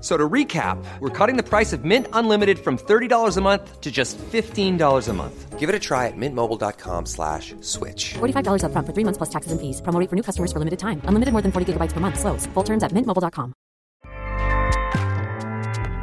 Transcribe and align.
So 0.00 0.16
to 0.16 0.28
recap, 0.28 0.82
we're 1.00 1.10
cutting 1.10 1.36
the 1.36 1.42
price 1.42 1.74
of 1.74 1.84
Mint 1.84 2.06
Unlimited 2.14 2.58
from 2.58 2.78
$30 2.78 3.36
a 3.36 3.40
month 3.42 3.80
to 3.82 3.90
just 3.90 4.16
$15 4.16 5.08
a 5.08 5.12
month. 5.12 5.58
Give 5.58 5.68
it 5.68 5.74
a 5.74 5.78
try 5.78 6.06
at 6.06 6.16
mintmobile.com 6.16 7.04
slash 7.04 7.54
switch. 7.60 8.14
$45 8.14 8.62
upfront 8.64 8.86
for 8.86 8.94
three 8.94 9.04
months 9.04 9.18
plus 9.18 9.28
taxes 9.28 9.52
and 9.52 9.60
fees. 9.60 9.82
Promo 9.82 10.08
for 10.08 10.16
new 10.16 10.22
customers 10.22 10.52
for 10.52 10.58
limited 10.58 10.78
time. 10.78 11.02
Unlimited 11.04 11.32
more 11.32 11.42
than 11.42 11.52
40 11.52 11.74
gigabytes 11.74 11.92
per 11.92 12.00
month. 12.00 12.18
Slows. 12.18 12.46
Full 12.54 12.64
terms 12.64 12.82
at 12.82 12.92
mintmobile.com. 12.92 13.52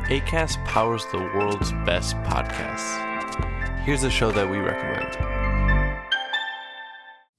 ACAST 0.10 0.64
powers 0.66 1.06
the 1.12 1.18
world's 1.18 1.72
best 1.84 2.16
podcasts. 2.18 3.04
Here's 3.84 4.04
a 4.04 4.10
show 4.10 4.32
that 4.32 4.50
we 4.50 4.60
recommend. 4.60 5.27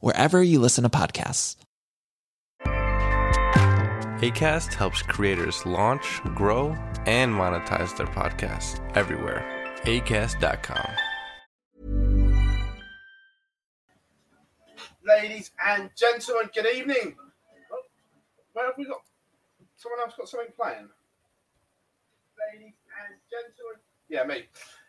wherever 0.00 0.42
you 0.42 0.58
listen 0.58 0.84
to 0.84 0.90
podcasts. 0.90 1.56
ACAST 4.22 4.74
helps 4.74 5.02
creators 5.02 5.66
launch, 5.66 6.20
grow, 6.36 6.76
and 7.06 7.34
monetize 7.34 7.96
their 7.96 8.06
podcasts 8.06 8.78
everywhere. 8.96 9.44
ACAST.com. 9.82 10.86
Ladies 15.04 15.50
and 15.66 15.90
gentlemen, 15.96 16.48
good 16.54 16.66
evening. 16.66 17.16
Oh, 17.72 17.82
where 18.52 18.66
have 18.66 18.78
we 18.78 18.84
got? 18.84 19.00
Someone 19.76 19.98
else 20.00 20.14
got 20.16 20.28
something 20.28 20.52
playing? 20.56 20.88
Ladies 22.52 22.74
and 23.02 23.18
gentlemen. 23.28 23.80
Yeah, 24.08 24.22
me. 24.22 24.46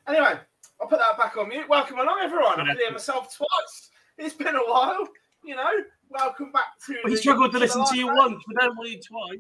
Anyway, 0.07 0.39
I'll 0.79 0.87
put 0.87 0.99
that 0.99 1.17
back 1.17 1.35
on 1.37 1.49
mute. 1.49 1.67
Welcome 1.67 1.97
along, 1.97 2.19
everyone. 2.21 2.59
I've 2.59 2.67
been 2.67 2.77
here 2.77 2.91
myself 2.91 3.35
twice. 3.35 3.89
It's 4.17 4.35
been 4.35 4.55
a 4.55 4.59
while, 4.59 5.07
you 5.43 5.55
know. 5.55 5.71
Welcome 6.09 6.51
back 6.51 6.79
to. 6.85 6.95
We 7.05 7.15
struggled 7.15 7.51
to 7.53 7.59
listen 7.59 7.83
to 7.85 7.97
you 7.97 8.07
once, 8.07 8.43
but 8.47 8.61
don't 8.61 8.77
want 8.77 8.89
you 8.89 8.99
twice. 9.01 9.39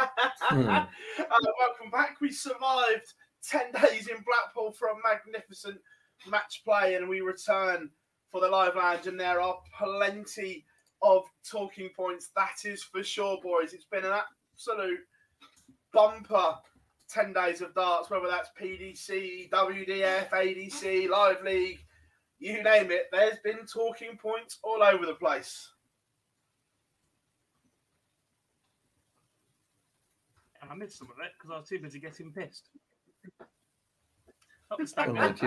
uh, 0.50 0.86
welcome 1.58 1.90
back. 1.90 2.20
We 2.20 2.30
survived 2.30 3.14
10 3.48 3.72
days 3.72 4.08
in 4.08 4.22
Blackpool 4.26 4.72
for 4.72 4.88
a 4.88 4.94
magnificent 5.02 5.78
match 6.28 6.62
play, 6.64 6.96
and 6.96 7.08
we 7.08 7.20
return 7.22 7.90
for 8.30 8.40
the 8.40 8.48
live 8.48 8.76
lounge. 8.76 9.06
And 9.06 9.18
there 9.18 9.40
are 9.40 9.56
plenty 9.78 10.64
of 11.02 11.24
talking 11.50 11.90
points. 11.96 12.30
That 12.36 12.56
is 12.64 12.82
for 12.82 13.02
sure, 13.02 13.38
boys. 13.42 13.72
It's 13.72 13.86
been 13.86 14.04
an 14.04 14.18
absolute 14.54 15.00
bumper 15.92 16.56
10 17.08 17.32
days 17.32 17.62
of 17.62 17.74
darts, 17.74 18.10
whether 18.10 18.28
that's 18.28 18.50
PDC, 18.60 19.50
WDF, 19.50 20.28
ADC, 20.30 21.08
Live 21.08 21.42
League, 21.42 21.80
you 22.40 22.62
name 22.62 22.90
it. 22.90 23.06
There's 23.12 23.38
been 23.44 23.66
talking 23.66 24.16
points 24.16 24.58
all 24.64 24.82
over 24.82 25.04
the 25.06 25.14
place. 25.14 25.68
And 30.60 30.70
I 30.70 30.74
missed 30.74 30.98
some 30.98 31.08
of 31.08 31.16
it 31.24 31.32
because 31.38 31.54
I 31.54 31.58
was 31.58 31.68
too 31.68 31.78
busy 31.78 32.00
getting 32.00 32.32
pissed. 32.32 32.70
Don't 34.70 35.14
mate. 35.14 35.42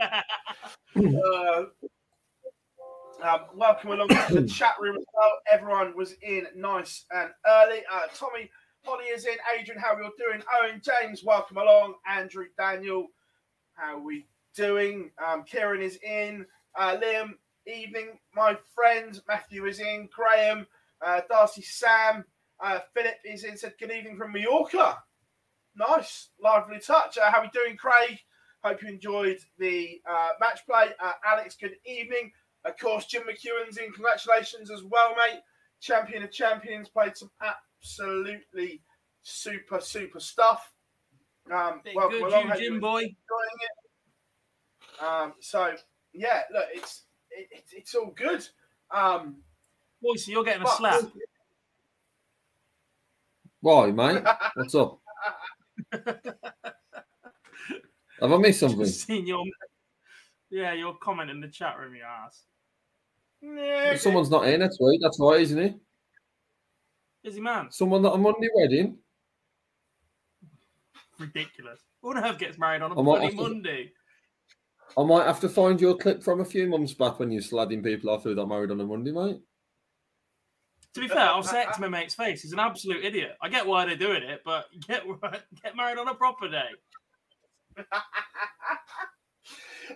uh, 0.00 1.62
um, 3.22 3.40
welcome 3.54 3.90
along 3.90 4.08
to 4.08 4.40
the 4.40 4.46
chat 4.48 4.74
room 4.80 4.96
as 4.96 5.04
well. 5.14 5.32
Everyone 5.52 5.96
was 5.96 6.14
in 6.22 6.46
nice 6.56 7.04
and 7.14 7.30
early. 7.46 7.82
Uh, 7.92 8.06
Tommy 8.14 8.50
Holly 8.84 9.04
is 9.04 9.26
in. 9.26 9.36
Adrian, 9.58 9.80
how 9.80 9.94
are 9.94 10.02
you're 10.02 10.10
doing? 10.18 10.42
Owen 10.60 10.82
James, 10.82 11.22
welcome 11.24 11.58
along. 11.58 11.94
Andrew 12.08 12.46
Daniel, 12.58 13.08
how 13.74 13.96
are 13.96 14.00
we 14.00 14.26
doing? 14.54 15.10
Um, 15.24 15.44
Kieran 15.44 15.82
is 15.82 15.98
in. 16.02 16.46
Uh, 16.78 16.96
Liam, 16.96 17.32
evening. 17.66 18.18
My 18.34 18.56
friend 18.74 19.20
Matthew 19.28 19.66
is 19.66 19.80
in. 19.80 20.08
Graham, 20.14 20.66
uh, 21.04 21.20
Darcy, 21.28 21.62
Sam, 21.62 22.24
uh, 22.62 22.80
Philip 22.94 23.16
is 23.24 23.44
in. 23.44 23.56
Said 23.56 23.74
good 23.78 23.92
evening 23.92 24.16
from 24.16 24.32
Mallorca. 24.32 24.98
Nice, 25.76 26.28
lively 26.42 26.80
touch. 26.80 27.18
Uh, 27.18 27.30
how 27.30 27.38
are 27.38 27.44
we 27.44 27.50
doing, 27.52 27.76
Craig? 27.76 28.18
Hope 28.62 28.82
you 28.82 28.88
enjoyed 28.88 29.38
the 29.58 30.00
uh, 30.08 30.30
match 30.40 30.60
play. 30.66 30.90
Uh, 31.02 31.12
Alex, 31.26 31.56
good 31.60 31.76
evening. 31.84 32.30
Of 32.64 32.78
course, 32.78 33.06
Jim 33.06 33.22
McEwen's 33.22 33.78
in. 33.78 33.92
Congratulations 33.92 34.70
as 34.70 34.84
well, 34.84 35.14
mate. 35.16 35.40
Champion 35.80 36.22
of 36.22 36.30
champions. 36.30 36.88
Played 36.88 37.16
some 37.16 37.30
absolutely 37.42 38.82
super, 39.22 39.80
super 39.80 40.20
stuff. 40.20 40.72
Um, 41.50 41.80
welcome 41.94 42.20
good, 42.20 42.58
you 42.60 42.70
Jim 42.70 42.80
boy. 42.80 42.98
enjoying 42.98 43.58
it. 43.60 43.81
Um, 45.00 45.34
so, 45.40 45.74
yeah, 46.12 46.42
look, 46.52 46.66
it's 46.72 47.02
it, 47.30 47.48
it, 47.50 47.64
it's 47.72 47.94
all 47.94 48.12
good. 48.14 48.46
Um, 48.90 49.36
Boy, 50.02 50.16
so 50.16 50.32
you're 50.32 50.44
getting 50.44 50.64
a 50.64 50.68
slap. 50.68 51.02
Why, 53.60 53.92
mate? 53.92 54.24
What's 54.56 54.74
up? 54.74 54.98
Have 58.20 58.32
I 58.32 58.36
missed 58.38 58.60
something? 58.60 58.80
Just 58.80 59.06
seen 59.06 59.26
your, 59.26 59.44
yeah, 60.50 60.72
your 60.72 60.96
comment 60.96 61.30
in 61.30 61.40
the 61.40 61.46
chat 61.48 61.78
room, 61.78 61.94
you 61.94 62.02
ass. 62.02 62.42
Yeah, 63.40 63.96
Someone's 63.96 64.30
not 64.30 64.46
in 64.48 64.60
next 64.60 64.80
week. 64.80 65.00
That's 65.02 65.18
right, 65.20 65.40
isn't 65.40 65.58
it? 65.58 65.74
he 67.22 67.40
man. 67.40 67.68
Someone 67.70 68.02
that 68.02 68.10
a 68.12 68.18
Monday 68.18 68.48
wedding. 68.54 68.98
Ridiculous. 71.18 71.80
Who 72.02 72.10
on 72.16 72.24
earth 72.24 72.38
gets 72.38 72.58
married 72.58 72.82
on 72.82 72.90
a 72.92 72.98
I 73.00 73.02
might 73.02 73.18
bloody 73.20 73.30
to- 73.30 73.36
Monday? 73.42 73.92
I 74.96 75.02
might 75.04 75.26
have 75.26 75.40
to 75.40 75.48
find 75.48 75.80
your 75.80 75.96
clip 75.96 76.22
from 76.22 76.40
a 76.40 76.44
few 76.44 76.66
months 76.66 76.92
back 76.92 77.18
when 77.18 77.30
you're 77.30 77.42
sladding 77.42 77.82
people 77.82 78.10
off 78.10 78.24
who 78.24 78.34
got 78.34 78.48
married 78.48 78.70
on 78.70 78.80
a 78.80 78.84
Monday, 78.84 79.12
mate. 79.12 79.40
To 80.94 81.00
be 81.00 81.08
fair, 81.08 81.20
I'll 81.20 81.42
say 81.42 81.62
it 81.62 81.72
to 81.72 81.80
my 81.80 81.88
mate's 81.88 82.14
face. 82.14 82.42
He's 82.42 82.52
an 82.52 82.58
absolute 82.58 83.02
idiot. 83.02 83.38
I 83.40 83.48
get 83.48 83.66
why 83.66 83.86
they're 83.86 83.96
doing 83.96 84.22
it, 84.22 84.42
but 84.44 84.66
get 84.86 85.04
get 85.62 85.74
married 85.74 85.98
on 85.98 86.08
a 86.08 86.14
proper 86.14 86.48
day. 86.48 86.68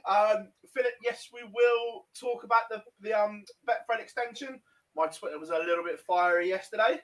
um, 0.08 0.48
Philip, 0.72 0.94
yes, 1.04 1.28
we 1.34 1.42
will 1.42 2.06
talk 2.18 2.44
about 2.44 2.62
the 2.70 2.82
the 3.00 3.12
um 3.12 3.44
Betfred 3.68 4.00
extension. 4.00 4.60
My 4.96 5.06
Twitter 5.06 5.38
was 5.38 5.50
a 5.50 5.58
little 5.58 5.84
bit 5.84 6.00
fiery 6.00 6.48
yesterday. 6.48 6.94
It 6.94 7.02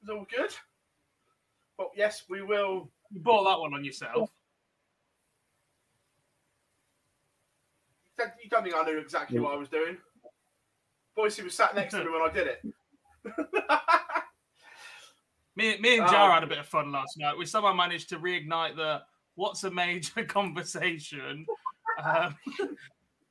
was 0.00 0.08
all 0.10 0.26
good, 0.34 0.54
but 1.76 1.88
yes, 1.94 2.24
we 2.30 2.40
will. 2.40 2.90
You 3.10 3.20
bought 3.20 3.44
that 3.44 3.60
one 3.60 3.74
on 3.74 3.84
yourself. 3.84 4.30
You 8.18 8.48
don't 8.50 8.62
think 8.62 8.74
I 8.74 8.84
knew 8.84 8.98
exactly 8.98 9.40
what 9.40 9.52
I 9.54 9.56
was 9.56 9.68
doing? 9.68 9.96
Boise 11.16 11.42
was 11.42 11.54
sat 11.54 11.74
next 11.74 11.92
to 11.94 12.04
me 12.04 12.10
when 12.10 12.22
I 12.22 12.32
did 12.32 12.46
it. 12.48 12.62
Me, 15.56 15.78
me 15.78 15.98
and 15.98 16.08
Jar 16.10 16.30
Oh. 16.30 16.34
had 16.34 16.42
a 16.42 16.48
bit 16.48 16.58
of 16.58 16.66
fun 16.66 16.90
last 16.90 17.16
night. 17.16 17.38
We 17.38 17.46
somehow 17.46 17.72
managed 17.72 18.08
to 18.08 18.18
reignite 18.18 18.74
the 18.74 19.02
what's 19.36 19.62
a 19.62 19.70
major 19.70 20.24
conversation. 20.28 21.46
Um, 22.02 22.34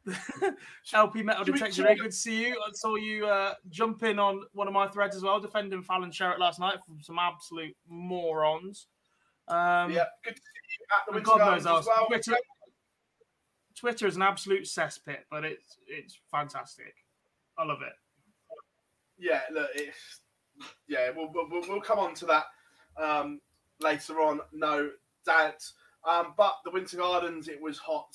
LP 0.94 1.22
Metal 1.22 1.44
Should 1.44 1.54
we- 1.56 1.60
Detector, 1.60 1.76
should 1.76 1.84
very 1.84 1.96
good 1.98 2.12
to 2.12 2.18
see 2.18 2.48
you. 2.48 2.54
I 2.66 2.70
saw 2.72 2.96
you 2.96 3.28
uh, 3.28 3.56
jump 3.70 4.04
in 4.04 4.20
on 4.20 4.42
one 4.54 4.68
of 4.70 4.74
my 4.74 4.88
threads 4.88 5.18
as 5.18 5.24
well, 5.24 5.42
defending 5.42 5.84
Fallon 5.84 6.12
Sherrock 6.12 6.40
last 6.40 6.62
night 6.62 6.78
from 6.86 7.02
some 7.02 7.20
absolute 7.20 7.76
morons. 7.90 8.88
Um, 9.50 9.92
yeah, 9.92 10.06
good 10.24 10.36
to 10.38 10.42
see 10.42 10.78
you 10.80 10.86
at 10.98 11.06
the 11.06 11.12
and 11.12 11.16
Winter 11.16 11.26
God 11.30 11.38
Gardens 11.40 11.66
knows 11.66 11.80
as 11.82 11.88
well. 11.88 12.06
Twitter, 12.08 12.38
Twitter 13.76 14.08
is 14.08 14.16
an 14.16 14.22
absolute 14.22 14.64
cesspit, 14.64 15.20
but 15.32 15.44
it's 15.44 15.78
it's 15.88 16.18
fantastic. 16.32 16.96
I 17.58 17.66
love 17.66 17.82
it. 17.82 17.94
Yeah, 19.18 19.42
look, 19.52 19.70
it's 19.76 20.20
yeah. 20.88 21.10
We'll 21.16 21.32
we'll, 21.34 21.48
we'll- 21.68 21.82
come 21.82 22.00
on 22.00 22.14
to 22.16 22.26
that 22.28 22.46
um, 23.02 23.40
later 23.80 24.22
on. 24.22 24.42
No 24.52 24.90
doubt. 25.26 25.64
Um, 26.10 26.34
but 26.36 26.56
the 26.66 26.72
Winter 26.72 26.98
Gardens, 26.98 27.48
it 27.48 27.62
was 27.62 27.78
hot 27.78 28.14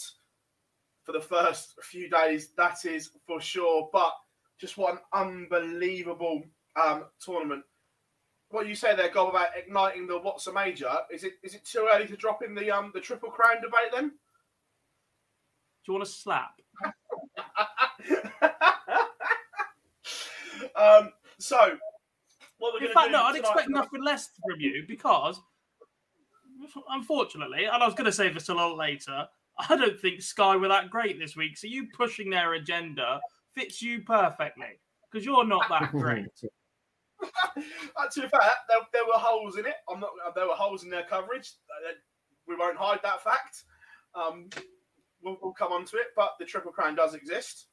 for 1.04 1.12
the 1.12 1.20
first 1.20 1.74
few 1.82 2.10
days. 2.10 2.50
That 2.56 2.84
is 2.84 3.10
for 3.26 3.40
sure. 3.40 3.88
But 3.92 4.12
just 4.58 4.76
what 4.76 4.92
an 4.94 4.98
unbelievable 5.12 6.42
um, 6.80 7.04
tournament. 7.24 7.64
What 8.50 8.66
you 8.66 8.74
say 8.74 8.94
there, 8.96 9.10
Gob, 9.10 9.28
about 9.30 9.48
igniting 9.56 10.06
the 10.06 10.18
what's 10.18 10.46
a 10.46 10.52
major? 10.52 10.90
Is 11.10 11.24
it 11.24 11.34
is 11.42 11.54
it 11.54 11.64
too 11.64 11.88
early 11.92 12.06
to 12.06 12.16
drop 12.16 12.42
in 12.42 12.54
the 12.54 12.70
um 12.70 12.90
the 12.94 13.00
triple 13.00 13.30
crown 13.30 13.56
debate 13.56 13.92
then? 13.94 14.12
Do 15.88 15.94
you 15.94 15.98
want 16.00 16.06
to 16.06 16.12
slap? 16.14 16.50
um, 20.76 21.08
so 21.38 21.56
what 22.58 22.74
we're 22.74 22.80
In 22.80 22.92
going 22.92 22.94
fact, 22.94 23.06
to 23.06 23.08
do 23.08 23.12
no, 23.12 23.22
I'd 23.22 23.34
tonight- 23.36 23.38
expect 23.48 23.70
nothing 23.70 24.02
less 24.04 24.28
from 24.46 24.60
you 24.60 24.84
because, 24.86 25.40
unfortunately, 26.90 27.64
and 27.64 27.82
I 27.82 27.86
was 27.86 27.94
going 27.94 28.04
to 28.04 28.12
say 28.12 28.28
this 28.30 28.50
a 28.50 28.54
lot 28.54 28.76
later, 28.76 29.26
I 29.66 29.76
don't 29.76 29.98
think 29.98 30.20
Sky 30.20 30.56
were 30.56 30.68
that 30.68 30.90
great 30.90 31.18
this 31.18 31.34
week. 31.36 31.56
So 31.56 31.66
you 31.66 31.86
pushing 31.96 32.28
their 32.28 32.52
agenda 32.52 33.18
fits 33.54 33.80
you 33.80 34.02
perfectly 34.02 34.78
because 35.10 35.24
you're 35.24 35.46
not 35.46 35.70
that 35.70 35.90
great. 35.92 36.26
Uh, 37.96 38.06
to 38.12 38.20
be 38.20 38.28
fair, 38.28 38.40
there, 38.68 38.78
there 38.92 39.04
were 39.06 39.14
holes 39.14 39.56
in 39.56 39.64
it. 39.66 39.74
I'm 39.90 39.98
not. 39.98 40.10
There 40.36 40.46
were 40.46 40.52
holes 40.54 40.84
in 40.84 40.90
their 40.90 41.02
coverage. 41.02 41.54
Uh, 41.88 41.92
We 42.46 42.54
won't 42.56 42.76
hide 42.76 43.00
that 43.02 43.24
fact. 43.24 43.64
Um, 44.14 44.48
we'll, 45.22 45.36
we'll 45.42 45.52
come 45.52 45.72
on 45.72 45.84
to 45.86 45.96
it, 45.96 46.08
but 46.16 46.32
the 46.38 46.44
triple 46.44 46.72
crown 46.72 46.94
does 46.94 47.14
exist. 47.14 47.66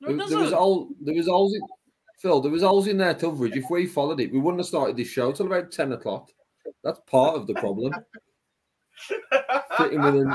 No, 0.00 0.10
it 0.10 0.16
There, 0.16 0.28
there 0.28 0.38
was 0.38 0.52
all 0.52 0.88
there 1.00 1.14
was 1.14 1.26
holes 1.26 1.54
in 1.54 1.60
Phil. 2.20 2.40
There 2.40 2.52
was 2.52 2.62
holes 2.62 2.86
in 2.86 2.98
their 2.98 3.14
coverage. 3.14 3.56
If 3.56 3.70
we 3.70 3.86
followed 3.86 4.20
it, 4.20 4.32
we 4.32 4.38
wouldn't 4.38 4.60
have 4.60 4.66
started 4.66 4.96
this 4.96 5.08
show 5.08 5.32
till 5.32 5.46
about 5.46 5.72
ten 5.72 5.92
o'clock. 5.92 6.30
That's 6.84 7.00
part 7.06 7.36
of 7.36 7.46
the 7.46 7.54
problem. 7.54 7.92
Fitting 9.76 10.02
within 10.02 10.34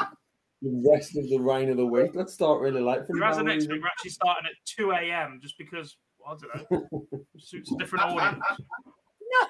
the 0.62 0.90
rest 0.90 1.18
of 1.18 1.28
the 1.30 1.40
rain 1.40 1.70
of 1.70 1.78
the 1.78 1.86
week. 1.86 2.12
Let's 2.14 2.34
start 2.34 2.62
really 2.62 2.82
late 2.82 3.06
for 3.06 3.14
Whereas 3.14 3.38
no 3.38 3.44
the 3.44 3.50
next 3.50 3.68
week 3.68 3.82
we're 3.82 3.88
actually 3.88 4.12
starting 4.12 4.46
at 4.48 4.54
2 4.66 4.92
a.m. 4.92 5.40
just 5.42 5.58
because 5.58 5.98
I 6.26 6.36
don't 6.36 6.72
know 6.72 7.28
suits 7.38 7.72
a 7.72 7.78
different 7.78 8.06
audience. 8.06 8.44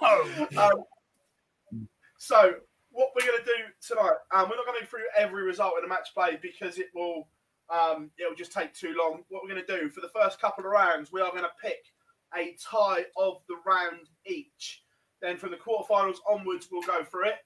No, 0.01 0.47
Um, 0.57 1.88
so 2.18 2.53
what 2.94 3.10
we're 3.16 3.25
going 3.25 3.40
to 3.40 3.45
do 3.45 3.63
tonight, 3.86 4.18
um, 4.31 4.50
we're 4.50 4.56
not 4.56 4.66
going 4.66 4.78
to 4.78 4.86
go 4.86 4.88
through 4.88 5.06
every 5.18 5.44
result 5.44 5.74
in 5.78 5.84
the 5.84 5.90
match 5.90 6.13
play 6.13 6.38
because 6.42 6.78
it 6.78 6.90
will 6.95 7.28
um, 7.74 8.12
it 8.18 8.30
will 8.30 8.36
just 8.36 8.51
take 8.51 8.74
too 8.74 8.94
long. 8.98 9.24
What 9.30 9.44
we're 9.44 9.50
going 9.50 9.66
to 9.66 9.80
do 9.80 9.90
for 9.90 10.01
the 10.01 10.10
first 10.10 10.40
couple 10.40 10.63
of 10.63 10.72
rounds, 10.72 11.12
we 11.12 11.22
are 11.22 11.31
going 11.31 11.44
to 11.44 11.50
pick 11.62 11.92
a 12.36 12.56
tie 12.62 13.06
of 13.18 13.42
the 13.48 13.56
round 13.66 14.10
each. 14.25 14.84
Then 15.22 15.38
from 15.38 15.51
the 15.51 15.57
quarterfinals 15.57 16.18
onwards, 16.30 16.68
we'll 16.72 16.81
go 16.84 17.04
through 17.04 17.28
it. 17.28 17.38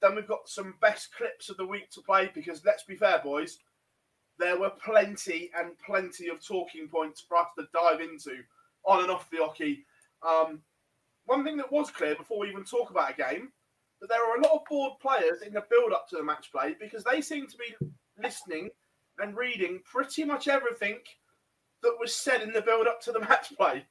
Then 0.00 0.14
we've 0.14 0.28
got 0.28 0.48
some 0.48 0.74
best 0.80 1.14
clips 1.14 1.48
of 1.48 1.56
the 1.56 1.66
week 1.66 1.90
to 1.92 2.00
play 2.00 2.30
because 2.34 2.64
let's 2.64 2.84
be 2.84 2.96
fair, 2.96 3.20
boys, 3.24 3.58
there 4.38 4.58
were 4.58 4.70
plenty 4.70 5.50
and 5.56 5.70
plenty 5.84 6.28
of 6.28 6.44
talking 6.44 6.86
points 6.86 7.20
for 7.20 7.38
us 7.38 7.48
to 7.58 7.66
dive 7.72 8.00
into 8.00 8.38
on 8.84 9.00
and 9.00 9.10
off 9.10 9.30
the 9.30 9.38
hockey. 9.38 9.84
Um, 10.26 10.60
one 11.26 11.44
thing 11.44 11.56
that 11.56 11.72
was 11.72 11.90
clear 11.90 12.14
before 12.14 12.40
we 12.40 12.50
even 12.50 12.64
talk 12.64 12.90
about 12.90 13.12
a 13.12 13.14
game 13.14 13.52
that 14.02 14.08
there 14.08 14.28
are 14.28 14.36
a 14.36 14.42
lot 14.42 14.52
of 14.52 14.64
bored 14.68 14.98
players 15.00 15.42
in 15.46 15.54
the 15.54 15.62
build 15.70 15.92
up 15.92 16.08
to 16.08 16.16
the 16.16 16.24
match 16.24 16.50
play 16.50 16.74
because 16.78 17.04
they 17.04 17.20
seem 17.20 17.46
to 17.46 17.56
be 17.56 17.86
listening 18.20 18.68
and 19.20 19.36
reading 19.36 19.80
pretty 19.84 20.24
much 20.24 20.48
everything 20.48 20.98
that 21.82 21.96
was 22.00 22.12
said 22.14 22.42
in 22.42 22.52
the 22.52 22.60
build 22.60 22.88
up 22.88 23.00
to 23.00 23.12
the 23.12 23.20
match 23.28 23.56
play. 23.56 23.84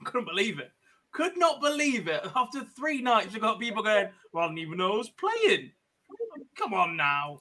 I 0.00 0.04
couldn't 0.04 0.28
believe 0.28 0.58
it. 0.58 0.70
Could 1.12 1.36
not 1.38 1.62
believe 1.62 2.08
it. 2.08 2.24
After 2.36 2.62
three 2.62 3.00
nights, 3.00 3.32
we've 3.32 3.42
got 3.42 3.58
people 3.58 3.82
going, 3.82 4.10
"Well, 4.32 4.44
I 4.44 4.48
didn't 4.48 4.60
even 4.60 4.78
know 4.78 4.92
I 4.92 4.98
was 4.98 5.10
playing." 5.10 5.72
Come 6.56 6.74
on 6.74 6.96
now. 6.96 7.40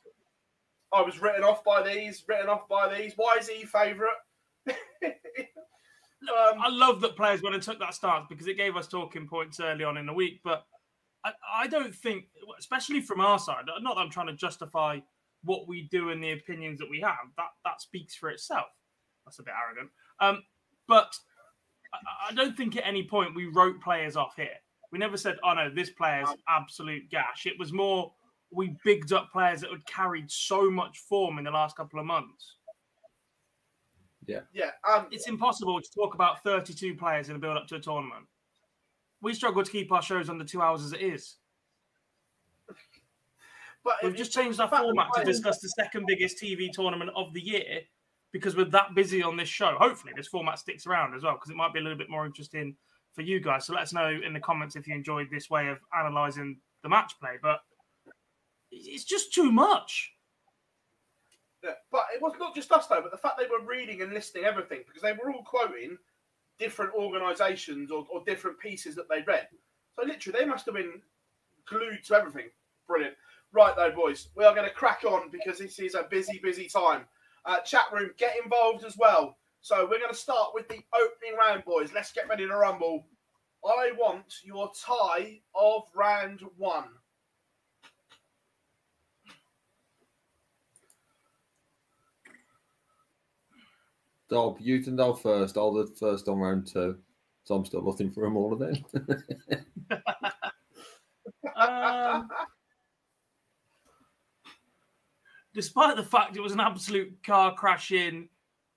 I 0.92 1.02
was 1.02 1.22
written 1.22 1.44
off 1.44 1.64
by 1.64 1.84
these, 1.84 2.24
written 2.28 2.50
off 2.50 2.68
by 2.68 2.98
these. 2.98 3.14
Why 3.16 3.38
is 3.40 3.48
he 3.48 3.66
favourite? 3.66 4.16
um, 4.68 4.74
I 6.24 6.70
love 6.70 7.00
that 7.02 7.16
players 7.16 7.44
went 7.44 7.54
and 7.54 7.64
took 7.64 7.80
that 7.80 7.94
stance 7.94 8.26
because 8.28 8.48
it 8.48 8.58
gave 8.58 8.76
us 8.76 8.88
talking 8.88 9.28
points 9.28 9.60
early 9.60 9.84
on 9.84 9.98
in 9.98 10.08
the 10.08 10.14
week. 10.14 10.40
But 10.44 10.66
I, 11.26 11.32
I 11.54 11.68
don't 11.68 11.94
think, 11.94 12.26
especially 12.58 13.02
from 13.02 13.20
our 13.20 13.40
side, 13.40 13.66
not 13.82 13.96
that 13.96 14.02
I'm 14.02 14.10
trying 14.10 14.28
to 14.28 14.36
justify 14.36 15.00
what 15.44 15.68
we 15.68 15.88
do 15.90 16.10
and 16.10 16.24
the 16.24 16.32
opinions 16.32 16.80
that 16.80 16.90
we 16.90 17.00
have. 17.02 17.18
That 17.38 17.50
that 17.66 17.82
speaks 17.82 18.16
for 18.16 18.30
itself. 18.30 18.68
That's 19.26 19.40
a 19.40 19.44
bit 19.44 19.54
arrogant. 19.62 19.92
Um, 20.20 20.44
but 20.88 21.16
I, 21.94 22.30
I 22.30 22.34
don't 22.34 22.56
think 22.56 22.78
at 22.78 22.86
any 22.86 23.04
point 23.04 23.36
we 23.36 23.46
wrote 23.46 23.82
players 23.82 24.16
off 24.16 24.36
here. 24.36 24.58
We 24.92 25.00
never 25.00 25.18
said, 25.18 25.38
"Oh 25.44 25.54
no, 25.54 25.70
this 25.70 25.90
player's 25.90 26.30
absolute 26.48 27.10
gash." 27.10 27.46
It 27.46 27.60
was 27.60 27.72
more 27.72 28.12
we 28.52 28.76
bigged 28.84 29.14
up 29.14 29.32
players 29.32 29.62
that 29.62 29.70
had 29.70 29.86
carried 29.86 30.30
so 30.32 30.70
much 30.70 30.98
form 30.98 31.38
in 31.38 31.44
the 31.44 31.52
last 31.52 31.76
couple 31.76 32.00
of 32.00 32.06
months. 32.06 32.56
yeah, 34.54 34.72
um, 34.88 35.08
It's 35.12 35.28
impossible 35.28 35.80
to 35.82 35.90
talk 35.92 36.14
about 36.14 36.44
32 36.44 36.96
players 36.96 37.30
in 37.30 37.36
a 37.36 37.40
build 37.40 37.58
up 37.58 37.68
to 37.68 37.76
a 37.76 37.80
tournament. 37.80 38.26
We 39.22 39.34
struggle 39.34 39.64
to 39.64 39.72
keep 39.72 39.92
our 39.92 40.02
shows 40.02 40.30
under 40.30 40.46
two 40.46 40.62
hours 40.62 40.84
as 40.84 40.94
it 40.94 41.02
is. 41.02 41.36
but 43.84 43.96
We've 44.04 44.16
just 44.16 44.32
changed 44.32 44.60
our 44.60 44.70
format 44.70 45.08
to 45.16 45.24
discuss 45.24 45.60
the 45.60 45.70
second 45.70 46.06
biggest 46.08 46.42
TV 46.42 46.72
tournament 46.72 47.12
of 47.16 47.34
the 47.34 47.42
year 47.42 47.82
because 48.32 48.56
we're 48.56 48.66
that 48.66 48.96
busy 48.96 49.24
on 49.24 49.38
this 49.38 49.50
show. 49.50 49.76
Hopefully, 49.78 50.14
this 50.16 50.28
format 50.28 50.60
sticks 50.60 50.86
around 50.86 51.16
as 51.16 51.24
well 51.24 51.34
because 51.34 51.50
it 51.50 51.58
might 51.58 51.74
be 51.74 51.80
a 51.80 51.84
little 51.84 51.98
bit 51.98 52.10
more 52.10 52.26
interesting 52.26 52.76
for 53.14 53.22
you 53.22 53.40
guys. 53.40 53.66
So 53.66 53.74
let 53.74 53.84
us 53.84 53.94
know 53.94 54.08
in 54.08 54.34
the 54.34 54.40
comments 54.40 54.76
if 54.76 54.88
you 54.88 54.96
enjoyed 54.96 55.30
this 55.32 55.50
way 55.50 55.68
of 55.68 55.80
analysing 55.94 56.58
the 56.84 56.90
match 56.90 57.14
play. 57.20 57.38
But 57.42 57.62
it's 58.72 59.04
just 59.04 59.34
too 59.34 59.52
much. 59.52 60.14
Yeah, 61.64 61.72
but 61.92 62.06
it 62.16 62.22
was 62.22 62.34
not 62.40 62.56
just 62.56 62.72
us 62.72 62.88
though, 62.88 63.02
but 63.02 63.12
the 63.12 63.18
fact 63.18 63.38
they 63.38 63.48
were 63.48 63.66
reading 63.66 64.02
and 64.02 64.14
listing 64.14 64.46
everything 64.46 64.80
because 64.88 65.02
they 65.02 65.12
were 65.12 65.32
all 65.32 65.44
quoting 65.44 65.98
different 66.60 66.94
organisations 66.94 67.92
or, 67.92 68.06
or 68.12 68.24
different 68.26 68.60
pieces 68.60 68.96
that 68.96 69.10
they 69.10 69.24
read. 69.26 69.48
So 69.96 70.06
literally, 70.06 70.40
they 70.40 70.46
must 70.46 70.66
have 70.66 70.76
been 70.76 71.02
glued 71.68 72.04
to 72.06 72.16
everything. 72.16 72.50
Brilliant. 72.88 73.16
Right 73.52 73.76
though, 73.76 73.92
boys, 73.92 74.30
we 74.36 74.46
are 74.46 74.54
going 74.54 74.68
to 74.68 74.74
crack 74.74 75.04
on 75.06 75.30
because 75.32 75.58
this 75.60 75.80
is 75.80 75.96
a 75.96 76.08
busy, 76.10 76.40
busy 76.44 76.68
time. 76.68 77.06
Uh, 77.46 77.60
chat 77.62 77.86
room, 77.92 78.12
get 78.18 78.36
involved 78.44 78.84
as 78.84 78.98
well. 78.98 79.38
So 79.62 79.84
we're 79.84 80.00
going 80.00 80.12
to 80.12 80.16
start 80.16 80.50
with 80.54 80.68
the 80.68 80.80
opening 80.94 81.38
round, 81.38 81.66
boys. 81.66 81.92
Let's 81.94 82.12
get 82.12 82.30
ready 82.30 82.48
to 82.48 82.56
rumble. 82.56 83.06
I 83.66 83.92
want 83.98 84.36
your 84.44 84.72
tie 84.86 85.42
of 85.56 85.84
round 85.94 86.42
one. 86.58 86.90
Can 94.30 94.96
go 94.96 95.14
first. 95.14 95.58
I'll 95.58 95.74
the 95.74 95.88
first 96.00 96.28
on 96.28 96.40
round 96.40 96.68
two. 96.68 96.98
So 97.44 97.56
I'm 97.56 97.66
still 97.66 97.84
looking 97.84 98.12
for 98.12 98.24
them 98.24 98.38
all 98.38 98.54
of 98.54 98.60
them. 98.60 98.86
Um, 101.56 102.30
despite 105.54 105.96
the 105.96 106.04
fact 106.04 106.38
it 106.38 106.42
was 106.42 106.54
an 106.54 106.60
absolute 106.60 107.22
car 107.24 107.54
crashing 107.54 108.30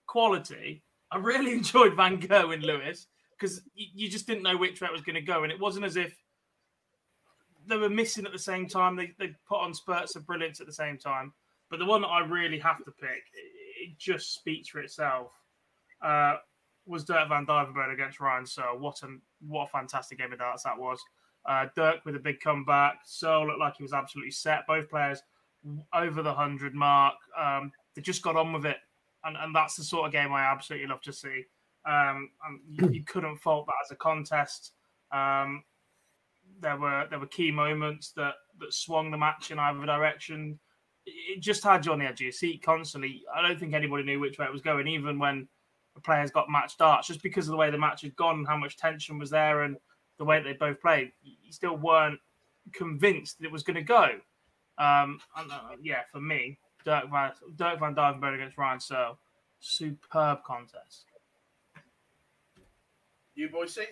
quality, 0.06 0.82
I 1.10 1.18
really 1.18 1.52
enjoyed 1.58 1.94
Van 1.94 2.20
Gerwen 2.20 2.54
and 2.54 2.64
Lewis 2.64 3.06
because 3.38 3.62
you, 3.74 3.86
you 3.94 4.10
just 4.10 4.26
didn't 4.26 4.42
know 4.42 4.56
which 4.56 4.80
way 4.80 4.88
it 4.88 4.92
was 4.92 5.02
going 5.02 5.14
to 5.14 5.20
go, 5.20 5.42
and 5.42 5.52
it 5.52 5.60
wasn't 5.60 5.84
as 5.84 5.96
if 5.96 6.16
they 7.66 7.76
were 7.76 7.88
missing 7.88 8.26
at 8.26 8.32
the 8.32 8.38
same 8.38 8.66
time. 8.66 8.96
They 8.96 9.12
they 9.18 9.34
put 9.48 9.60
on 9.60 9.74
spurts 9.74 10.16
of 10.16 10.26
brilliance 10.26 10.60
at 10.60 10.66
the 10.66 10.72
same 10.72 10.98
time. 10.98 11.32
But 11.70 11.78
the 11.78 11.86
one 11.86 12.02
that 12.02 12.08
I 12.08 12.20
really 12.20 12.58
have 12.58 12.84
to 12.84 12.90
pick, 12.90 13.24
it, 13.32 13.90
it 13.90 13.98
just 13.98 14.34
speaks 14.34 14.68
for 14.68 14.80
itself. 14.80 15.32
Uh, 16.02 16.36
was 16.86 17.04
Dirk 17.04 17.28
Van 17.28 17.46
Duijvenbode 17.46 17.92
against 17.92 18.20
Ryan 18.20 18.44
Searle 18.44 18.78
What 18.78 19.02
a 19.02 19.08
what 19.46 19.64
a 19.64 19.68
fantastic 19.68 20.18
game 20.18 20.32
of 20.32 20.38
darts 20.38 20.64
that 20.64 20.78
was. 20.78 21.00
Uh, 21.46 21.66
Dirk 21.74 22.04
with 22.04 22.16
a 22.16 22.20
big 22.20 22.40
comeback. 22.40 23.00
So 23.04 23.42
looked 23.42 23.60
like 23.60 23.76
he 23.76 23.82
was 23.82 23.92
absolutely 23.92 24.32
set. 24.32 24.66
Both 24.66 24.90
players 24.90 25.22
over 25.94 26.22
the 26.22 26.34
hundred 26.34 26.74
mark. 26.74 27.14
Um, 27.38 27.72
they 27.94 28.02
just 28.02 28.22
got 28.22 28.36
on 28.36 28.52
with 28.52 28.66
it, 28.66 28.78
and, 29.24 29.36
and 29.36 29.54
that's 29.54 29.76
the 29.76 29.84
sort 29.84 30.06
of 30.06 30.12
game 30.12 30.32
I 30.32 30.42
absolutely 30.42 30.88
love 30.88 31.02
to 31.02 31.12
see. 31.12 31.44
Um, 31.84 32.30
and 32.46 32.60
you, 32.68 32.90
you 32.90 33.02
couldn't 33.06 33.36
fault 33.38 33.66
that 33.66 33.74
as 33.84 33.90
a 33.90 33.96
contest. 33.96 34.72
Um, 35.12 35.64
there 36.60 36.76
were 36.76 37.06
there 37.10 37.18
were 37.18 37.26
key 37.26 37.50
moments 37.50 38.12
that 38.12 38.34
that 38.58 38.72
swung 38.72 39.10
the 39.10 39.18
match 39.18 39.50
in 39.50 39.58
either 39.58 39.84
direction. 39.86 40.58
it 41.06 41.40
just 41.40 41.64
had 41.64 41.84
you 41.84 41.92
on 41.92 41.98
the 41.98 42.06
edge 42.06 42.20
of 42.20 42.20
your 42.20 42.32
seat 42.32 42.62
constantly. 42.62 43.24
I 43.34 43.42
don't 43.42 43.58
think 43.58 43.74
anybody 43.74 44.04
knew 44.04 44.20
which 44.20 44.38
way 44.38 44.46
it 44.46 44.52
was 44.52 44.62
going, 44.62 44.86
even 44.86 45.18
when 45.18 45.48
players 46.00 46.30
got 46.30 46.50
match 46.50 46.76
darts, 46.76 47.08
just 47.08 47.22
because 47.22 47.46
of 47.46 47.52
the 47.52 47.56
way 47.56 47.70
the 47.70 47.78
match 47.78 48.02
had 48.02 48.16
gone, 48.16 48.44
how 48.44 48.56
much 48.56 48.76
tension 48.76 49.18
was 49.18 49.30
there, 49.30 49.62
and 49.62 49.76
the 50.18 50.24
way 50.24 50.42
they 50.42 50.52
both 50.52 50.80
played. 50.80 51.12
You 51.22 51.52
still 51.52 51.76
weren't 51.76 52.18
convinced 52.72 53.38
that 53.38 53.46
it 53.46 53.52
was 53.52 53.62
going 53.62 53.76
to 53.76 53.82
go. 53.82 54.10
Um, 54.78 55.20
and, 55.36 55.50
uh, 55.50 55.76
yeah, 55.82 56.02
for 56.10 56.20
me, 56.20 56.58
Dirk 56.84 57.10
Van, 57.10 57.32
Dirk 57.56 57.78
Van 57.80 57.94
Duijvenbode 57.94 58.34
against 58.34 58.58
Ryan 58.58 58.80
Searle, 58.80 59.18
superb 59.60 60.42
contest. 60.44 61.06
You 63.34 63.48
boys 63.48 63.74
see? 63.74 63.84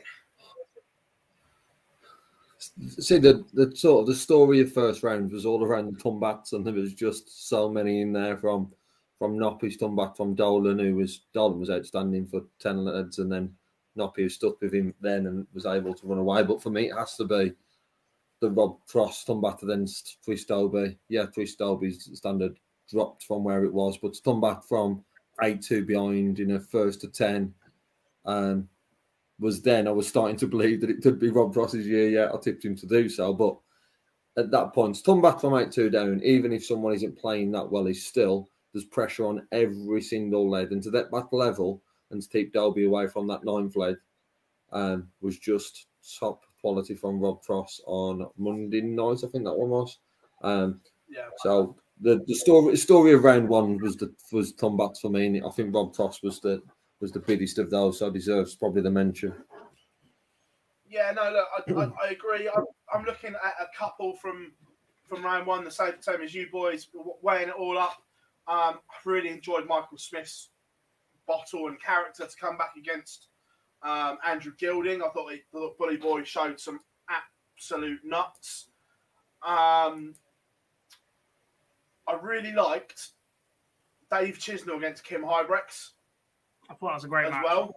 See 2.99 3.17
the 3.17 3.45
the 3.55 3.75
sort 3.75 4.03
of 4.03 4.07
the 4.07 4.15
story 4.15 4.61
of 4.61 4.71
first 4.71 5.03
round 5.03 5.33
was 5.33 5.47
all 5.47 5.65
around 5.65 5.87
the 5.87 5.99
Tumbats, 5.99 6.53
and 6.53 6.67
there 6.67 6.75
was 6.75 6.93
just 6.93 7.49
so 7.49 7.71
many 7.71 8.03
in 8.03 8.13
there 8.13 8.37
from 8.37 8.71
from 9.21 9.39
Noppy's 9.39 9.77
Tumbat, 9.77 10.17
from 10.17 10.35
Dolan, 10.35 10.79
who 10.79 10.97
was 10.97 11.21
Dolan 11.35 11.61
was 11.61 11.69
outstanding 11.69 12.27
for 12.27 12.41
ten 12.59 12.87
leads, 12.87 13.19
and 13.19 13.31
then 13.31 13.55
Noppy 13.97 14.23
who 14.23 14.29
stuck 14.31 14.59
with 14.63 14.73
him 14.73 14.95
then 15.03 15.27
and 15.27 15.47
was 15.53 15.67
able 15.67 15.93
to 15.93 16.07
run 16.07 16.19
away. 16.19 16.43
But 16.43 16.63
for 16.63 16.71
me, 16.71 16.89
it 16.89 16.97
has 16.97 17.17
to 17.17 17.25
be 17.25 17.53
the 18.41 18.51
Rob 18.51 18.79
Cross 18.87 19.27
Tumbat 19.27 19.63
against 19.63 20.17
Chris 20.25 20.47
Dobey. 20.47 20.97
Yeah, 21.11 21.27
Chris 21.27 21.55
Dobey's 21.55 22.09
standard 22.15 22.59
dropped 22.91 23.25
from 23.25 23.45
where 23.45 23.63
it 23.65 23.73
was, 23.73 23.99
but 23.99 24.15
Tumbat 24.15 24.65
from 24.65 25.05
eight 25.43 25.61
two 25.61 25.85
behind 25.85 26.41
in 26.41 26.53
a 26.53 26.61
first 26.61 27.03
to 27.03 27.09
ten. 27.09 27.53
Um, 28.25 28.69
was 29.39 29.61
then 29.61 29.87
I 29.87 29.91
was 29.91 30.09
starting 30.09 30.37
to 30.39 30.47
believe 30.47 30.81
that 30.81 30.91
it 30.91 31.03
could 31.03 31.19
be 31.19 31.31
Rob 31.31 31.53
Cross's 31.53 31.87
year. 31.87 32.09
Yeah, 32.09 32.31
I 32.33 32.39
tipped 32.39 32.65
him 32.65 32.77
to 32.77 32.87
do 32.87 33.11
so, 33.11 33.35
but 33.35 33.59
at 34.39 34.51
that 34.51 34.73
point, 34.73 35.03
come 35.05 35.21
back 35.21 35.41
from 35.41 35.59
eight 35.59 35.73
two 35.73 35.91
down. 35.91 36.23
Even 36.25 36.55
if 36.55 36.65
someone 36.65 36.95
isn't 36.95 37.19
playing 37.19 37.53
that 37.53 37.71
well, 37.71 37.85
he's 37.85 38.07
still 38.07 38.49
there's 38.73 38.85
pressure 38.85 39.27
on 39.27 39.47
every 39.53 40.03
single 40.03 40.49
lead, 40.51 40.71
and 40.71 40.83
to 40.83 40.91
that 40.93 41.11
back 41.11 41.33
level 41.33 41.83
and 42.11 42.23
to 42.23 42.29
keep 42.29 42.53
Dobey 42.53 42.87
away 42.87 43.07
from 43.07 43.27
that 43.29 43.45
ninth 43.45 43.77
lead 43.77 43.97
um, 44.73 45.09
was 45.21 45.39
just 45.39 45.87
top 46.19 46.43
quality 46.61 46.95
from 46.95 47.21
Rob 47.21 47.43
Cross 47.43 47.81
on 47.87 48.27
Monday 48.37 48.81
night. 48.81 49.25
I 49.25 49.29
think 49.29 49.45
that 49.45 49.55
one 49.55 49.71
was. 49.71 49.99
Um, 50.43 50.81
Yeah. 51.09 51.29
so 51.39 51.77
the, 52.01 52.23
the 52.27 52.35
story 52.35 52.77
story 52.77 53.13
of 53.13 53.25
round 53.25 53.49
one 53.49 53.79
was 53.79 53.97
the 53.97 54.13
was 54.33 54.53
Tom 54.53 54.77
Bats 54.77 55.01
for 55.01 55.11
me. 55.11 55.27
And 55.27 55.45
I 55.45 55.51
think 55.51 55.75
Rob 55.75 55.95
Cross 55.95 56.23
was 56.23 56.41
the 56.41 56.63
was 57.01 57.13
the 57.13 57.21
biggest 57.21 57.59
of 57.59 57.71
those, 57.71 57.99
so 57.99 58.11
deserves 58.11 58.55
probably 58.55 58.83
the 58.83 58.91
mention. 58.91 59.35
Yeah, 60.89 61.13
no, 61.13 61.31
look, 61.31 61.47
I, 61.57 61.85
I, 61.85 62.09
I 62.09 62.11
agree. 62.11 62.49
I'm, 62.49 62.65
I'm 62.93 63.05
looking 63.05 63.35
at 63.35 63.55
a 63.61 63.67
couple 63.79 64.17
from 64.17 64.53
from 65.09 65.25
round 65.25 65.47
one, 65.47 65.65
the 65.65 65.71
same, 65.71 65.95
same 66.01 66.23
as 66.23 66.35
you 66.35 66.49
boys, 66.51 66.89
weighing 67.23 67.49
it 67.49 67.55
all 67.55 67.79
up. 67.79 68.03
Um, 68.51 68.81
I 68.91 68.97
really 69.05 69.29
enjoyed 69.29 69.67
Michael 69.69 69.97
Smith's 69.99 70.49
bottle 71.27 71.69
and 71.69 71.81
character 71.81 72.27
to 72.27 72.37
come 72.37 72.59
back 72.59 72.73
against 72.77 73.29
um, 73.83 74.19
Andrew 74.27 74.53
Gilding. 74.59 75.03
I 75.03 75.09
thought 75.11 75.33
he, 75.33 75.43
the 75.53 75.73
Bully 75.79 75.97
Boy 75.97 76.25
showed 76.25 76.59
some 76.59 76.81
absolute 77.09 78.01
nuts. 78.05 78.71
Um, 79.47 80.15
I 82.09 82.19
really 82.21 82.53
liked 82.53 83.11
Dave 84.11 84.39
Chisnall 84.39 84.79
against 84.79 85.05
Kim 85.05 85.23
Huybrechts 85.23 85.91
I 86.71 86.75
thought 86.75 86.89
that 86.89 86.95
was 86.95 87.05
a 87.05 87.09
great 87.09 87.27
as 87.27 87.33
match. 87.33 87.45
well. 87.45 87.75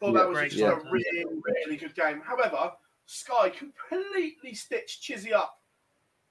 Thought 0.00 0.12
Yeah, 0.14 0.18
that 0.20 0.28
was 0.28 0.38
great 0.38 0.50
just 0.50 0.62
game. 0.62 0.70
a 0.70 0.90
really, 0.90 1.24
really 1.66 1.76
good 1.76 1.94
game. 1.94 2.22
However, 2.24 2.72
Sky 3.06 3.50
completely 3.50 4.54
stitched 4.54 5.02
Chizzy 5.02 5.32
up 5.32 5.60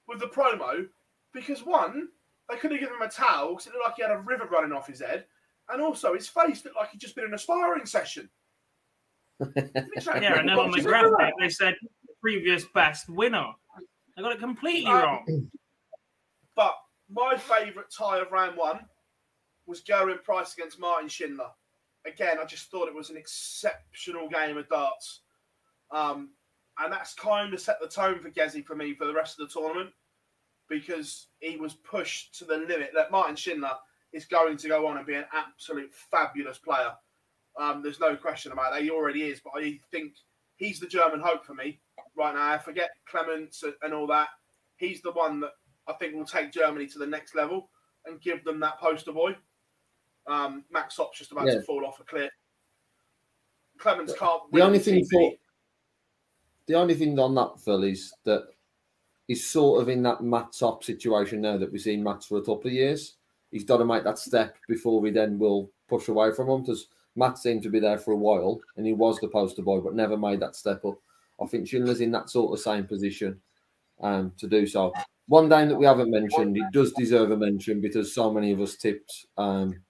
with 0.08 0.18
the 0.20 0.26
promo 0.26 0.86
because 1.32 1.64
one, 1.64 2.08
they 2.50 2.56
could 2.56 2.70
have 2.70 2.80
given 2.80 2.96
him 2.96 3.02
a 3.02 3.08
towel 3.08 3.50
because 3.50 3.66
it 3.66 3.72
looked 3.72 3.84
like 3.86 3.96
he 3.96 4.02
had 4.02 4.10
a 4.10 4.18
river 4.18 4.46
running 4.46 4.72
off 4.72 4.86
his 4.86 5.00
head, 5.00 5.24
and 5.70 5.80
also 5.80 6.14
his 6.14 6.28
face 6.28 6.64
looked 6.64 6.76
like 6.76 6.90
he'd 6.90 7.00
just 7.00 7.14
been 7.16 7.24
in 7.24 7.34
a 7.34 7.38
sparring 7.38 7.86
session. 7.86 8.28
Yeah, 9.40 10.38
and 10.38 10.48
then 10.48 10.58
on 10.58 10.70
the 10.70 10.80
graphic 10.80 11.34
they 11.40 11.48
said 11.48 11.74
previous 12.20 12.64
best 12.74 13.08
winner. 13.08 13.46
I 14.16 14.22
got 14.22 14.32
it 14.32 14.38
completely 14.38 14.90
Um, 14.90 15.02
wrong. 15.02 15.50
But 16.56 16.76
my 17.10 17.36
favourite 17.36 17.90
tie 17.90 18.20
of 18.20 18.30
round 18.30 18.56
one 18.56 18.78
was 19.66 19.82
Gerwyn 19.82 20.22
Price 20.22 20.54
against 20.54 20.78
Martin 20.78 21.08
Schindler. 21.08 21.50
Again, 22.06 22.36
I 22.40 22.44
just 22.44 22.70
thought 22.70 22.86
it 22.86 22.94
was 22.94 23.10
an 23.10 23.16
exceptional 23.16 24.28
game 24.28 24.56
of 24.56 24.68
darts. 24.68 25.22
Um, 25.90 26.30
and 26.78 26.92
that's 26.92 27.14
kind 27.14 27.52
of 27.52 27.60
set 27.60 27.80
the 27.80 27.88
tone 27.88 28.20
for 28.20 28.30
Gezi 28.30 28.64
for 28.64 28.76
me 28.76 28.94
for 28.94 29.06
the 29.06 29.12
rest 29.14 29.40
of 29.40 29.48
the 29.48 29.52
tournament 29.52 29.90
because 30.68 31.28
he 31.40 31.56
was 31.56 31.74
pushed 31.74 32.38
to 32.38 32.44
the 32.44 32.56
limit. 32.56 32.90
That 32.94 33.10
Martin 33.10 33.36
Schindler 33.36 33.76
is 34.12 34.24
going 34.24 34.56
to 34.58 34.68
go 34.68 34.86
on 34.86 34.96
and 34.96 35.06
be 35.06 35.14
an 35.14 35.26
absolute 35.32 35.92
fabulous 36.10 36.58
player. 36.58 36.92
Um, 37.58 37.82
there's 37.82 38.00
no 38.00 38.16
question 38.16 38.52
about 38.52 38.72
that. 38.72 38.82
He 38.82 38.90
already 38.90 39.22
is, 39.24 39.40
but 39.40 39.52
I 39.56 39.78
think 39.90 40.14
he's 40.56 40.80
the 40.80 40.86
German 40.86 41.20
hope 41.20 41.44
for 41.44 41.54
me 41.54 41.80
right 42.16 42.34
now. 42.34 42.52
I 42.52 42.58
forget 42.58 42.90
Clemens 43.06 43.62
and- 43.82 43.94
all 43.94 44.06
that. 44.08 44.28
He's 44.76 45.02
the 45.02 45.12
one 45.12 45.40
that 45.40 45.52
I 45.86 45.92
think 45.94 46.14
will 46.14 46.24
take 46.24 46.52
Germany 46.52 46.86
to 46.88 46.98
the 46.98 47.06
next 47.06 47.34
level 47.34 47.70
and 48.06 48.20
give 48.20 48.42
them 48.44 48.58
that 48.60 48.78
poster 48.78 49.12
boy. 49.12 49.36
Um, 50.26 50.64
Max 50.70 50.96
Hopp's 50.96 51.18
just 51.18 51.32
about 51.32 51.46
Yeah. 51.46 51.54
to 51.54 51.62
fall 51.62 51.86
off 51.86 52.00
a 52.00 52.04
cliff. 52.04 52.32
Clemens 53.78 54.14
can't. 54.14 54.42
The 54.52 54.62
only 54.62 54.78
thing 54.78 55.04
for 55.06 55.32
the 56.66 56.74
only 56.74 56.94
thing 56.94 57.18
on 57.18 57.34
that, 57.34 57.60
Phil, 57.60 57.84
is 57.84 58.14
that 58.24 58.48
he's 59.26 59.46
sort 59.46 59.82
of 59.82 59.88
in 59.88 60.02
that 60.02 60.22
Max 60.22 60.60
Hopp 60.60 60.84
situation 60.84 61.40
now 61.40 61.56
that 61.56 61.72
we've 61.72 61.80
seen 61.80 62.02
Matt 62.02 62.24
for 62.24 62.38
a 62.38 62.42
couple 62.42 62.66
of 62.66 62.72
years. 62.72 63.16
He's 63.50 63.64
got 63.64 63.78
to 63.78 63.84
make 63.84 64.04
that 64.04 64.18
step 64.18 64.56
before 64.68 65.00
we 65.00 65.10
then 65.10 65.38
will 65.38 65.70
push 65.88 66.08
away 66.08 66.32
from 66.32 66.48
him 66.48 66.62
because 66.62 66.88
Matt 67.16 67.38
seemed 67.38 67.62
to 67.62 67.70
be 67.70 67.80
there 67.80 67.98
for 67.98 68.12
a 68.12 68.16
while 68.16 68.60
and 68.76 68.86
he 68.86 68.92
was 68.92 69.18
the 69.20 69.28
poster 69.28 69.62
boy, 69.62 69.80
but 69.80 69.94
never 69.94 70.16
made 70.16 70.40
that 70.40 70.56
step 70.56 70.84
up. 70.84 70.98
I 71.40 71.46
think 71.46 71.68
Schindler's 71.68 72.00
in 72.00 72.12
that 72.12 72.30
sort 72.30 72.52
of 72.52 72.62
same 72.62 72.84
position 72.84 73.40
um, 74.00 74.32
to 74.38 74.46
do 74.46 74.66
so. 74.66 74.92
One 75.26 75.48
game 75.48 75.68
that 75.68 75.78
we 75.78 75.86
haven't 75.86 76.10
mentioned, 76.10 76.56
it 76.56 76.70
does 76.72 76.92
deserve 76.92 77.30
a 77.30 77.36
mention 77.36 77.80
because 77.80 78.14
so 78.14 78.30
many 78.30 78.52
of 78.52 78.60
us 78.60 78.76
tipped, 78.76 79.26
um, 79.38 79.80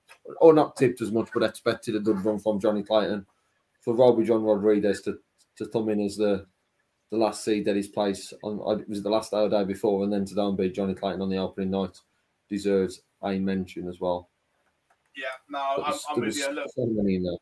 or 0.40 0.52
not 0.52 0.76
tipped 0.76 1.00
as 1.00 1.10
much, 1.10 1.28
but 1.34 1.42
expected 1.42 1.96
a 1.96 2.00
good 2.00 2.24
run 2.24 2.38
from 2.38 2.60
Johnny 2.60 2.82
Clayton 2.82 3.26
for 3.80 3.94
Rowby-John 3.94 4.42
Rodriguez 4.42 5.02
to, 5.02 5.18
to 5.56 5.66
come 5.66 5.88
in 5.88 6.00
as 6.00 6.16
the 6.16 6.46
the 7.10 7.16
last 7.16 7.44
seed 7.44 7.68
at 7.68 7.76
his 7.76 7.88
place 7.88 8.32
on 8.42 8.60
uh, 8.60 8.80
it 8.80 8.88
was 8.88 9.02
the 9.02 9.10
last 9.10 9.30
day 9.30 9.38
or 9.38 9.48
day 9.48 9.64
before, 9.64 10.04
and 10.04 10.12
then 10.12 10.24
to 10.24 10.40
and 10.40 10.56
beat 10.56 10.74
Johnny 10.74 10.94
Clayton 10.94 11.22
on 11.22 11.30
the 11.30 11.38
opening 11.38 11.70
night 11.70 12.00
deserves 12.48 13.02
a 13.22 13.38
mention 13.38 13.88
as 13.88 14.00
well. 14.00 14.28
Yeah, 15.16 15.26
no, 15.48 15.84
I'm, 15.84 15.94
I'm 16.10 16.20
with 16.20 16.36
you. 16.36 16.50
Look, 16.50 16.68
so 16.74 16.86
many 16.86 17.16
in 17.16 17.24
there. 17.24 17.36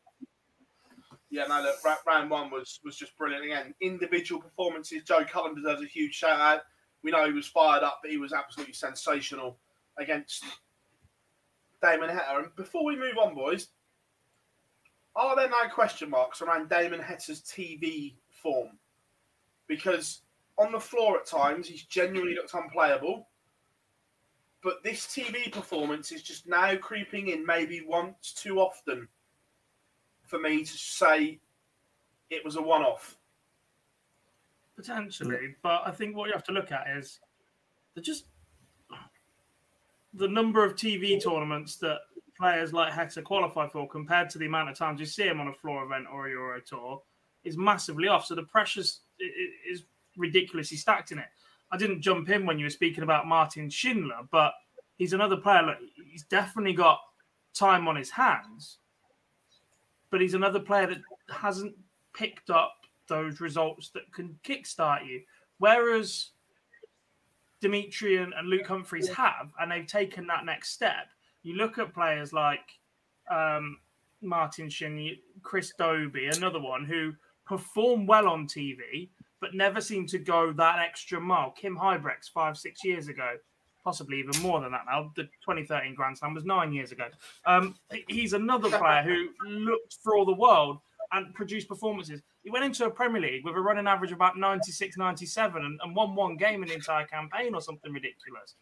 Yeah, 1.29 1.45
no, 1.47 1.61
look, 1.63 1.77
round 2.05 2.29
one 2.29 2.51
was 2.51 2.79
was 2.83 2.95
just 2.95 3.17
brilliant 3.17 3.45
again. 3.45 3.73
Individual 3.81 4.41
performances. 4.41 5.03
Joe 5.03 5.25
Cullen 5.25 5.55
deserves 5.55 5.81
a 5.81 5.87
huge 5.87 6.13
shout 6.13 6.39
out. 6.39 6.61
We 7.03 7.11
know 7.11 7.25
he 7.25 7.33
was 7.33 7.47
fired 7.47 7.83
up, 7.83 7.99
but 8.01 8.11
he 8.11 8.17
was 8.17 8.33
absolutely 8.33 8.75
sensational 8.75 9.57
against 9.97 10.45
Damon 11.81 12.09
Heta. 12.09 12.37
And 12.37 12.55
before 12.55 12.85
we 12.85 12.95
move 12.95 13.17
on, 13.21 13.35
boys, 13.35 13.69
are 15.15 15.35
there 15.35 15.49
now 15.49 15.69
question 15.73 16.09
marks 16.09 16.41
around 16.41 16.69
Damon 16.69 17.01
Heta's 17.01 17.41
TV 17.41 18.15
form? 18.29 18.69
Because 19.75 20.21
on 20.57 20.71
the 20.71 20.79
floor 20.79 21.17
at 21.17 21.25
times 21.25 21.67
he's 21.67 21.83
genuinely 21.83 22.35
looked 22.35 22.53
unplayable. 22.53 23.27
But 24.61 24.83
this 24.83 25.07
TV 25.07 25.51
performance 25.51 26.11
is 26.11 26.21
just 26.21 26.47
now 26.47 26.75
creeping 26.75 27.29
in 27.29 27.45
maybe 27.45 27.81
once 27.85 28.33
too 28.33 28.59
often 28.59 29.07
for 30.23 30.39
me 30.39 30.63
to 30.63 30.77
say 30.77 31.39
it 32.29 32.45
was 32.45 32.55
a 32.55 32.61
one 32.61 32.83
off. 32.83 33.17
Potentially, 34.75 35.55
but 35.61 35.81
I 35.85 35.91
think 35.91 36.15
what 36.15 36.27
you 36.27 36.33
have 36.33 36.45
to 36.45 36.51
look 36.51 36.71
at 36.71 36.87
is 36.97 37.19
the 37.95 38.01
just 38.01 38.25
the 40.13 40.27
number 40.27 40.63
of 40.63 40.75
TV 40.75 41.21
tournaments 41.21 41.75
that 41.77 41.99
players 42.37 42.73
like 42.73 42.93
Heta 42.93 43.23
qualify 43.23 43.67
for 43.67 43.87
compared 43.87 44.29
to 44.31 44.37
the 44.37 44.45
amount 44.45 44.69
of 44.69 44.77
times 44.77 44.99
you 44.99 45.05
see 45.05 45.23
him 45.23 45.41
on 45.41 45.47
a 45.47 45.53
floor 45.53 45.83
event 45.83 46.05
or 46.11 46.27
a 46.27 46.31
Euro 46.31 46.61
tour 46.61 47.01
is 47.43 47.57
massively 47.57 48.07
off. 48.07 48.25
So 48.25 48.35
the 48.35 48.43
pressure's 48.43 49.01
is 49.69 49.83
ridiculously 50.17 50.77
stacked 50.77 51.11
in 51.11 51.19
it. 51.19 51.25
I 51.71 51.77
didn't 51.77 52.01
jump 52.01 52.29
in 52.29 52.45
when 52.45 52.59
you 52.59 52.65
were 52.65 52.69
speaking 52.69 53.03
about 53.03 53.27
Martin 53.27 53.69
Schindler, 53.69 54.27
but 54.31 54.53
he's 54.97 55.13
another 55.13 55.37
player. 55.37 55.63
Look, 55.63 55.77
he's 56.09 56.23
definitely 56.23 56.73
got 56.73 56.99
time 57.53 57.87
on 57.87 57.95
his 57.95 58.11
hands, 58.11 58.77
but 60.11 60.21
he's 60.21 60.35
another 60.35 60.59
player 60.59 60.87
that 60.87 61.01
hasn't 61.29 61.75
picked 62.13 62.49
up 62.49 62.75
those 63.07 63.41
results 63.41 63.89
that 63.89 64.11
can 64.13 64.37
kickstart 64.43 65.05
you. 65.05 65.21
Whereas 65.57 66.29
Dimitri 67.59 68.17
and, 68.17 68.33
and 68.33 68.49
Luke 68.49 68.67
Humphreys 68.67 69.09
have, 69.09 69.51
and 69.59 69.71
they've 69.71 69.87
taken 69.87 70.27
that 70.27 70.45
next 70.45 70.69
step. 70.73 71.07
You 71.43 71.55
look 71.55 71.77
at 71.77 71.93
players 71.93 72.33
like 72.33 72.77
um, 73.31 73.77
Martin 74.21 74.69
Shin, 74.69 75.17
Chris 75.41 75.73
Dobey, 75.79 76.35
another 76.35 76.59
one 76.59 76.85
who 76.85 77.13
perform 77.45 78.05
well 78.05 78.27
on 78.27 78.47
TV, 78.47 79.09
but 79.41 79.53
never 79.53 79.81
seem 79.81 80.07
to 80.07 80.17
go 80.17 80.53
that 80.53 80.79
extra 80.79 81.19
mile. 81.19 81.51
Kim 81.51 81.77
Huybrechts 81.77 82.29
five, 82.33 82.57
six 82.57 82.83
years 82.83 83.07
ago. 83.07 83.35
possibly 83.83 84.17
even 84.17 84.41
more 84.41 84.61
than 84.61 84.71
that 84.71 84.85
now. 84.85 85.11
The 85.15 85.23
2013 85.23 85.93
Grand 85.93 86.17
Slam 86.17 86.33
was 86.33 86.45
nine 86.45 86.71
years 86.71 86.93
ago. 86.93 87.07
Um, 87.45 87.75
he's 88.07 88.31
another 88.31 88.69
player 88.69 89.03
who 89.03 89.27
looked 89.45 89.97
for 90.01 90.15
all 90.15 90.25
the 90.25 90.33
world 90.33 90.77
and 91.11 91.33
produced 91.33 91.67
performances. 91.67 92.21
He 92.43 92.49
went 92.49 92.63
into 92.63 92.85
a 92.85 92.89
Premier 92.89 93.21
League 93.21 93.43
with 93.43 93.55
a 93.55 93.59
running 93.59 93.87
average 93.87 94.11
of 94.11 94.17
about 94.17 94.37
96, 94.37 94.97
97 94.97 95.65
and, 95.65 95.79
and 95.83 95.95
won 95.95 96.15
one 96.15 96.37
game 96.37 96.63
in 96.63 96.69
the 96.69 96.75
entire 96.75 97.05
campaign 97.05 97.53
or 97.53 97.61
something 97.61 97.91
ridiculous. 97.91 98.55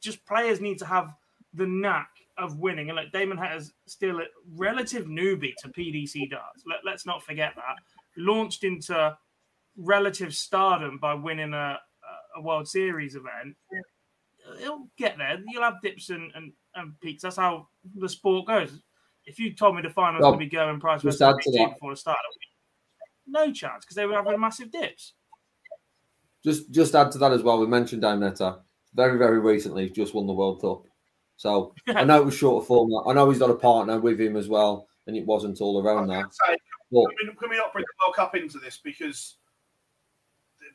Just 0.00 0.24
players 0.26 0.60
need 0.60 0.78
to 0.78 0.86
have 0.86 1.14
the 1.54 1.66
knack 1.66 2.10
of 2.38 2.58
winning. 2.58 2.88
And 2.88 2.96
like 2.96 3.12
Damon 3.12 3.38
Heta's 3.38 3.72
still 3.86 4.18
a 4.20 4.24
relative 4.54 5.06
newbie 5.06 5.54
to 5.58 5.68
PDC 5.68 6.30
darts. 6.30 6.64
Let, 6.84 6.94
us 6.94 7.06
not 7.06 7.22
forget 7.22 7.52
that. 7.56 7.76
Launched 8.16 8.64
into 8.64 9.16
relative 9.76 10.34
stardom 10.34 10.98
by 10.98 11.14
winning 11.14 11.54
a, 11.54 11.78
a 12.36 12.40
World 12.40 12.68
Series 12.68 13.14
event. 13.14 13.56
He'll 14.60 14.88
get 14.96 15.18
there. 15.18 15.38
You'll 15.48 15.62
have 15.62 15.80
dips 15.82 16.10
and, 16.10 16.30
and, 16.34 16.52
and 16.74 16.98
peaks. 17.00 17.22
That's 17.22 17.36
how 17.36 17.68
the 17.96 18.08
sport 18.08 18.46
goes. 18.46 18.80
If 19.24 19.40
you 19.40 19.54
told 19.54 19.74
me 19.74 19.82
the 19.82 19.90
final 19.90 20.20
was 20.20 20.24
going 20.24 20.38
to 20.38 20.44
be 20.46 20.56
Gerwyn 20.56 20.80
Price 20.80 21.02
versus 21.02 21.18
before 21.18 21.90
the 21.90 21.96
start, 21.96 22.18
no 23.26 23.52
chance 23.52 23.84
because 23.84 23.96
they 23.96 24.06
were 24.06 24.14
having 24.14 24.38
massive 24.38 24.70
dips. 24.70 25.14
Just 26.44 26.70
just 26.70 26.94
add 26.94 27.10
to 27.10 27.18
that 27.18 27.32
as 27.32 27.42
well. 27.42 27.58
We 27.58 27.66
mentioned 27.66 28.02
Damon 28.02 28.30
Heta 28.30 28.60
very 28.94 29.18
very 29.18 29.40
recently 29.40 29.90
just 29.90 30.14
won 30.14 30.28
the 30.28 30.32
World 30.32 30.60
Cup. 30.60 30.84
So 31.36 31.74
I 31.88 32.04
know 32.04 32.22
it 32.22 32.24
was 32.24 32.36
short 32.36 32.62
of 32.62 32.68
format. 32.68 33.04
I 33.06 33.14
know 33.14 33.28
he's 33.30 33.38
got 33.38 33.50
a 33.50 33.54
partner 33.54 33.98
with 34.00 34.20
him 34.20 34.36
as 34.36 34.48
well, 34.48 34.88
and 35.06 35.16
it 35.16 35.26
wasn't 35.26 35.60
all 35.60 35.82
around 35.82 36.08
that. 36.08 36.32
Say, 36.32 36.56
but, 36.92 37.04
can, 37.18 37.28
we, 37.28 37.34
can, 37.34 37.50
we, 37.50 37.56
not 37.56 37.72
bring 37.72 37.84
the 37.84 38.04
World 38.04 38.16
Cup 38.16 38.34
into 38.36 38.58
this 38.58 38.78
because 38.82 39.36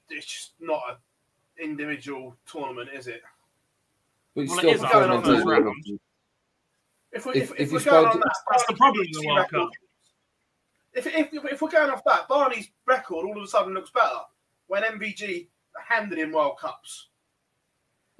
it's 0.10 0.25
just 0.25 0.53
not 0.60 0.82
an 0.89 0.98
individual 1.63 2.36
tournament, 2.46 2.89
is 2.94 3.08
it? 3.08 3.22
But 4.36 4.48
well, 4.48 4.58
still 4.58 4.77
going 4.77 5.12
on 5.12 5.24
those 5.24 5.46
rounds. 5.46 5.91
If, 7.13 7.25
we, 7.25 7.34
if, 7.34 7.51
if, 7.51 7.60
if 7.60 7.72
we're 7.72 7.80
going 7.84 8.08
on 8.08 8.20
that, 8.20 8.36
that's 8.50 8.65
the 8.68 8.74
problem 8.75 9.06
in 9.06 9.12
the 9.12 9.27
World 9.27 9.50
Cup. 9.50 9.70
If, 10.94 11.08
if, 11.08 11.34
if 11.34 11.62
we're 11.62 11.70
going 11.70 11.89
off 11.89 12.03
that, 12.06 12.27
Barney's 12.27 12.70
record 12.86 13.25
all 13.25 13.38
of 13.38 13.44
a 13.44 13.48
sudden 13.48 13.74
looks 13.74 13.91
better 13.91 14.20
when 14.68 14.84
MVG 14.84 15.48
handed 15.88 16.18
him 16.18 16.32
World 16.32 16.58
Cups. 16.60 17.08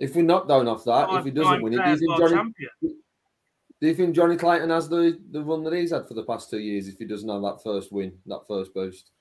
If 0.01 0.15
we're 0.15 0.24
not 0.24 0.48
going 0.48 0.67
off 0.67 0.84
that, 0.86 1.10
if 1.12 1.25
he 1.25 1.31
doesn't 1.31 1.62
win 1.62 1.74
it, 1.74 1.86
do 1.86 1.91
you 1.91 1.98
think 1.98 2.17
Johnny? 2.17 2.51
Do 2.81 3.88
you 3.88 3.93
think 3.93 4.15
Johnny 4.15 4.36
Clayton 4.36 4.72
has 4.72 4.89
the, 4.89 5.20
the 5.31 5.43
run 5.43 5.63
that 5.63 5.74
he's 5.74 5.91
had 5.91 6.08
for 6.08 6.15
the 6.15 6.24
past 6.24 6.50
two 6.50 6.60
years 6.60 6.88
if 6.88 6.98
he 6.98 7.05
doesn't 7.05 7.29
have 7.29 7.41
that 7.41 7.62
first 7.63 7.91
win, 7.91 8.13
that 8.25 8.41
first 8.48 8.74
boost? 8.74 9.12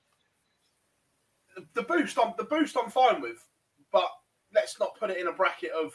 The 1.73 1.83
boost, 1.83 2.17
I'm 2.17 2.33
the 2.37 2.45
boost, 2.45 2.75
I'm 2.77 2.89
fine 2.89 3.21
with, 3.21 3.45
but 3.91 4.09
let's 4.55 4.79
not 4.79 4.95
put 4.99 5.11
it 5.11 5.17
in 5.17 5.27
a 5.27 5.33
bracket 5.33 5.71
of 5.71 5.93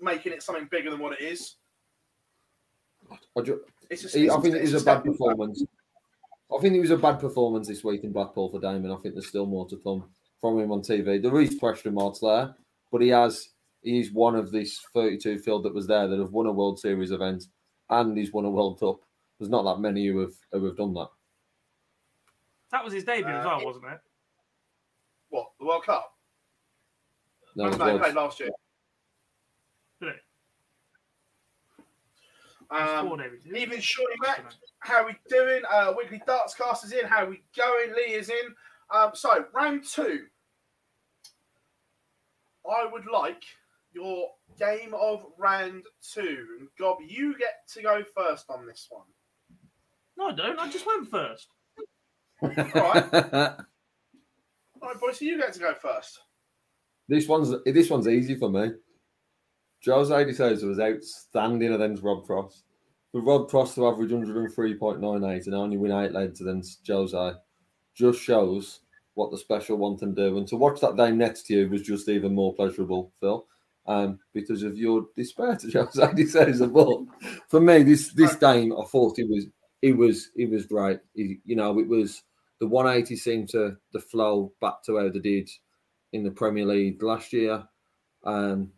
making 0.00 0.32
it 0.32 0.42
something 0.42 0.68
bigger 0.70 0.90
than 0.90 1.00
what 1.00 1.20
it 1.20 1.24
is. 1.24 1.56
I, 3.36 3.42
just, 3.42 3.60
it's 3.90 4.16
I 4.16 4.40
think 4.40 4.54
it 4.54 4.62
was 4.62 4.82
a 4.82 4.84
bad 4.84 5.04
performance. 5.04 5.62
I 6.54 6.60
think 6.60 6.74
it 6.74 6.80
was 6.80 6.90
a 6.90 6.96
bad 6.96 7.18
performance 7.18 7.68
this 7.68 7.84
week 7.84 8.04
in 8.04 8.12
Blackpool 8.12 8.50
for 8.50 8.60
Damon. 8.60 8.92
I 8.92 8.96
think 8.96 9.14
there's 9.14 9.28
still 9.28 9.46
more 9.46 9.68
to 9.68 9.76
come 9.76 10.04
from 10.40 10.58
him 10.58 10.72
on 10.72 10.80
TV. 10.80 11.20
There 11.20 11.40
is 11.40 11.58
question 11.58 11.94
marks 11.94 12.20
there, 12.20 12.54
but 12.90 13.00
he 13.00 13.08
has 13.08 13.50
he's 13.82 14.12
one 14.12 14.34
of 14.34 14.50
these 14.50 14.80
32 14.92 15.38
field 15.38 15.64
that 15.64 15.74
was 15.74 15.86
there 15.86 16.08
that 16.08 16.18
have 16.18 16.32
won 16.32 16.46
a 16.46 16.52
World 16.52 16.78
Series 16.78 17.10
event 17.10 17.44
and 17.90 18.16
he's 18.16 18.32
won 18.32 18.44
a 18.44 18.50
World 18.50 18.80
Cup. 18.80 19.00
There's 19.38 19.50
not 19.50 19.62
that 19.62 19.80
many 19.80 20.06
who 20.06 20.18
have 20.20 20.34
who 20.52 20.64
have 20.64 20.76
done 20.76 20.94
that. 20.94 21.08
That 22.72 22.84
was 22.84 22.92
his 22.92 23.04
debut 23.04 23.32
uh, 23.32 23.38
as 23.38 23.44
well, 23.44 23.64
wasn't 23.64 23.84
it? 23.86 24.00
What 25.28 25.50
the 25.60 25.66
World 25.66 25.84
Cup? 25.84 26.12
No, 27.54 27.66
it 27.66 27.78
played 27.78 28.14
last 28.14 28.40
year. 28.40 28.50
Did 30.00 30.08
it? 30.10 30.16
Um, 32.70 33.22
even 33.54 33.80
Shorty 33.80 34.14
Mac, 34.20 34.44
how 34.80 35.02
are 35.02 35.06
we 35.06 35.14
doing? 35.28 35.62
Uh, 35.70 35.94
Weekly 35.96 36.20
Darts 36.26 36.54
Cast 36.54 36.84
is 36.84 36.92
in. 36.92 37.06
How 37.06 37.24
are 37.24 37.30
we 37.30 37.42
going? 37.56 37.94
Lee 37.94 38.14
is 38.14 38.28
in. 38.28 38.54
Um, 38.92 39.10
so 39.14 39.46
round 39.54 39.84
two. 39.84 40.26
I 42.70 42.86
would 42.90 43.06
like 43.06 43.42
your 43.92 44.28
game 44.58 44.94
of 44.94 45.24
round 45.38 45.84
two. 46.12 46.46
And 46.58 46.68
Gob, 46.78 46.98
you 47.06 47.36
get 47.38 47.66
to 47.74 47.82
go 47.82 48.02
first 48.14 48.46
on 48.48 48.66
this 48.66 48.86
one. 48.90 49.06
No, 50.16 50.28
I 50.28 50.32
don't. 50.32 50.58
I 50.58 50.68
just 50.70 50.86
went 50.86 51.10
first. 51.10 51.48
All 52.42 52.48
right. 52.50 53.14
All 54.82 54.90
right, 54.90 55.00
boys. 55.00 55.18
So 55.18 55.24
you 55.24 55.38
get 55.38 55.52
to 55.54 55.60
go 55.60 55.74
first. 55.74 56.20
This 57.08 57.26
one's 57.28 57.54
this 57.64 57.90
one's 57.90 58.08
easy 58.08 58.34
for 58.34 58.50
me. 58.50 58.72
Jose 59.84 60.24
De 60.24 60.34
Sousa 60.34 60.66
was 60.66 60.80
outstanding 60.80 61.72
against 61.72 62.02
Rob 62.02 62.26
Cross. 62.26 62.64
For 63.12 63.20
Rob 63.20 63.48
Cross 63.48 63.76
to 63.76 63.86
average 63.86 64.10
103.98 64.10 65.46
and 65.46 65.54
only 65.54 65.76
win 65.76 65.92
eight 65.92 66.12
legs 66.12 66.40
against 66.40 66.86
Jose 66.86 67.32
just 67.94 68.20
shows 68.20 68.80
what 69.16 69.30
the 69.30 69.38
special 69.38 69.78
one 69.78 69.96
can 69.96 70.14
do. 70.14 70.36
And 70.36 70.46
to 70.48 70.56
watch 70.56 70.80
that 70.80 70.96
game 70.96 71.18
next 71.18 71.46
to 71.46 71.54
you 71.54 71.68
was 71.68 71.82
just 71.82 72.08
even 72.08 72.34
more 72.34 72.54
pleasurable, 72.54 73.12
Phil, 73.18 73.46
um, 73.86 74.18
because 74.34 74.62
of 74.62 74.76
your 74.76 75.06
despair 75.16 75.56
to 75.56 75.70
Jose 75.70 76.12
De 76.12 76.26
Sousa. 76.26 76.66
But 76.68 76.98
for 77.48 77.60
me, 77.60 77.82
this 77.82 78.12
this 78.12 78.36
game, 78.36 78.72
I 78.72 78.84
thought 78.84 79.18
it 79.18 79.28
was 79.28 79.46
it 79.82 79.96
was 79.96 80.30
it 80.36 80.50
was 80.50 80.66
great. 80.66 81.00
It, 81.14 81.38
you 81.44 81.56
know, 81.56 81.78
it 81.78 81.88
was 81.88 82.22
the 82.60 82.66
180 82.66 83.16
seemed 83.16 83.48
to 83.50 83.76
the 83.92 84.00
flow 84.00 84.52
back 84.60 84.82
to 84.84 84.98
how 84.98 85.08
they 85.08 85.18
did 85.18 85.48
in 86.12 86.22
the 86.22 86.30
Premier 86.30 86.66
League 86.66 87.02
last 87.02 87.32
year. 87.32 87.66
Um, 88.22 88.72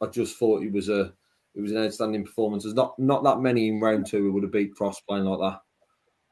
I 0.00 0.06
just 0.06 0.38
thought 0.38 0.62
it 0.62 0.72
was 0.72 0.88
a 0.88 1.12
it 1.54 1.60
was 1.60 1.72
an 1.72 1.84
outstanding 1.84 2.24
performance. 2.24 2.64
There's 2.64 2.74
not 2.74 2.98
not 2.98 3.24
that 3.24 3.40
many 3.40 3.68
in 3.68 3.78
round 3.78 4.06
two 4.06 4.22
who 4.22 4.32
would 4.32 4.42
have 4.42 4.52
beat 4.52 4.74
Cross 4.74 5.02
playing 5.02 5.24
like 5.26 5.52
that. 5.52 5.60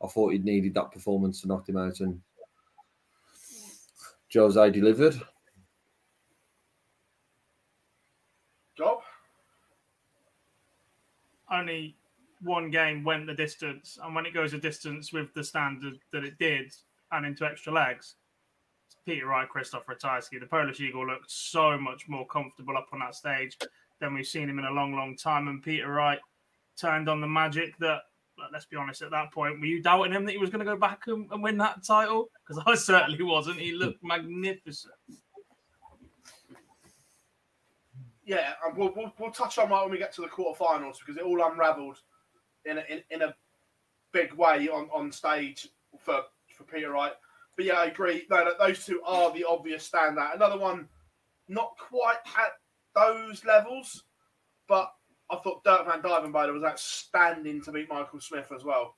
I 0.02 0.08
thought 0.08 0.32
he 0.32 0.38
needed 0.38 0.72
that 0.74 0.92
performance 0.92 1.42
to 1.42 1.48
knock 1.48 1.68
him 1.68 1.76
out, 1.76 2.00
and 2.00 2.22
Jose 4.34 4.70
delivered. 4.70 5.20
Job. 8.76 9.00
Only 11.50 11.96
one 12.42 12.70
game 12.70 13.04
went 13.04 13.26
the 13.26 13.34
distance, 13.34 13.98
and 14.02 14.14
when 14.14 14.24
it 14.24 14.32
goes 14.32 14.54
a 14.54 14.58
distance 14.58 15.12
with 15.12 15.34
the 15.34 15.44
standard 15.44 15.98
that 16.12 16.24
it 16.24 16.38
did, 16.38 16.72
and 17.12 17.26
into 17.26 17.44
extra 17.44 17.72
legs, 17.72 18.14
Peter 19.04 19.26
Wright, 19.26 19.48
Krzysztof 19.48 19.84
Ratajski. 19.84 20.38
The 20.38 20.46
Polish 20.46 20.80
Eagle 20.80 21.06
looked 21.06 21.30
so 21.30 21.78
much 21.78 22.08
more 22.08 22.26
comfortable 22.26 22.76
up 22.76 22.88
on 22.92 23.00
that 23.00 23.14
stage 23.14 23.58
than 24.00 24.14
we've 24.14 24.26
seen 24.26 24.48
him 24.48 24.58
in 24.58 24.66
a 24.66 24.70
long, 24.70 24.94
long 24.94 25.16
time. 25.16 25.48
And 25.48 25.62
Peter 25.62 25.90
Wright 25.90 26.20
turned 26.76 27.08
on 27.08 27.20
the 27.20 27.26
magic 27.26 27.76
that, 27.78 28.02
let's 28.52 28.66
be 28.66 28.76
honest, 28.76 29.02
at 29.02 29.10
that 29.10 29.32
point, 29.32 29.60
were 29.60 29.66
you 29.66 29.82
doubting 29.82 30.12
him 30.12 30.24
that 30.24 30.32
he 30.32 30.38
was 30.38 30.50
going 30.50 30.64
to 30.64 30.70
go 30.70 30.76
back 30.78 31.02
and, 31.06 31.30
and 31.30 31.42
win 31.42 31.58
that 31.58 31.84
title? 31.84 32.30
Because 32.46 32.62
I 32.66 32.74
certainly 32.76 33.22
wasn't. 33.22 33.60
He 33.60 33.72
looked 33.72 34.02
magnificent. 34.02 34.94
Yeah, 38.24 38.52
we'll, 38.76 38.92
we'll, 38.94 39.12
we'll 39.18 39.32
touch 39.32 39.58
on 39.58 39.70
that 39.70 39.82
when 39.82 39.90
we 39.90 39.98
get 39.98 40.12
to 40.14 40.20
the 40.20 40.28
quarterfinals 40.28 40.98
because 40.98 41.16
it 41.16 41.24
all 41.24 41.44
unravelled 41.44 41.98
in 42.64 42.78
a, 42.78 42.84
in, 42.88 43.02
in 43.10 43.22
a 43.22 43.34
big 44.12 44.32
way 44.34 44.68
on, 44.68 44.88
on 44.92 45.10
stage 45.10 45.68
for, 45.98 46.20
for 46.56 46.64
Peter 46.64 46.92
Wright. 46.92 47.12
But 47.56 47.64
yeah, 47.66 47.74
I 47.74 47.86
agree. 47.86 48.26
No, 48.30 48.52
those 48.58 48.86
two 48.86 49.02
are 49.04 49.32
the 49.32 49.44
obvious 49.44 49.90
standout. 49.90 50.34
Another 50.34 50.58
one, 50.58 50.88
not 51.48 51.72
quite 51.78 52.18
at 52.38 52.52
those 52.94 53.44
levels, 53.44 54.04
but 54.68 54.92
I 55.30 55.36
thought 55.36 55.64
Dirk 55.64 55.86
van 55.86 56.02
Duijvenbode 56.02 56.52
was 56.52 56.64
outstanding 56.64 57.62
to 57.62 57.72
beat 57.72 57.88
Michael 57.88 58.20
Smith 58.20 58.50
as 58.54 58.64
well. 58.64 58.96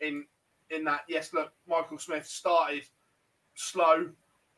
In 0.00 0.24
in 0.70 0.84
that, 0.84 1.00
yes, 1.08 1.32
look, 1.32 1.52
Michael 1.66 1.98
Smith 1.98 2.26
started 2.26 2.84
slow 3.54 4.10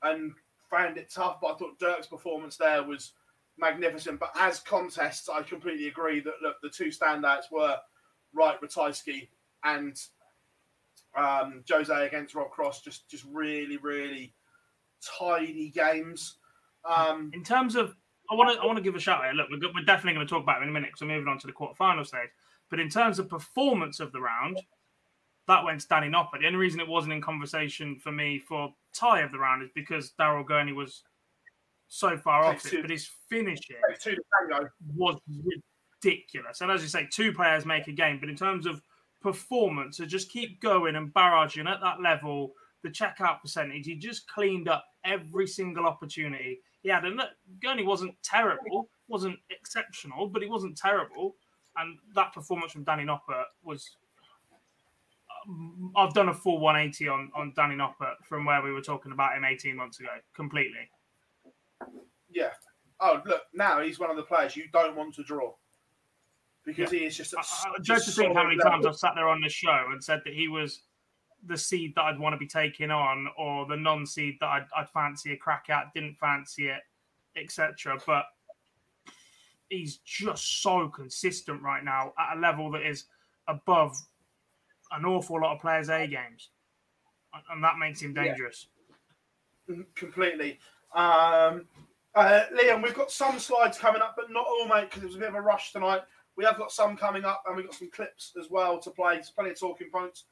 and 0.02 0.32
found 0.68 0.98
it 0.98 1.10
tough, 1.10 1.38
but 1.40 1.54
I 1.54 1.56
thought 1.56 1.78
Dirk's 1.78 2.06
performance 2.06 2.56
there 2.56 2.82
was 2.82 3.12
magnificent. 3.56 4.18
But 4.18 4.32
as 4.36 4.60
contests, 4.60 5.28
I 5.28 5.42
completely 5.42 5.88
agree 5.88 6.20
that 6.20 6.42
look, 6.42 6.56
the 6.62 6.68
two 6.68 6.88
standouts 6.88 7.50
were 7.50 7.76
Wright 8.32 8.60
Ratajski 8.60 9.28
and 9.64 9.96
um, 11.16 11.64
Jose 11.70 12.06
against 12.06 12.34
Rob 12.34 12.50
Cross, 12.50 12.82
just 12.82 13.08
just 13.08 13.24
really, 13.32 13.76
really 13.78 14.34
tidy 15.02 15.70
games. 15.70 16.36
Um, 16.84 17.30
in 17.34 17.44
terms 17.44 17.76
of, 17.76 17.94
I 18.30 18.34
want 18.34 18.54
to 18.54 18.62
I 18.62 18.66
want 18.66 18.76
to 18.76 18.82
give 18.82 18.94
a 18.94 19.00
shout 19.00 19.24
out. 19.24 19.34
Look, 19.34 19.48
we're, 19.50 19.72
we're 19.74 19.84
definitely 19.84 20.14
going 20.14 20.26
to 20.26 20.32
talk 20.32 20.42
about 20.42 20.60
it 20.60 20.64
in 20.64 20.68
a 20.68 20.72
minute 20.72 20.90
because 20.90 21.02
we're 21.02 21.14
moving 21.14 21.28
on 21.28 21.38
to 21.40 21.46
the 21.46 21.52
quarterfinal 21.52 22.06
stage. 22.06 22.30
But 22.70 22.80
in 22.80 22.88
terms 22.88 23.18
of 23.18 23.28
performance 23.28 23.98
of 23.98 24.12
the 24.12 24.20
round, 24.20 24.60
that 25.48 25.64
went 25.64 25.88
Danny 25.88 26.08
Noppert. 26.08 26.40
The 26.40 26.46
only 26.46 26.58
reason 26.58 26.78
it 26.78 26.86
wasn't 26.86 27.12
in 27.12 27.20
conversation 27.20 27.98
for 27.98 28.12
me 28.12 28.38
for 28.38 28.72
tie 28.94 29.22
of 29.22 29.32
the 29.32 29.38
round 29.38 29.62
is 29.62 29.70
because 29.74 30.12
Daryl 30.18 30.46
Gurney 30.46 30.72
was 30.72 31.02
so 31.88 32.16
far 32.16 32.44
off 32.44 32.64
it, 32.72 32.82
but 32.82 32.90
his 32.90 33.10
finishing 33.28 33.76
was 34.94 35.16
ridiculous. 36.02 36.60
And 36.60 36.70
as 36.70 36.82
you 36.82 36.88
say, 36.88 37.08
two 37.10 37.32
players 37.32 37.66
make 37.66 37.88
a 37.88 37.92
game, 37.92 38.18
but 38.20 38.28
in 38.28 38.36
terms 38.36 38.64
of 38.64 38.80
performance 39.20 39.96
to 39.96 40.06
just 40.06 40.30
keep 40.30 40.60
going 40.60 40.94
and 40.94 41.12
barraging 41.12 41.68
at 41.68 41.80
that 41.80 42.00
level, 42.00 42.52
the 42.84 42.88
checkout 42.88 43.40
percentage, 43.42 43.86
he 43.86 43.96
just 43.96 44.28
cleaned 44.28 44.68
up 44.68 44.84
every 45.04 45.48
single 45.48 45.84
opportunity. 45.84 46.60
He 46.82 46.88
had 46.88 47.04
a 47.04 47.14
Gurney 47.62 47.84
wasn't 47.84 48.14
terrible, 48.22 48.88
wasn't 49.08 49.38
exceptional, 49.50 50.28
but 50.28 50.42
he 50.42 50.48
wasn't 50.48 50.76
terrible. 50.76 51.36
And 51.76 51.98
that 52.14 52.32
performance 52.32 52.72
from 52.72 52.84
Danny 52.84 53.04
Noppert 53.04 53.44
was. 53.62 53.96
um, 55.48 55.92
I've 55.96 56.14
done 56.14 56.28
a 56.28 56.34
full 56.34 56.60
180 56.60 57.08
on 57.08 57.30
on 57.34 57.52
Danny 57.54 57.74
Noppert 57.76 58.16
from 58.28 58.44
where 58.44 58.62
we 58.62 58.72
were 58.72 58.80
talking 58.80 59.12
about 59.12 59.36
him 59.36 59.44
18 59.44 59.76
months 59.76 60.00
ago, 60.00 60.10
completely. 60.34 60.90
Yeah. 62.30 62.50
Oh, 63.00 63.22
look, 63.24 63.42
now 63.54 63.80
he's 63.80 63.98
one 63.98 64.10
of 64.10 64.16
the 64.16 64.22
players 64.22 64.56
you 64.56 64.64
don't 64.72 64.94
want 64.96 65.14
to 65.14 65.22
draw 65.22 65.52
because 66.66 66.90
he 66.90 66.98
is 67.06 67.16
just. 67.16 67.32
a 67.32 67.38
I, 67.38 67.40
s- 67.40 67.64
I, 67.66 67.70
just 67.82 68.04
just 68.06 68.16
to 68.16 68.22
think 68.22 68.36
how 68.36 68.44
many 68.44 68.56
level. 68.56 68.72
times 68.72 68.86
I've 68.86 68.96
sat 68.96 69.12
there 69.14 69.28
on 69.28 69.40
the 69.40 69.48
show 69.48 69.86
and 69.90 70.02
said 70.02 70.20
that 70.24 70.34
he 70.34 70.48
was 70.48 70.82
the 71.46 71.56
seed 71.56 71.94
that 71.94 72.02
I'd 72.02 72.18
want 72.18 72.34
to 72.34 72.38
be 72.38 72.46
taking 72.46 72.90
on, 72.90 73.28
or 73.38 73.66
the 73.66 73.76
non-seed 73.76 74.36
that 74.40 74.46
I'd, 74.46 74.66
I'd 74.76 74.90
fancy 74.90 75.32
a 75.32 75.36
crack 75.36 75.66
at, 75.70 75.92
didn't 75.94 76.16
fancy 76.18 76.68
it, 76.68 76.82
etc. 77.36 77.98
But 78.06 78.26
he's 79.68 79.98
just 79.98 80.62
so 80.62 80.88
consistent 80.88 81.62
right 81.62 81.84
now 81.84 82.12
at 82.18 82.36
a 82.36 82.40
level 82.40 82.70
that 82.72 82.82
is 82.82 83.04
above 83.48 83.96
an 84.92 85.04
awful 85.04 85.40
lot 85.40 85.54
of 85.54 85.60
players' 85.60 85.88
A 85.88 86.06
games, 86.06 86.50
and- 87.50 87.64
that 87.64 87.78
makes 87.78 88.02
him 88.02 88.12
dangerous. 88.12 88.66
Mm, 89.68 89.86
completely. 89.94 90.58
Um, 90.94 91.68
uh, 92.16 92.42
Liam, 92.52 92.82
we've 92.82 92.94
got 92.94 93.12
some 93.12 93.38
slides 93.38 93.78
coming 93.78 94.02
up, 94.02 94.14
but 94.16 94.30
not 94.30 94.44
all, 94.46 94.66
mate, 94.66 94.90
because 94.90 95.04
it 95.04 95.06
was 95.06 95.16
a 95.16 95.20
bit 95.20 95.28
of 95.28 95.36
a 95.36 95.40
rush 95.40 95.72
tonight. 95.72 96.02
We 96.36 96.44
have 96.44 96.58
got 96.58 96.72
some 96.72 96.96
coming 96.96 97.24
up, 97.24 97.44
and 97.46 97.56
we've 97.56 97.66
got 97.66 97.74
some 97.76 97.90
clips 97.90 98.32
as 98.38 98.50
well 98.50 98.80
to 98.80 98.90
play. 98.90 99.14
There's 99.14 99.30
plenty 99.30 99.50
of 99.50 99.60
talking 99.60 99.90
points. 99.92 100.24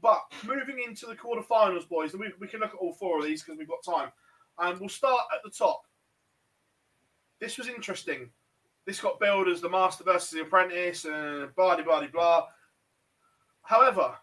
But 0.00 0.20
moving 0.44 0.82
into 0.86 1.06
the 1.06 1.14
quarterfinals, 1.14 1.88
boys, 1.88 2.14
we, 2.14 2.32
we 2.38 2.48
can 2.48 2.60
look 2.60 2.74
at 2.74 2.78
all 2.78 2.92
four 2.92 3.18
of 3.18 3.24
these 3.24 3.42
because 3.42 3.58
we've 3.58 3.68
got 3.68 3.82
time. 3.84 4.10
And 4.58 4.78
we'll 4.78 4.88
start 4.88 5.22
at 5.34 5.42
the 5.42 5.50
top. 5.50 5.82
This 7.40 7.58
was 7.58 7.68
interesting. 7.68 8.30
This 8.86 9.00
got 9.00 9.20
billed 9.20 9.48
as 9.48 9.60
the 9.60 9.68
Master 9.68 10.04
versus 10.04 10.30
the 10.30 10.42
Apprentice, 10.42 11.04
and 11.06 11.54
blah, 11.54 11.80
blah, 11.82 12.06
blah. 12.06 12.46
However, 13.62 14.14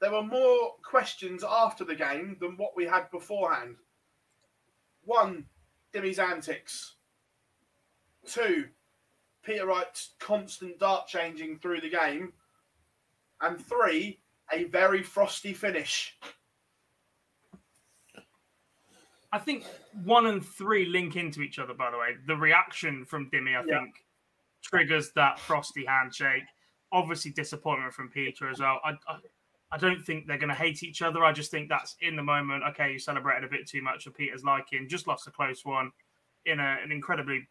there 0.00 0.12
were 0.12 0.22
more 0.22 0.74
questions 0.82 1.44
after 1.48 1.84
the 1.84 1.94
game 1.94 2.36
than 2.40 2.56
what 2.56 2.76
we 2.76 2.86
had 2.86 3.10
beforehand. 3.10 3.76
One, 5.04 5.46
Dimmy's 5.92 6.18
antics. 6.18 6.94
Two, 8.26 8.66
Peter 9.42 9.66
Wright's 9.66 10.14
constant 10.20 10.78
dart 10.78 11.08
changing 11.08 11.58
through 11.58 11.80
the 11.80 11.90
game. 11.90 12.32
And 13.40 13.60
three, 13.60 14.20
a 14.52 14.64
very 14.64 15.02
frosty 15.02 15.52
finish. 15.52 16.16
I 19.32 19.38
think 19.38 19.64
one 20.04 20.26
and 20.26 20.44
three 20.44 20.86
link 20.86 21.16
into 21.16 21.40
each 21.42 21.58
other. 21.58 21.74
By 21.74 21.90
the 21.90 21.98
way, 21.98 22.16
the 22.26 22.36
reaction 22.36 23.04
from 23.04 23.30
Dimmy, 23.30 23.56
I 23.56 23.64
Yeah. 23.64 23.80
think, 23.80 24.04
triggers 24.62 25.12
that 25.12 25.38
frosty 25.38 25.84
handshake. 25.84 26.44
Obviously, 26.92 27.30
disappointment 27.30 27.94
from 27.94 28.10
Peter 28.10 28.48
as 28.50 28.58
well. 28.58 28.80
I, 28.84 28.90
I, 29.06 29.18
I 29.70 29.78
don't 29.78 30.04
think 30.04 30.26
they're 30.26 30.38
going 30.38 30.48
to 30.48 30.54
hate 30.54 30.82
each 30.82 31.00
other. 31.00 31.24
I 31.24 31.32
just 31.32 31.52
think 31.52 31.68
that's 31.68 31.94
in 32.00 32.16
the 32.16 32.22
moment. 32.22 32.64
Okay, 32.70 32.92
you 32.92 32.98
celebrated 32.98 33.44
a 33.44 33.48
bit 33.48 33.68
too 33.68 33.82
much 33.82 34.04
for 34.04 34.10
Peter's 34.10 34.42
liking. 34.42 34.88
Just 34.88 35.06
lost 35.06 35.28
a 35.28 35.30
close 35.30 35.64
one 35.64 35.92
in 36.44 36.58
a, 36.58 36.78
an 36.82 36.90
incredibly 36.90 37.46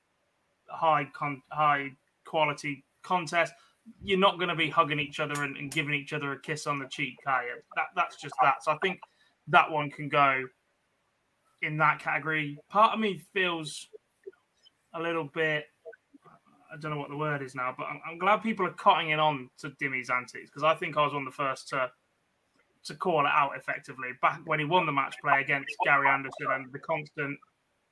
high 0.68 1.10
con, 1.14 1.42
high 1.50 1.92
quality 2.26 2.84
contest. 3.04 3.54
You're 4.02 4.20
not 4.20 4.38
going 4.38 4.50
to 4.50 4.56
be 4.56 4.70
hugging 4.70 5.00
each 5.00 5.20
other 5.20 5.44
and, 5.44 5.58
and 5.58 5.72
giving 5.72 5.94
each 5.94 6.14
other 6.14 6.32
a 6.32 6.40
kiss 6.40 6.68
on 6.68 6.80
the 6.80 6.88
cheek, 6.88 7.16
are 7.28 7.44
you? 7.44 7.56
That 7.76 7.88
that's 7.96 8.22
just 8.22 8.36
that. 8.42 8.64
So 8.64 8.72
I 8.72 8.78
think 8.82 9.00
that 9.48 9.72
one 9.72 9.90
can 9.90 10.10
go 10.10 10.46
in 11.62 11.78
that 11.78 12.00
category. 12.00 12.58
Part 12.70 12.94
of 12.94 13.00
me 13.00 13.22
feels 13.34 13.88
a 14.94 15.02
little 15.02 15.26
bit. 15.26 15.66
I 16.72 16.78
don't 16.78 16.92
know 16.92 17.00
what 17.00 17.10
the 17.10 17.18
word 17.18 17.42
is 17.42 17.56
now, 17.56 17.74
but 17.76 17.88
I'm, 17.88 18.00
I'm 18.08 18.18
glad 18.20 18.44
people 18.44 18.66
are 18.66 18.74
cutting 18.74 19.10
in 19.10 19.20
on 19.20 19.50
to 19.60 19.72
Dimmy's 19.80 20.10
antics 20.10 20.50
because 20.50 20.64
I 20.64 20.76
think 20.76 20.98
I 20.98 21.04
was 21.04 21.14
one 21.14 21.26
of 21.26 21.34
the 21.34 21.36
first 21.36 21.68
to 21.70 21.90
to 22.86 22.96
call 22.96 23.26
it 23.26 23.32
out 23.34 23.52
effectively 23.58 24.10
back 24.22 24.40
when 24.46 24.58
he 24.58 24.66
won 24.66 24.86
the 24.86 24.92
match 24.92 25.16
play 25.22 25.42
against 25.42 25.76
Gary 25.84 26.08
Anderson 26.08 26.48
and 26.52 26.72
the 26.72 26.80
constant 26.80 27.38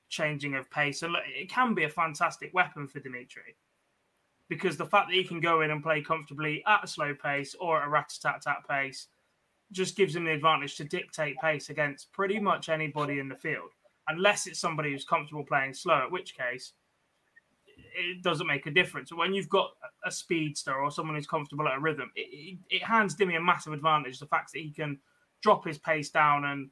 changing 0.10 0.56
of 0.56 0.70
pace. 0.72 1.04
And 1.04 1.12
look, 1.12 1.24
it 1.28 1.50
can 1.50 1.74
be 1.74 1.84
a 1.84 1.90
fantastic 1.90 2.54
weapon 2.54 2.88
for 2.88 3.00
Dimitri 3.02 3.56
because 4.50 4.78
the 4.78 4.86
fact 4.86 5.10
that 5.10 5.16
he 5.16 5.24
can 5.24 5.40
go 5.40 5.62
in 5.62 5.72
and 5.72 5.84
play 5.84 6.02
comfortably 6.02 6.64
at 6.66 6.84
a 6.84 6.88
slow 6.88 7.14
pace 7.14 7.56
or 7.60 7.82
at 7.82 7.88
a 7.88 7.90
rat 7.90 8.12
tat 8.22 8.42
tat 8.42 8.64
pace 8.70 9.08
just 9.72 9.98
gives 9.98 10.16
him 10.16 10.24
the 10.24 10.32
advantage 10.32 10.76
to 10.78 10.84
dictate 10.86 11.38
pace 11.40 11.70
against 11.70 12.12
pretty 12.14 12.40
much 12.40 12.70
anybody 12.70 13.20
in 13.20 13.28
the 13.28 13.36
field, 13.36 13.72
unless 14.08 14.48
it's 14.48 14.60
somebody 14.60 14.92
who's 14.92 15.04
comfortable 15.04 15.44
playing 15.44 15.74
slow, 15.74 16.04
at 16.04 16.12
which 16.12 16.38
case 16.38 16.74
it 17.78 18.24
doesn't 18.24 18.48
make 18.48 18.66
a 18.66 18.72
difference. 18.72 19.12
When 19.12 19.34
you've 19.34 19.50
got 19.50 19.72
a 20.06 20.12
speedster 20.12 20.74
or 20.74 20.90
someone 20.92 21.16
who's 21.16 21.28
comfortable 21.28 21.68
at 21.68 21.78
a 21.78 21.82
rhythm, 21.82 22.12
it, 22.16 22.28
it, 22.32 22.58
it 22.70 22.84
hands 22.84 23.16
Dimmy 23.16 23.38
a 23.38 23.42
massive 23.42 23.74
advantage. 23.74 24.20
The 24.20 24.26
fact 24.28 24.54
that 24.54 24.60
he 24.60 24.72
can 24.72 25.00
drop 25.42 25.66
his 25.66 25.78
pace 25.78 26.10
down 26.10 26.46
and 26.46 26.70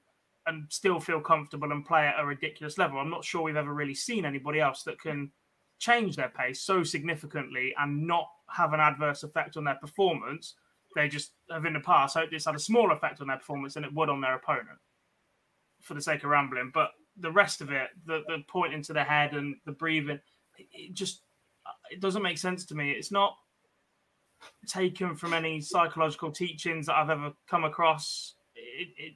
and 0.47 0.65
still 0.69 0.99
feel 0.99 1.19
comfortable 1.19 1.71
and 1.71 1.83
play 1.83 2.05
at 2.05 2.19
a 2.19 2.25
ridiculous 2.25 2.77
level. 2.77 2.99
I'm 2.99 3.09
not 3.09 3.25
sure 3.25 3.41
we've 3.41 3.55
ever 3.55 3.73
really 3.73 3.95
seen 3.95 4.25
anybody 4.25 4.59
else 4.59 4.83
that 4.83 5.01
can 5.01 5.31
change 5.79 6.15
their 6.15 6.29
pace 6.29 6.61
so 6.61 6.83
significantly 6.83 7.73
and 7.77 8.07
not 8.07 8.29
have 8.49 8.73
an 8.73 8.79
adverse 8.79 9.23
effect 9.23 9.57
on 9.57 9.63
their 9.63 9.75
performance. 9.75 10.55
They 10.95 11.07
just 11.07 11.31
have 11.51 11.65
in 11.65 11.73
the 11.73 11.79
past 11.79 12.15
hoped 12.15 12.33
it's 12.33 12.45
had 12.45 12.55
a 12.55 12.59
small 12.59 12.91
effect 12.91 13.21
on 13.21 13.27
their 13.27 13.37
performance 13.37 13.73
than 13.73 13.83
it 13.83 13.93
would 13.93 14.09
on 14.09 14.21
their 14.21 14.35
opponent 14.35 14.79
for 15.81 15.93
the 15.93 16.01
sake 16.01 16.23
of 16.23 16.29
rambling. 16.29 16.71
But 16.73 16.91
the 17.17 17.31
rest 17.31 17.61
of 17.61 17.71
it, 17.71 17.89
the, 18.05 18.23
the 18.27 18.43
pointing 18.47 18.81
to 18.83 18.93
the 18.93 19.03
head 19.03 19.33
and 19.33 19.55
the 19.65 19.71
breathing, 19.71 20.19
it, 20.57 20.93
just 20.93 21.21
it 21.91 21.99
doesn't 21.99 22.21
make 22.21 22.37
sense 22.37 22.65
to 22.65 22.75
me. 22.75 22.91
It's 22.91 23.11
not 23.11 23.35
taken 24.67 25.15
from 25.15 25.33
any 25.33 25.61
psychological 25.61 26.31
teachings 26.31 26.85
that 26.85 26.95
I've 26.95 27.09
ever 27.09 27.33
come 27.47 27.63
across. 27.63 28.35
It, 28.55 28.89
it, 28.97 29.13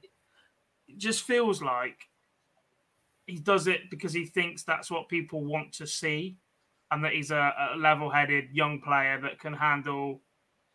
it 0.88 0.98
just 0.98 1.22
feels 1.22 1.62
like 1.62 2.08
he 3.26 3.36
does 3.36 3.66
it 3.66 3.90
because 3.90 4.12
he 4.12 4.26
thinks 4.26 4.62
that's 4.62 4.90
what 4.90 5.08
people 5.08 5.44
want 5.44 5.72
to 5.74 5.86
see 5.86 6.36
and 6.90 7.04
that 7.04 7.12
he's 7.12 7.30
a, 7.30 7.52
a 7.72 7.76
level-headed 7.76 8.46
young 8.52 8.80
player 8.80 9.20
that 9.20 9.38
can 9.38 9.52
handle 9.52 10.20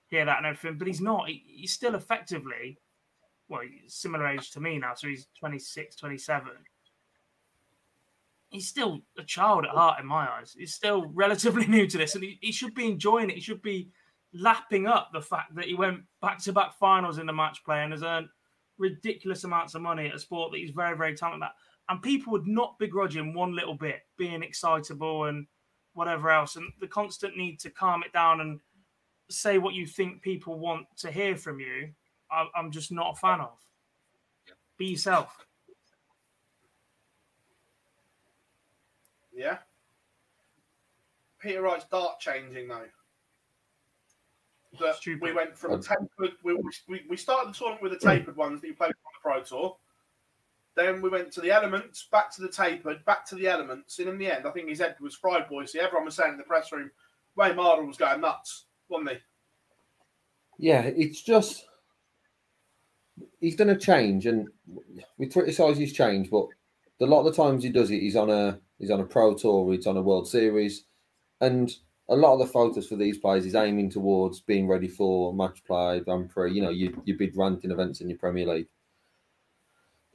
hear 0.07 0.25
that 0.25 0.37
and 0.37 0.45
everything 0.45 0.77
but 0.77 0.87
he's 0.87 1.01
not. 1.01 1.27
He, 1.27 1.43
he's 1.47 1.73
still 1.73 1.95
effectively 1.95 2.77
well 3.49 3.61
similar 3.87 4.27
age 4.27 4.51
to 4.51 4.59
me 4.59 4.79
now 4.79 4.93
so 4.95 5.07
he's 5.07 5.27
26 5.39 5.95
27 5.97 6.51
he's 8.49 8.67
still 8.67 9.01
a 9.17 9.23
child 9.23 9.65
at 9.65 9.71
heart 9.71 9.99
in 9.99 10.07
my 10.07 10.27
eyes. 10.27 10.55
He's 10.57 10.73
still 10.73 11.05
relatively 11.13 11.67
new 11.67 11.87
to 11.87 11.97
this 11.97 12.15
and 12.15 12.23
he, 12.23 12.39
he 12.41 12.51
should 12.51 12.73
be 12.73 12.87
enjoying 12.87 13.29
it. 13.29 13.35
He 13.35 13.41
should 13.41 13.61
be 13.61 13.89
lapping 14.33 14.87
up 14.87 15.09
the 15.13 15.21
fact 15.21 15.55
that 15.55 15.65
he 15.65 15.75
went 15.75 16.01
back-to-back 16.21 16.77
finals 16.79 17.17
in 17.17 17.25
the 17.25 17.33
match 17.33 17.63
play 17.63 17.83
and 17.83 17.93
has 17.93 18.03
earned 18.03 18.27
ridiculous 18.77 19.43
amounts 19.43 19.75
of 19.75 19.81
money 19.81 20.07
at 20.07 20.15
a 20.15 20.19
sport 20.19 20.51
that 20.51 20.57
he's 20.57 20.71
very, 20.71 20.97
very 20.97 21.15
talented 21.15 21.43
at. 21.43 21.53
And 21.87 22.01
people 22.01 22.31
would 22.31 22.47
not 22.47 22.79
begrudge 22.79 23.15
him 23.15 23.33
one 23.33 23.55
little 23.55 23.75
bit 23.75 24.01
being 24.17 24.43
excitable 24.43 25.25
and 25.25 25.45
whatever 25.95 26.29
else. 26.29 26.55
And 26.55 26.71
the 26.79 26.87
constant 26.87 27.35
need 27.35 27.59
to 27.61 27.69
calm 27.71 28.03
it 28.03 28.13
down 28.13 28.41
and 28.41 28.59
say 29.29 29.57
what 29.57 29.73
you 29.73 29.87
think 29.87 30.21
people 30.21 30.59
want 30.59 30.85
to 30.97 31.11
hear 31.11 31.35
from 31.35 31.59
you, 31.59 31.89
I, 32.29 32.45
I'm 32.55 32.71
just 32.71 32.91
not 32.91 33.13
a 33.13 33.15
fan 33.15 33.41
of. 33.41 33.57
Be 34.77 34.87
yourself. 34.87 35.45
Yeah. 39.33 39.57
Peter 41.39 41.61
Wright's 41.61 41.85
dart 41.85 42.19
changing 42.19 42.67
though. 42.67 42.85
That 44.79 44.95
Stupid. 44.95 45.21
we 45.21 45.31
went 45.31 45.57
from 45.57 45.81
tapered. 45.81 46.33
We, 46.43 46.57
we, 46.87 47.01
we 47.09 47.15
started 47.15 47.53
the 47.53 47.57
tournament 47.57 47.83
with 47.83 47.93
the 47.93 48.05
tapered 48.05 48.35
ones 48.35 48.59
that 48.61 48.67
you 48.67 48.73
played 48.73 48.87
on 48.89 48.93
the 48.93 49.21
Pro 49.21 49.41
Tour. 49.41 49.77
Then 50.75 51.01
we 51.01 51.09
went 51.09 51.31
to 51.33 51.41
the 51.41 51.51
elements, 51.51 52.07
back 52.11 52.33
to 52.35 52.41
the 52.41 52.49
tapered, 52.49 53.05
back 53.05 53.25
to 53.27 53.35
the 53.35 53.47
elements, 53.47 53.99
and 53.99 54.09
in 54.09 54.17
the 54.17 54.29
end, 54.29 54.45
I 54.45 54.51
think 54.51 54.67
his 54.67 54.79
head 54.79 54.95
was 54.99 55.15
fried, 55.15 55.47
boys. 55.47 55.71
See, 55.71 55.79
everyone 55.79 56.05
was 56.05 56.15
saying 56.15 56.33
in 56.33 56.37
the 56.37 56.43
press 56.43 56.71
room, 56.71 56.91
Wayne 57.37 57.55
Mardle 57.55 57.87
was 57.87 57.97
going 57.97 58.21
nuts, 58.21 58.65
wasn't 58.89 59.11
he? 59.11 59.17
Yeah, 60.57 60.81
it's 60.81 61.21
just 61.21 61.65
he's 63.39 63.55
done 63.55 63.69
a 63.69 63.77
change, 63.77 64.25
and 64.25 64.49
we 65.17 65.27
criticise 65.27 65.77
his 65.77 65.93
change, 65.93 66.29
but 66.29 66.47
a 67.01 67.05
lot 67.05 67.25
of 67.25 67.33
the 67.33 67.43
times 67.43 67.63
he 67.63 67.69
does 67.69 67.91
it, 67.91 68.01
he's 68.01 68.15
on 68.15 68.29
a 68.29 68.59
he's 68.79 68.91
on 68.91 68.99
a 68.99 69.05
pro 69.05 69.33
tour, 69.33 69.73
he's 69.73 69.87
on 69.87 69.97
a 69.97 70.01
World 70.01 70.27
Series, 70.27 70.85
and 71.41 71.73
a 72.09 72.15
lot 72.15 72.33
of 72.33 72.39
the 72.39 72.47
photos 72.47 72.87
for 72.87 72.95
these 72.95 73.17
players 73.17 73.45
is 73.45 73.55
aiming 73.55 73.89
towards 73.89 74.41
being 74.41 74.67
ready 74.67 74.87
for 74.87 75.33
match 75.33 75.63
play, 75.65 75.99
Grand 76.01 76.29
Prix, 76.29 76.53
you 76.53 76.61
know, 76.61 76.69
your, 76.69 76.91
your 77.05 77.17
big 77.17 77.35
ranting 77.35 77.71
events 77.71 78.01
in 78.01 78.09
your 78.09 78.17
Premier 78.17 78.45
League. 78.45 78.67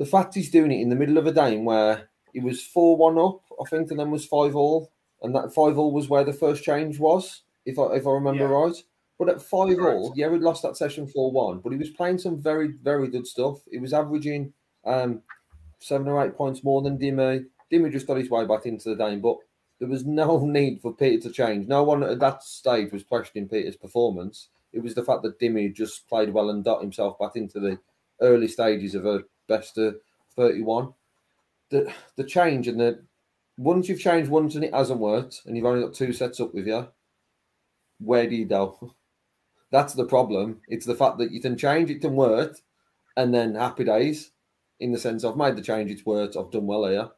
The 0.00 0.06
fact 0.06 0.34
he's 0.34 0.50
doing 0.50 0.72
it 0.72 0.80
in 0.80 0.88
the 0.88 0.96
middle 0.96 1.18
of 1.18 1.26
a 1.26 1.32
game 1.32 1.66
where 1.66 2.08
it 2.32 2.42
was 2.42 2.64
4 2.64 2.96
1 2.96 3.18
up, 3.18 3.42
I 3.60 3.68
think, 3.68 3.90
and 3.90 4.00
then 4.00 4.10
was 4.10 4.24
5 4.24 4.56
all, 4.56 4.90
and 5.22 5.34
that 5.34 5.52
5 5.54 5.76
all 5.78 5.92
was 5.92 6.08
where 6.08 6.24
the 6.24 6.32
first 6.32 6.64
change 6.64 6.98
was, 6.98 7.42
if 7.66 7.78
I, 7.78 7.92
if 7.96 8.06
I 8.06 8.10
remember 8.12 8.44
Yeah. 8.44 8.50
right. 8.50 8.82
But 9.18 9.28
at 9.28 9.42
5 9.42 9.52
all, 9.52 9.76
Correct. 9.76 10.16
yeah, 10.16 10.28
we 10.28 10.38
lost 10.38 10.62
that 10.62 10.78
session 10.78 11.06
4 11.06 11.30
1, 11.30 11.58
but 11.60 11.72
he 11.72 11.78
was 11.78 11.90
playing 11.90 12.16
some 12.16 12.38
very, 12.40 12.68
very 12.82 13.08
good 13.08 13.26
stuff. 13.26 13.58
He 13.70 13.78
was 13.78 13.92
averaging 13.92 14.54
um, 14.86 15.20
seven 15.80 16.08
or 16.08 16.24
eight 16.24 16.34
points 16.34 16.64
more 16.64 16.80
than 16.80 16.96
Dimmy. 16.98 17.44
Dimmy 17.70 17.92
just 17.92 18.06
got 18.06 18.16
his 18.16 18.30
way 18.30 18.46
back 18.46 18.64
into 18.64 18.88
the 18.88 18.96
game, 18.96 19.20
but 19.20 19.36
there 19.78 19.88
was 19.88 20.06
no 20.06 20.38
need 20.46 20.80
for 20.80 20.94
Peter 20.94 21.28
to 21.28 21.30
change. 21.34 21.68
No 21.68 21.82
one 21.82 22.02
at 22.02 22.20
that 22.20 22.42
stage 22.42 22.90
was 22.92 23.04
questioning 23.04 23.48
Peter's 23.50 23.76
performance. 23.76 24.48
It 24.72 24.82
was 24.82 24.94
the 24.94 25.04
fact 25.04 25.22
that 25.24 25.38
Dimmy 25.38 25.74
just 25.74 26.08
played 26.08 26.32
well 26.32 26.48
and 26.48 26.64
got 26.64 26.80
himself 26.80 27.18
back 27.18 27.32
into 27.36 27.60
the 27.60 27.78
early 28.22 28.48
stages 28.48 28.94
of 28.94 29.04
a 29.04 29.24
best 29.50 29.76
of 29.78 29.96
31. 30.36 30.92
The 31.70 31.92
the 32.16 32.24
change 32.24 32.68
and 32.68 32.80
the 32.80 33.04
once 33.58 33.88
you've 33.88 34.00
changed 34.00 34.30
once 34.30 34.54
and 34.54 34.64
it 34.64 34.74
hasn't 34.74 35.00
worked, 35.00 35.42
and 35.44 35.56
you've 35.56 35.66
only 35.66 35.82
got 35.82 35.94
two 35.94 36.12
sets 36.12 36.40
up 36.40 36.54
with 36.54 36.66
you, 36.66 36.88
where 37.98 38.26
do 38.26 38.34
you 38.34 38.46
go? 38.46 38.94
That's 39.70 39.94
the 39.94 40.06
problem. 40.06 40.62
It's 40.68 40.86
the 40.86 40.96
fact 40.96 41.18
that 41.18 41.30
you 41.30 41.40
can 41.40 41.56
change, 41.56 41.90
it 41.90 42.00
can 42.00 42.16
work, 42.16 42.56
and 43.16 43.34
then 43.34 43.54
happy 43.54 43.84
days 43.84 44.32
in 44.80 44.92
the 44.92 44.98
sense 44.98 45.24
I've 45.24 45.36
made 45.36 45.56
the 45.56 45.62
change, 45.62 45.90
it's 45.90 46.06
worked, 46.06 46.36
I've 46.36 46.50
done 46.50 46.66
well 46.66 46.86
here. 46.88 47.08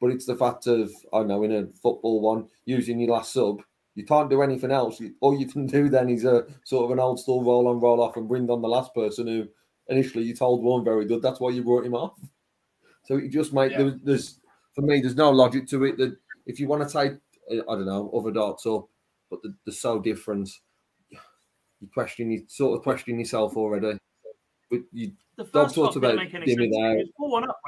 But 0.00 0.10
it's 0.10 0.26
the 0.26 0.36
fact 0.36 0.66
of, 0.66 0.90
I 1.12 1.22
know, 1.22 1.42
in 1.44 1.52
a 1.52 1.66
football 1.80 2.20
one, 2.20 2.48
using 2.64 2.98
your 2.98 3.10
last 3.10 3.32
sub, 3.32 3.62
you 3.94 4.04
can't 4.04 4.30
do 4.30 4.42
anything 4.42 4.72
else. 4.72 5.00
All 5.20 5.38
you 5.38 5.46
can 5.46 5.66
do 5.78 5.88
then 5.88 6.08
is 6.08 6.24
a 6.24 6.46
sort 6.64 6.86
of 6.86 6.90
an 6.90 6.98
old 6.98 7.20
school 7.20 7.44
roll 7.44 7.68
on, 7.68 7.78
roll 7.78 8.02
off, 8.02 8.16
and 8.16 8.28
bring 8.28 8.50
on 8.50 8.62
the 8.62 8.68
last 8.68 8.94
person 8.94 9.26
who 9.26 9.46
initially 9.88 10.24
you 10.24 10.34
told 10.34 10.62
weren't 10.62 10.84
very 10.84 11.04
good. 11.06 11.22
That's 11.22 11.40
why 11.40 11.50
you 11.50 11.62
brought 11.62 11.86
him 11.86 11.94
off. 11.94 12.18
So 13.04 13.16
it 13.16 13.30
just 13.30 13.52
makes 13.52 13.74
yeah. 13.78 13.90
there's 14.02 14.40
for 14.74 14.82
me 14.82 15.00
there's 15.00 15.16
no 15.16 15.30
logic 15.30 15.66
to 15.68 15.84
it. 15.84 15.98
That 15.98 16.16
if 16.46 16.58
you 16.58 16.68
want 16.68 16.88
to 16.88 16.92
take 16.92 17.12
eh, 17.50 17.60
I 17.68 17.74
don't 17.74 17.86
know 17.86 18.10
other 18.16 18.30
darts 18.30 18.66
up, 18.66 18.88
but 19.30 19.40
they're, 19.42 19.54
they're 19.66 19.74
so 19.74 20.00
different. 20.00 20.50
You 21.10 21.88
question 21.92 22.30
you 22.30 22.44
sort 22.48 22.78
of 22.78 22.82
question 22.82 23.18
yourself 23.18 23.56
already. 23.56 23.98
But 24.70 24.80
you 24.92 25.12
the 25.36 25.44
first 25.44 25.74
talked 25.74 25.96
about 25.96 26.18
Dimmy 26.18 26.70
there. 26.70 26.98
It 26.98 27.06
was 27.06 27.10
four 27.16 27.30
one 27.30 27.48
up. 27.48 27.60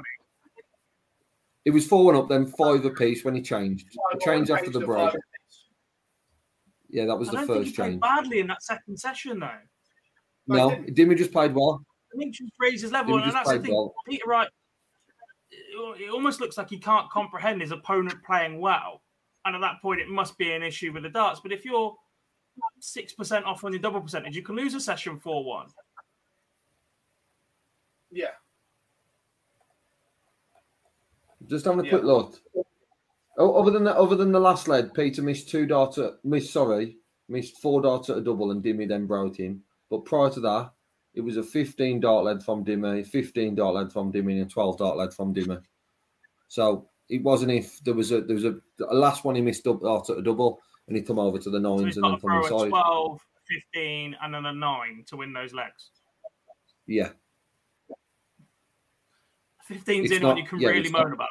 It 1.65 1.71
was 1.71 1.87
four 1.87 2.05
one 2.05 2.17
up, 2.17 2.29
then 2.29 2.47
five 2.47 2.85
apiece 2.85 3.25
when 3.25 3.35
he 3.35 3.43
changed. 3.43 3.89
He 3.91 4.19
changed 4.25 4.51
after 4.51 4.71
the 4.71 4.81
break. 4.81 5.13
Yeah, 6.89 7.07
that 7.07 7.17
was 7.17 7.29
the 7.29 7.43
first 7.43 7.75
change. 7.75 8.01
Badly 8.01 8.39
in 8.39 8.47
that 8.47 8.63
second 8.63 8.99
session, 8.99 9.41
though. 9.41 9.51
No, 10.47 10.71
Dimmy 10.71 11.17
just 11.17 11.33
played 11.33 11.55
well. 11.55 11.85
I 12.17 12.19
think 12.19 12.35
just 12.35 12.53
raised 12.59 12.83
his 12.83 12.93
level, 12.93 13.19
and 13.19 13.33
that's 13.33 13.51
the 13.51 13.59
thing. 13.59 13.75
Well. 13.75 13.95
Peter 14.09 14.25
Wright, 14.27 14.49
it 15.51 16.11
almost 16.11 16.41
looks 16.41 16.57
like 16.57 16.71
he 16.71 16.79
can't 16.79 17.11
comprehend 17.11 17.61
his 17.61 17.73
opponent 17.73 18.17
playing 18.25 18.59
well, 18.59 19.03
and 19.45 19.55
at 19.55 19.61
that 19.61 19.83
point, 19.83 20.01
it 20.01 20.09
must 20.09 20.39
be 20.39 20.53
an 20.53 20.63
issue 20.63 20.93
with 20.93 21.03
the 21.03 21.11
darts. 21.11 21.41
But 21.41 21.53
if 21.53 21.65
you're 21.65 21.95
six 22.81 23.13
percent 23.13 23.45
off 23.45 23.65
on 23.65 23.73
your 23.73 23.83
double 23.83 24.01
percentage, 24.01 24.35
you 24.35 24.43
can 24.43 24.57
lose 24.57 24.75
a 24.75 24.81
session 24.81 25.19
four 25.19 25.45
one. 25.45 25.67
Yeah. 28.11 28.29
Just 31.47 31.67
having 31.67 31.81
a 31.81 31.85
yeah. 31.85 31.91
quick 31.91 32.05
look. 32.05 32.41
Oh, 33.39 33.61
other 33.61 33.71
than 33.71 33.85
that, 33.85 33.97
other 33.97 34.17
than 34.17 34.33
the 34.33 34.41
last 34.41 34.69
lead, 34.69 34.95
Peter 34.95 35.21
missed 35.21 35.51
two 35.51 35.67
darts. 35.67 35.99
At, 35.99 36.25
missed 36.25 36.53
sorry, 36.53 36.97
missed 37.29 37.61
four 37.61 37.83
darts 37.83 38.09
at 38.09 38.17
a 38.17 38.23
double, 38.23 38.53
and 38.53 38.65
Dimmy 38.65 38.89
then 38.89 39.07
broke 39.07 39.39
in. 39.39 39.63
But 39.91 40.07
prior 40.07 40.31
to 40.31 40.41
that, 40.41 40.71
it 41.17 41.25
was 41.25 41.39
a 41.39 41.43
15 41.43 42.01
dart 42.01 42.27
lead 42.27 42.43
from 42.43 42.65
Dimmy, 42.65 43.05
15 43.05 43.55
dart 43.55 43.75
lead 43.75 43.93
from 43.93 44.13
Dimmy, 44.13 44.33
and 44.33 44.43
a 44.43 44.45
12 44.45 44.79
dart 44.79 44.99
lead 44.99 45.15
from 45.15 45.35
Dimmy. 45.35 45.61
So 46.49 46.89
it 47.09 47.23
wasn't 47.23 47.53
if 47.53 47.83
there 47.83 47.95
was 47.95 48.13
a 48.13 48.21
there 48.21 48.35
was 48.35 48.45
a, 48.45 48.57
a 48.89 48.95
last 48.95 49.25
one 49.25 49.35
he 49.35 49.41
missed 49.41 49.67
up 49.67 49.81
dart 49.81 50.11
at 50.11 50.19
a 50.19 50.23
double, 50.23 50.61
and 50.87 50.97
he 50.97 51.03
come 51.03 51.19
over 51.19 51.39
to 51.39 51.51
the 51.51 51.59
nines 51.59 51.95
so 51.95 52.05
and 52.05 52.13
then 52.13 52.21
from 52.21 52.43
the 52.43 52.49
side. 52.49 52.69
12, 52.69 53.21
15, 53.75 54.17
and 54.23 54.35
then 54.35 54.45
a 54.45 54.53
nine 54.53 55.05
to 55.07 55.17
win 55.17 55.33
those 55.33 55.55
legs. 55.55 55.91
Yeah. 56.87 57.09
15's 59.71 60.13
in 60.13 60.23
what 60.23 60.37
you 60.37 60.45
can 60.45 60.61
yeah, 60.61 60.69
really 60.69 60.91
moan 60.91 61.05
not, 61.05 61.13
about. 61.15 61.29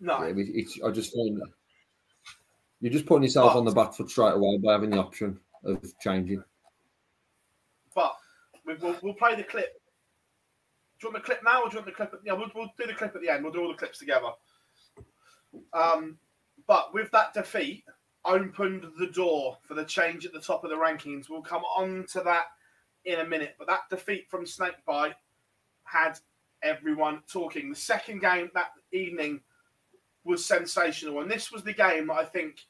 No, 0.00 0.22
yeah, 0.24 0.32
it's, 0.36 0.78
I 0.84 0.90
just 0.90 1.14
find 1.14 1.40
that 1.40 1.48
you're 2.80 2.92
just 2.92 3.06
putting 3.06 3.22
yourself 3.22 3.54
but, 3.54 3.60
on 3.60 3.64
the 3.64 3.72
back 3.72 3.94
foot 3.94 4.10
straight 4.10 4.34
away 4.34 4.58
by 4.58 4.72
having 4.72 4.90
the 4.90 4.98
option 4.98 5.38
of 5.64 5.80
changing. 6.00 6.44
We'll, 8.66 8.96
we'll 9.02 9.14
play 9.14 9.34
the 9.34 9.42
clip. 9.42 9.80
Do 11.00 11.08
you 11.08 11.12
want 11.12 11.22
the 11.22 11.26
clip 11.26 11.42
now, 11.44 11.62
or 11.62 11.68
do 11.68 11.74
you 11.74 11.78
want 11.80 11.86
the 11.86 11.92
clip? 11.92 12.14
At, 12.14 12.20
yeah, 12.24 12.32
we'll, 12.32 12.50
we'll 12.54 12.72
do 12.78 12.86
the 12.86 12.94
clip 12.94 13.14
at 13.14 13.20
the 13.20 13.28
end. 13.28 13.42
We'll 13.42 13.52
do 13.52 13.62
all 13.62 13.68
the 13.68 13.74
clips 13.74 13.98
together. 13.98 14.30
Um, 15.72 16.18
but 16.66 16.94
with 16.94 17.10
that 17.10 17.34
defeat, 17.34 17.84
opened 18.24 18.86
the 18.98 19.08
door 19.08 19.58
for 19.66 19.74
the 19.74 19.84
change 19.84 20.24
at 20.24 20.32
the 20.32 20.40
top 20.40 20.64
of 20.64 20.70
the 20.70 20.76
rankings. 20.76 21.28
We'll 21.28 21.42
come 21.42 21.62
on 21.64 22.06
to 22.12 22.20
that 22.22 22.44
in 23.04 23.20
a 23.20 23.26
minute. 23.26 23.56
But 23.58 23.68
that 23.68 23.90
defeat 23.90 24.30
from 24.30 24.46
Snakebite 24.46 25.14
had 25.84 26.18
everyone 26.62 27.22
talking. 27.30 27.68
The 27.68 27.76
second 27.76 28.20
game 28.20 28.50
that 28.54 28.70
evening 28.92 29.40
was 30.24 30.44
sensational. 30.44 31.20
And 31.20 31.30
this 31.30 31.52
was 31.52 31.62
the 31.62 31.74
game 31.74 32.10
I 32.10 32.24
think 32.24 32.60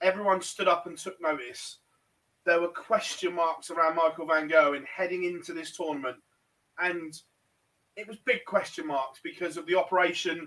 everyone 0.00 0.40
stood 0.40 0.68
up 0.68 0.86
and 0.86 0.96
took 0.96 1.20
notice. 1.20 1.78
There 2.46 2.60
were 2.60 2.68
question 2.68 3.34
marks 3.34 3.70
around 3.70 3.96
Michael 3.96 4.26
Van 4.26 4.46
Gogh 4.46 4.72
Gerwen 4.72 4.84
heading 4.86 5.24
into 5.24 5.52
this 5.52 5.76
tournament. 5.76 6.16
And 6.78 7.12
it 7.96 8.06
was 8.06 8.18
big 8.18 8.44
question 8.44 8.86
marks 8.86 9.18
because 9.22 9.56
of 9.56 9.66
the 9.66 9.74
operation. 9.74 10.46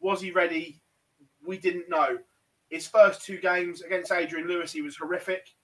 Was 0.00 0.20
he 0.20 0.32
ready? 0.32 0.80
We 1.46 1.56
didn't 1.56 1.88
know. 1.88 2.18
His 2.68 2.88
first 2.88 3.24
two 3.24 3.38
games 3.38 3.82
against 3.82 4.10
Adrian 4.10 4.48
Lewis, 4.48 4.72
he 4.72 4.82
was 4.82 4.96
horrific. 4.96 5.54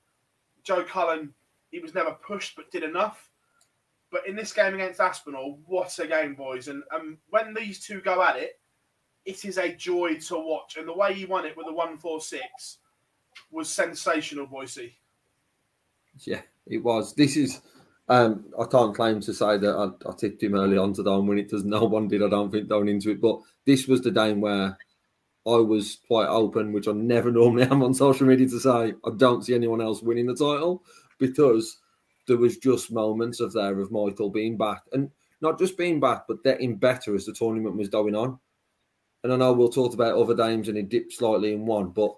Joe 0.62 0.84
Cullen, 0.84 1.34
he 1.72 1.80
was 1.80 1.94
never 1.94 2.12
pushed 2.12 2.54
but 2.54 2.70
did 2.70 2.84
enough. 2.84 3.28
But 4.12 4.28
in 4.28 4.36
this 4.36 4.52
game 4.52 4.74
against 4.74 5.00
Aspinall, 5.00 5.58
what 5.66 5.98
a 5.98 6.06
game, 6.06 6.36
boys. 6.36 6.68
And 6.68 6.84
um, 6.94 7.18
when 7.30 7.54
these 7.54 7.84
two 7.84 8.00
go 8.00 8.22
at 8.22 8.36
it, 8.36 8.60
it 9.24 9.44
is 9.44 9.58
a 9.58 9.74
joy 9.74 10.16
to 10.28 10.36
watch. 10.36 10.76
And 10.76 10.86
the 10.86 10.94
way 10.94 11.12
he 11.12 11.24
won 11.24 11.44
it 11.44 11.56
with 11.56 11.66
the 11.66 11.72
146 11.72 12.78
was 13.50 13.68
sensational, 13.68 14.46
Boise. 14.46 14.96
Yeah, 16.20 16.42
it 16.66 16.82
was. 16.82 17.14
This 17.14 17.36
is, 17.36 17.60
um, 18.08 18.44
I 18.58 18.64
can't 18.64 18.94
claim 18.94 19.20
to 19.20 19.34
say 19.34 19.58
that 19.58 19.74
I, 19.76 20.08
I 20.08 20.14
tipped 20.14 20.42
him 20.42 20.54
early 20.54 20.76
on 20.76 20.92
to 20.94 21.02
don't 21.02 21.26
win 21.26 21.38
it 21.38 21.44
because 21.44 21.64
no 21.66 21.84
one 21.84 22.08
did, 22.08 22.22
I 22.22 22.28
don't 22.28 22.50
think, 22.50 22.68
going 22.68 22.88
into 22.88 23.10
it. 23.10 23.20
But 23.20 23.40
this 23.66 23.86
was 23.86 24.02
the 24.02 24.10
game 24.10 24.40
where 24.40 24.76
I 25.46 25.56
was 25.56 25.98
quite 26.06 26.28
open, 26.28 26.72
which 26.72 26.88
I 26.88 26.92
never 26.92 27.30
normally 27.32 27.64
am 27.64 27.82
on 27.82 27.94
social 27.94 28.26
media 28.26 28.48
to 28.48 28.60
say 28.60 28.94
I 29.04 29.10
don't 29.16 29.44
see 29.44 29.54
anyone 29.54 29.80
else 29.80 30.02
winning 30.02 30.26
the 30.26 30.34
title 30.34 30.82
because 31.18 31.78
there 32.28 32.36
was 32.36 32.56
just 32.58 32.92
moments 32.92 33.40
of 33.40 33.52
there 33.52 33.78
of 33.80 33.90
Michael 33.90 34.30
being 34.30 34.56
back 34.56 34.82
and 34.92 35.10
not 35.40 35.58
just 35.58 35.76
being 35.76 35.98
back, 35.98 36.24
but 36.28 36.44
getting 36.44 36.76
better 36.76 37.16
as 37.16 37.26
the 37.26 37.32
tournament 37.32 37.76
was 37.76 37.88
going 37.88 38.14
on 38.14 38.38
and 39.22 39.32
I 39.32 39.36
know 39.36 39.52
we'll 39.52 39.68
talk 39.68 39.94
about 39.94 40.18
other 40.18 40.34
games 40.34 40.68
and 40.68 40.76
he 40.76 40.82
dipped 40.82 41.12
slightly 41.12 41.52
in 41.52 41.64
one, 41.64 41.90
but 41.90 42.16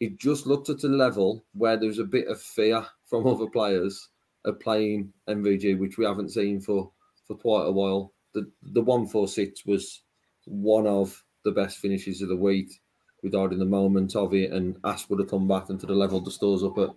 he 0.00 0.10
just 0.10 0.46
looked 0.46 0.70
at 0.70 0.84
a 0.84 0.88
level 0.88 1.44
where 1.52 1.76
there 1.76 1.88
was 1.88 1.98
a 1.98 2.04
bit 2.04 2.28
of 2.28 2.40
fear 2.40 2.86
from 3.08 3.26
other 3.26 3.46
players 3.46 4.08
of 4.44 4.60
playing 4.60 5.12
MVG, 5.28 5.78
which 5.78 5.98
we 5.98 6.04
haven't 6.04 6.30
seen 6.30 6.60
for 6.60 6.90
for 7.26 7.36
quite 7.36 7.66
a 7.66 7.72
while. 7.72 8.12
The 8.34 8.50
the 8.62 8.82
one 8.82 9.06
four 9.06 9.28
six 9.28 9.64
was 9.66 10.02
one 10.46 10.86
of 10.86 11.22
the 11.44 11.52
best 11.52 11.78
finishes 11.78 12.22
of 12.22 12.28
the 12.28 12.36
week 12.36 12.80
regarding 13.22 13.58
the 13.58 13.64
moment 13.64 14.14
of 14.14 14.34
it, 14.34 14.52
and 14.52 14.76
Ash 14.84 15.08
would 15.08 15.18
have 15.18 15.30
come 15.30 15.48
back 15.48 15.70
into 15.70 15.86
the 15.86 15.94
level 15.94 16.20
the 16.20 16.30
stores 16.30 16.62
up 16.62 16.78
at 16.78 16.90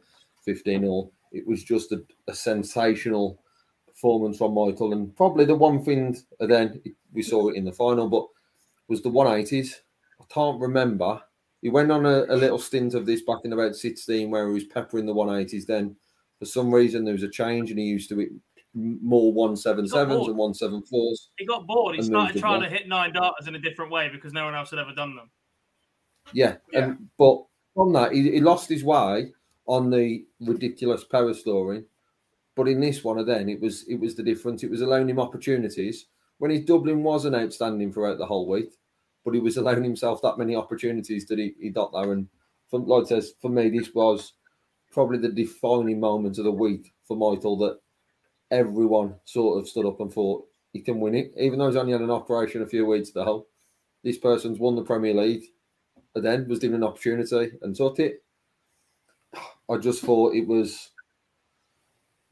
15 0.45 0.85
all. 0.85 1.11
It 1.31 1.47
was 1.47 1.63
just 1.63 1.91
a, 1.91 2.03
a 2.27 2.33
sensational 2.33 3.41
performance 3.87 4.37
from 4.37 4.53
Michael, 4.53 4.93
and 4.93 5.15
probably 5.15 5.45
the 5.45 5.55
one 5.55 5.83
thing 5.83 6.17
then 6.39 6.81
we 7.13 7.21
saw 7.21 7.49
it 7.49 7.55
in 7.55 7.65
the 7.65 7.71
final, 7.71 8.09
but 8.09 8.27
was 8.87 9.01
the 9.01 9.09
180s. 9.09 9.75
I 10.19 10.25
can't 10.31 10.59
remember. 10.59 11.21
He 11.61 11.69
went 11.69 11.91
on 11.91 12.05
a, 12.05 12.25
a, 12.29 12.35
little 12.35 12.59
stint 12.59 12.93
of 12.93 13.05
this 13.05 13.21
back 13.21 13.39
in 13.45 13.53
about 13.53 13.75
16 13.75 14.29
where 14.29 14.47
he 14.47 14.53
was 14.53 14.65
peppering 14.65 15.05
the 15.05 15.13
180s. 15.13 15.65
Then, 15.65 15.95
for 16.41 16.45
some 16.45 16.73
reason, 16.73 17.05
there 17.05 17.13
was 17.13 17.21
a 17.21 17.29
change 17.29 17.69
and 17.69 17.77
he 17.77 17.85
used 17.85 18.09
to 18.09 18.15
be 18.15 18.29
more 18.73 19.31
177s 19.31 19.77
and 19.77 19.91
174s. 19.91 21.27
He 21.37 21.45
got 21.45 21.67
bored. 21.67 21.97
He 21.97 22.01
started 22.01 22.39
trying 22.39 22.61
to 22.61 22.69
hit 22.69 22.87
nine 22.87 23.13
darters 23.13 23.47
in 23.47 23.53
a 23.53 23.59
different 23.59 23.91
way 23.91 24.09
because 24.09 24.33
no 24.33 24.45
one 24.45 24.55
else 24.55 24.71
had 24.71 24.79
ever 24.79 24.93
done 24.95 25.15
them. 25.15 25.29
Yeah. 26.33 26.47
Um, 26.47 26.57
yeah. 26.73 26.79
And, 26.79 27.09
but 27.19 27.43
from 27.75 27.93
that, 27.93 28.13
he, 28.13 28.31
he 28.31 28.39
lost 28.39 28.69
his 28.69 28.83
way 28.83 29.33
on 29.67 29.91
the 29.91 30.25
ridiculous 30.39 31.03
power 31.03 31.35
story. 31.35 31.83
But 32.55 32.67
in 32.67 32.79
this 32.79 33.03
one, 33.03 33.23
then 33.23 33.49
it 33.49 33.61
was 33.61 33.83
it 33.83 33.99
was 33.99 34.15
the 34.15 34.23
difference. 34.23 34.63
It 34.63 34.71
was 34.71 34.81
allowing 34.81 35.09
him 35.09 35.19
opportunities 35.19 36.07
when 36.39 36.49
his 36.49 36.65
Dublin 36.65 37.03
wasn't 37.03 37.35
outstanding 37.35 37.93
throughout 37.93 38.17
the 38.17 38.25
whole 38.25 38.47
week 38.47 38.71
but 39.23 39.33
he 39.33 39.39
was 39.39 39.57
allowing 39.57 39.83
himself 39.83 40.21
that 40.21 40.37
many 40.37 40.55
opportunities 40.55 41.25
that 41.27 41.39
he, 41.39 41.53
he 41.59 41.69
got 41.69 41.91
there. 41.93 42.11
And 42.11 42.27
from, 42.69 42.85
like 42.85 43.07
says, 43.07 43.33
for 43.41 43.49
me, 43.49 43.69
this 43.69 43.93
was 43.93 44.33
probably 44.91 45.17
the 45.17 45.29
defining 45.29 45.99
moment 45.99 46.37
of 46.37 46.43
the 46.43 46.51
week 46.51 46.93
for 47.07 47.17
Michael 47.17 47.57
that 47.59 47.79
everyone 48.49 49.15
sort 49.25 49.59
of 49.59 49.67
stood 49.67 49.85
up 49.85 49.99
and 49.99 50.11
thought 50.11 50.45
he 50.73 50.81
can 50.81 50.99
win 50.99 51.15
it, 51.15 51.33
even 51.37 51.59
though 51.59 51.67
he's 51.67 51.75
only 51.75 51.93
had 51.93 52.01
an 52.01 52.11
operation 52.11 52.61
a 52.61 52.67
few 52.67 52.85
weeks 52.85 53.09
ago. 53.09 53.47
This 54.03 54.17
person's 54.17 54.59
won 54.59 54.75
the 54.75 54.83
Premier 54.83 55.13
League, 55.13 55.43
and 56.15 56.25
then 56.25 56.47
was 56.47 56.59
given 56.59 56.77
an 56.77 56.83
opportunity 56.83 57.57
and 57.61 57.75
took 57.75 57.99
it. 57.99 58.23
I 59.69 59.77
just 59.77 60.01
thought 60.01 60.35
it 60.35 60.47
was. 60.47 60.91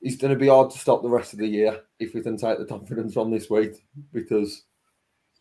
It's 0.02 0.18
going 0.18 0.34
to 0.34 0.40
be 0.40 0.48
hard 0.48 0.72
to 0.72 0.78
stop 0.78 1.02
the 1.02 1.10
rest 1.10 1.34
of 1.34 1.40
the 1.40 1.48
year 1.48 1.82
if 2.00 2.14
we 2.14 2.22
can 2.22 2.38
take 2.38 2.58
the 2.58 2.66
confidence 2.66 3.14
from 3.14 3.32
this 3.32 3.50
week 3.50 3.86
because 4.14 4.64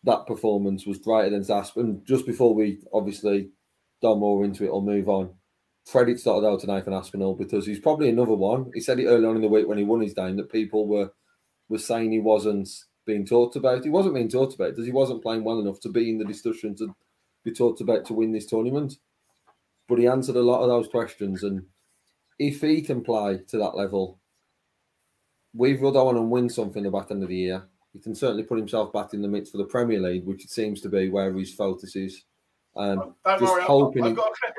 that 0.03 0.27
performance 0.27 0.85
was 0.85 0.97
greater 0.97 1.27
against 1.27 1.77
And 1.77 2.05
Just 2.05 2.25
before 2.25 2.53
we 2.53 2.79
obviously 2.93 3.51
go 4.01 4.17
more 4.17 4.43
into 4.43 4.65
it 4.65 4.69
or 4.69 4.81
move 4.81 5.07
on, 5.07 5.33
credit 5.89 6.19
started 6.19 6.47
out 6.47 6.59
to 6.59 6.67
Nathan 6.67 6.93
Aspinall 6.93 7.35
because 7.35 7.65
he's 7.65 7.79
probably 7.79 8.09
another 8.09 8.33
one. 8.33 8.71
He 8.73 8.79
said 8.79 8.99
it 8.99 9.07
early 9.07 9.25
on 9.25 9.35
in 9.35 9.41
the 9.41 9.47
week 9.47 9.67
when 9.67 9.77
he 9.77 9.83
won 9.83 10.01
his 10.01 10.13
game 10.13 10.37
that 10.37 10.51
people 10.51 10.87
were 10.87 11.11
were 11.67 11.77
saying 11.77 12.11
he 12.11 12.19
wasn't 12.19 12.69
being 13.05 13.25
talked 13.25 13.55
about. 13.55 13.83
He 13.83 13.89
wasn't 13.89 14.15
being 14.15 14.29
talked 14.29 14.55
about 14.55 14.71
because 14.71 14.85
he 14.85 14.91
wasn't 14.91 15.23
playing 15.23 15.43
well 15.43 15.59
enough 15.59 15.79
to 15.81 15.89
be 15.89 16.09
in 16.09 16.17
the 16.17 16.25
discussion 16.25 16.75
to 16.75 16.95
be 17.43 17.51
talked 17.51 17.81
about 17.81 18.05
to 18.05 18.13
win 18.13 18.31
this 18.31 18.45
tournament. 18.45 18.97
But 19.87 19.99
he 19.99 20.07
answered 20.07 20.35
a 20.35 20.41
lot 20.41 20.61
of 20.61 20.69
those 20.69 20.87
questions, 20.87 21.43
and 21.43 21.63
if 22.37 22.61
he 22.61 22.81
can 22.81 23.01
play 23.01 23.39
to 23.47 23.57
that 23.57 23.75
level, 23.75 24.19
we 25.55 25.75
will 25.75 25.91
go 25.91 26.07
on 26.07 26.17
and 26.17 26.29
win 26.29 26.49
something 26.49 26.85
at 26.85 26.91
the 26.91 26.97
back 26.97 27.09
end 27.09 27.23
of 27.23 27.29
the 27.29 27.35
year. 27.35 27.67
He 27.93 27.99
can 27.99 28.13
certainly 28.13 28.43
put 28.43 28.59
himself 28.59 28.93
back 28.93 29.13
in 29.13 29.23
the 29.23 29.27
mix 29.27 29.49
for 29.49 29.57
the 29.57 29.65
Premier 29.65 29.99
League, 29.99 30.25
which 30.25 30.43
it 30.43 30.51
seems 30.51 30.81
to 30.81 30.89
be 30.89 31.09
where 31.09 31.33
his 31.33 31.53
focus 31.53 31.95
is. 31.95 32.23
And 32.75 33.01
Don't 33.25 33.39
just 33.39 33.41
worry, 33.41 33.61
I've, 33.63 33.67
hoping. 33.67 34.03
I've 34.03 34.15
got 34.15 34.27
on 34.27 34.31
that, 34.43 34.53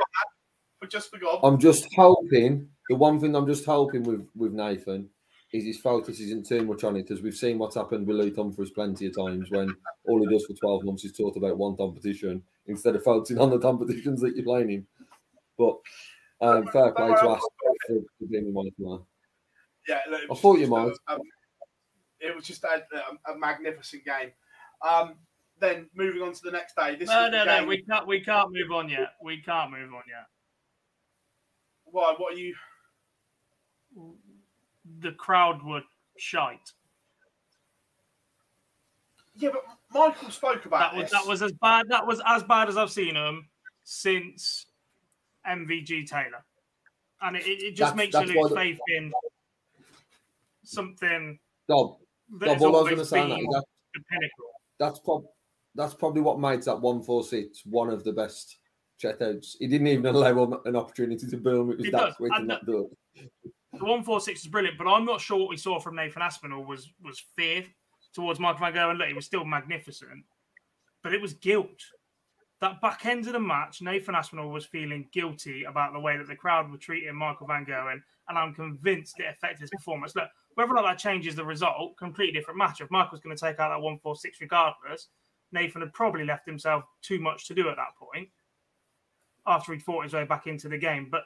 but 0.81 0.91
just 0.91 1.11
forgot. 1.11 1.41
I'm 1.43 1.59
just 1.59 1.87
hoping. 1.97 2.69
The 2.89 2.97
one 2.97 3.21
thing 3.21 3.37
I'm 3.37 3.47
just 3.47 3.65
hoping 3.65 4.03
with 4.03 4.27
with 4.35 4.53
Nathan 4.53 5.09
is 5.53 5.65
his 5.65 5.81
focus 5.81 6.21
isn't 6.21 6.47
too 6.47 6.65
much 6.65 6.85
on 6.85 6.97
it, 6.97 7.03
because 7.07 7.23
we've 7.23 7.35
seen 7.35 7.59
what's 7.59 7.75
happened 7.75 8.07
with 8.07 8.17
Luke 8.17 8.37
Humphries 8.37 8.71
plenty 8.71 9.07
of 9.07 9.17
times 9.17 9.51
when 9.51 9.75
all 10.07 10.21
he 10.21 10.33
does 10.33 10.47
for 10.47 10.55
12 10.55 10.85
months 10.85 11.05
is 11.05 11.13
talk 11.13 11.37
about 11.37 11.59
one 11.59 11.77
competition 11.77 12.43
instead 12.67 12.95
of 12.95 13.03
focusing 13.03 13.39
on 13.39 13.51
the 13.51 13.59
competitions 13.59 14.21
that 14.21 14.35
you're 14.37 14.45
playing 14.45 14.71
in. 14.71 14.87
But 15.59 15.77
um, 16.41 16.67
fair 16.69 16.93
play 16.93 17.09
to 17.09 17.29
us 17.29 17.43
for, 17.87 17.99
for 18.19 18.27
being 18.31 18.47
a 18.47 18.51
one. 18.51 19.03
Yeah, 19.89 19.99
look, 20.09 20.21
I 20.23 20.27
was 20.29 20.41
thought 20.41 20.59
you 20.59 20.69
might. 20.69 20.93
a- 21.09 21.15
a- 21.15 21.19
it 22.21 22.37
was 22.37 22.45
just 22.45 22.63
a, 22.65 22.85
a, 23.29 23.33
a 23.33 23.39
magnificent 23.39 24.05
game. 24.05 24.31
Um, 24.89 25.15
then 25.59 25.89
moving 25.95 26.23
on 26.23 26.33
to 26.33 26.41
the 26.45 26.51
next 26.51 26.77
day. 26.77 26.95
This 26.97 27.09
No, 27.09 27.23
was 27.23 27.31
the 27.31 27.45
no, 27.45 27.61
no. 27.61 27.67
We 27.67 27.83
can't. 27.83 28.07
We 28.07 28.21
can't 28.21 28.53
move 28.53 28.71
on 28.73 28.89
yet. 28.89 29.15
We 29.23 29.43
can't 29.43 29.71
move 29.71 29.93
on 29.95 30.03
yet. 30.07 30.27
Why? 31.93 32.15
What 32.17 32.35
are 32.35 32.37
you? 32.39 32.55
The 35.01 35.13
crowd 35.13 35.63
were 35.63 35.83
shite. 36.19 36.73
Yeah, 39.37 39.51
but 39.53 39.65
Michael 39.93 40.31
spoke 40.31 40.65
about 40.67 40.93
That 40.93 40.95
was 40.95 41.11
this. 41.11 41.13
that 41.13 41.27
was 41.29 41.43
as 41.43 41.53
bad. 41.53 41.87
That 41.89 42.07
was 42.07 42.21
as 42.27 42.43
bad 42.45 42.69
as 42.69 42.77
I've 42.77 42.91
seen 42.91 43.15
them 43.15 43.49
since 43.85 44.67
MVG 45.47 46.07
Taylor, 46.09 46.45
and 47.23 47.37
it, 47.37 47.47
it 47.47 47.71
just 47.71 47.79
That's- 47.79 47.97
makes 47.97 48.13
that's 48.13 48.31
you 48.31 48.37
why 48.37 48.43
lose 48.43 48.51
the- 48.51 48.57
faith 48.57 48.79
in 48.89 49.13
something 50.65 51.39
Dob, 51.69 51.97
that 52.39 52.47
Dob, 52.47 52.55
has 52.55 52.63
all 52.63 52.77
I 52.77 52.81
was 52.81 52.89
going 52.91 52.99
to 52.99 53.05
say 53.05 53.21
that 53.21 53.29
been 53.29 53.39
is 53.39 53.47
that 53.47 53.65
the 53.95 54.01
pinnacle. 54.11 54.45
that's 54.79 54.99
prob- 55.01 55.25
that's 55.75 55.95
probably 55.95 56.21
what 56.21 56.39
makes 56.39 56.67
that 56.67 56.81
one 56.81 57.03
four 57.03 57.25
six 57.25 57.65
one 57.65 57.89
of 57.91 58.05
the 58.05 58.13
best 58.13 58.59
He 59.01 59.67
didn't 59.67 59.87
even 59.87 60.07
allow 60.07 60.61
an 60.65 60.77
opportunity 60.77 61.27
to 61.27 61.37
boom. 61.37 61.73
It 61.73 61.79
was 61.79 61.91
that 61.91 62.17
quick 62.17 62.33
and 62.35 62.51
that 62.51 62.65
good. 62.67 62.87
The 63.73 63.85
one 63.85 64.03
four 64.03 64.21
six 64.21 64.41
is 64.41 64.49
brilliant, 64.49 64.79
but 64.79 64.89
I'm 64.89 65.05
not 65.05 65.21
sure 65.21 65.39
what 65.39 65.49
we 65.49 65.57
saw 65.57 65.79
from 65.79 65.97
Nathan 65.97 66.23
Aspinall 66.23 66.65
was 66.65 66.91
was 67.03 67.23
fear 67.37 67.65
towards 68.15 68.41
Michael 68.41 68.61
Van 68.61 68.73
Gerwen. 68.73 68.91
And 68.91 68.99
look, 68.99 69.09
he 69.09 69.15
was 69.15 69.27
still 69.27 69.45
magnificent, 69.45 70.25
but 71.03 71.15
it 71.15 71.21
was 71.21 71.35
guilt. 71.35 71.81
That 72.61 72.81
back 72.83 73.07
end 73.07 73.27
of 73.27 73.33
the 73.33 73.41
match, 73.41 73.81
Nathan 73.81 74.15
Aspinall 74.15 74.51
was 74.51 74.67
feeling 74.67 75.09
guilty 75.13 75.65
about 75.65 75.95
the 75.95 76.01
way 76.01 76.19
that 76.19 76.27
the 76.27 76.37
crowd 76.37 76.71
were 76.71 76.77
treating 76.77 77.15
Michael 77.15 77.47
Van 77.47 77.65
Gerwen, 77.65 77.93
and, 77.93 78.03
and 78.29 78.39
I'm 78.39 78.55
convinced 78.55 79.19
it 79.19 79.35
affected 79.35 79.61
his 79.61 79.71
performance. 79.71 80.15
Look, 80.15 80.29
whether 80.57 80.73
or 80.73 80.75
not 80.75 80.83
that 80.83 80.99
changes 80.99 81.35
the 81.35 81.45
result, 81.45 81.97
completely 81.97 82.39
different 82.39 82.59
match. 82.59 82.83
If 82.83 82.91
Michael's 82.91 83.21
going 83.21 83.35
to 83.35 83.41
take 83.41 83.61
out 83.61 83.71
that 83.71 83.81
one 83.81 83.99
four 83.99 84.15
six 84.15 84.41
regardless, 84.43 85.09
Nathan 85.53 85.81
had 85.81 85.95
probably 85.95 86.25
left 86.25 86.45
himself 86.45 86.85
too 87.01 87.19
much 87.19 87.47
to 87.47 87.55
do 87.55 87.71
at 87.71 87.77
that 87.77 87.97
point 87.99 88.29
after 89.47 89.73
he'd 89.73 89.83
fought 89.83 90.05
his 90.05 90.13
way 90.13 90.25
back 90.25 90.47
into 90.47 90.69
the 90.69 90.79
game. 90.79 91.09
But 91.11 91.23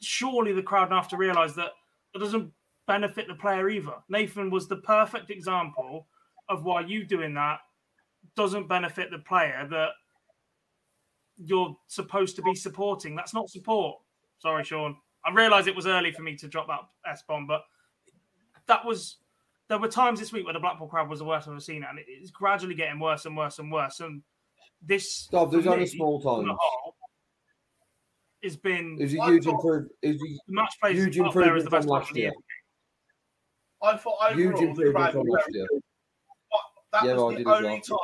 surely 0.00 0.52
the 0.52 0.62
crowd 0.62 0.90
have 0.90 1.08
to 1.08 1.16
realise 1.16 1.52
that 1.54 1.72
it 2.14 2.18
doesn't 2.18 2.52
benefit 2.86 3.28
the 3.28 3.34
player 3.34 3.68
either. 3.68 3.94
Nathan 4.08 4.50
was 4.50 4.68
the 4.68 4.76
perfect 4.76 5.30
example 5.30 6.06
of 6.48 6.64
why 6.64 6.80
you 6.80 7.04
doing 7.04 7.34
that 7.34 7.60
doesn't 8.36 8.68
benefit 8.68 9.10
the 9.10 9.18
player 9.18 9.66
that 9.70 9.90
you're 11.36 11.76
supposed 11.86 12.36
to 12.36 12.42
be 12.42 12.54
supporting. 12.54 13.14
That's 13.14 13.34
not 13.34 13.48
support. 13.48 13.98
Sorry, 14.38 14.64
Sean. 14.64 14.96
I 15.24 15.32
realise 15.32 15.66
it 15.66 15.76
was 15.76 15.86
early 15.86 16.12
for 16.12 16.22
me 16.22 16.36
to 16.36 16.48
drop 16.48 16.66
that 16.68 16.80
S 17.10 17.22
bomb, 17.26 17.46
but 17.46 17.62
that 18.66 18.84
was 18.84 19.16
there 19.68 19.78
were 19.78 19.88
times 19.88 20.18
this 20.18 20.32
week 20.32 20.44
where 20.44 20.54
the 20.54 20.60
Blackpool 20.60 20.88
crowd 20.88 21.08
was 21.08 21.20
the 21.20 21.24
worst 21.24 21.46
I've 21.46 21.52
ever 21.52 21.60
seen 21.60 21.82
it, 21.82 21.88
and 21.90 21.98
it's 22.06 22.30
gradually 22.30 22.74
getting 22.74 22.98
worse 22.98 23.26
and 23.26 23.36
worse 23.36 23.58
and 23.58 23.70
worse. 23.70 24.00
And 24.00 24.22
this 24.82 25.28
Dob, 25.30 25.52
there's 25.52 25.66
only 25.66 25.86
small 25.86 26.20
times. 26.20 26.58
Has 28.42 28.56
been 28.56 28.96
It 28.98 29.04
was 29.04 29.14
a 29.14 29.24
huge 29.26 29.46
improvement. 29.46 29.92
It 30.02 30.12
was 30.12 30.40
a 30.48 30.52
match 30.52 30.74
plays 30.80 30.96
huge 30.96 31.18
up 31.18 31.34
there 31.34 31.56
as 31.56 31.64
improvement 31.64 31.64
the 31.64 31.70
best 31.70 31.86
from 31.86 31.96
last 31.96 32.16
year. 32.16 32.32
I 33.82 33.96
thought 33.96 34.18
overall 34.30 34.36
Huge 34.36 34.60
improvement 34.60 35.12
from 35.12 35.26
last 35.26 35.48
year. 35.52 35.66
that 36.92 37.04
Yeah, 37.04 37.14
was 37.14 37.36
did 37.36 37.46
the 37.46 37.54
only 37.54 37.80
time 37.80 37.98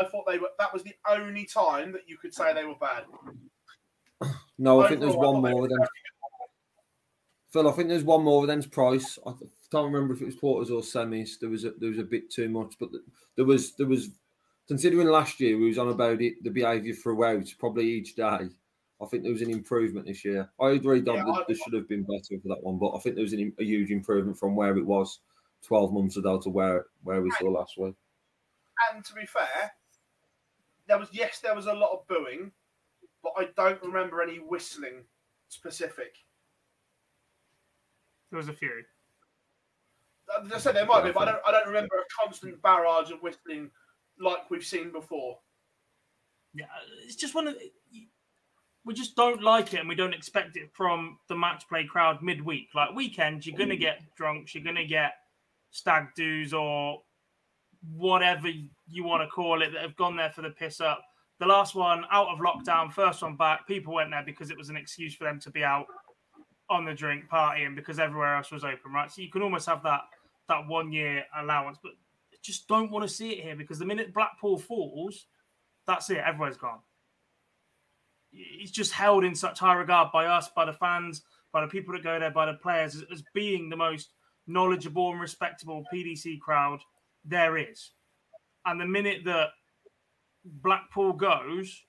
I 0.00 0.04
thought, 0.06 0.24
they 0.26 0.38
were. 0.38 0.48
That 0.58 0.72
was 0.72 0.82
the 0.84 0.94
only 1.06 1.44
time 1.44 1.92
that 1.92 2.02
you 2.06 2.16
could 2.16 2.32
say 2.32 2.54
they 2.54 2.64
were 2.64 2.76
bad. 2.76 3.04
No, 4.58 4.80
I 4.80 4.88
think 4.88 5.00
there's 5.00 5.16
one 5.16 5.42
more 5.42 5.68
Phil. 7.52 7.68
I 7.68 7.72
think 7.72 7.88
there's 7.88 8.04
one 8.04 8.22
more 8.22 8.46
than 8.46 8.62
Price. 8.62 9.18
I 9.26 9.32
can't 9.70 9.92
remember 9.92 10.14
if 10.14 10.22
it 10.22 10.26
was 10.26 10.36
quarters 10.36 10.70
or 10.70 10.80
semis. 10.80 11.38
There 11.38 11.50
was 11.50 11.64
a, 11.64 11.72
there 11.72 11.90
was 11.90 11.98
a 11.98 12.04
bit 12.04 12.30
too 12.30 12.48
much, 12.48 12.76
but 12.80 12.88
there 13.36 13.44
was 13.44 13.74
there 13.74 13.86
was 13.86 14.10
considering 14.68 15.08
last 15.08 15.40
year 15.40 15.58
we 15.58 15.68
was 15.68 15.78
on 15.78 15.88
about 15.88 16.22
it 16.22 16.42
the 16.42 16.50
behaviour 16.50 16.94
throughout, 16.94 17.52
probably 17.58 17.90
each 17.90 18.14
day. 18.14 18.48
I 19.02 19.06
think 19.06 19.24
there 19.24 19.32
was 19.32 19.42
an 19.42 19.50
improvement 19.50 20.06
this 20.06 20.24
year. 20.24 20.48
I 20.60 20.70
agree, 20.70 21.00
Dob, 21.00 21.16
Yeah, 21.16 21.24
that 21.24 21.44
there 21.48 21.56
should 21.56 21.74
have 21.74 21.88
been 21.88 22.04
better 22.04 22.40
for 22.40 22.48
that 22.48 22.62
one, 22.62 22.78
but 22.78 22.94
I 22.94 23.00
think 23.00 23.16
there 23.16 23.24
was 23.24 23.32
an, 23.32 23.52
a 23.58 23.64
huge 23.64 23.90
improvement 23.90 24.38
from 24.38 24.54
where 24.54 24.76
it 24.76 24.86
was 24.86 25.20
12 25.66 25.92
months 25.92 26.16
ago 26.16 26.38
to 26.38 26.48
where 26.48 26.86
where 27.02 27.20
we 27.20 27.30
saw 27.32 27.46
last 27.46 27.76
week. 27.78 27.94
And 28.92 29.04
to 29.04 29.14
be 29.14 29.26
fair, 29.26 29.72
there 30.86 30.98
was 30.98 31.08
yes, 31.12 31.40
there 31.40 31.54
was 31.54 31.66
a 31.66 31.72
lot 31.72 31.92
of 31.92 32.06
booing, 32.06 32.52
but 33.22 33.32
I 33.36 33.48
don't 33.56 33.82
remember 33.82 34.22
any 34.22 34.36
whistling 34.36 35.04
specific. 35.48 36.14
There 38.30 38.38
was 38.38 38.48
a 38.48 38.52
few. 38.52 38.84
As 40.44 40.52
I 40.52 40.58
said, 40.58 40.76
there 40.76 40.86
might 40.86 41.04
be, 41.04 41.12
but 41.12 41.28
I 41.28 41.32
don't, 41.32 41.42
I 41.46 41.50
don't 41.50 41.66
remember 41.66 41.96
a 41.96 42.24
constant 42.24 42.62
barrage 42.62 43.10
of 43.10 43.20
whistling 43.20 43.70
like 44.18 44.48
we've 44.50 44.64
seen 44.64 44.92
before. 44.92 45.38
Yeah, 46.54 46.66
it's 47.04 47.16
just 47.16 47.34
one 47.34 47.48
of 47.48 47.54
the, 47.54 47.72
we 48.84 48.94
just 48.94 49.14
don't 49.14 49.42
like 49.42 49.74
it 49.74 49.80
and 49.80 49.88
we 49.88 49.94
don't 49.94 50.14
expect 50.14 50.56
it 50.56 50.70
from 50.72 51.18
the 51.28 51.36
match 51.36 51.68
play 51.68 51.84
crowd 51.84 52.22
midweek. 52.22 52.68
Like 52.74 52.94
weekends, 52.94 53.46
you're 53.46 53.56
gonna 53.56 53.76
get 53.76 54.02
drunks, 54.16 54.54
you're 54.54 54.64
gonna 54.64 54.86
get 54.86 55.12
stag 55.70 56.08
doos 56.16 56.52
or 56.52 57.00
whatever 57.94 58.48
you 58.88 59.04
want 59.04 59.22
to 59.22 59.28
call 59.28 59.62
it 59.62 59.72
that 59.72 59.82
have 59.82 59.96
gone 59.96 60.16
there 60.16 60.30
for 60.30 60.42
the 60.42 60.50
piss 60.50 60.80
up. 60.80 61.02
The 61.38 61.46
last 61.46 61.74
one 61.74 62.04
out 62.10 62.28
of 62.28 62.38
lockdown, 62.38 62.92
first 62.92 63.22
one 63.22 63.36
back, 63.36 63.66
people 63.66 63.94
went 63.94 64.10
there 64.10 64.22
because 64.24 64.50
it 64.50 64.58
was 64.58 64.68
an 64.68 64.76
excuse 64.76 65.14
for 65.14 65.24
them 65.24 65.40
to 65.40 65.50
be 65.50 65.64
out 65.64 65.86
on 66.70 66.84
the 66.84 66.94
drink 66.94 67.24
partying 67.30 67.74
because 67.74 67.98
everywhere 67.98 68.36
else 68.36 68.50
was 68.50 68.64
open, 68.64 68.92
right? 68.92 69.10
So 69.10 69.22
you 69.22 69.30
can 69.30 69.42
almost 69.42 69.66
have 69.66 69.82
that 69.82 70.02
that 70.48 70.66
one 70.66 70.92
year 70.92 71.24
allowance, 71.38 71.78
but 71.82 71.92
just 72.42 72.66
don't 72.66 72.90
want 72.90 73.08
to 73.08 73.14
see 73.14 73.30
it 73.30 73.44
here 73.44 73.56
because 73.56 73.78
the 73.78 73.84
minute 73.84 74.12
Blackpool 74.12 74.58
falls, 74.58 75.26
that's 75.86 76.10
it. 76.10 76.18
Everywhere's 76.18 76.56
gone. 76.56 76.80
It's 78.32 78.70
just 78.70 78.92
held 78.92 79.24
in 79.24 79.34
such 79.34 79.58
high 79.58 79.74
regard 79.74 80.10
by 80.12 80.26
us, 80.26 80.48
by 80.54 80.64
the 80.64 80.72
fans, 80.72 81.22
by 81.52 81.60
the 81.60 81.68
people 81.70 81.92
that 81.94 82.02
go 82.02 82.18
there, 82.18 82.30
by 82.30 82.46
the 82.46 82.54
players, 82.54 82.94
as, 82.94 83.04
as 83.12 83.22
being 83.34 83.68
the 83.68 83.76
most 83.76 84.12
knowledgeable 84.46 85.10
and 85.10 85.20
respectable 85.20 85.84
PDC 85.92 86.40
crowd 86.40 86.80
there 87.24 87.56
is. 87.56 87.90
And 88.64 88.80
the 88.80 88.86
minute 88.86 89.24
that 89.24 89.50
Blackpool 90.44 91.12
goes, 91.12 91.84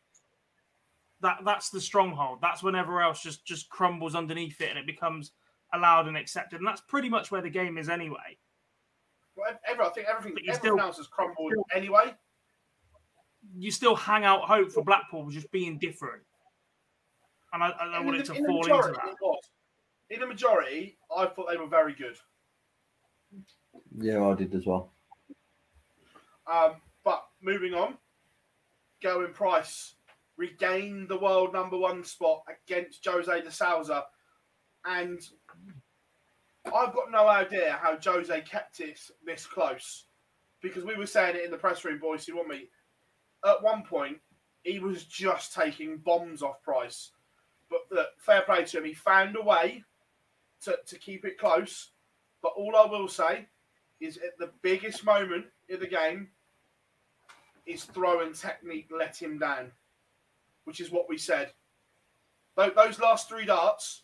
that 1.21 1.39
that's 1.45 1.69
the 1.69 1.81
stronghold. 1.81 2.39
That's 2.41 2.61
when 2.61 2.75
everywhere 2.75 3.03
else 3.03 3.21
just 3.21 3.45
just 3.45 3.69
crumbles 3.69 4.15
underneath 4.15 4.59
it 4.61 4.69
and 4.69 4.77
it 4.77 4.85
becomes 4.85 5.31
allowed 5.73 6.07
and 6.07 6.17
accepted. 6.17 6.59
And 6.59 6.67
that's 6.67 6.81
pretty 6.81 7.09
much 7.09 7.31
where 7.31 7.41
the 7.41 7.49
game 7.49 7.77
is 7.77 7.89
anyway. 7.89 8.37
Well, 9.35 9.51
every, 9.67 9.85
I 9.85 9.89
think 9.89 10.07
everything, 10.07 10.53
still- 10.53 10.79
else 10.79 10.97
has 10.97 11.07
crumbled 11.07 11.53
anyway. 11.73 12.13
You 13.57 13.71
still 13.71 13.95
hang 13.95 14.23
out 14.23 14.43
hope 14.43 14.71
for 14.71 14.83
Blackpool 14.83 15.29
just 15.29 15.51
being 15.51 15.77
different. 15.77 16.23
And 17.53 17.63
I, 17.63 17.67
I 17.79 17.85
don't 17.85 17.95
In 18.01 18.05
want 18.05 18.17
the- 18.17 18.23
it 18.23 18.25
to 18.25 18.33
in 18.33 18.43
the 18.43 18.47
fall 18.49 18.57
into 18.65 18.69
majority, 18.75 18.99
that. 19.03 19.11
it 19.11 19.17
was. 19.21 19.39
In 20.09 20.19
the 20.19 20.27
majority, 20.27 20.97
I 21.15 21.25
thought 21.27 21.47
they 21.49 21.57
were 21.57 21.67
very 21.67 21.93
good. 21.93 22.17
Yeah, 23.97 24.25
I 24.27 24.33
did 24.35 24.53
as 24.53 24.65
well. 24.65 24.91
Um, 26.51 26.73
but 27.03 27.23
moving 27.41 27.73
on, 27.73 27.97
Gerwyn 29.03 29.33
Price 29.33 29.95
regained 30.35 31.07
the 31.09 31.17
world 31.19 31.53
number 31.53 31.77
one 31.77 32.03
spot 32.03 32.43
against 32.67 33.05
Jose 33.05 33.41
de 33.41 33.51
Sousa. 33.51 34.03
And 34.85 35.21
I've 36.65 36.93
got 36.93 37.11
no 37.11 37.27
idea 37.27 37.79
how 37.81 37.97
Jose 38.03 38.41
kept 38.41 38.79
it 38.79 38.99
this 39.25 39.45
close, 39.45 40.05
because 40.61 40.83
we 40.83 40.95
were 40.95 41.05
saying 41.05 41.35
it 41.37 41.45
in 41.45 41.51
the 41.51 41.57
press 41.57 41.85
room, 41.85 41.99
boys. 41.99 42.27
You 42.27 42.35
want 42.35 42.49
me? 42.49 42.69
At 43.45 43.61
one 43.63 43.83
point, 43.83 44.17
he 44.63 44.79
was 44.79 45.05
just 45.05 45.53
taking 45.53 45.97
bombs 45.97 46.41
off 46.41 46.61
Price, 46.63 47.11
but 47.69 47.81
look, 47.91 48.09
fair 48.17 48.41
play 48.41 48.63
to 48.65 48.77
him. 48.77 48.85
He 48.85 48.93
found 48.93 49.35
a 49.35 49.41
way 49.41 49.83
to, 50.63 50.77
to 50.85 50.97
keep 50.97 51.25
it 51.25 51.37
close. 51.37 51.91
But 52.41 52.53
all 52.57 52.75
I 52.75 52.85
will 52.85 53.07
say 53.07 53.47
is 53.99 54.17
at 54.17 54.37
the 54.37 54.51
biggest 54.61 55.05
moment 55.05 55.45
in 55.69 55.79
the 55.79 55.87
game, 55.87 56.29
his 57.65 57.85
throwing 57.85 58.33
technique 58.33 58.89
let 58.91 59.21
him 59.21 59.39
down, 59.39 59.71
which 60.65 60.81
is 60.81 60.91
what 60.91 61.07
we 61.07 61.17
said. 61.17 61.51
Those 62.55 62.99
last 62.99 63.29
three 63.29 63.45
darts 63.45 64.03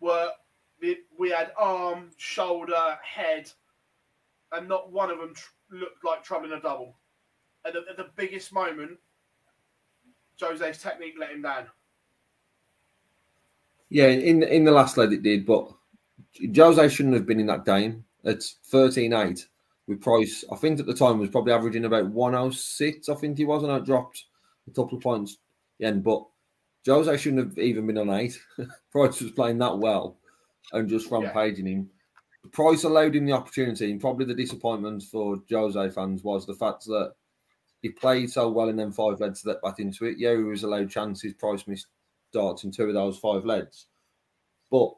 were 0.00 0.30
we 1.18 1.30
had 1.30 1.52
arm, 1.58 2.10
shoulder, 2.16 2.98
head, 3.02 3.50
and 4.52 4.68
not 4.68 4.92
one 4.92 5.10
of 5.10 5.18
them 5.18 5.34
looked 5.70 6.04
like 6.04 6.22
troubling 6.22 6.52
a 6.52 6.60
double. 6.60 6.94
At 7.64 7.72
the, 7.72 7.84
at 7.90 7.96
the 7.96 8.10
biggest 8.16 8.52
moment, 8.52 8.98
Jose's 10.40 10.78
technique 10.78 11.16
let 11.18 11.30
him 11.30 11.42
down. 11.42 11.66
Yeah, 13.90 14.06
in 14.06 14.42
in 14.42 14.64
the 14.64 14.70
last 14.70 14.96
leg 14.96 15.12
it 15.12 15.22
did, 15.22 15.46
but 15.46 15.70
Jose 16.54 16.88
shouldn't 16.88 17.14
have 17.14 17.26
been 17.26 17.40
in 17.40 17.46
that 17.46 17.64
game. 17.64 18.04
It's 18.24 18.56
13-8 18.70 19.44
with 19.86 20.00
Price. 20.00 20.44
I 20.52 20.56
think 20.56 20.78
at 20.78 20.86
the 20.86 20.94
time 20.94 21.18
was 21.18 21.30
probably 21.30 21.52
averaging 21.52 21.84
about 21.84 22.10
106, 22.10 23.08
I 23.08 23.14
think 23.14 23.38
he 23.38 23.44
was, 23.44 23.62
and 23.62 23.72
I 23.72 23.78
dropped 23.78 24.24
a 24.66 24.70
couple 24.70 24.98
of 24.98 25.02
points. 25.02 25.38
Yeah, 25.78 25.92
but 25.92 26.26
Jose 26.86 27.16
shouldn't 27.16 27.48
have 27.48 27.58
even 27.58 27.86
been 27.86 27.98
on 27.98 28.10
eight. 28.10 28.38
Price 28.92 29.20
was 29.20 29.32
playing 29.32 29.58
that 29.58 29.78
well 29.78 30.16
and 30.72 30.88
just 30.88 31.10
rampaging 31.10 31.66
yeah. 31.66 31.72
him. 31.74 31.90
Price 32.52 32.84
allowed 32.84 33.16
him 33.16 33.26
the 33.26 33.32
opportunity, 33.32 33.90
and 33.90 34.00
probably 34.00 34.24
the 34.24 34.34
disappointment 34.34 35.02
for 35.02 35.40
Jose 35.50 35.90
fans 35.90 36.22
was 36.22 36.46
the 36.46 36.54
fact 36.54 36.84
that 36.86 37.12
he 37.82 37.90
played 37.90 38.30
so 38.30 38.48
well 38.48 38.68
in 38.68 38.76
them 38.76 38.92
five 38.92 39.20
leads 39.20 39.42
that 39.42 39.62
back 39.62 39.78
into 39.78 40.06
it. 40.06 40.18
Yeah, 40.18 40.32
he 40.32 40.42
was 40.42 40.64
allowed 40.64 40.90
chances. 40.90 41.34
Price 41.34 41.66
missed 41.66 41.86
darts 42.32 42.64
in 42.64 42.70
two 42.70 42.84
of 42.84 42.94
those 42.94 43.18
five 43.18 43.44
leads, 43.44 43.86
but 44.70 44.94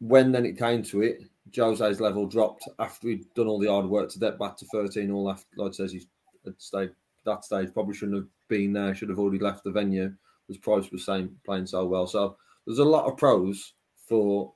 when 0.00 0.32
then 0.32 0.46
it 0.46 0.58
came 0.58 0.82
to 0.84 1.02
it, 1.02 1.22
Jose's 1.54 2.00
level 2.00 2.26
dropped 2.26 2.68
after 2.78 3.08
he'd 3.08 3.32
done 3.34 3.46
all 3.46 3.58
the 3.58 3.68
hard 3.68 3.86
work 3.86 4.10
to 4.10 4.18
get 4.18 4.38
back 4.38 4.56
to 4.58 4.66
13 4.66 5.10
all 5.10 5.30
after 5.30 5.46
like 5.56 5.74
says 5.74 5.92
he's 5.92 6.06
at 6.46 6.60
stage 6.60 6.90
that 7.24 7.44
stage 7.44 7.72
probably 7.72 7.94
shouldn't 7.94 8.16
have 8.16 8.28
been 8.48 8.72
there, 8.72 8.94
should 8.94 9.08
have 9.08 9.18
already 9.18 9.38
left 9.38 9.64
the 9.64 9.70
venue, 9.70 10.12
as 10.48 10.56
Price 10.56 10.90
was 10.90 11.04
saying 11.04 11.30
playing 11.44 11.66
so 11.66 11.84
well. 11.86 12.06
So 12.06 12.36
there's 12.66 12.78
a 12.78 12.84
lot 12.84 13.06
of 13.06 13.16
pros 13.16 13.74
for 14.06 14.52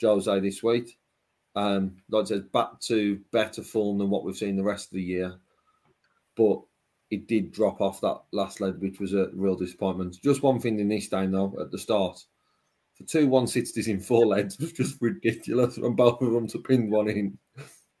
Jose 0.00 0.40
this 0.40 0.62
week. 0.62 0.98
Um, 1.56 1.96
I 2.14 2.24
said, 2.24 2.52
back 2.52 2.78
to 2.82 3.20
better 3.32 3.62
form 3.62 3.98
than 3.98 4.10
what 4.10 4.24
we've 4.24 4.36
seen 4.36 4.56
the 4.56 4.62
rest 4.62 4.88
of 4.88 4.94
the 4.94 5.02
year. 5.02 5.34
But 6.36 6.60
it 7.10 7.26
did 7.26 7.52
drop 7.52 7.80
off 7.80 8.00
that 8.00 8.20
last 8.32 8.60
leg, 8.60 8.76
which 8.78 9.00
was 9.00 9.14
a 9.14 9.30
real 9.32 9.56
disappointment. 9.56 10.20
Just 10.22 10.42
one 10.42 10.60
thing 10.60 10.78
in 10.78 10.88
this 10.88 11.08
game, 11.08 11.32
though, 11.32 11.56
at 11.60 11.70
the 11.70 11.78
start, 11.78 12.22
for 12.94 13.04
two 13.04 13.28
160s 13.28 13.88
in 13.88 14.00
four 14.00 14.26
legs 14.26 14.58
was 14.58 14.72
just 14.72 15.00
ridiculous, 15.00 15.76
from 15.76 15.96
both 15.96 16.20
of 16.20 16.32
them 16.32 16.46
to 16.48 16.58
pin 16.58 16.90
one 16.90 17.08
in. 17.08 17.38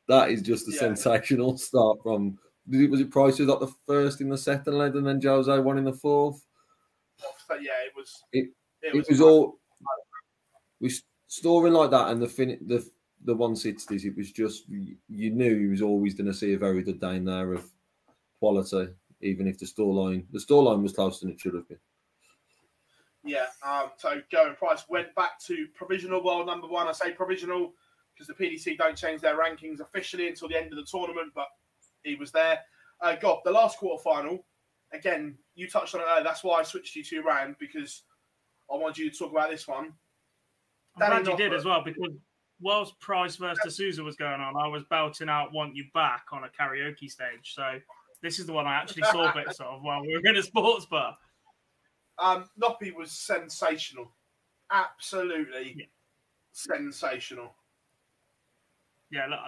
That 0.08 0.30
is 0.30 0.42
just 0.42 0.68
a 0.68 0.72
yeah. 0.72 0.80
sensational 0.80 1.56
start 1.58 1.98
from. 2.02 2.38
Was 2.70 3.00
it 3.00 3.10
Price 3.10 3.38
who 3.38 3.46
got 3.46 3.60
the 3.60 3.72
first 3.86 4.20
in 4.20 4.28
the 4.28 4.36
second 4.36 4.74
leg, 4.74 4.94
and 4.94 5.06
then 5.06 5.22
Jose 5.22 5.58
one 5.58 5.78
in 5.78 5.84
the 5.84 5.92
fourth? 5.92 6.44
yeah, 7.50 7.72
it 7.86 7.92
was. 7.96 8.22
It, 8.32 8.50
it, 8.82 8.88
it 8.88 8.94
was, 8.94 9.08
was 9.08 9.20
all. 9.20 9.58
We 10.80 10.92
storing 11.28 11.72
like 11.72 11.90
that, 11.90 12.08
and 12.08 12.20
the 12.20 12.28
fin 12.28 12.58
the 12.66 12.86
the 13.24 13.34
160s, 13.34 14.04
it 14.04 14.16
was 14.16 14.30
just 14.30 14.64
you 14.68 15.30
knew 15.30 15.58
he 15.58 15.66
was 15.66 15.82
always 15.82 16.14
going 16.14 16.26
to 16.26 16.34
see 16.34 16.52
a 16.52 16.58
very 16.58 16.82
good 16.82 17.00
day 17.00 17.16
in 17.16 17.24
there 17.24 17.52
of 17.52 17.68
quality, 18.38 18.92
even 19.20 19.46
if 19.46 19.58
the 19.58 19.66
store 19.66 19.92
line 19.92 20.26
the 20.32 20.40
store 20.40 20.62
line 20.62 20.82
was 20.82 20.92
closer 20.92 21.24
than 21.24 21.34
it 21.34 21.40
should 21.40 21.54
have 21.54 21.68
been. 21.68 21.78
Yeah, 23.24 23.46
um, 23.66 23.90
so 23.96 24.20
Gerwyn 24.32 24.56
Price 24.56 24.84
went 24.88 25.14
back 25.14 25.40
to 25.46 25.66
provisional 25.74 26.22
world 26.22 26.46
number 26.46 26.66
one. 26.66 26.86
I 26.86 26.92
say 26.92 27.12
provisional 27.12 27.72
because 28.14 28.26
the 28.26 28.34
PDC 28.34 28.78
don't 28.78 28.96
change 28.96 29.20
their 29.20 29.38
rankings 29.38 29.80
officially 29.80 30.28
until 30.28 30.48
the 30.48 30.56
end 30.56 30.72
of 30.72 30.76
the 30.76 30.84
tournament, 30.84 31.32
but 31.34 31.46
he 32.04 32.14
was 32.14 32.32
there. 32.32 32.60
Uh, 33.00 33.16
God, 33.16 33.40
the 33.44 33.50
last 33.50 33.78
quarter 33.78 34.02
final, 34.02 34.44
again, 34.92 35.36
you 35.54 35.68
touched 35.68 35.94
on 35.94 36.00
it 36.00 36.06
earlier. 36.08 36.24
That's 36.24 36.42
why 36.42 36.60
I 36.60 36.62
switched 36.62 36.96
you 36.96 37.04
to 37.04 37.22
round 37.22 37.56
because 37.60 38.02
I 38.72 38.76
wanted 38.76 38.98
you 38.98 39.10
to 39.10 39.16
talk 39.16 39.30
about 39.30 39.50
this 39.50 39.68
one. 39.68 39.92
I'm 40.96 41.22
glad 41.22 41.26
you 41.26 41.36
did 41.36 41.54
as 41.54 41.64
well 41.64 41.82
because 41.84 42.12
whilst 42.60 42.98
Price 43.00 43.36
versus 43.36 43.76
Sousa 43.76 44.02
was 44.02 44.16
going 44.16 44.40
on, 44.40 44.56
I 44.56 44.66
was 44.68 44.82
belting 44.90 45.28
out 45.28 45.52
"Want 45.52 45.76
You 45.76 45.84
Back" 45.94 46.24
on 46.32 46.44
a 46.44 46.48
karaoke 46.48 47.10
stage. 47.10 47.54
So 47.54 47.78
this 48.22 48.38
is 48.38 48.46
the 48.46 48.52
one 48.52 48.66
I 48.66 48.74
actually 48.74 49.02
saw 49.10 49.32
bits 49.32 49.60
of 49.60 49.82
while 49.82 50.02
we 50.02 50.14
were 50.14 50.30
in 50.30 50.36
a 50.36 50.42
sports 50.42 50.86
bar. 50.86 51.16
Um, 52.18 52.48
Noppy 52.60 52.94
was 52.94 53.12
sensational, 53.12 54.12
absolutely 54.70 55.74
yeah. 55.76 55.84
sensational. 56.52 57.54
Yeah, 59.10 59.26
look, 59.26 59.38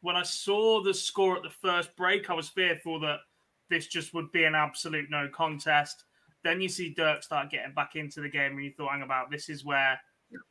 when 0.00 0.16
I 0.16 0.22
saw 0.22 0.82
the 0.82 0.92
score 0.92 1.36
at 1.36 1.42
the 1.42 1.50
first 1.50 1.94
break, 1.96 2.28
I 2.28 2.34
was 2.34 2.48
fearful 2.48 3.00
that 3.00 3.20
this 3.70 3.86
just 3.86 4.12
would 4.12 4.30
be 4.32 4.44
an 4.44 4.54
absolute 4.54 5.08
no 5.08 5.28
contest. 5.28 6.04
Then 6.42 6.60
you 6.60 6.68
see 6.68 6.92
Dirk 6.94 7.22
start 7.22 7.50
getting 7.50 7.72
back 7.74 7.96
into 7.96 8.20
the 8.20 8.28
game, 8.28 8.52
and 8.52 8.64
you 8.64 8.72
thought, 8.76 8.92
"Hang 8.92 9.02
about, 9.02 9.30
this 9.30 9.48
is 9.48 9.64
where." 9.64 10.00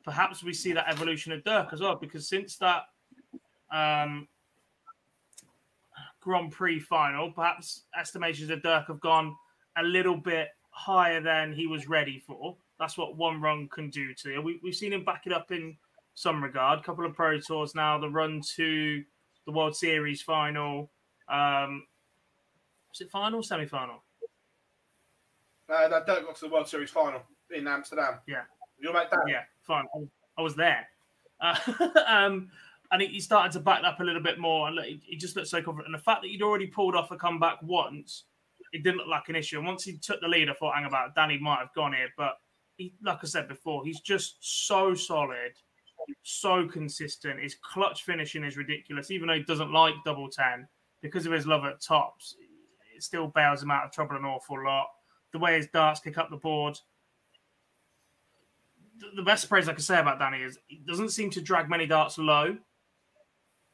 perhaps 0.03 0.43
we 0.43 0.53
see 0.53 0.74
that 0.74 0.89
evolution 0.89 1.32
of 1.32 1.43
Dirk 1.43 1.70
as 1.74 1.82
well, 1.82 1.95
because 1.95 2.28
since 2.28 2.57
that 2.57 2.84
um, 3.72 4.28
Grand 6.22 6.52
Prix 6.52 6.80
final, 6.80 7.32
perhaps 7.32 7.84
estimations 7.98 8.50
of 8.50 8.62
Dirk 8.62 8.88
have 8.88 9.00
gone 9.00 9.36
a 9.78 9.84
little 9.84 10.18
bit 10.18 10.50
higher 10.72 11.22
than 11.22 11.54
he 11.54 11.68
was 11.68 11.88
ready 11.88 12.20
for. 12.20 12.58
That's 12.80 12.98
what 12.98 13.18
one 13.18 13.42
run 13.42 13.68
can 13.70 13.90
do 13.90 14.14
to 14.14 14.30
you. 14.30 14.42
We, 14.42 14.60
have 14.64 14.76
seen 14.76 14.94
him 14.94 15.04
back 15.04 15.28
it 15.28 15.34
up 15.34 15.52
in 15.52 15.76
some 16.16 16.44
regard. 16.44 16.80
A 16.80 16.84
couple 16.84 17.06
of 17.06 17.14
Pro 17.14 17.40
Tours 17.40 17.76
now, 17.76 17.98
the 17.98 18.10
run 18.10 18.42
to 18.56 19.04
the 19.46 19.52
World 19.52 19.76
Series 19.76 20.22
final. 20.22 20.92
Um, 21.28 21.86
was 22.90 23.02
it 23.02 23.12
final, 23.12 23.44
semi 23.44 23.66
final? 23.66 24.04
Uh, 25.70 25.88
that 25.88 26.08
Dirk 26.08 26.26
got 26.26 26.36
to 26.36 26.46
the 26.46 26.52
World 26.52 26.68
Series 26.68 26.90
final 26.90 27.22
in 27.52 27.68
Amsterdam. 27.68 28.20
Yeah. 28.28 28.44
You're 28.80 28.94
like 28.94 29.12
that? 29.12 29.20
Yeah 29.28 29.42
fine. 29.70 29.86
I 30.38 30.42
was 30.42 30.56
there. 30.56 30.90
Uh, 31.40 31.56
um, 32.08 32.50
and 32.92 33.02
he 33.02 33.20
started 33.20 33.52
to 33.54 33.60
back 33.60 33.84
up 33.84 34.00
a 34.00 34.04
little 34.04 34.22
bit 34.22 34.40
more, 34.40 34.68
and 34.68 34.80
he 35.04 35.16
just 35.16 35.36
looked 35.36 35.48
so 35.48 35.62
confident. 35.62 35.88
And 35.88 36.00
the 36.00 36.04
fact 36.04 36.24
that 36.24 36.30
he'd 36.30 36.42
already 36.42 36.68
pulled 36.68 36.96
off 36.96 37.12
a 37.12 37.18
comeback 37.18 37.62
once, 37.62 38.26
it 38.74 38.84
didn't 38.84 38.98
look 38.98 39.08
like 39.08 39.30
an 39.30 39.36
issue. 39.36 39.58
And 39.58 39.68
once 39.68 39.84
he 39.84 39.98
took 39.98 40.22
the 40.22 40.28
lead, 40.28 40.50
I 40.50 40.54
thought, 40.54 40.76
hang 40.76 40.86
about, 40.86 41.16
Danny 41.16 41.38
might 41.38 41.60
have 41.60 41.74
gone 41.76 41.94
here. 41.94 42.10
But 42.18 42.34
he, 42.78 42.96
like 43.04 43.20
I 43.22 43.28
said 43.28 43.48
before, 43.48 43.86
he's 43.86 44.00
just 44.00 44.38
so 44.40 44.96
solid, 44.96 45.52
so 46.24 46.68
consistent. 46.68 47.40
His 47.40 47.56
clutch 47.62 48.04
finishing 48.04 48.44
is 48.44 48.58
ridiculous, 48.58 49.12
even 49.12 49.28
though 49.28 49.36
he 49.36 49.44
doesn't 49.44 49.72
like 49.72 49.94
double 50.04 50.30
10 50.30 50.68
because 51.02 51.26
of 51.26 51.32
his 51.32 51.46
love 51.46 51.66
at 51.66 51.82
tops. 51.82 52.36
It 52.96 53.04
still 53.04 53.28
bails 53.28 53.62
him 53.62 53.72
out 53.72 53.86
of 53.86 53.92
trouble 53.92 54.18
an 54.18 54.26
awful 54.26 54.64
lot. 54.64 54.88
The 55.32 55.40
way 55.40 55.56
his 55.56 55.68
darts 55.68 56.00
kick 56.00 56.18
up 56.18 56.32
the 56.32 56.38
board, 56.38 56.78
the 59.16 59.24
best 59.24 59.48
praise 59.48 59.70
I 59.70 59.74
can 59.74 59.82
say 59.82 60.00
about 60.00 60.20
Danny 60.20 60.40
is 60.40 60.58
he 60.68 60.82
doesn't 60.86 61.10
seem 61.10 61.30
to 61.32 61.42
drag 61.42 61.70
many 61.70 61.86
darts 61.86 62.18
low, 62.18 62.58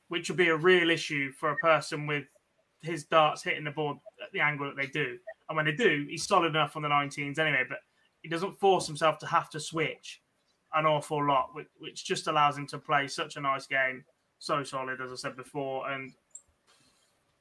which 0.07 0.29
would 0.29 0.37
be 0.37 0.49
a 0.49 0.55
real 0.55 0.89
issue 0.89 1.31
for 1.31 1.51
a 1.51 1.57
person 1.57 2.07
with 2.07 2.25
his 2.81 3.05
darts 3.05 3.43
hitting 3.43 3.63
the 3.63 3.71
board 3.71 3.97
at 4.23 4.31
the 4.31 4.39
angle 4.39 4.67
that 4.67 4.75
they 4.75 4.87
do. 4.87 5.17
And 5.49 5.55
when 5.55 5.65
they 5.65 5.71
do, 5.71 6.05
he's 6.09 6.27
solid 6.27 6.49
enough 6.49 6.75
on 6.75 6.81
the 6.81 6.89
19s 6.89 7.39
anyway, 7.39 7.63
but 7.67 7.79
he 8.21 8.29
doesn't 8.29 8.59
force 8.59 8.87
himself 8.87 9.17
to 9.19 9.27
have 9.27 9.49
to 9.51 9.59
switch 9.59 10.21
an 10.73 10.85
awful 10.85 11.25
lot, 11.25 11.49
which, 11.53 11.67
which 11.77 12.05
just 12.05 12.27
allows 12.27 12.57
him 12.57 12.67
to 12.67 12.77
play 12.77 13.07
such 13.07 13.37
a 13.37 13.41
nice 13.41 13.65
game, 13.65 14.03
so 14.39 14.63
solid, 14.63 15.01
as 15.01 15.11
I 15.11 15.15
said 15.15 15.37
before. 15.37 15.89
And 15.89 16.11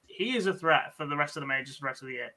he 0.07 0.37
is 0.37 0.47
a 0.47 0.55
threat 0.55 0.95
for 0.97 1.07
the 1.07 1.17
rest 1.17 1.37
of 1.37 1.41
the 1.41 1.47
majors 1.47 1.79
the 1.79 1.87
rest 1.87 2.03
of 2.03 2.09
the 2.09 2.15
year. 2.15 2.31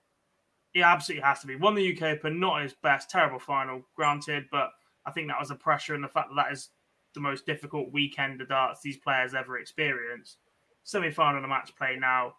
He 0.74 0.82
absolutely 0.82 1.24
has 1.24 1.40
to 1.42 1.48
be. 1.48 1.56
Won 1.56 1.76
the 1.76 1.96
UK 1.96 2.04
Open, 2.18 2.40
not 2.40 2.62
his 2.62 2.74
best, 2.74 3.10
terrible 3.10 3.40
final, 3.40 3.84
granted, 3.96 4.46
but 4.52 4.72
I 5.06 5.12
think 5.12 5.28
that 5.28 5.40
was 5.40 5.50
the 5.50 5.56
pressure 5.56 5.96
and 5.96 6.04
the 6.04 6.10
fact 6.10 6.30
that 6.30 6.36
that 6.36 6.52
is 6.52 6.70
the 7.18 7.22
most 7.22 7.46
difficult 7.46 7.92
weekend 7.92 8.42
of 8.42 8.50
darts 8.50 8.82
these 8.82 8.98
players 8.98 9.34
ever 9.34 9.58
experienced. 9.58 10.38
Semi 10.84 11.12
final 11.12 11.44
of 11.44 11.50
match 11.50 11.76
play 11.76 11.98
now, 12.00 12.34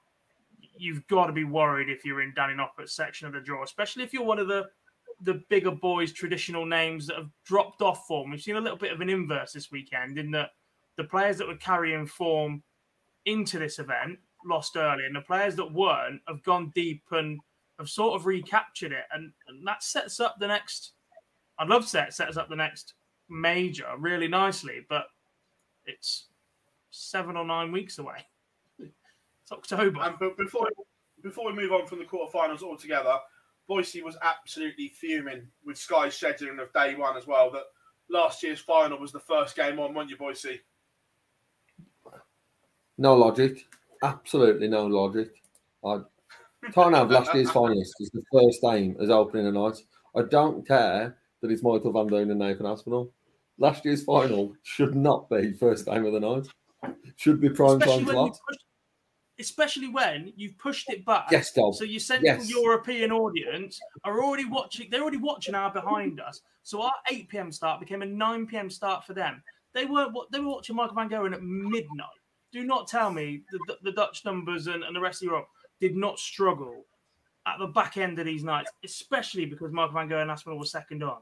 you've 0.76 1.06
got 1.08 1.26
to 1.26 1.32
be 1.32 1.44
worried 1.44 1.90
if 1.90 2.04
you're 2.04 2.22
in 2.22 2.32
Danny 2.34 2.54
Noppert's 2.54 2.94
section 2.94 3.26
of 3.26 3.34
the 3.34 3.40
draw, 3.40 3.62
especially 3.62 4.04
if 4.04 4.12
you're 4.12 4.24
one 4.24 4.38
of 4.38 4.48
the 4.48 4.66
the 5.22 5.42
bigger 5.50 5.72
boys, 5.72 6.12
traditional 6.12 6.64
names 6.64 7.08
that 7.08 7.16
have 7.16 7.30
dropped 7.44 7.82
off 7.82 8.06
form. 8.06 8.30
We've 8.30 8.40
seen 8.40 8.54
a 8.54 8.60
little 8.60 8.78
bit 8.78 8.92
of 8.92 9.00
an 9.00 9.08
inverse 9.08 9.52
this 9.52 9.72
weekend 9.72 10.16
in 10.16 10.30
that 10.30 10.50
the 10.96 11.02
players 11.02 11.38
that 11.38 11.48
were 11.48 11.56
carrying 11.56 12.06
form 12.06 12.62
into 13.24 13.58
this 13.58 13.80
event 13.80 14.20
lost 14.46 14.76
early, 14.76 15.04
and 15.04 15.16
the 15.16 15.20
players 15.20 15.56
that 15.56 15.72
weren't 15.72 16.20
have 16.28 16.44
gone 16.44 16.70
deep 16.72 17.02
and 17.10 17.40
have 17.80 17.88
sort 17.88 18.14
of 18.14 18.26
recaptured 18.26 18.92
it, 18.92 19.04
and, 19.12 19.32
and 19.48 19.66
that 19.66 19.82
sets 19.82 20.20
up 20.20 20.36
the 20.38 20.46
next 20.46 20.92
I'd 21.58 21.68
love 21.68 21.82
to 21.82 21.88
say 21.88 22.04
it 22.04 22.14
sets 22.14 22.36
up 22.36 22.48
the 22.48 22.56
next 22.56 22.94
major 23.28 23.86
really 23.98 24.28
nicely, 24.28 24.84
but 24.88 25.06
it's 25.86 26.26
seven 26.90 27.36
or 27.36 27.44
nine 27.44 27.72
weeks 27.72 27.98
away. 27.98 28.26
It's 29.42 29.52
October. 29.52 30.00
And 30.02 30.18
but 30.18 30.36
before 30.36 30.68
before 31.22 31.46
we 31.46 31.56
move 31.56 31.72
on 31.72 31.86
from 31.86 32.00
the 32.00 32.04
quarterfinals 32.04 32.62
altogether, 32.62 33.16
Boise 33.66 34.02
was 34.02 34.18
absolutely 34.22 34.88
fuming 34.88 35.48
with 35.64 35.78
Sky's 35.78 36.18
scheduling 36.18 36.60
of 36.60 36.70
day 36.74 36.94
one 36.94 37.16
as 37.16 37.26
well. 37.26 37.50
That 37.50 37.62
last 38.10 38.42
year's 38.42 38.60
final 38.60 38.98
was 38.98 39.10
the 39.10 39.20
first 39.20 39.56
game 39.56 39.78
on, 39.78 39.94
weren't 39.94 40.10
you, 40.10 40.18
Boise? 40.18 40.60
No 42.98 43.14
logic. 43.14 43.66
Absolutely 44.02 44.68
no 44.68 44.86
logic. 44.86 45.30
I 45.84 46.00
can't 46.72 46.94
have 46.94 47.10
last 47.10 47.34
year's 47.34 47.50
finalist 47.50 47.92
as 48.00 48.10
the 48.10 48.22
first 48.32 48.60
game 48.60 48.96
as 49.00 49.10
opening 49.10 49.46
the 49.46 49.52
night. 49.52 49.78
I 50.16 50.22
don't 50.22 50.66
care 50.66 51.16
that 51.40 51.50
it's 51.50 51.62
Michael 51.62 51.92
Van 51.92 52.08
Gerwen 52.08 52.30
and 52.30 52.40
Nathan 52.40 52.66
Aspinall. 52.66 53.12
Last 53.58 53.84
year's 53.84 54.04
final 54.04 54.54
should 54.62 54.94
not 54.94 55.28
be 55.28 55.52
first 55.52 55.84
game 55.86 56.04
of 56.06 56.12
the 56.12 56.20
night. 56.20 56.46
Should 57.16 57.40
be 57.40 57.50
prime 57.50 57.82
especially 57.82 58.04
time 58.04 58.14
slot. 58.14 58.38
especially 59.40 59.88
when 59.88 60.32
you've 60.36 60.56
pushed 60.58 60.88
it 60.90 61.04
back. 61.04 61.26
Yes, 61.30 61.52
Dom. 61.52 61.72
So 61.72 61.84
your 61.84 62.00
central 62.00 62.38
Yes. 62.38 62.48
European 62.50 63.10
audience 63.10 63.80
are 64.04 64.22
already 64.22 64.44
watching. 64.44 64.88
They're 64.90 65.02
already 65.02 65.16
watching 65.16 65.54
our 65.56 65.72
behind 65.72 66.20
us. 66.20 66.40
So 66.62 66.82
our 66.82 66.92
8 67.10 67.28
p.m. 67.28 67.52
start 67.52 67.80
became 67.80 68.02
a 68.02 68.06
9 68.06 68.46
p.m. 68.46 68.70
start 68.70 69.04
for 69.04 69.14
them. 69.14 69.42
They 69.74 69.86
weren't. 69.86 70.14
They 70.30 70.40
were 70.40 70.48
watching 70.50 70.76
Michael 70.76 70.94
Van 70.94 71.08
Gerwen 71.08 71.34
at 71.34 71.42
midnight. 71.42 72.06
Do 72.52 72.64
not 72.64 72.86
tell 72.88 73.12
me 73.12 73.42
the, 73.50 73.58
the, 73.66 73.90
the 73.90 73.92
Dutch 73.92 74.24
numbers 74.24 74.68
and, 74.68 74.82
and 74.82 74.94
the 74.94 75.00
rest 75.00 75.22
of 75.22 75.26
Europe 75.26 75.48
did 75.80 75.96
not 75.96 76.18
struggle 76.18 76.84
at 77.46 77.58
the 77.58 77.66
back 77.66 77.96
end 77.96 78.18
of 78.18 78.26
these 78.26 78.42
nights, 78.44 78.70
especially 78.84 79.44
because 79.46 79.72
Michael 79.72 79.94
Van 79.94 80.08
Gerwen 80.08 80.22
and 80.22 80.30
Aspinall 80.30 80.58
were 80.58 80.64
second 80.64 81.02
on. 81.02 81.18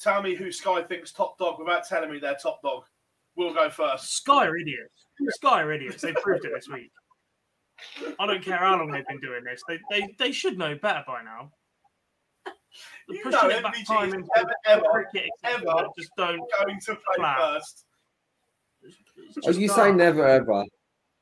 Tell 0.00 0.22
me 0.22 0.34
who 0.34 0.52
Sky 0.52 0.82
thinks 0.82 1.12
top 1.12 1.38
dog 1.38 1.58
without 1.58 1.86
telling 1.86 2.10
me 2.10 2.18
they're 2.18 2.36
top 2.40 2.62
dog. 2.62 2.84
We'll 3.36 3.54
go 3.54 3.68
first. 3.70 4.12
Sky 4.16 4.46
are 4.46 4.56
idiots. 4.56 5.06
Sky 5.30 5.62
are 5.62 5.72
idiots. 5.72 6.02
They 6.02 6.12
proved 6.12 6.44
it 6.44 6.52
this 6.54 6.68
week. 6.68 6.90
I 8.18 8.26
don't 8.26 8.42
care 8.42 8.56
how 8.56 8.76
long 8.76 8.90
they've 8.90 9.06
been 9.06 9.20
doing 9.20 9.44
this. 9.44 9.62
They 9.68 9.78
they, 9.90 10.14
they 10.18 10.32
should 10.32 10.58
know 10.58 10.74
better 10.76 11.04
by 11.06 11.22
now. 11.22 11.52
They're 12.44 13.16
You 13.16 13.22
pushing 13.22 13.48
know 13.48 13.48
it 13.56 13.62
back 13.62 13.76
MVG 13.76 13.86
time 13.86 14.14
into 14.14 14.28
never, 14.36 14.50
ever, 14.66 14.84
cricket, 14.92 15.30
ever 15.44 15.86
just 15.98 16.10
don't. 16.16 16.40
going 16.64 16.78
to 16.80 16.94
play 16.94 17.00
Flat. 17.16 17.38
first. 17.38 17.84
it's 18.82 19.46
Oh, 19.46 19.50
you 19.50 19.66
not- 19.68 19.76
say 19.76 19.92
never 19.92 20.26
ever. 20.26 20.64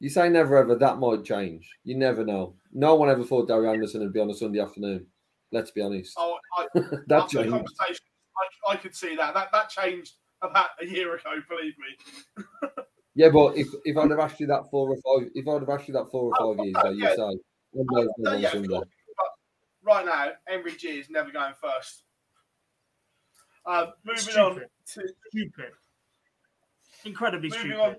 You 0.00 0.10
say 0.10 0.28
never 0.28 0.56
ever. 0.58 0.74
That 0.74 0.98
might 0.98 1.24
change. 1.24 1.70
You 1.84 1.96
never 1.96 2.24
know. 2.24 2.54
No 2.72 2.94
one 2.96 3.08
ever 3.08 3.24
thought 3.24 3.48
Gary 3.48 3.68
Anderson 3.68 4.00
would 4.02 4.12
be 4.12 4.20
on 4.20 4.30
a 4.30 4.34
Sunday 4.34 4.60
afternoon. 4.60 5.06
Let's 5.52 5.70
be 5.70 5.80
honest. 5.80 6.14
Oh, 6.18 6.36
I, 6.58 6.66
that 6.74 7.22
after 7.22 7.42
the 7.44 7.50
conversation, 7.50 8.04
I, 8.68 8.72
I 8.72 8.76
could 8.76 8.94
see 8.94 9.16
that. 9.16 9.34
That 9.34 9.48
that 9.52 9.68
changed 9.70 10.14
about 10.42 10.70
a 10.80 10.86
year 10.86 11.14
ago. 11.14 11.40
Believe 11.48 11.74
me. 11.78 12.44
Yeah, 13.18 13.30
but 13.30 13.56
if, 13.56 13.68
if 13.86 13.96
I'd 13.96 14.10
have 14.10 14.20
asked 14.20 14.40
you 14.40 14.46
that 14.48 14.70
four 14.70 14.90
or 14.90 14.96
five, 14.96 15.30
if 15.34 15.48
I'd 15.48 15.60
have 15.60 15.70
asked 15.70 15.88
you 15.88 15.94
that 15.94 16.10
four 16.10 16.30
or 16.30 16.54
five 16.54 16.62
years 16.66 16.76
ago, 16.76 16.90
you 16.90 17.02
Yeah. 17.02 17.14
say 17.16 17.38
one 17.70 17.86
knows 17.90 18.08
no 18.18 18.34
yeah, 18.34 18.52
Sunday. 18.52 18.68
but 18.68 18.86
right 19.82 20.04
now, 20.04 20.32
MVG 20.50 21.00
is 21.00 21.08
never 21.08 21.30
going 21.30 21.54
first. 21.58 22.02
Uh, 23.64 23.86
moving 24.04 24.36
on 24.36 24.54
to 24.56 25.08
stupid, 25.30 25.72
incredibly 27.06 27.48
moving 27.48 27.70
stupid. 27.70 27.80
on 27.80 27.96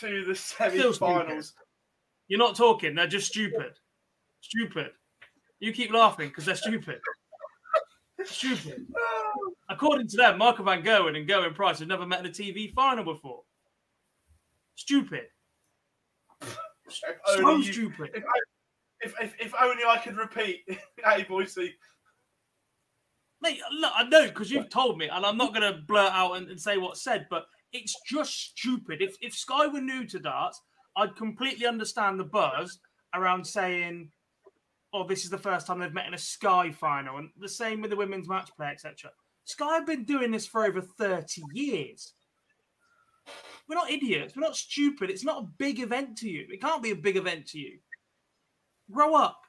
to 0.00 0.24
the 0.26 0.34
semi-finals. 0.34 1.54
You're 2.28 2.38
not 2.38 2.56
talking. 2.56 2.94
They're 2.94 3.06
just 3.06 3.28
stupid. 3.28 3.72
Stupid. 4.42 4.90
You 5.60 5.72
keep 5.72 5.92
laughing 5.92 6.28
because 6.28 6.44
they're 6.44 6.56
stupid. 6.56 7.00
Stupid. 8.26 8.86
According 9.70 10.08
to 10.08 10.16
them, 10.16 10.38
Michael 10.38 10.64
Van 10.64 10.82
Gerwen 10.82 11.16
and 11.16 11.28
Gerwyn 11.28 11.54
Price 11.54 11.78
have 11.78 11.88
never 11.88 12.04
met 12.04 12.20
in 12.20 12.26
a 12.26 12.30
TV 12.30 12.72
final 12.74 13.04
before. 13.04 13.42
Stupid. 14.74 15.26
So 17.26 17.50
you- 17.56 17.72
stupid. 17.72 18.10
If, 18.14 18.24
I- 18.24 19.02
if, 19.02 19.14
if, 19.22 19.34
if 19.40 19.54
only 19.60 19.84
I 19.84 19.96
could 19.98 20.16
repeat. 20.16 20.60
hey, 21.04 21.24
Boise. 21.28 21.74
Mate, 23.42 23.60
look, 23.72 23.92
I 23.96 24.04
know 24.04 24.26
because 24.28 24.50
you've 24.50 24.68
told 24.68 24.98
me, 24.98 25.08
and 25.08 25.24
I'm 25.24 25.38
not 25.38 25.54
going 25.54 25.72
to 25.72 25.80
blurt 25.86 26.12
out 26.12 26.32
and, 26.34 26.48
and 26.50 26.60
say 26.60 26.76
what's 26.76 27.02
said, 27.02 27.26
but 27.30 27.46
it's 27.72 27.96
just 28.06 28.32
stupid. 28.58 29.00
If 29.00 29.16
if 29.22 29.32
Sky 29.32 29.66
were 29.66 29.80
new 29.80 30.04
to 30.08 30.18
darts, 30.18 30.60
I'd 30.96 31.16
completely 31.16 31.66
understand 31.66 32.20
the 32.20 32.24
buzz 32.24 32.78
around 33.14 33.46
saying, 33.46 34.10
"Oh, 34.92 35.06
this 35.06 35.24
is 35.24 35.30
the 35.30 35.38
first 35.38 35.66
time 35.66 35.78
they've 35.78 35.94
met 35.94 36.06
in 36.08 36.12
a 36.12 36.18
Sky 36.18 36.70
final," 36.70 37.16
and 37.16 37.30
the 37.38 37.48
same 37.48 37.80
with 37.80 37.90
the 37.90 37.96
women's 37.96 38.28
match 38.28 38.50
play, 38.58 38.66
etc. 38.66 39.10
Sky 39.44 39.74
have 39.74 39.86
been 39.86 40.04
doing 40.04 40.30
this 40.30 40.46
for 40.46 40.64
over 40.64 40.80
30 40.80 41.42
years. 41.52 42.14
We're 43.68 43.76
not 43.76 43.90
idiots. 43.90 44.34
We're 44.34 44.42
not 44.42 44.56
stupid. 44.56 45.10
It's 45.10 45.24
not 45.24 45.42
a 45.42 45.48
big 45.58 45.80
event 45.80 46.18
to 46.18 46.28
you. 46.28 46.46
It 46.48 46.60
can't 46.60 46.82
be 46.82 46.90
a 46.90 46.96
big 46.96 47.16
event 47.16 47.46
to 47.48 47.58
you. 47.58 47.78
Grow 48.90 49.14
up 49.14 49.40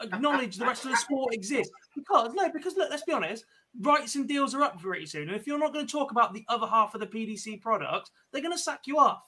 acknowledge 0.00 0.56
the 0.56 0.66
rest 0.66 0.84
of 0.84 0.90
the 0.90 0.96
sport 0.96 1.34
exists. 1.34 1.72
Because 1.94 2.32
no, 2.34 2.50
because 2.50 2.76
look, 2.76 2.90
let's 2.90 3.04
be 3.04 3.12
honest, 3.12 3.44
rights 3.80 4.14
and 4.14 4.26
deals 4.26 4.54
are 4.54 4.62
up 4.62 4.80
pretty 4.80 5.06
soon. 5.06 5.28
And 5.28 5.36
if 5.36 5.46
you're 5.46 5.58
not 5.58 5.72
going 5.72 5.86
to 5.86 5.92
talk 5.92 6.10
about 6.10 6.32
the 6.32 6.44
other 6.48 6.66
half 6.66 6.94
of 6.94 7.00
the 7.00 7.06
PDC 7.06 7.60
product, 7.60 8.10
they're 8.32 8.42
going 8.42 8.54
to 8.54 8.58
sack 8.58 8.82
you 8.86 8.98
off. 8.98 9.22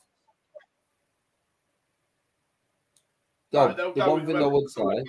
Dom, 3.53 3.69
Right, 3.69 3.77
the 3.77 4.11
one 4.11 4.27
thing 4.27 4.37
I 4.37 4.47
would 4.47 4.71
say 4.71 5.05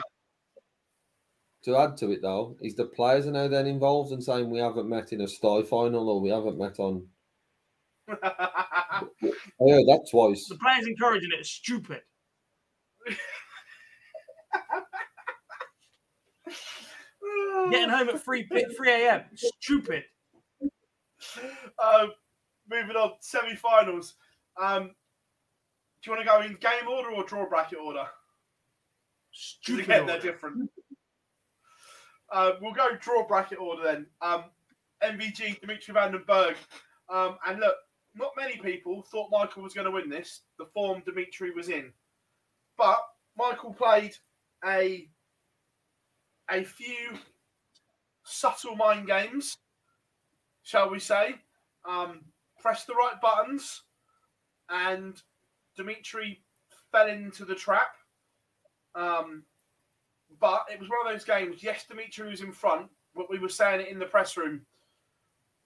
to 1.63 1.77
add 1.77 1.97
to 1.97 2.11
it 2.11 2.21
though 2.21 2.55
is 2.61 2.75
the 2.75 2.85
players 2.85 3.25
are 3.25 3.31
now 3.31 3.47
then 3.47 3.67
involved 3.67 4.11
and 4.11 4.23
saying 4.23 4.49
we 4.49 4.59
haven't 4.59 4.89
met 4.89 5.13
in 5.13 5.21
a 5.21 5.27
Sky 5.27 5.63
final 5.63 6.09
or 6.09 6.21
we 6.21 6.29
haven't 6.29 6.57
met 6.57 6.79
on. 6.79 7.07
I 8.09 8.15
heard 9.59 9.87
that 9.87 10.07
twice. 10.11 10.45
The 10.49 10.57
players 10.57 10.85
encouraging 10.87 11.31
it 11.33 11.41
is 11.41 11.51
stupid. 11.51 12.01
Getting 17.71 17.89
home 17.89 18.09
at 18.09 18.23
3, 18.23 18.43
p- 18.43 18.65
3 18.75 18.91
a.m. 18.91 19.23
Stupid. 19.61 20.03
um, 21.81 22.11
moving 22.69 22.95
on, 22.97 23.13
semi-finals. 23.21 24.15
Um, 24.61 24.91
do 26.03 26.11
you 26.11 26.17
want 26.17 26.21
to 26.21 26.27
go 26.27 26.41
in 26.41 26.57
game 26.59 26.89
order 26.89 27.11
or 27.11 27.23
draw 27.23 27.47
bracket 27.47 27.79
order? 27.79 28.05
Stupid. 29.31 29.85
Again, 29.85 30.05
they're 30.05 30.19
different. 30.19 30.69
Uh, 32.33 32.53
we'll 32.59 32.73
go 32.73 32.95
draw 32.99 33.25
bracket 33.27 33.59
order 33.59 33.83
then. 33.83 34.07
Um, 34.21 34.45
MVG, 35.03 35.61
Dimitri 35.61 35.93
Van 35.93 36.11
den 36.11 36.23
Bergh. 36.27 36.55
Um, 37.07 37.37
and 37.47 37.59
look, 37.59 37.75
not 38.15 38.31
many 38.35 38.57
people 38.57 39.03
thought 39.03 39.29
Michael 39.31 39.61
was 39.61 39.73
going 39.73 39.85
to 39.85 39.91
win 39.91 40.09
this. 40.09 40.41
The 40.57 40.65
form 40.73 41.03
Dimitri 41.05 41.51
was 41.51 41.69
in. 41.69 41.93
But 42.75 42.97
Michael 43.37 43.73
played 43.73 44.15
a 44.65 45.07
a 46.49 46.63
few 46.63 47.17
subtle 48.23 48.75
mind 48.75 49.07
games, 49.07 49.57
shall 50.63 50.89
we 50.89 50.99
say. 50.99 51.35
Um, 51.87 52.21
pressed 52.59 52.87
the 52.87 52.95
right 52.95 53.19
buttons, 53.21 53.83
and 54.69 55.21
Dimitri 55.75 56.41
fell 56.91 57.07
into 57.07 57.45
the 57.45 57.55
trap. 57.55 57.95
Um, 58.95 59.43
but 60.39 60.65
it 60.71 60.79
was 60.79 60.89
one 60.89 60.99
of 61.05 61.13
those 61.13 61.25
games. 61.25 61.63
Yes, 61.63 61.85
Dimitri 61.87 62.29
was 62.29 62.41
in 62.41 62.51
front, 62.51 62.89
but 63.15 63.29
we 63.29 63.39
were 63.39 63.49
saying 63.49 63.81
it 63.81 63.89
in 63.89 63.99
the 63.99 64.05
press 64.05 64.37
room 64.37 64.61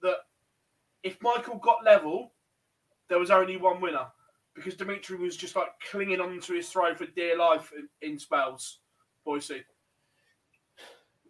that 0.02 0.18
if 1.02 1.20
Michael 1.22 1.58
got 1.58 1.84
level, 1.84 2.32
there 3.08 3.18
was 3.18 3.30
only 3.30 3.56
one 3.56 3.80
winner 3.80 4.06
because 4.54 4.74
Dimitri 4.74 5.16
was 5.16 5.36
just 5.36 5.56
like 5.56 5.68
clinging 5.90 6.20
onto 6.20 6.54
his 6.54 6.68
throw 6.68 6.94
for 6.94 7.06
dear 7.06 7.38
life 7.38 7.72
in, 7.76 7.88
in 8.08 8.18
spells. 8.18 8.80
Boise. 9.24 9.62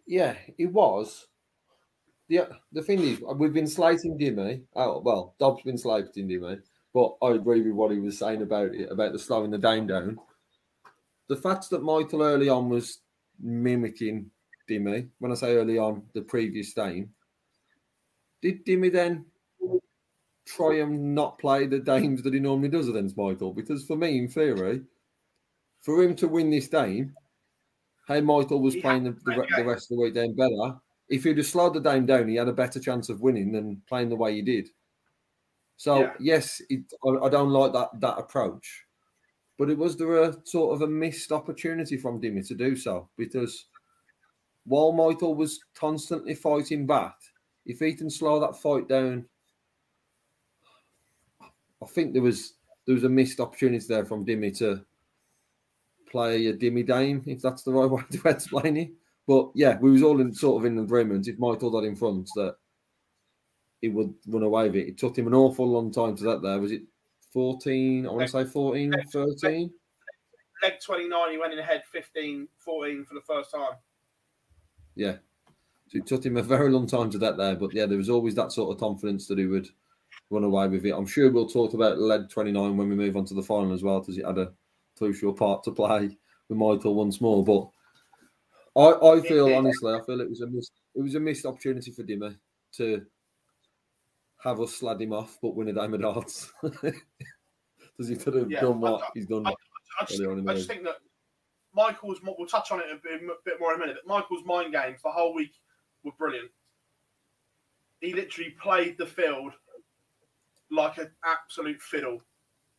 Yeah, 0.07 0.35
it 0.57 0.71
was. 0.71 1.27
The 2.27 2.47
the 2.71 2.81
thing 2.81 2.99
is, 2.99 3.21
we've 3.35 3.53
been 3.53 3.67
slating 3.67 4.17
Dimmy. 4.17 4.61
Oh 4.75 5.01
well, 5.03 5.35
Dobbs 5.39 5.63
been 5.63 5.77
slating 5.77 6.27
Dimmy, 6.27 6.61
but 6.93 7.15
I 7.21 7.31
agree 7.31 7.61
with 7.61 7.73
what 7.73 7.91
he 7.91 7.99
was 7.99 8.17
saying 8.17 8.41
about 8.41 8.73
it 8.73 8.91
about 8.91 9.13
the 9.13 9.19
slowing 9.19 9.51
the 9.51 9.57
game 9.57 9.87
down. 9.87 10.17
The 11.27 11.35
fact 11.35 11.69
that 11.69 11.83
Michael 11.83 12.23
early 12.23 12.49
on 12.49 12.69
was 12.69 12.99
mimicking 13.41 14.31
Dimmy. 14.69 15.09
When 15.19 15.31
I 15.31 15.35
say 15.35 15.55
early 15.55 15.77
on, 15.77 16.03
the 16.13 16.21
previous 16.21 16.73
game, 16.73 17.13
did 18.41 18.65
Dimmy 18.65 18.91
then 18.91 19.25
try 20.45 20.79
and 20.79 21.13
not 21.13 21.37
play 21.39 21.67
the 21.67 21.79
games 21.79 22.23
that 22.23 22.33
he 22.33 22.39
normally 22.39 22.69
does 22.69 22.89
against 22.89 23.17
Michael? 23.17 23.53
Because 23.53 23.85
for 23.85 23.95
me, 23.95 24.17
in 24.17 24.27
theory, 24.27 24.83
for 25.81 26.01
him 26.03 26.15
to 26.15 26.27
win 26.27 26.49
this 26.49 26.67
game, 26.67 27.15
hey, 28.07 28.21
Michael 28.21 28.61
was 28.61 28.73
He 28.73 28.81
playing 28.81 29.03
the, 29.03 29.11
the, 29.11 29.45
the 29.55 29.63
rest 29.63 29.91
of 29.91 29.97
the 29.97 30.03
weekend 30.03 30.35
better. 30.35 30.79
If 31.09 31.23
he'd 31.23 31.37
have 31.37 31.45
slowed 31.45 31.73
the 31.73 31.79
game 31.79 32.05
down, 32.05 32.27
he 32.27 32.35
had 32.35 32.47
a 32.47 32.53
better 32.53 32.79
chance 32.79 33.09
of 33.09 33.21
winning 33.21 33.51
than 33.51 33.81
playing 33.87 34.09
the 34.09 34.15
way 34.15 34.35
he 34.35 34.41
did. 34.41 34.69
So 35.77 36.01
Yeah. 36.01 36.13
yes, 36.19 36.61
it, 36.69 36.91
I, 37.05 37.25
I 37.25 37.29
don't 37.29 37.51
like 37.51 37.73
that 37.73 37.99
that 38.01 38.19
approach, 38.19 38.85
but 39.59 39.69
it 39.69 39.77
was 39.77 39.97
there 39.97 40.23
a 40.23 40.35
sort 40.45 40.73
of 40.73 40.81
a 40.81 40.87
missed 40.87 41.33
opportunity 41.33 41.97
from 41.97 42.19
Dimmy 42.19 42.47
to 42.47 42.55
do 42.55 42.77
so 42.77 43.09
because 43.17 43.65
while 44.65 44.93
Michael 44.93 45.35
was 45.35 45.59
constantly 45.75 46.33
fighting 46.33 46.87
back, 46.87 47.15
if 47.65 47.79
he 47.79 47.93
can 47.93 48.09
slow 48.09 48.39
that 48.39 48.55
fight 48.55 48.87
down, 48.87 49.25
I 51.41 51.85
think 51.87 52.13
there 52.13 52.21
was 52.21 52.53
there 52.85 52.95
was 52.95 53.03
a 53.03 53.09
missed 53.09 53.41
opportunity 53.41 53.85
there 53.85 54.05
from 54.05 54.25
Dimmy 54.25 54.57
to 54.59 54.83
play 56.09 56.47
a 56.47 56.53
Dimi 56.53 56.87
Dame, 56.87 57.21
if 57.27 57.41
that's 57.41 57.63
the 57.63 57.73
right 57.73 57.89
way 57.91 58.01
to 58.11 58.29
explain 58.29 58.77
it. 58.77 58.91
But 59.27 59.49
yeah, 59.55 59.77
we 59.79 59.91
was 59.91 60.03
all 60.03 60.21
in 60.21 60.33
sort 60.33 60.61
of 60.61 60.65
in 60.65 60.79
agreement. 60.79 61.27
If 61.27 61.37
Michael 61.37 61.69
got 61.69 61.83
in 61.83 61.97
front, 61.97 62.29
that 62.35 62.55
he 63.81 63.89
would 63.89 64.13
run 64.25 64.43
away 64.43 64.67
with 64.67 64.77
it. 64.77 64.87
It 64.87 64.97
took 64.97 65.17
him 65.17 65.27
an 65.27 65.35
awful 65.35 65.69
long 65.69 65.91
time 65.91 66.15
to 66.15 66.23
that. 66.23 66.41
There 66.41 66.59
was 66.59 66.71
it 66.71 66.83
14. 67.33 68.05
I 68.05 68.09
want 68.09 68.21
to 68.23 68.27
say 68.27 68.45
14, 68.45 68.93
13. 69.11 69.71
Leg 70.61 70.73
29, 70.85 71.31
he 71.31 71.37
went 71.37 71.53
in 71.53 71.59
ahead 71.59 71.83
15, 71.91 72.47
14 72.57 73.05
for 73.05 73.13
the 73.13 73.21
first 73.21 73.51
time. 73.51 73.77
Yeah. 74.95 75.15
So 75.87 75.97
it 75.97 76.05
took 76.05 76.25
him 76.25 76.37
a 76.37 76.43
very 76.43 76.69
long 76.69 76.85
time 76.85 77.09
to 77.11 77.17
that 77.19 77.37
there. 77.37 77.55
But 77.55 77.73
yeah, 77.73 77.85
there 77.85 77.97
was 77.97 78.09
always 78.09 78.35
that 78.35 78.51
sort 78.51 78.73
of 78.73 78.79
confidence 78.79 79.27
that 79.27 79.37
he 79.37 79.45
would 79.45 79.69
run 80.29 80.43
away 80.43 80.67
with 80.67 80.85
it. 80.85 80.91
I'm 80.91 81.07
sure 81.07 81.31
we'll 81.31 81.47
talk 81.47 81.73
about 81.73 81.99
leg 81.99 82.29
29 82.29 82.77
when 82.77 82.89
we 82.89 82.95
move 82.95 83.17
on 83.17 83.25
to 83.25 83.33
the 83.33 83.41
final 83.41 83.73
as 83.73 83.83
well, 83.83 83.99
because 83.99 84.17
it 84.17 84.25
had 84.25 84.37
a 84.37 84.51
crucial 84.97 85.33
part 85.33 85.63
to 85.63 85.71
play 85.71 86.17
with 86.47 86.57
Michael 86.57 86.95
once 86.95 87.21
more. 87.21 87.43
But 87.43 87.69
I, 88.79 89.13
I 89.13 89.21
feel 89.21 89.53
honestly, 89.53 89.93
I 89.93 90.01
feel 90.05 90.21
it 90.21 90.29
was 90.29 90.41
a 90.41 90.47
missed, 90.47 90.73
it 90.95 91.01
was 91.01 91.15
a 91.15 91.19
missed 91.19 91.45
opportunity 91.45 91.91
for 91.91 92.03
Dimmer 92.03 92.35
to 92.73 93.05
have 94.43 94.59
us 94.61 94.79
slad 94.79 95.01
him 95.01 95.13
off, 95.13 95.37
but 95.41 95.55
win 95.55 95.67
a 95.69 95.73
diamond 95.73 96.03
darts. 96.03 96.51
Does 97.97 98.07
he 98.07 98.15
could 98.15 98.33
have 98.35 98.49
Yeah, 98.51 98.61
done 98.61 98.79
what 98.79 99.03
I- 99.03 99.07
he's 99.13 99.25
done? 99.25 99.45
I, 99.45 99.51
I, 99.99 100.05
just, 100.05 100.19
earlier 100.19 100.31
on 100.31 100.39
in 100.39 100.45
the 100.45 100.51
I 100.51 100.55
just 100.55 100.67
think 100.69 100.83
that 100.83 100.95
Michael's, 101.73 102.19
we'll 102.23 102.47
touch 102.47 102.71
on 102.71 102.79
it 102.79 102.85
a 102.91 102.95
bit, 102.95 103.21
a 103.23 103.33
bit 103.43 103.59
more 103.59 103.73
in 103.73 103.77
a 103.77 103.79
minute, 103.79 103.97
but 104.05 104.11
Michael's 104.13 104.45
mind 104.45 104.73
games 104.73 105.01
the 105.03 105.11
whole 105.11 105.33
week 105.33 105.51
were 106.03 106.11
brilliant. 106.17 106.49
He 107.99 108.13
literally 108.13 108.51
played 108.61 108.97
the 108.97 109.05
field 109.05 109.51
like 110.71 110.97
an 110.97 111.11
absolute 111.25 111.81
fiddle 111.81 112.21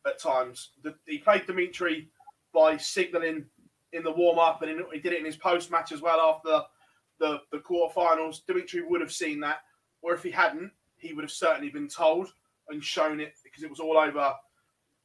at 0.07 0.19
times. 0.19 0.71
The, 0.83 0.95
he 1.05 1.19
played 1.19 1.45
Dimitri 1.45 2.09
by 2.53 2.77
signalling 2.77 3.45
in 3.93 4.03
the 4.03 4.11
warm 4.11 4.39
up, 4.39 4.61
and 4.63 4.71
in, 4.71 4.83
he 4.91 4.99
did 4.99 5.13
it 5.13 5.19
in 5.19 5.25
his 5.25 5.35
post 5.37 5.69
match 5.69 5.91
as 5.91 6.01
well 6.01 6.19
after 6.19 6.61
the, 7.19 7.41
the 7.51 7.59
quarterfinals. 7.59 8.45
Dimitri 8.47 8.81
would 8.81 9.01
have 9.01 9.11
seen 9.11 9.39
that, 9.41 9.59
or 10.01 10.13
if 10.15 10.23
he 10.23 10.31
hadn't, 10.31 10.71
he 11.01 11.13
would 11.13 11.23
have 11.23 11.31
certainly 11.31 11.69
been 11.69 11.87
told 11.87 12.31
and 12.69 12.83
shown 12.83 13.19
it 13.19 13.33
because 13.43 13.63
it 13.63 13.69
was 13.69 13.79
all 13.79 13.97
over 13.97 14.33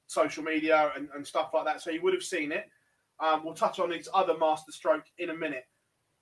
social 0.06 0.42
media 0.42 0.92
and, 0.96 1.08
and 1.14 1.26
stuff 1.26 1.50
like 1.52 1.64
that. 1.64 1.80
So 1.80 1.90
he 1.90 1.98
would 1.98 2.14
have 2.14 2.22
seen 2.22 2.52
it. 2.52 2.66
Um, 3.18 3.44
we'll 3.44 3.54
touch 3.54 3.80
on 3.80 3.90
his 3.90 4.08
other 4.14 4.36
master 4.36 4.72
stroke 4.72 5.06
in 5.18 5.30
a 5.30 5.34
minute. 5.34 5.66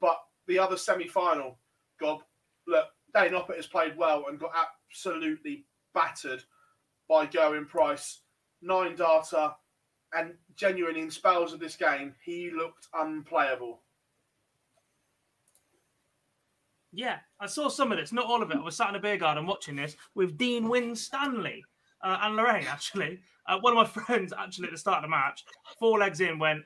But 0.01 0.19
the 0.47 0.59
other 0.59 0.77
semi 0.77 1.09
final, 1.09 1.59
Gob, 2.01 2.23
look, 2.67 2.87
Danny 3.13 3.31
Noppert 3.31 3.57
has 3.57 3.67
played 3.67 3.97
well 3.97 4.25
and 4.29 4.39
got 4.39 4.53
absolutely 4.91 5.65
battered 5.93 6.43
by 7.09 7.27
Gerwyn 7.27 7.69
Price. 7.69 8.21
Nine 8.63 8.97
data 8.97 9.57
and 10.15 10.35
genuinely 10.57 11.01
in 11.01 11.11
spells 11.11 11.53
of 11.53 11.61
this 11.61 11.77
game, 11.77 12.15
he 12.25 12.51
looked 12.51 12.89
unplayable. 12.95 13.81
Yeah, 16.97 17.19
I 17.41 17.47
saw 17.47 17.69
some 17.69 17.91
of 17.91 17.99
this, 17.99 18.13
not 18.13 18.27
all 18.27 18.43
of 18.43 18.51
it. 18.53 18.57
I 18.57 18.63
was 18.63 18.77
sat 18.77 18.89
in 18.89 18.95
a 18.95 19.01
beer 19.01 19.17
garden 19.17 19.47
watching 19.47 19.75
this 19.75 19.97
with 20.15 20.39
Dean 20.39 20.69
Winstanley 20.69 21.65
uh, 22.05 22.19
and 22.23 22.37
Lorraine, 22.37 22.67
actually. 22.69 23.19
Uh, 23.49 23.59
one 23.59 23.77
of 23.77 23.77
my 23.77 24.03
friends, 24.05 24.33
actually, 24.37 24.67
at 24.67 24.73
the 24.73 24.79
start 24.79 24.99
of 24.99 25.03
the 25.03 25.09
match, 25.09 25.45
four 25.79 25.99
legs 25.99 26.21
in, 26.21 26.39
went, 26.39 26.63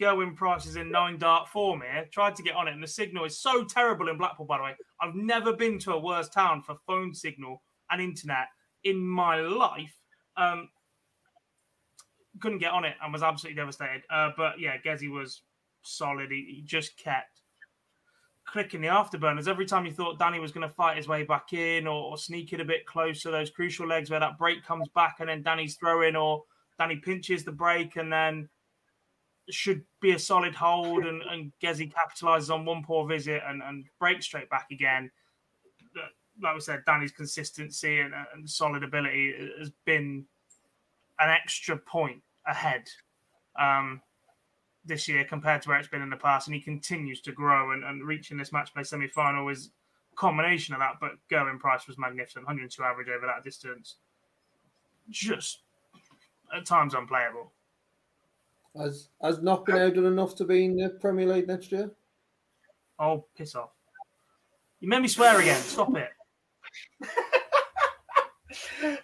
Gerwyn 0.00 0.36
Price 0.36 0.66
is 0.66 0.76
in 0.76 0.90
nine 0.90 1.18
dart 1.18 1.48
form 1.48 1.82
here. 1.82 2.06
Tried 2.12 2.34
to 2.36 2.42
get 2.42 2.54
on 2.54 2.68
it, 2.68 2.72
and 2.72 2.82
the 2.82 2.88
signal 2.88 3.24
is 3.24 3.38
so 3.38 3.64
terrible 3.64 4.08
in 4.08 4.18
Blackpool, 4.18 4.46
by 4.46 4.58
the 4.58 4.64
way. 4.64 4.74
I've 5.00 5.14
never 5.14 5.52
been 5.52 5.78
to 5.80 5.92
a 5.92 6.00
worse 6.00 6.28
town 6.28 6.62
for 6.62 6.76
phone 6.86 7.14
signal 7.14 7.62
and 7.90 8.00
internet 8.00 8.48
in 8.84 8.98
my 8.98 9.36
life. 9.40 9.94
Um, 10.36 10.68
couldn't 12.40 12.58
get 12.58 12.72
on 12.72 12.84
it 12.84 12.94
and 13.02 13.12
was 13.12 13.22
absolutely 13.22 13.56
devastated. 13.56 14.02
Uh, 14.10 14.30
but 14.36 14.60
yeah, 14.60 14.76
Gezi 14.84 15.10
was 15.10 15.42
solid. 15.82 16.30
He, 16.30 16.56
he 16.56 16.62
just 16.62 16.98
kept 16.98 17.35
clicking 18.46 18.80
the 18.80 18.88
afterburners 18.88 19.48
every 19.48 19.66
time 19.66 19.84
you 19.84 19.92
thought 19.92 20.18
Danny 20.18 20.38
was 20.38 20.52
going 20.52 20.66
to 20.66 20.74
fight 20.74 20.96
his 20.96 21.08
way 21.08 21.24
back 21.24 21.52
in 21.52 21.86
or, 21.86 22.10
or 22.10 22.18
sneak 22.18 22.52
it 22.52 22.60
a 22.60 22.64
bit 22.64 22.86
closer. 22.86 23.30
Those 23.30 23.50
crucial 23.50 23.86
legs 23.86 24.10
where 24.10 24.20
that 24.20 24.38
break 24.38 24.64
comes 24.64 24.88
back 24.94 25.16
and 25.20 25.28
then 25.28 25.42
Danny's 25.42 25.74
throwing, 25.74 26.16
or 26.16 26.44
Danny 26.78 26.96
pinches 26.96 27.44
the 27.44 27.52
break 27.52 27.96
and 27.96 28.12
then 28.12 28.48
should 29.50 29.82
be 30.00 30.12
a 30.12 30.18
solid 30.18 30.54
hold 30.54 31.04
and, 31.04 31.22
and 31.22 31.52
Gezi 31.62 31.92
capitalizes 31.92 32.52
on 32.52 32.64
one 32.64 32.82
poor 32.82 33.06
visit 33.06 33.42
and, 33.46 33.62
and 33.62 33.84
breaks 33.98 34.26
straight 34.26 34.50
back 34.50 34.68
again. 34.70 35.10
Like 36.42 36.54
we 36.54 36.60
said, 36.60 36.82
Danny's 36.86 37.12
consistency 37.12 38.00
and, 38.00 38.12
and 38.34 38.48
solid 38.48 38.84
ability 38.84 39.34
has 39.58 39.70
been 39.84 40.24
an 41.18 41.30
extra 41.30 41.76
point 41.76 42.22
ahead 42.46 42.88
um, 43.58 44.00
this 44.86 45.08
year 45.08 45.24
compared 45.24 45.62
to 45.62 45.68
where 45.68 45.78
it's 45.78 45.88
been 45.88 46.02
in 46.02 46.10
the 46.10 46.16
past, 46.16 46.46
and 46.46 46.54
he 46.54 46.60
continues 46.60 47.20
to 47.22 47.32
grow 47.32 47.72
and, 47.72 47.84
and 47.84 48.06
reaching 48.06 48.36
this 48.36 48.52
match 48.52 48.72
play 48.72 48.84
semi 48.84 49.08
final 49.08 49.48
is 49.48 49.70
a 50.12 50.16
combination 50.16 50.74
of 50.74 50.80
that. 50.80 50.94
But 51.00 51.12
Gerwyn 51.30 51.58
Price 51.58 51.86
was 51.86 51.98
magnificent, 51.98 52.46
102 52.46 52.82
average 52.82 53.08
over 53.08 53.26
that 53.26 53.44
distance, 53.44 53.96
just 55.10 55.60
at 56.54 56.66
times 56.66 56.94
unplayable. 56.94 57.52
Has 58.76 59.08
has 59.22 59.38
able 59.38 59.64
done 59.64 60.06
enough 60.06 60.34
to 60.36 60.44
be 60.44 60.66
in 60.66 60.76
the 60.76 60.90
Premier 60.90 61.26
League 61.26 61.48
next 61.48 61.72
year? 61.72 61.90
Oh, 62.98 63.24
piss 63.36 63.54
off! 63.54 63.70
You 64.80 64.88
made 64.88 65.00
me 65.00 65.08
swear 65.08 65.40
again. 65.40 65.60
Stop 65.60 65.96
it. 65.96 66.10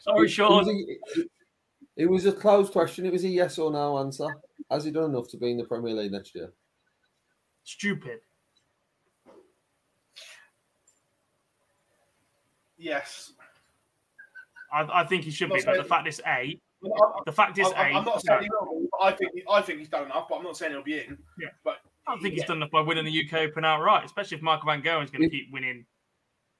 Sorry, 0.00 0.28
Sean. 0.28 0.68
It 0.68 0.76
was, 1.16 1.18
a, 1.18 1.22
it 1.96 2.06
was 2.06 2.26
a 2.26 2.32
closed 2.32 2.72
question. 2.72 3.06
It 3.06 3.12
was 3.12 3.24
a 3.24 3.28
yes 3.28 3.58
or 3.58 3.70
no 3.70 3.98
answer. 3.98 4.26
Has 4.70 4.84
he 4.84 4.90
done 4.90 5.10
enough 5.10 5.28
to 5.28 5.36
be 5.36 5.50
in 5.50 5.58
the 5.58 5.64
Premier 5.64 5.94
League 5.94 6.12
next 6.12 6.34
year? 6.34 6.52
Stupid. 7.64 8.20
Yes. 12.78 13.32
I, 14.72 14.88
I 14.92 15.04
think 15.04 15.24
he 15.24 15.30
should 15.30 15.50
be, 15.50 15.56
Not 15.56 15.66
but 15.66 15.76
the 15.76 15.84
fact 15.84 16.08
is 16.08 16.20
A. 16.26 16.58
I'm, 16.84 16.90
The 17.26 17.32
fact 17.32 17.58
is 17.58 17.68
I'm, 17.76 17.94
A. 17.94 17.98
I'm 17.98 18.04
not 18.04 18.22
saying 18.22 18.42
he 18.42 18.48
will, 18.50 18.88
but 18.90 19.06
I 19.06 19.12
think 19.12 19.30
I 19.48 19.62
think 19.62 19.78
he's 19.78 19.88
done 19.88 20.06
enough, 20.06 20.28
but 20.28 20.36
I'm 20.36 20.42
not 20.42 20.56
saying 20.56 20.72
he'll 20.72 20.82
be 20.82 20.98
in. 20.98 21.18
Yeah. 21.38 21.48
But 21.62 21.76
I 22.06 22.12
don't 22.12 22.22
think 22.22 22.34
he's 22.34 22.44
done 22.44 22.56
enough 22.56 22.70
by 22.70 22.80
winning 22.80 23.04
the 23.04 23.24
UK 23.24 23.48
Open 23.48 23.64
outright, 23.64 24.04
especially 24.04 24.38
if 24.38 24.42
Michael 24.42 24.66
Van 24.66 24.82
Gerwen's 24.82 25.10
going 25.10 25.22
to 25.22 25.30
keep 25.30 25.52
winning 25.52 25.84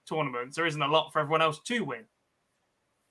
tournaments. 0.09 0.57
There 0.57 0.66
isn't 0.66 0.80
a 0.80 0.87
lot 0.87 1.12
for 1.12 1.18
everyone 1.18 1.43
else 1.43 1.59
to 1.61 1.80
win. 1.80 2.05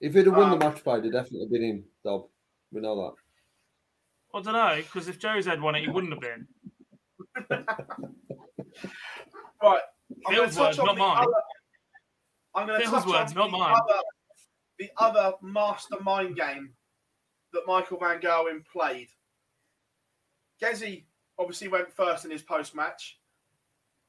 If 0.01 0.13
he'd 0.15 0.25
have 0.25 0.35
won 0.35 0.51
Um, 0.51 0.59
the 0.59 0.65
match 0.65 0.83
play, 0.83 1.01
he'd 1.01 1.11
definitely 1.11 1.47
been 1.49 1.63
in, 1.63 1.83
Dob. 2.03 2.27
We 2.71 2.81
know 2.81 2.95
that. 2.95 4.37
I 4.37 4.41
don't 4.41 4.53
know, 4.53 4.75
because 4.81 5.07
if 5.07 5.19
Joe's 5.19 5.45
had 5.45 5.61
won 5.61 5.75
it, 5.75 5.81
he 5.81 5.89
wouldn't 5.89 6.13
have 6.13 6.21
been. 6.21 6.47
Right. 9.61 9.81
I'm 10.25 10.33
Phil's 10.33 10.57
words, 10.57 10.77
not 10.77 10.97
mine. 10.97 11.17
other. 11.23 11.31
I'm 12.55 12.67
going 12.67 12.81
to 12.81 12.87
Phil's 12.89 13.03
touch 13.03 13.13
words, 13.13 13.31
on 13.33 13.37
not 13.37 13.51
the 13.51 13.57
mine. 13.57 13.75
Other, 13.75 13.99
the 14.79 14.89
other 14.97 15.33
mastermind 15.41 16.35
game 16.35 16.71
that 17.53 17.67
Michael 17.67 17.99
Van 17.99 18.19
Gerwen 18.19 18.63
played. 18.65 19.09
Gezi 20.61 21.05
obviously 21.37 21.67
went 21.67 21.93
first 21.93 22.25
in 22.25 22.31
his 22.31 22.41
post 22.41 22.75
match 22.75 23.19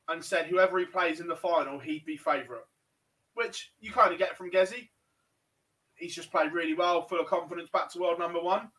and 0.09 0.25
said 0.25 0.47
whoever 0.47 0.79
he 0.79 0.85
plays 0.85 1.21
in 1.21 1.29
the 1.29 1.37
final, 1.37 1.79
he'd 1.79 2.05
be 2.05 2.17
favourite, 2.17 2.65
which 3.35 3.73
you 3.81 3.93
kind 3.93 4.13
of 4.13 4.19
get 4.19 4.37
from 4.37 4.51
Gezi. 4.51 4.89
He's 5.97 6.15
just 6.15 6.31
played 6.31 6.53
really 6.53 6.75
well, 6.75 7.03
full 7.03 7.21
of 7.21 7.27
confidence, 7.27 7.69
back 7.73 7.91
to 7.93 8.01
world 8.01 8.19
number 8.19 8.41
one. 8.41 8.71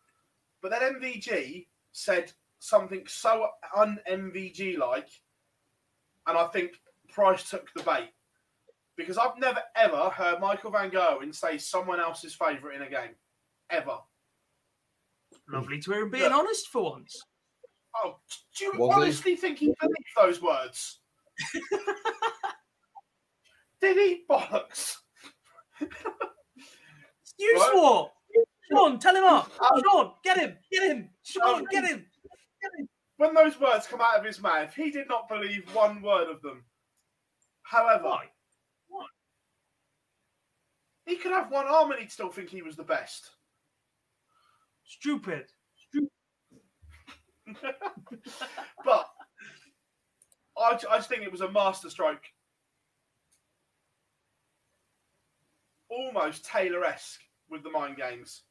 But 0.62 0.72
then 0.72 0.96
MVG 0.96 1.68
said 1.92 2.32
something 2.60 3.04
so 3.08 3.48
un 3.76 4.00
MVG 4.10 4.78
like, 4.78 5.10
and 6.28 6.38
I 6.38 6.48
think 6.48 6.72
Price 7.10 7.50
took 7.50 7.70
the 7.76 7.84
bait 7.84 8.10
because 8.96 9.18
I've 9.18 9.38
never 9.38 9.62
ever 9.76 10.10
heard 10.10 10.40
Michael 10.40 10.72
Van 10.72 10.90
Gerwen 10.90 11.34
say 11.34 11.58
someone 11.58 12.00
else's 12.00 12.34
favourite 12.34 12.76
in 12.76 12.84
a 12.84 12.90
game, 12.90 13.16
ever. 13.70 13.98
Lovely 15.50 15.80
to 15.82 15.92
hear 15.92 16.04
him 16.04 16.10
being 16.10 16.32
honest 16.32 16.68
for 16.70 16.92
once. 16.92 17.22
Oh, 17.96 18.18
do 18.58 18.66
you 18.66 18.72
Was 18.78 18.90
he? 18.90 19.02
honestly 19.02 19.36
think 19.36 19.60
he 19.60 19.74
believed 19.80 20.16
those 20.18 20.42
words? 20.42 21.00
Did 23.82 23.98
he 23.98 24.24
bollocks? 24.30 24.96
You 27.44 27.56
Right. 27.60 27.72
swore! 27.72 28.12
Sean, 28.72 29.00
tell 29.00 29.16
him 29.16 29.26
up! 29.26 29.52
Oh. 29.60 29.82
Sean, 29.82 30.14
get 30.24 30.38
him! 30.38 30.58
Get 30.72 30.84
him! 30.84 31.10
Sean, 31.24 31.60
um, 31.60 31.66
get 31.70 31.86
him! 31.86 32.08
When 33.18 33.34
those 33.34 33.60
words 33.60 33.86
come 33.86 34.02
out 34.02 34.18
of 34.18 34.26
his 34.26 34.40
mouth, 34.42 34.74
he 34.74 34.90
did 34.92 35.08
not 35.08 35.28
believe 35.28 35.74
one 35.76 36.02
word 36.02 36.30
of 36.30 36.42
them. 36.42 36.64
However, 37.64 38.04
Why? 38.88 39.06
he 41.06 41.18
could 41.18 41.32
have 41.32 41.52
one 41.52 41.68
arm 41.68 41.92
and 41.92 42.00
he'd 42.00 42.12
still 42.12 42.30
think 42.30 42.50
he 42.50 42.62
was 42.62 42.76
the 42.76 42.84
best. 42.84 43.30
Stupid. 44.86 45.46
But 48.86 49.10
I, 50.58 50.80
I 50.90 50.98
just 50.98 51.10
think 51.10 51.24
it 51.24 51.32
was 51.32 51.42
a 51.42 51.52
masterstroke. 51.52 52.24
Almost 55.90 56.46
Taylor 56.46 56.84
esque 56.86 57.23
with 57.54 57.64
the 57.64 57.70
mind 57.70 57.98
games. 57.98 58.44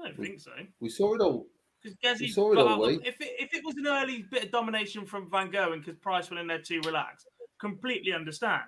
I 0.00 0.08
don't 0.08 0.18
think 0.18 0.40
so. 0.40 0.50
We 0.80 0.88
saw 0.88 1.14
it 1.14 1.20
all. 1.20 1.46
Because 1.82 1.98
Gezi 2.02 2.30
saw 2.30 2.52
it 2.52 2.58
all 2.58 2.68
out 2.68 2.80
week. 2.80 3.00
if 3.04 3.20
it, 3.20 3.32
if 3.38 3.54
it 3.54 3.62
was 3.64 3.76
an 3.76 3.86
early 3.86 4.24
bit 4.30 4.44
of 4.44 4.50
domination 4.50 5.06
from 5.06 5.30
Van 5.30 5.52
Gerwen 5.52 5.74
and 5.74 5.84
because 5.84 6.00
Price 6.00 6.30
went 6.30 6.40
in 6.40 6.46
there 6.46 6.62
too 6.62 6.80
relaxed, 6.84 7.26
completely 7.60 8.12
understand. 8.12 8.64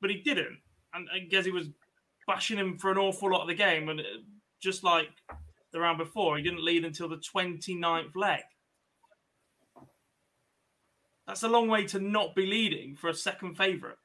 But 0.00 0.10
he 0.10 0.22
didn't, 0.22 0.58
and, 0.94 1.08
and 1.12 1.30
Gezi 1.30 1.52
was 1.52 1.68
bashing 2.26 2.56
him 2.56 2.78
for 2.78 2.90
an 2.90 2.98
awful 2.98 3.30
lot 3.30 3.42
of 3.42 3.48
the 3.48 3.54
game, 3.54 3.88
and 3.88 4.00
uh, 4.00 4.04
just 4.62 4.84
like 4.84 5.08
the 5.72 5.80
round 5.80 5.98
before, 5.98 6.36
he 6.36 6.42
didn't 6.42 6.64
lead 6.64 6.84
until 6.84 7.08
the 7.08 7.20
29th 7.34 8.14
leg. 8.14 8.40
That's 11.26 11.42
a 11.42 11.48
long 11.48 11.68
way 11.68 11.84
to 11.86 12.00
not 12.00 12.34
be 12.34 12.46
leading 12.46 12.96
for 12.96 13.08
a 13.08 13.14
second 13.14 13.56
favourite. 13.56 13.96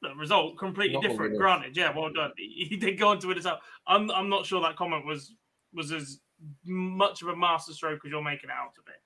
The 0.00 0.14
result 0.14 0.56
completely 0.58 0.94
Not 0.94 1.02
different. 1.02 1.36
Granted, 1.36 1.76
yeah, 1.76 1.92
well 1.96 2.12
done. 2.12 2.32
He, 2.36 2.66
he 2.70 2.76
did 2.76 2.98
go 2.98 3.08
on 3.08 3.18
to 3.20 3.26
win 3.28 3.38
it 3.38 3.46
out. 3.46 3.60
I'm 3.86 4.10
I'm 4.10 4.28
not 4.28 4.46
sure 4.46 4.60
that 4.62 4.76
comment 4.76 5.04
was 5.04 5.34
was 5.74 5.92
as 5.92 6.20
much 6.64 7.22
of 7.22 7.28
a 7.28 7.36
masterstroke 7.36 8.00
as 8.04 8.10
you're 8.10 8.22
making 8.22 8.50
out 8.50 8.72
of 8.78 8.84
it. 8.86 9.00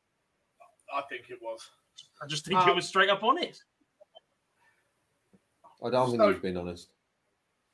I 0.95 1.01
think 1.09 1.31
it 1.31 1.39
was. 1.41 1.61
I 2.23 2.27
just 2.27 2.45
think 2.45 2.61
Um, 2.61 2.69
it 2.69 2.75
was 2.75 2.87
straight 2.87 3.09
up 3.09 3.23
honest. 3.23 3.65
I 5.85 5.91
don't 5.91 6.11
think 6.11 6.21
So- 6.21 6.33
he's 6.33 6.41
been 6.43 6.57
honest. 6.57 6.91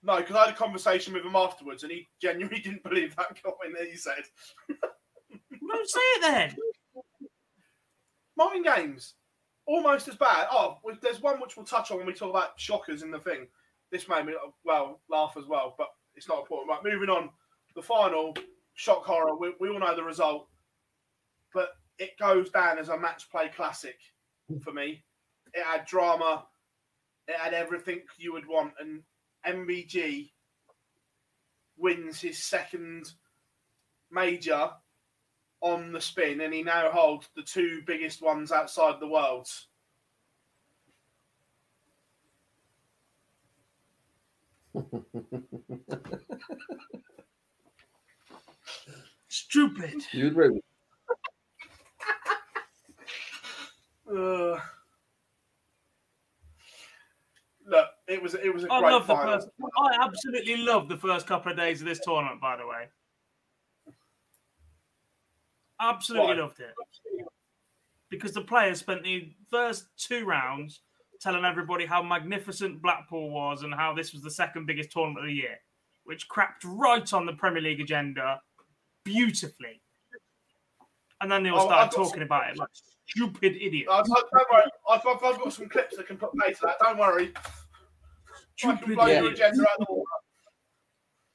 No, 0.01 0.17
because 0.19 0.37
I 0.37 0.47
had 0.47 0.55
a 0.55 0.57
conversation 0.57 1.13
with 1.13 1.25
him 1.25 1.35
afterwards, 1.35 1.83
and 1.83 1.91
he 1.91 2.07
genuinely 2.23 2.61
didn't 2.65 2.85
believe 2.85 3.17
that 3.17 3.43
comment 3.43 3.77
that 3.77 3.89
he 3.89 3.97
said. 3.97 4.23
Don't 4.71 5.89
say 5.91 6.01
it 6.01 6.21
then. 6.23 6.57
Mind 8.37 8.65
games, 8.65 9.15
almost 9.69 10.09
as 10.09 10.17
bad. 10.17 10.49
Oh, 10.51 10.79
there's 11.03 11.21
one 11.21 11.41
which 11.41 11.57
we'll 11.57 11.67
touch 11.67 11.91
on 11.91 11.99
when 11.99 12.07
we 12.07 12.15
talk 12.15 12.31
about 12.31 12.59
shockers 12.59 13.03
in 13.03 13.11
the 13.11 13.21
thing. 13.21 13.47
This 13.93 14.09
made 14.09 14.27
me 14.27 14.35
well 14.65 15.01
laugh 15.09 15.37
as 15.39 15.47
well, 15.47 15.75
but 15.79 15.89
it's 16.17 16.29
not 16.29 16.41
important. 16.41 16.71
Right, 16.71 16.93
moving 16.93 17.11
on. 17.11 17.31
The 17.77 17.83
final 17.83 18.35
shock 18.75 19.05
horror. 19.05 19.37
We, 19.37 19.53
we 19.61 19.69
all 19.69 19.79
know 19.79 19.95
the 19.95 20.03
result, 20.03 20.49
but 21.55 21.69
it 21.99 22.19
goes 22.19 22.51
down 22.51 22.79
as 22.79 22.89
a 22.89 22.99
match 22.99 23.31
play 23.31 23.51
classic 23.55 23.99
for 24.63 24.73
me. 24.73 25.05
It 25.53 25.63
had 25.65 25.85
drama. 25.85 26.47
It 27.29 27.37
had 27.37 27.53
everything 27.53 28.01
you 28.17 28.33
would 28.33 28.49
want, 28.49 28.73
and 28.81 29.03
MVG 29.47 30.31
wins 31.77 32.21
his 32.21 32.43
second 32.43 33.13
major 34.11 34.71
on 35.61 35.93
the 35.93 36.01
spin, 36.01 36.41
and 36.41 36.55
he 36.55 36.63
now 36.63 36.91
holds 36.91 37.29
the 37.35 37.43
two 37.43 37.83
biggest 37.87 38.23
ones 38.23 38.53
outside 38.53 39.01
the 39.01 39.09
worlds. 39.09 39.67
Stupid. 49.29 50.03
You 50.13 50.29
agree? 50.29 50.51
with- 50.51 50.63
Uh, 54.11 54.59
look, 57.67 57.87
it 58.07 58.23
was 58.23 58.33
it 58.33 58.55
was 58.55 58.65
a 58.65 58.73
I 58.73 58.81
great 58.81 58.91
love 58.93 59.07
the 59.07 59.15
final. 59.15 59.35
first. 59.35 59.49
I 59.79 59.99
absolutely 60.01 60.57
love 60.57 60.89
the 60.89 60.97
first 60.97 61.27
couple 61.27 61.51
of 61.53 61.59
days 61.59 61.83
of 61.83 61.87
this 61.87 62.01
tournament. 62.01 62.41
By 62.41 62.57
the 62.57 62.67
way, 62.67 62.89
absolutely 65.81 66.35
Why? 66.35 66.41
loved 66.43 66.61
it 66.61 66.75
because 68.11 68.33
the 68.33 68.41
players 68.41 68.79
spent 68.81 69.03
the 69.05 69.33
first 69.51 69.85
two 69.97 70.25
rounds 70.25 70.81
telling 71.21 71.45
everybody 71.45 71.85
how 71.85 72.03
magnificent 72.03 72.81
Blackpool 72.81 73.31
was 73.31 73.63
and 73.65 73.75
how 73.75 73.93
this 73.93 74.13
was 74.13 74.23
the 74.23 74.31
second 74.31 74.67
biggest 74.67 74.91
tournament 74.91 75.25
of 75.25 75.29
the 75.29 75.35
year, 75.35 75.57
which 76.05 76.29
crapped 76.29 76.63
right 76.65 77.13
on 77.13 77.27
the 77.27 77.33
Premier 77.35 77.61
League 77.63 77.81
agenda 77.81 78.41
beautifully. 79.05 79.83
And 81.21 81.31
then 81.31 81.43
they 81.43 81.51
all 81.51 81.61
Oh, 81.63 81.67
started 81.67 81.87
I've 81.89 81.95
talking 81.95 82.23
about 82.23 82.51
it 82.51 82.57
like 82.57 82.69
stupid 83.07 83.57
idiots. 83.61 83.89
Uh, 83.91 84.03
don't 84.03 84.25
don't 84.33 84.49
worry, 84.53 84.63
I've, 84.89 85.01
I've, 85.07 85.25
I've 85.25 85.39
got 85.39 85.53
some 85.53 85.69
clips 85.69 85.97
that 85.97 86.07
can 86.07 86.17
put 86.17 86.33
play 86.33 86.53
to 86.53 86.61
that. 86.63 86.77
Don't 86.81 86.99
worry. 86.99 87.33
I 87.37 87.41
can 88.61 88.77
Stupid 88.79 88.95
blow 88.95 89.07
your 89.07 89.17
idiots. 89.31 89.41
agenda 89.41 89.63
out 89.69 89.79
the 89.81 89.87
water. 89.89 90.05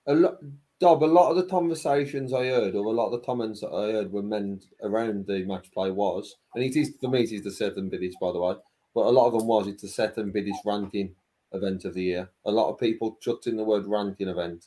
A 0.08 0.14
lot, 0.14 0.38
Dob, 0.80 1.04
a 1.04 1.06
lot 1.06 1.30
of 1.30 1.38
the 1.38 1.46
conversations 1.46 2.34
I 2.34 2.46
heard, 2.48 2.76
or 2.76 2.86
a 2.86 2.92
lot 2.92 3.08
of 3.08 3.14
the 3.14 3.26
comments 3.26 3.62
that 3.62 3.70
I 3.70 3.92
heard 3.92 4.12
were 4.12 4.24
men 4.24 4.60
around 4.82 5.28
the 5.28 5.44
match 5.46 5.72
play 5.72 5.92
was, 5.92 6.36
and 6.56 6.64
it 6.64 6.76
is 6.76 6.94
for 7.00 7.10
me, 7.10 7.24
it 7.24 7.32
is 7.32 7.44
the 7.44 7.52
second 7.52 7.90
biggest, 7.90 8.20
by 8.20 8.32
the 8.32 8.42
way, 8.42 8.56
but 8.94 9.06
a 9.06 9.10
lot 9.10 9.28
of 9.28 9.34
them 9.34 9.48
was 9.48 9.68
it's 9.68 9.84
the 9.84 9.88
second 9.88 10.34
biggest 10.34 10.60
ranking 10.66 11.16
event 11.54 11.86
of 11.86 11.94
the 11.94 12.04
year. 12.04 12.30
A 12.46 12.52
lot 12.52 12.70
of 12.70 12.80
people 12.80 13.18
chucked 13.22 13.48
in 13.48 13.56
the 13.56 13.64
word 13.64 13.86
ranking 13.86 14.28
event 14.28 14.66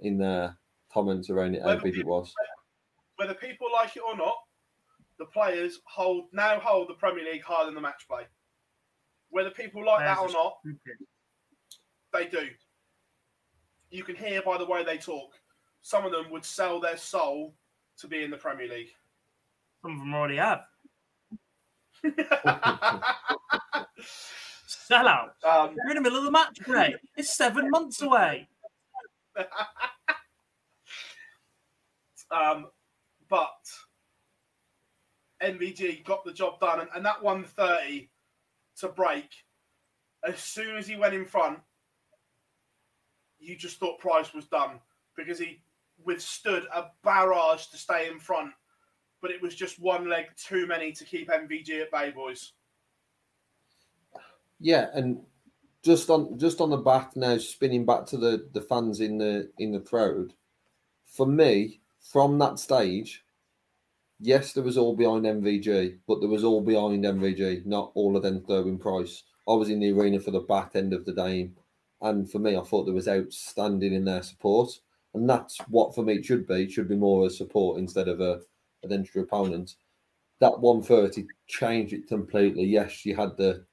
in 0.00 0.18
their 0.18 0.56
comments 0.92 1.30
around 1.30 1.54
it, 1.54 1.62
how 1.62 1.68
Well, 1.68 1.80
big 1.80 1.98
it 1.98 2.06
was. 2.06 2.32
Whether 3.16 3.34
people 3.34 3.68
like 3.72 3.96
it 3.96 4.02
or 4.06 4.16
not, 4.16 4.36
the 5.18 5.26
players 5.26 5.80
hold 5.84 6.26
now 6.32 6.58
hold 6.60 6.88
the 6.88 6.94
Premier 6.94 7.24
League 7.24 7.42
higher 7.42 7.64
than 7.66 7.74
the 7.74 7.80
match 7.80 8.06
play. 8.08 8.22
Whether 9.30 9.50
people 9.50 9.84
like 9.84 10.00
that 10.04 10.18
or 10.18 10.28
not, 10.30 10.58
stupid. 10.60 11.06
they 12.12 12.26
do. 12.26 12.48
You 13.92 14.02
can 14.04 14.16
hear 14.16 14.40
by 14.42 14.56
the 14.56 14.64
way 14.64 14.82
they 14.82 14.96
talk. 14.96 15.34
Some 15.82 16.06
of 16.06 16.12
them 16.12 16.30
would 16.30 16.44
sell 16.46 16.80
their 16.80 16.96
soul 16.96 17.54
to 17.98 18.08
be 18.08 18.24
in 18.24 18.30
the 18.30 18.38
Premier 18.38 18.66
League. 18.66 18.88
Some 19.82 19.92
of 19.92 19.98
them 19.98 20.14
already 20.14 20.36
have. 20.36 20.62
Sell 24.66 25.06
out. 25.06 25.34
um, 25.44 25.74
You're 25.76 25.90
in 25.90 25.96
the 25.96 26.00
middle 26.00 26.18
of 26.18 26.24
the 26.24 26.30
match 26.30 26.58
play. 26.64 26.94
It's 27.16 27.36
seven 27.36 27.68
months 27.70 28.00
away. 28.00 28.48
um, 32.30 32.66
but 33.28 33.50
MVG 35.42 36.02
got 36.04 36.24
the 36.24 36.32
job 36.32 36.60
done, 36.60 36.80
and, 36.80 36.88
and 36.94 37.04
that 37.04 37.22
130 37.22 38.08
to 38.78 38.88
break, 38.88 39.28
as 40.26 40.38
soon 40.38 40.76
as 40.76 40.86
he 40.86 40.96
went 40.96 41.14
in 41.14 41.26
front, 41.26 41.58
you 43.42 43.56
just 43.56 43.78
thought 43.78 43.98
Price 43.98 44.32
was 44.32 44.46
done 44.46 44.78
because 45.16 45.38
he 45.38 45.60
withstood 46.04 46.64
a 46.74 46.86
barrage 47.02 47.66
to 47.66 47.76
stay 47.76 48.08
in 48.08 48.18
front, 48.18 48.52
but 49.20 49.30
it 49.30 49.42
was 49.42 49.54
just 49.54 49.80
one 49.80 50.08
leg 50.08 50.26
too 50.36 50.66
many 50.66 50.92
to 50.92 51.04
keep 51.04 51.28
MVG 51.28 51.82
at 51.82 51.90
bay, 51.90 52.10
boys. 52.10 52.52
Yeah, 54.60 54.86
and 54.94 55.20
just 55.82 56.08
on 56.10 56.38
just 56.38 56.60
on 56.60 56.70
the 56.70 56.76
back 56.76 57.16
now, 57.16 57.36
spinning 57.38 57.84
back 57.84 58.06
to 58.06 58.16
the 58.16 58.48
the 58.52 58.60
fans 58.60 59.00
in 59.00 59.18
the 59.18 59.50
in 59.58 59.72
the 59.72 59.80
crowd. 59.80 60.32
For 61.06 61.26
me, 61.26 61.80
from 62.00 62.38
that 62.38 62.58
stage, 62.58 63.24
yes, 64.20 64.52
there 64.52 64.64
was 64.64 64.78
all 64.78 64.96
behind 64.96 65.24
MVG, 65.24 65.98
but 66.06 66.20
there 66.20 66.28
was 66.28 66.44
all 66.44 66.60
behind 66.60 67.04
MVG, 67.04 67.66
not 67.66 67.90
all 67.94 68.16
of 68.16 68.22
them 68.22 68.40
throwing 68.40 68.78
price. 68.78 69.24
I 69.48 69.54
was 69.54 69.68
in 69.68 69.80
the 69.80 69.92
arena 69.92 70.20
for 70.20 70.30
the 70.30 70.40
back 70.40 70.72
end 70.74 70.92
of 70.92 71.04
the 71.04 71.12
game, 71.12 71.56
and 72.02 72.30
for 72.30 72.38
me, 72.38 72.56
I 72.56 72.62
thought 72.62 72.84
there 72.84 72.94
was 72.94 73.08
outstanding 73.08 73.94
in 73.94 74.04
their 74.04 74.22
support, 74.22 74.70
and 75.14 75.28
that's 75.28 75.58
what 75.68 75.94
for 75.94 76.02
me 76.02 76.14
it 76.14 76.24
should 76.24 76.46
be. 76.46 76.64
It 76.64 76.72
should 76.72 76.88
be 76.88 76.96
more 76.96 77.26
a 77.26 77.30
support 77.30 77.78
instead 77.78 78.08
of 78.08 78.20
a 78.20 78.40
an 78.82 78.92
entry 78.92 79.22
opponent. 79.22 79.76
That 80.40 80.58
130 80.58 81.26
changed 81.46 81.92
it 81.92 82.08
completely. 82.08 82.64
Yes, 82.64 83.06
you 83.06 83.14
had 83.14 83.36
the 83.36 83.64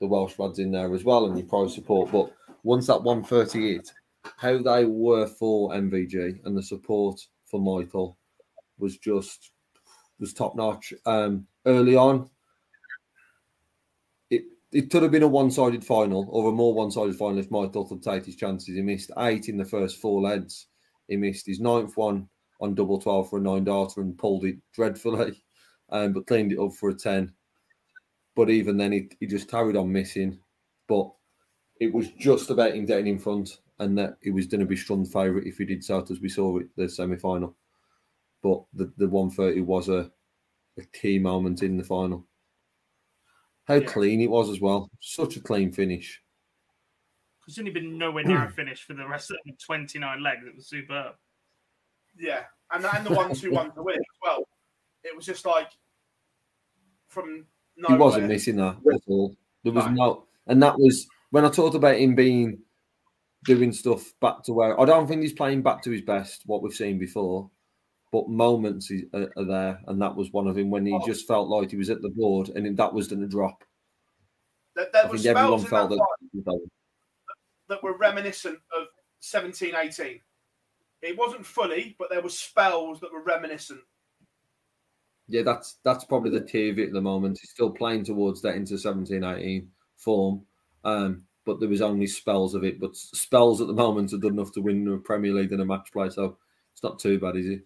the 0.00 0.06
Welsh 0.06 0.38
lads 0.38 0.58
in 0.58 0.72
there 0.72 0.92
as 0.94 1.04
well 1.04 1.26
and 1.26 1.38
your 1.38 1.46
prize 1.46 1.74
support. 1.74 2.10
But 2.12 2.32
once 2.64 2.86
that 2.88 3.02
130 3.02 3.74
hit, 3.74 3.92
how 4.36 4.58
they 4.58 4.84
were 4.84 5.26
for 5.26 5.70
MVG 5.70 6.44
and 6.44 6.56
the 6.56 6.62
support 6.62 7.20
for 7.46 7.60
Michael 7.60 8.18
was 8.78 8.98
just 8.98 9.52
was 10.18 10.32
top 10.32 10.56
notch. 10.56 10.92
Um, 11.04 11.46
early 11.66 11.96
on, 11.96 12.28
it 14.72 14.84
it 14.84 14.90
could 14.90 15.02
have 15.02 15.12
been 15.12 15.22
a 15.22 15.28
one 15.28 15.50
sided 15.50 15.84
final 15.84 16.26
or 16.30 16.48
a 16.48 16.52
more 16.52 16.74
one 16.74 16.90
sided 16.90 17.16
final 17.16 17.38
if 17.38 17.50
Michael 17.50 17.86
could 17.86 18.02
take 18.02 18.26
his 18.26 18.36
chances. 18.36 18.74
He 18.74 18.82
missed 18.82 19.10
eight 19.18 19.48
in 19.48 19.56
the 19.56 19.64
first 19.64 20.00
four 20.00 20.20
legs. 20.20 20.66
He 21.08 21.16
missed 21.16 21.46
his 21.46 21.60
ninth 21.60 21.96
one 21.96 22.28
on 22.60 22.74
double 22.74 23.00
12 23.00 23.30
for 23.30 23.38
a 23.38 23.42
nine 23.42 23.64
darter 23.64 24.00
and 24.00 24.18
pulled 24.18 24.44
it 24.44 24.56
dreadfully, 24.72 25.42
um, 25.90 26.12
but 26.12 26.26
cleaned 26.26 26.52
it 26.52 26.58
up 26.58 26.72
for 26.72 26.90
a 26.90 26.94
10 26.94 27.32
but 28.36 28.50
even 28.50 28.76
then 28.76 28.92
he, 28.92 29.08
he 29.18 29.26
just 29.26 29.50
carried 29.50 29.76
on 29.76 29.90
missing. 29.90 30.38
But 30.86 31.10
it 31.80 31.92
was 31.92 32.08
just 32.12 32.50
about 32.50 32.74
him 32.74 32.84
getting 32.84 33.08
in 33.08 33.18
front, 33.18 33.58
and 33.80 33.98
that 33.98 34.18
he 34.22 34.30
was 34.30 34.46
going 34.46 34.60
to 34.60 34.66
be 34.66 34.76
strong 34.76 35.04
favourite 35.04 35.46
if 35.46 35.56
he 35.56 35.64
did 35.64 35.82
so, 35.82 36.00
as 36.08 36.20
we 36.20 36.28
saw 36.28 36.60
at 36.60 36.66
the 36.76 36.88
semi 36.88 37.16
final. 37.16 37.56
But 38.42 38.62
the, 38.74 38.92
the 38.98 39.08
130 39.08 39.62
was 39.62 39.88
a, 39.88 40.10
a 40.78 40.84
key 40.92 41.18
moment 41.18 41.62
in 41.62 41.76
the 41.76 41.82
final. 41.82 42.26
How 43.66 43.74
Yeah. 43.74 43.86
clean 43.86 44.20
it 44.20 44.30
was 44.30 44.48
as 44.50 44.60
well. 44.60 44.90
Such 45.00 45.36
a 45.36 45.40
clean 45.40 45.72
finish. 45.72 46.22
It's 47.48 47.58
only 47.58 47.70
been 47.70 47.96
nowhere 47.96 48.24
near 48.24 48.44
a 48.44 48.50
finish 48.50 48.82
for 48.82 48.94
the 48.94 49.06
rest 49.06 49.30
of 49.30 49.36
the 49.44 49.52
29 49.64 50.20
legs. 50.22 50.44
It 50.46 50.56
was 50.56 50.66
superb. 50.68 51.14
Yeah, 52.18 52.44
and 52.72 52.84
and 52.84 53.06
the 53.06 53.14
one 53.14 53.34
two 53.34 53.52
one 53.52 53.72
to 53.74 53.82
win 53.82 53.96
as 53.98 54.18
well. 54.22 54.48
It 55.04 55.14
was 55.14 55.26
just 55.26 55.44
like 55.46 55.70
from 57.08 57.46
He 57.86 57.94
wasn't 57.94 58.26
missing 58.28 58.56
that 58.56 58.76
at 58.92 59.00
all. 59.06 59.36
There 59.62 59.72
was 59.72 59.84
No. 59.86 59.92
no, 59.92 60.26
and 60.46 60.62
that 60.62 60.78
was 60.78 61.06
when 61.30 61.44
I 61.44 61.50
talked 61.50 61.76
about 61.76 61.98
him 61.98 62.14
being 62.14 62.62
doing 63.44 63.70
stuff 63.72 64.12
back 64.20 64.42
to 64.44 64.52
where 64.52 64.80
I 64.80 64.84
don't 64.84 65.06
think 65.06 65.22
he's 65.22 65.32
playing 65.32 65.62
back 65.62 65.82
to 65.82 65.90
his 65.90 66.00
best, 66.02 66.42
what 66.46 66.62
we've 66.62 66.72
seen 66.74 66.98
before, 66.98 67.48
but 68.12 68.28
moments 68.28 68.90
are, 69.12 69.32
are 69.36 69.44
there, 69.44 69.80
and 69.86 70.00
that 70.00 70.14
was 70.14 70.32
one 70.32 70.46
of 70.46 70.54
them 70.54 70.70
when 70.70 70.86
he 70.86 70.92
Oh. 70.92 71.06
just 71.06 71.26
felt 71.26 71.48
like 71.48 71.70
he 71.70 71.76
was 71.76 71.90
at 71.90 72.02
the 72.02 72.10
board, 72.10 72.50
and 72.50 72.76
that 72.76 72.92
was 72.94 73.08
going 73.08 73.20
to 73.22 73.28
drop. 73.28 73.64
There, 74.74 74.88
there 74.92 75.06
I 75.06 75.08
think 75.08 75.26
everyone 75.26 75.64
felt 75.64 75.90
that 75.90 76.06
that. 76.44 76.68
that 77.68 77.82
were 77.82 77.96
reminiscent 77.96 78.58
of 78.76 78.86
17 79.20 79.74
18. 79.74 80.20
It 81.02 81.16
wasn't 81.16 81.46
fully, 81.46 81.96
but 81.98 82.10
there 82.10 82.22
were 82.22 82.28
spells 82.28 83.00
that 83.00 83.12
were 83.12 83.22
reminiscent. 83.22 83.80
Yeah, 85.28 85.42
that's 85.42 85.78
that's 85.82 86.04
probably 86.04 86.30
the 86.30 86.44
it 86.56 86.78
at 86.88 86.92
the 86.92 87.00
moment. 87.00 87.38
He's 87.40 87.50
still 87.50 87.70
playing 87.70 88.04
towards 88.04 88.40
that 88.42 88.54
into 88.54 88.78
17, 88.78 89.24
18 89.24 89.70
form. 89.96 90.46
Um, 90.84 91.24
but 91.44 91.60
there 91.60 91.68
was 91.68 91.82
only 91.82 92.06
spells 92.06 92.54
of 92.54 92.64
it. 92.64 92.78
But 92.80 92.96
spells 92.96 93.60
at 93.60 93.66
the 93.66 93.72
moment 93.72 94.12
are 94.12 94.18
good 94.18 94.32
enough 94.32 94.52
to 94.52 94.60
win 94.60 94.84
the 94.84 94.98
Premier 94.98 95.32
League 95.32 95.52
in 95.52 95.60
a 95.60 95.64
match 95.64 95.90
play, 95.92 96.10
so 96.10 96.38
it's 96.72 96.82
not 96.82 96.98
too 96.98 97.18
bad, 97.18 97.36
is 97.36 97.46
it? 97.46 97.62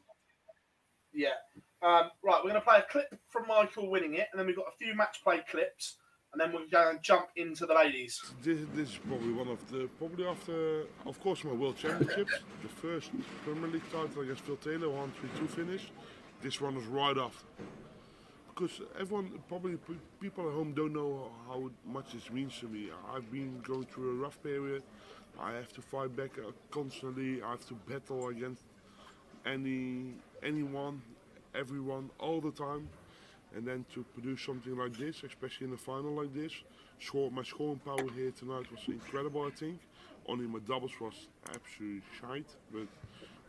Yeah. 1.12 1.38
Um, 1.82 2.10
right, 2.22 2.40
we're 2.44 2.50
going 2.50 2.54
to 2.54 2.60
play 2.60 2.78
a 2.78 2.92
clip 2.92 3.18
from 3.30 3.46
Michael 3.46 3.90
winning 3.90 4.14
it, 4.14 4.28
and 4.32 4.38
then 4.38 4.46
we've 4.46 4.56
got 4.56 4.66
a 4.68 4.76
few 4.76 4.94
match 4.94 5.22
play 5.24 5.40
clips, 5.50 5.96
and 6.32 6.40
then 6.40 6.52
we're 6.52 6.68
going 6.70 6.96
to 6.96 7.02
jump 7.02 7.28
into 7.36 7.64
the 7.64 7.74
ladies. 7.74 8.20
This, 8.42 8.60
this 8.74 8.90
is 8.90 8.98
probably 8.98 9.32
one 9.32 9.48
of 9.48 9.70
the 9.70 9.88
probably 9.98 10.26
after 10.26 10.82
of 11.06 11.18
course 11.20 11.42
my 11.42 11.52
World 11.52 11.76
Championships, 11.78 12.34
the 12.62 12.68
first 12.68 13.10
Premier 13.44 13.68
League 13.68 13.90
title 13.90 14.22
against 14.22 14.42
Phil 14.44 14.56
Taylor, 14.56 14.90
one 14.90 15.10
three 15.18 15.30
two 15.38 15.48
finish. 15.48 15.90
This 16.42 16.60
one 16.60 16.74
was 16.74 16.84
right 16.84 17.16
after. 17.16 17.44
Because 18.48 18.82
everyone, 19.00 19.40
probably 19.48 19.78
people 20.20 20.46
at 20.48 20.54
home 20.54 20.74
don't 20.74 20.92
know 20.92 21.30
how 21.48 21.70
much 21.86 22.12
this 22.12 22.30
means 22.30 22.58
to 22.60 22.68
me. 22.68 22.90
I've 23.14 23.30
been 23.32 23.60
going 23.60 23.86
through 23.86 24.10
a 24.10 24.14
rough 24.14 24.42
period. 24.42 24.82
I 25.40 25.52
have 25.52 25.72
to 25.72 25.80
fight 25.80 26.14
back 26.14 26.32
constantly. 26.70 27.42
I 27.42 27.52
have 27.52 27.66
to 27.68 27.74
battle 27.74 28.28
against 28.28 28.62
any 29.46 30.14
anyone, 30.42 31.02
everyone, 31.54 32.10
all 32.18 32.40
the 32.40 32.52
time. 32.52 32.88
And 33.54 33.66
then 33.66 33.84
to 33.94 34.04
produce 34.14 34.42
something 34.42 34.76
like 34.76 34.96
this, 34.96 35.22
especially 35.24 35.66
in 35.66 35.72
a 35.72 35.76
final 35.76 36.12
like 36.12 36.32
this, 36.32 36.52
score, 37.00 37.30
my 37.32 37.42
scoring 37.42 37.80
power 37.84 38.08
here 38.14 38.30
tonight 38.30 38.70
was 38.70 38.80
incredible. 38.86 39.44
I 39.44 39.50
think. 39.50 39.80
Only 40.28 40.46
my 40.46 40.60
doubles 40.60 40.92
was 41.00 41.14
absolutely 41.48 42.02
shite, 42.20 42.46
but 42.72 42.86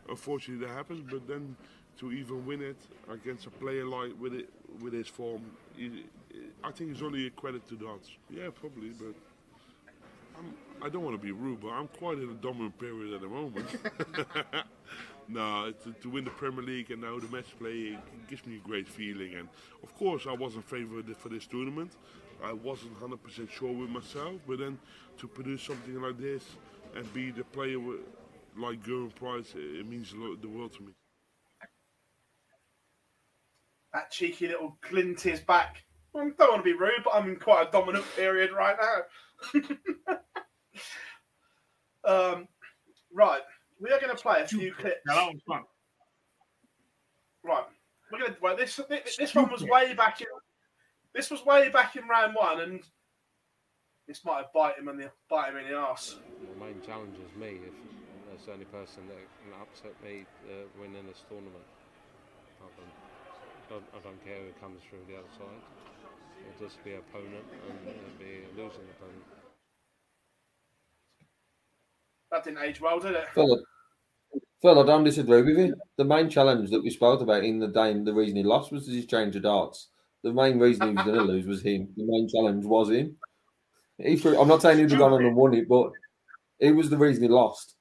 unfortunately 0.08 0.66
that 0.66 0.74
happens. 0.74 1.08
But 1.08 1.28
then 1.28 1.56
to 1.98 2.10
even 2.10 2.44
win 2.46 2.62
it 2.62 2.78
against 3.10 3.46
a 3.46 3.50
player 3.50 3.84
like 3.84 4.10
with 4.18 4.34
it 4.34 4.48
with 4.80 4.92
his 4.92 5.06
form, 5.06 5.42
I 6.64 6.70
think 6.72 6.92
it's 6.92 7.02
only 7.02 7.26
a 7.26 7.30
credit 7.30 7.68
to 7.68 7.76
Dodds. 7.76 8.10
Yeah, 8.30 8.48
probably, 8.54 8.88
but. 8.90 9.14
I'm, 10.34 10.54
I 10.82 10.88
don't 10.88 11.04
want 11.04 11.14
to 11.14 11.22
be 11.22 11.30
rude, 11.30 11.60
but 11.60 11.68
I'm 11.68 11.88
quite 11.88 12.18
in 12.18 12.30
a 12.30 12.34
dominant 12.34 12.78
period 12.78 13.14
at 13.14 13.20
the 13.20 13.28
moment. 13.28 13.66
no, 15.28 15.72
to, 15.84 15.92
to 15.92 16.10
win 16.10 16.24
the 16.24 16.30
Premier 16.30 16.62
League 16.62 16.90
and 16.90 17.00
now 17.00 17.18
the 17.18 17.28
match 17.28 17.58
play 17.58 17.98
gives 18.28 18.44
me 18.46 18.56
a 18.56 18.68
great 18.68 18.88
feeling. 18.88 19.34
And 19.34 19.48
of 19.82 19.94
course, 19.96 20.26
I 20.28 20.32
wasn't 20.32 20.68
favoured 20.68 21.14
for 21.16 21.28
this 21.28 21.46
tournament. 21.46 21.92
I 22.42 22.52
wasn't 22.52 22.98
100% 23.00 23.50
sure 23.50 23.72
with 23.72 23.90
myself, 23.90 24.40
but 24.46 24.58
then 24.58 24.78
to 25.18 25.28
produce 25.28 25.62
something 25.62 26.00
like 26.00 26.18
this 26.18 26.42
and 26.96 27.12
be 27.14 27.30
the 27.30 27.44
player 27.44 27.78
with, 27.78 28.00
like 28.58 28.82
Gerwyn 28.82 29.14
Price, 29.14 29.54
it, 29.54 29.86
means 29.86 30.12
the 30.12 30.48
world 30.48 30.72
to 30.74 30.82
me. 30.82 30.92
That 33.94 34.10
cheeky 34.10 34.48
little 34.48 34.78
glint 34.88 35.26
is 35.26 35.40
back. 35.40 35.84
I 36.14 36.18
don't 36.18 36.38
want 36.38 36.58
to 36.58 36.62
be 36.62 36.72
rude, 36.72 37.02
but 37.04 37.14
I'm 37.14 37.28
in 37.28 37.36
quite 37.36 37.68
a 37.68 37.70
dominant 37.70 38.04
period 38.16 38.50
right 38.52 38.76
now. 39.54 40.18
um, 42.34 42.48
right, 43.12 43.40
we 43.82 43.90
are 43.90 44.00
going 44.00 44.14
to 44.14 44.22
play 44.22 44.40
a 44.40 44.46
few 44.46 44.72
clips. 44.72 45.02
Now, 45.06 45.16
that 45.16 45.26
one's 45.26 45.42
fun. 45.42 45.62
Right, 47.44 47.64
we're 48.10 48.20
going 48.20 48.32
to. 48.32 48.38
Well, 48.40 48.56
this 48.56 48.78
this, 48.88 49.16
this 49.16 49.34
one 49.34 49.50
was 49.50 49.64
way 49.64 49.94
back 49.94 50.20
in. 50.20 50.28
This 51.12 51.30
was 51.30 51.44
way 51.44 51.68
back 51.68 51.96
in 51.96 52.06
round 52.06 52.36
one, 52.36 52.60
and 52.60 52.80
this 54.06 54.24
might 54.24 54.46
have 54.46 54.52
bite 54.54 54.78
him 54.78 54.88
in 54.88 54.96
the 54.96 55.10
bite 55.28 55.50
him 55.50 55.56
in 55.58 55.66
the 55.68 55.74
arse. 55.74 56.16
The 56.40 56.64
main 56.64 56.80
challenge 56.86 57.16
is 57.18 57.34
me. 57.34 57.58
If 57.66 57.74
there's 58.30 58.46
the 58.46 58.52
only 58.52 58.70
person 58.70 59.02
that 59.10 59.18
can 59.42 59.52
upset 59.60 59.98
me 60.04 60.24
uh, 60.46 60.70
winning 60.80 61.04
this 61.10 61.26
tournament, 61.28 61.66
I 62.62 62.70
don't, 62.78 62.94
don't, 63.68 63.88
I 63.90 63.98
don't 64.06 64.22
care 64.24 64.38
who 64.38 64.54
comes 64.62 64.80
through 64.88 65.02
the 65.10 65.18
other 65.18 65.34
side. 65.34 65.62
It'll 66.46 66.70
just 66.70 66.78
be 66.86 66.94
opponent 66.94 67.44
and 67.50 67.78
it'll 67.90 68.18
be 68.22 68.46
a 68.46 68.50
losing 68.54 68.86
opponent. 68.94 69.41
That 72.32 72.44
didn't 72.44 72.64
age 72.64 72.80
well, 72.80 72.98
did 72.98 73.12
it? 73.12 73.26
Phil, 73.34 73.62
Phil, 74.62 74.82
I 74.82 74.86
don't 74.86 75.04
disagree 75.04 75.42
with 75.42 75.58
you. 75.58 75.74
The 75.98 76.04
main 76.04 76.30
challenge 76.30 76.70
that 76.70 76.82
we 76.82 76.88
spoke 76.88 77.20
about 77.20 77.44
in 77.44 77.58
the 77.58 77.68
game, 77.68 78.04
the 78.04 78.14
reason 78.14 78.38
he 78.38 78.42
lost 78.42 78.72
was 78.72 78.86
his 78.86 79.04
change 79.04 79.36
of 79.36 79.42
darts. 79.42 79.88
The 80.24 80.32
main 80.32 80.58
reason 80.58 80.88
he 80.88 80.94
was 80.94 81.04
going 81.04 81.18
to 81.18 81.24
lose 81.24 81.46
was 81.46 81.60
him. 81.60 81.88
The 81.94 82.04
main 82.06 82.28
challenge 82.28 82.64
was 82.64 82.88
him. 82.88 83.16
He 83.98 84.16
threw, 84.16 84.40
I'm 84.40 84.48
not 84.48 84.62
saying 84.62 84.78
he'd 84.78 84.90
have 84.90 84.98
gone 84.98 85.12
on 85.12 85.22
and 85.22 85.36
won 85.36 85.52
it, 85.52 85.68
but 85.68 85.92
it 86.58 86.72
was 86.72 86.88
the 86.88 86.96
reason 86.96 87.22
he 87.22 87.28
lost. 87.28 87.74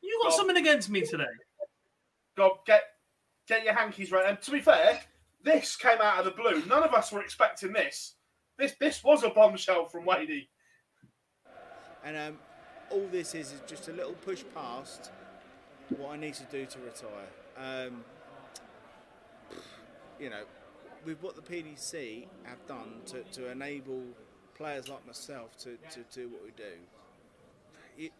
You 0.00 0.20
got 0.24 0.32
something 0.32 0.56
against 0.56 0.90
me 0.90 1.02
today? 1.02 1.24
God, 2.36 2.52
get 2.66 2.82
get 3.46 3.64
your 3.64 3.74
hankies 3.74 4.10
right. 4.10 4.26
And 4.26 4.40
to 4.42 4.50
be 4.50 4.60
fair, 4.60 5.00
this 5.44 5.76
came 5.76 5.98
out 6.02 6.18
of 6.18 6.24
the 6.24 6.30
blue. 6.32 6.64
None 6.66 6.82
of 6.82 6.94
us 6.94 7.12
were 7.12 7.22
expecting 7.22 7.72
this. 7.72 8.14
This 8.58 8.74
this 8.80 9.04
was 9.04 9.22
a 9.22 9.30
bombshell 9.30 9.86
from 9.86 10.04
Wadey. 10.04 10.48
And 12.04 12.16
um, 12.16 12.38
all 12.90 13.06
this 13.10 13.34
is 13.34 13.52
is 13.52 13.60
just 13.66 13.88
a 13.88 13.92
little 13.92 14.12
push 14.12 14.44
past 14.54 15.10
what 15.96 16.12
I 16.12 16.16
need 16.16 16.34
to 16.34 16.44
do 16.44 16.66
to 16.66 16.78
retire. 16.80 17.28
Um, 17.56 18.04
you 20.20 20.30
know, 20.30 20.42
with 21.04 21.22
what 21.22 21.36
the 21.36 21.42
PDC 21.42 22.26
have 22.44 22.64
done 22.66 23.00
to, 23.06 23.22
to 23.22 23.50
enable 23.50 24.02
players 24.54 24.88
like 24.88 25.06
myself 25.06 25.56
to, 25.58 25.76
to 25.90 26.04
do 26.12 26.28
what 26.28 26.42
we 26.44 26.50
do, 26.56 26.74
it, 27.96 28.12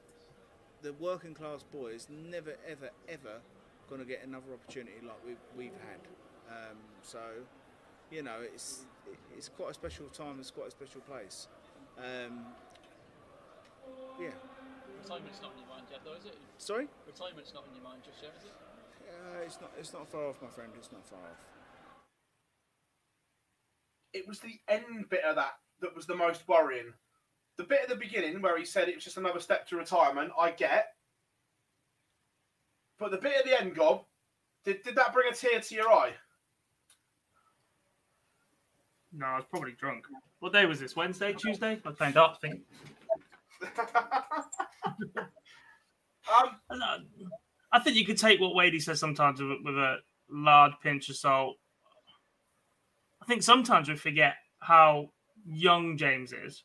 the 0.83 0.93
working 0.95 1.35
class 1.35 1.63
boy 1.63 1.89
is 1.89 2.09
never, 2.09 2.55
ever, 2.67 2.91
ever 3.09 3.41
going 3.89 4.01
to 4.01 4.07
get 4.07 4.25
another 4.25 4.53
opportunity 4.55 4.93
like 5.03 5.19
we've, 5.27 5.37
we've 5.57 5.79
had. 5.89 6.01
Um, 6.49 6.77
so, 7.03 7.19
you 8.11 8.23
know, 8.23 8.37
it's 8.43 8.85
it's 9.37 9.49
quite 9.49 9.71
a 9.71 9.75
special 9.75 10.07
time. 10.07 10.37
It's 10.39 10.51
quite 10.51 10.69
a 10.69 10.71
special 10.71 11.01
place. 11.03 11.49
Um, 11.99 12.47
yeah. 14.21 14.35
Retirement's 15.03 15.41
not 15.41 15.53
in 15.53 15.59
your 15.65 15.69
mind 15.69 15.87
yet, 15.91 16.01
though, 16.05 16.15
is 16.15 16.27
it? 16.27 16.37
Sorry? 16.59 16.87
Retirement's 17.07 17.55
not 17.55 17.65
in 17.69 17.75
your 17.75 17.85
mind 17.85 18.03
just 18.05 18.23
yet, 18.23 18.33
is 18.39 18.45
it? 18.45 18.53
Uh, 19.09 19.45
it's 19.45 19.61
not. 19.61 19.71
It's 19.79 19.93
not 19.93 20.11
far 20.11 20.29
off, 20.29 20.43
my 20.43 20.49
friend. 20.49 20.71
It's 20.77 20.93
not 20.93 21.07
far 21.09 21.19
off. 21.19 21.41
It 24.13 24.27
was 24.27 24.41
the 24.41 24.59
end 24.69 25.09
bit 25.09 25.25
of 25.25 25.37
that 25.37 25.55
that 25.81 25.95
was 25.95 26.07
the 26.07 26.17
most 26.17 26.47
worrying. 26.49 26.93
The 27.57 27.65
bit 27.65 27.81
at 27.83 27.89
the 27.89 27.97
beginning 27.97 28.41
where 28.41 28.59
he 28.59 28.65
said 28.65 28.89
it 28.89 28.95
was 28.95 29.05
just 29.05 29.17
another 29.17 29.41
step 29.41 29.69
to 29.69 29.77
retirement, 29.77 30.31
I 30.39 30.51
get. 30.51 30.95
But 32.99 33.11
the 33.11 33.17
bit 33.17 33.37
at 33.39 33.45
the 33.45 33.61
end, 33.61 33.75
Gob, 33.75 34.05
did, 34.65 34.83
did 34.83 34.97
that 34.97 35.13
bring 35.13 35.31
a 35.31 35.35
tear 35.35 35.61
to 35.61 35.75
your 35.75 35.91
eye? 35.91 36.13
No, 39.13 39.27
I 39.27 39.37
was 39.37 39.45
probably 39.49 39.73
drunk. 39.73 40.05
What 40.41 40.53
day 40.53 40.67
was 40.67 40.81
this? 40.81 40.95
Wednesday, 40.95 41.33
Tuesday? 41.33 41.81
I 41.85 41.89
was 41.89 41.97
playing 41.97 42.13
darts, 42.15 42.39
I 42.43 42.49
think. 42.49 42.61
Um, 43.63 43.71
I 47.73 47.79
think 47.81 47.97
you 47.97 48.07
could 48.07 48.19
take 48.19 48.41
what 48.41 48.55
Wadey 48.55 48.81
says 48.81 49.01
sometimes 49.01 49.41
with, 49.41 49.51
a- 49.51 49.59
with 49.65 49.77
a 49.77 49.97
large 50.31 50.73
pinch 50.83 51.09
of 51.09 51.17
salt. 51.17 51.57
I 53.23 53.27
think 53.27 53.43
sometimes 53.43 53.89
we 53.89 53.97
forget 53.97 54.35
how 54.61 55.11
young 55.47 55.97
James 55.97 56.33
is 56.33 56.65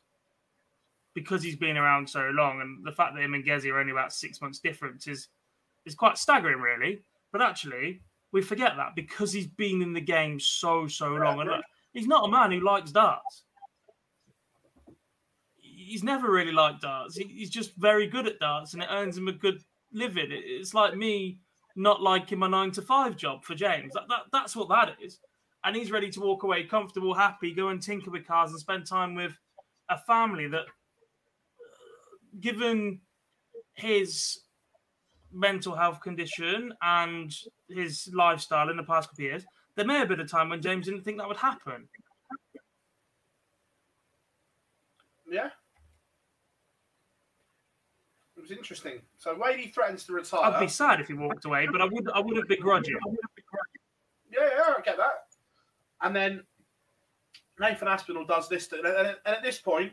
because 1.14 1.42
he's 1.42 1.56
been 1.56 1.76
around 1.76 2.08
so 2.08 2.30
long, 2.32 2.60
and 2.60 2.84
the 2.84 2.92
fact 2.92 3.14
that 3.14 3.22
him 3.22 3.34
and 3.34 3.44
Gezi 3.44 3.70
are 3.70 3.78
only 3.78 3.92
about 3.92 4.12
six 4.12 4.40
months 4.40 4.58
difference 4.58 5.06
is 5.06 5.28
is 5.86 5.94
quite 5.94 6.18
staggering, 6.18 6.60
really. 6.60 7.02
But 7.32 7.42
actually, 7.42 8.02
we 8.32 8.42
forget 8.42 8.72
that 8.76 8.94
because 8.96 9.32
he's 9.32 9.46
been 9.46 9.82
in 9.82 9.92
the 9.92 10.00
game 10.00 10.40
so 10.40 10.86
so 10.86 11.08
long, 11.10 11.40
and 11.40 11.50
look, 11.50 11.64
he's 11.92 12.06
not 12.06 12.26
a 12.28 12.30
man 12.30 12.50
who 12.50 12.60
likes 12.60 12.90
darts. 12.90 13.43
He's 15.84 16.02
never 16.04 16.30
really 16.30 16.52
liked 16.52 16.82
darts. 16.82 17.16
He- 17.16 17.24
He's 17.24 17.50
just 17.50 17.74
very 17.76 18.06
good 18.06 18.26
at 18.26 18.38
darts, 18.38 18.74
and 18.74 18.82
it 18.82 18.88
earns 18.90 19.16
him 19.18 19.28
a 19.28 19.32
good 19.32 19.62
living. 19.92 20.30
It- 20.30 20.44
It's 20.44 20.74
like 20.74 20.94
me 20.96 21.38
not 21.76 22.00
liking 22.02 22.38
my 22.38 22.48
nine 22.48 22.70
to 22.72 22.82
five 22.82 23.16
job 23.16 23.44
for 23.44 23.54
James. 23.54 23.92
That, 23.94 24.08
that 24.08 24.22
that's 24.32 24.54
what 24.56 24.68
that 24.68 24.96
is. 25.00 25.18
And 25.64 25.74
he's 25.74 25.90
ready 25.90 26.10
to 26.10 26.20
walk 26.20 26.42
away 26.42 26.64
comfortable, 26.64 27.14
happy, 27.14 27.52
go 27.52 27.68
and 27.68 27.82
tinker 27.82 28.10
with 28.10 28.26
cars 28.26 28.50
and 28.50 28.60
spend 28.60 28.86
time 28.86 29.14
with 29.14 29.36
a 29.88 29.98
family 29.98 30.46
that, 30.48 30.60
uh, 30.60 30.66
given 32.40 33.00
his 33.74 34.40
mental 35.32 35.74
health 35.74 36.00
condition 36.00 36.72
and 36.82 37.34
his 37.68 38.08
lifestyle 38.12 38.68
in 38.70 38.76
the 38.76 38.82
past 38.84 39.08
couple 39.08 39.24
of 39.24 39.30
years, 39.30 39.44
there 39.74 39.84
may 39.86 39.98
have 39.98 40.08
been 40.08 40.20
a 40.20 40.28
time 40.28 40.48
when 40.50 40.62
James 40.62 40.86
didn't 40.86 41.02
think 41.02 41.18
that 41.18 41.26
would 41.26 41.36
happen. 41.38 41.88
Yeah. 45.30 45.50
Was 48.44 48.56
interesting. 48.56 49.00
So 49.16 49.34
Wadey 49.34 49.72
threatens 49.74 50.04
to 50.04 50.12
retire. 50.12 50.44
I'd 50.44 50.60
be 50.60 50.68
sad 50.68 51.00
if 51.00 51.08
he 51.08 51.14
walked 51.14 51.44
away, 51.44 51.66
but 51.70 51.80
I 51.80 51.86
would 51.86 52.08
I 52.14 52.20
wouldn't 52.20 52.48
begrudge 52.48 52.88
it. 52.88 52.98
Yeah, 54.30 54.48
yeah, 54.56 54.74
I 54.76 54.80
get 54.82 54.96
that. 54.98 55.24
And 56.02 56.14
then 56.14 56.42
Nathan 57.58 57.88
Aspinall 57.88 58.26
does 58.26 58.48
this, 58.48 58.66
to, 58.68 58.76
and, 58.76 58.86
and 59.24 59.36
at 59.36 59.42
this 59.42 59.58
point, 59.58 59.92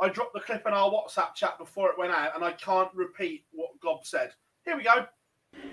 I 0.00 0.08
dropped 0.08 0.32
the 0.32 0.40
clip 0.40 0.66
in 0.66 0.72
our 0.72 0.90
WhatsApp 0.90 1.34
chat 1.34 1.58
before 1.58 1.90
it 1.90 1.98
went 1.98 2.12
out, 2.12 2.34
and 2.34 2.44
I 2.44 2.52
can't 2.52 2.88
repeat 2.94 3.44
what 3.52 3.78
Gob 3.82 4.06
said. 4.06 4.32
Here 4.64 4.76
we 4.76 4.84
go. 4.84 5.06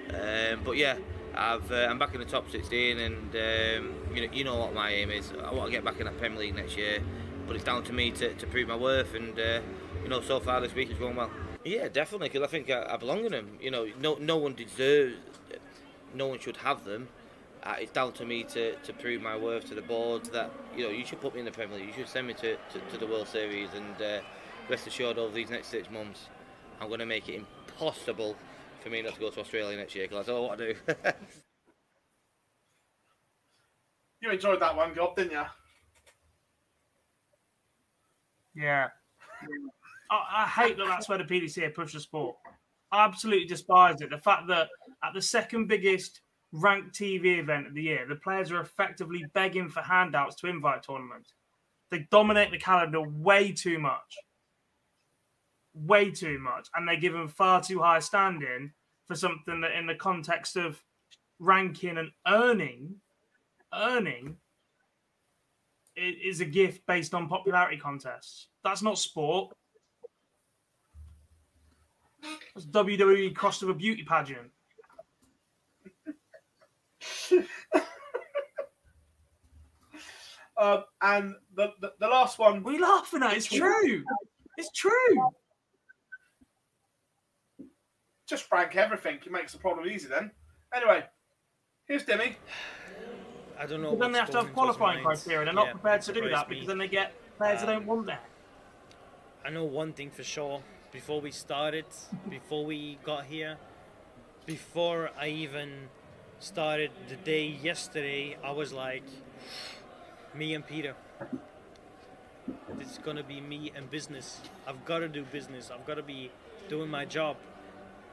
Um, 0.10 0.62
but 0.66 0.76
yeah, 0.76 0.98
I've, 1.36 1.72
uh, 1.72 1.88
I'm 1.90 2.00
back 2.00 2.14
in 2.14 2.20
the 2.20 2.26
top 2.26 2.50
16, 2.50 2.98
and 2.98 3.36
um, 3.36 3.96
you 4.14 4.28
know, 4.28 4.34
you 4.34 4.44
know 4.44 4.58
what 4.58 4.74
my 4.74 4.92
aim 4.92 5.12
is. 5.12 5.32
I 5.44 5.54
want 5.54 5.68
to 5.68 5.72
get 5.72 5.86
back 5.86 6.00
in 6.00 6.06
the 6.06 6.12
Premier 6.14 6.40
League 6.40 6.56
next 6.56 6.76
year, 6.76 7.00
but 7.46 7.56
it's 7.56 7.64
down 7.64 7.84
to 7.84 7.94
me 7.94 8.12
to, 8.12 8.34
to 8.34 8.48
prove 8.48 8.68
my 8.68 8.76
worth. 8.76 9.14
And 9.14 9.40
uh, 9.40 9.62
you 10.04 10.10
know, 10.10 10.22
so 10.22 10.40
far 10.40 10.60
this 10.60 10.74
week 10.74 10.90
is 10.90 10.98
going 10.98 11.16
well. 11.16 11.30
Yeah, 11.68 11.88
definitely, 11.90 12.30
because 12.30 12.44
I 12.44 12.52
think 12.52 12.70
I, 12.70 12.94
I 12.94 12.98
belong 12.98 13.26
in 13.26 13.32
them. 13.32 13.58
You 13.62 13.72
know, 13.72 13.88
no 14.00 14.16
no 14.16 14.38
one 14.38 14.54
deserves, 14.56 15.16
no 16.14 16.28
one 16.28 16.40
should 16.40 16.58
have 16.58 16.84
them. 16.86 17.08
Uh, 17.64 17.76
it's 17.80 17.92
down 17.92 18.14
to 18.14 18.26
me 18.26 18.44
to, 18.44 18.76
to 18.78 18.94
prove 18.94 19.22
my 19.22 19.36
worth 19.36 19.68
to 19.70 19.76
the 19.76 19.82
board 19.82 20.26
that 20.28 20.52
you 20.76 20.84
know 20.84 20.90
you 20.92 21.06
should 21.06 21.22
put 21.22 21.34
me 21.34 21.40
in 21.42 21.46
the 21.46 21.52
Premier 21.52 21.78
League. 21.78 21.88
You 21.90 21.94
should 21.94 22.08
send 22.10 22.28
me 22.28 22.34
to, 22.36 22.56
to, 22.56 22.80
to 22.92 22.98
the 22.98 23.08
World 23.08 23.28
Series, 23.28 23.70
and 23.76 24.02
uh, 24.02 24.22
rest 24.70 24.88
assured, 24.88 25.18
over 25.18 25.34
these 25.36 25.50
next 25.50 25.68
six 25.68 25.90
months, 25.92 26.28
I'm 26.80 26.88
going 26.88 27.02
to 27.02 27.08
make 27.08 27.30
it 27.30 27.36
impossible 27.36 28.38
for 28.82 28.90
me 28.90 29.02
not 29.02 29.16
to 29.16 29.20
go 29.20 29.30
to 29.32 29.42
Australia 29.42 29.78
next 29.78 29.96
year 29.96 30.08
because 30.08 30.30
I 30.30 30.32
don't 30.34 30.44
know 30.44 30.50
what 30.50 30.60
to 30.60 30.74
do. 30.74 30.80
You 34.22 34.30
enjoyed 34.30 34.60
that 34.62 34.76
one, 34.76 34.94
Gob, 34.94 35.16
didn't 35.16 35.32
you? 35.32 35.46
Yeah. 38.56 38.90
I, 40.10 40.44
I 40.44 40.48
hate 40.48 40.78
that 40.78 40.88
that's 40.88 41.10
where 41.10 41.18
the 41.18 41.24
PDC 41.24 41.74
push 41.74 41.94
the 41.94 42.00
sport. 42.00 42.36
I 42.92 43.04
absolutely 43.06 43.46
despise 43.46 44.02
it. 44.02 44.10
The 44.10 44.18
fact 44.18 44.48
that 44.48 44.70
at 45.04 45.14
the 45.14 45.22
second 45.22 45.68
biggest 45.68 46.22
ranked 46.52 46.98
TV 46.98 47.40
event 47.40 47.68
of 47.68 47.74
the 47.74 47.84
year, 47.84 48.06
the 48.08 48.16
players 48.16 48.52
are 48.52 48.62
effectively 48.62 49.26
begging 49.34 49.70
for 49.70 49.82
handouts 49.82 50.36
to 50.38 50.48
invite 50.48 50.84
tournaments. 50.84 51.34
They 51.92 52.08
dominate 52.12 52.52
the 52.52 52.58
calendar 52.58 53.02
way 53.02 53.52
too 53.52 53.80
much. 53.80 54.18
Way 55.74 56.12
too 56.12 56.40
much. 56.40 56.68
And 56.76 56.88
they 56.88 56.98
give 56.98 57.14
them 57.14 57.28
far 57.28 57.62
too 57.62 57.80
high 57.80 58.00
standing 58.00 58.72
for 59.08 59.16
something 59.16 59.62
that, 59.62 59.78
in 59.78 59.88
the 59.88 59.96
context 59.96 60.56
of 60.58 60.82
ranking 61.40 61.98
and 61.98 62.12
earning, 62.28 62.96
earning 63.74 64.38
is 65.96 66.42
a 66.42 66.46
gift 66.46 66.86
based 66.88 67.14
on 67.14 67.28
popularity 67.28 67.78
contests. 67.78 68.48
That's 68.64 68.84
not 68.84 69.00
sport. 69.00 69.56
That's 72.56 72.66
WWE 72.68 73.36
cost 73.36 73.64
of 73.64 73.70
a 73.70 73.74
beauty 73.74 74.04
pageant. 74.04 74.52
Um, 80.60 80.86
and 81.04 81.36
the, 81.56 81.72
the 81.82 81.94
the 82.00 82.08
last 82.08 82.40
one. 82.40 82.64
we're 82.64 82.74
you 82.74 82.82
laughing 82.82 83.22
at? 83.22 83.34
It's 83.38 83.46
true. 83.46 84.04
It's 84.58 84.72
true. 84.72 85.30
Just 88.28 88.52
rank 88.52 88.76
everything. 88.76 89.20
It 89.24 89.32
makes 89.32 89.52
the 89.52 89.60
problem 89.60 89.88
easy 89.88 90.08
then. 90.08 90.32
Anyway, 90.74 91.04
here's 91.88 92.04
Demi. 92.06 92.38
I 93.60 93.68
don't 93.68 93.84
know. 93.84 93.92
But 93.92 94.00
then 94.00 94.12
they 94.14 94.20
have 94.20 94.32
to 94.32 94.38
have 94.42 94.56
going 94.56 94.68
into 94.68 94.68
his 94.70 94.78
qualifying 94.78 95.04
mind. 95.04 95.20
criteria. 95.20 95.46
They're 95.46 95.54
not 95.54 95.66
Yeah, 95.68 95.72
prepared 95.74 96.02
to 96.02 96.14
do 96.14 96.30
that 96.30 96.50
me. 96.50 96.56
because 96.56 96.68
then 96.68 96.78
they 96.80 96.88
get 96.88 97.14
players 97.38 97.60
that 97.62 97.70
Um, 97.70 97.76
don't 97.76 97.86
want 97.86 98.08
that. 98.08 98.26
I 99.46 99.52
know 99.52 99.64
one 99.64 99.94
thing 99.94 100.10
for 100.10 100.24
sure. 100.24 100.64
Before 100.98 101.22
we 101.22 101.30
started, 101.30 101.86
before 102.28 102.66
we 102.66 102.98
got 103.04 103.26
here, 103.26 103.58
before 104.48 105.12
I 105.16 105.28
even 105.28 105.90
started 106.40 106.90
the 107.08 107.16
day 107.18 107.46
yesterday, 107.46 108.36
I 108.44 108.50
was 108.50 108.74
like, 108.74 109.04
me 110.34 110.56
and 110.56 110.66
Peter. 110.66 110.96
It's 112.80 112.98
gonna 112.98 113.22
be 113.22 113.40
me 113.40 113.72
and 113.76 113.92
business. 113.92 114.42
I've 114.66 114.86
got 114.86 115.00
to 115.00 115.08
do 115.08 115.22
business. 115.22 115.70
I've 115.72 115.86
got 115.86 115.98
to 115.98 116.02
be 116.02 116.32
doing 116.68 116.90
my 116.90 117.06
job. 117.06 117.38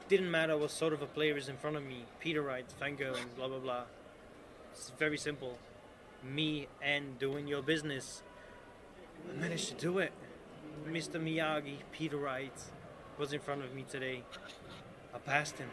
Didn't 0.07 0.29
matter 0.29 0.55
what 0.55 0.69
sort 0.69 0.93
of 0.93 1.01
a 1.01 1.07
player 1.07 1.35
is 1.37 1.49
in 1.49 1.57
front 1.57 1.77
of 1.77 1.83
me. 1.83 2.05
Peter 2.19 2.43
Wright, 2.43 2.71
Fango, 2.79 3.15
and 3.15 3.35
blah 3.35 3.47
blah 3.47 3.57
blah. 3.57 3.83
It's 4.73 4.91
very 4.99 5.17
simple. 5.17 5.57
Me 6.23 6.67
and 6.83 7.17
doing 7.17 7.47
your 7.47 7.63
business. 7.63 8.21
I 9.27 9.41
managed 9.41 9.69
to 9.69 9.75
do 9.75 9.97
it. 9.97 10.11
Mr. 10.87 11.19
Miyagi, 11.19 11.77
Peter 11.91 12.17
Wright, 12.17 12.53
was 13.17 13.33
in 13.33 13.39
front 13.39 13.63
of 13.63 13.73
me 13.73 13.85
today. 13.89 14.23
I 15.13 15.17
passed 15.19 15.57
him. 15.57 15.69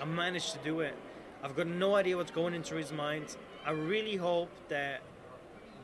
I 0.00 0.04
managed 0.04 0.52
to 0.52 0.58
do 0.64 0.80
it. 0.80 0.94
I've 1.42 1.54
got 1.54 1.66
no 1.66 1.94
idea 1.96 2.16
what's 2.16 2.30
going 2.30 2.54
into 2.54 2.76
his 2.76 2.92
mind. 2.92 3.36
I 3.66 3.72
really 3.72 4.16
hope 4.16 4.50
that 4.68 5.02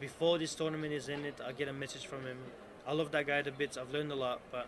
before 0.01 0.39
this 0.39 0.55
tournament 0.55 0.93
is 0.93 1.09
in 1.09 1.24
it, 1.24 1.41
I'll 1.45 1.53
get 1.53 1.68
a 1.68 1.72
message 1.72 2.07
from 2.07 2.24
him. 2.24 2.39
I 2.86 2.93
love 2.93 3.11
that 3.12 3.26
guy 3.26 3.43
to 3.43 3.53
bits. 3.53 3.76
I've 3.76 3.93
learned 3.93 4.12
a 4.12 4.14
lot, 4.14 4.41
but 4.51 4.66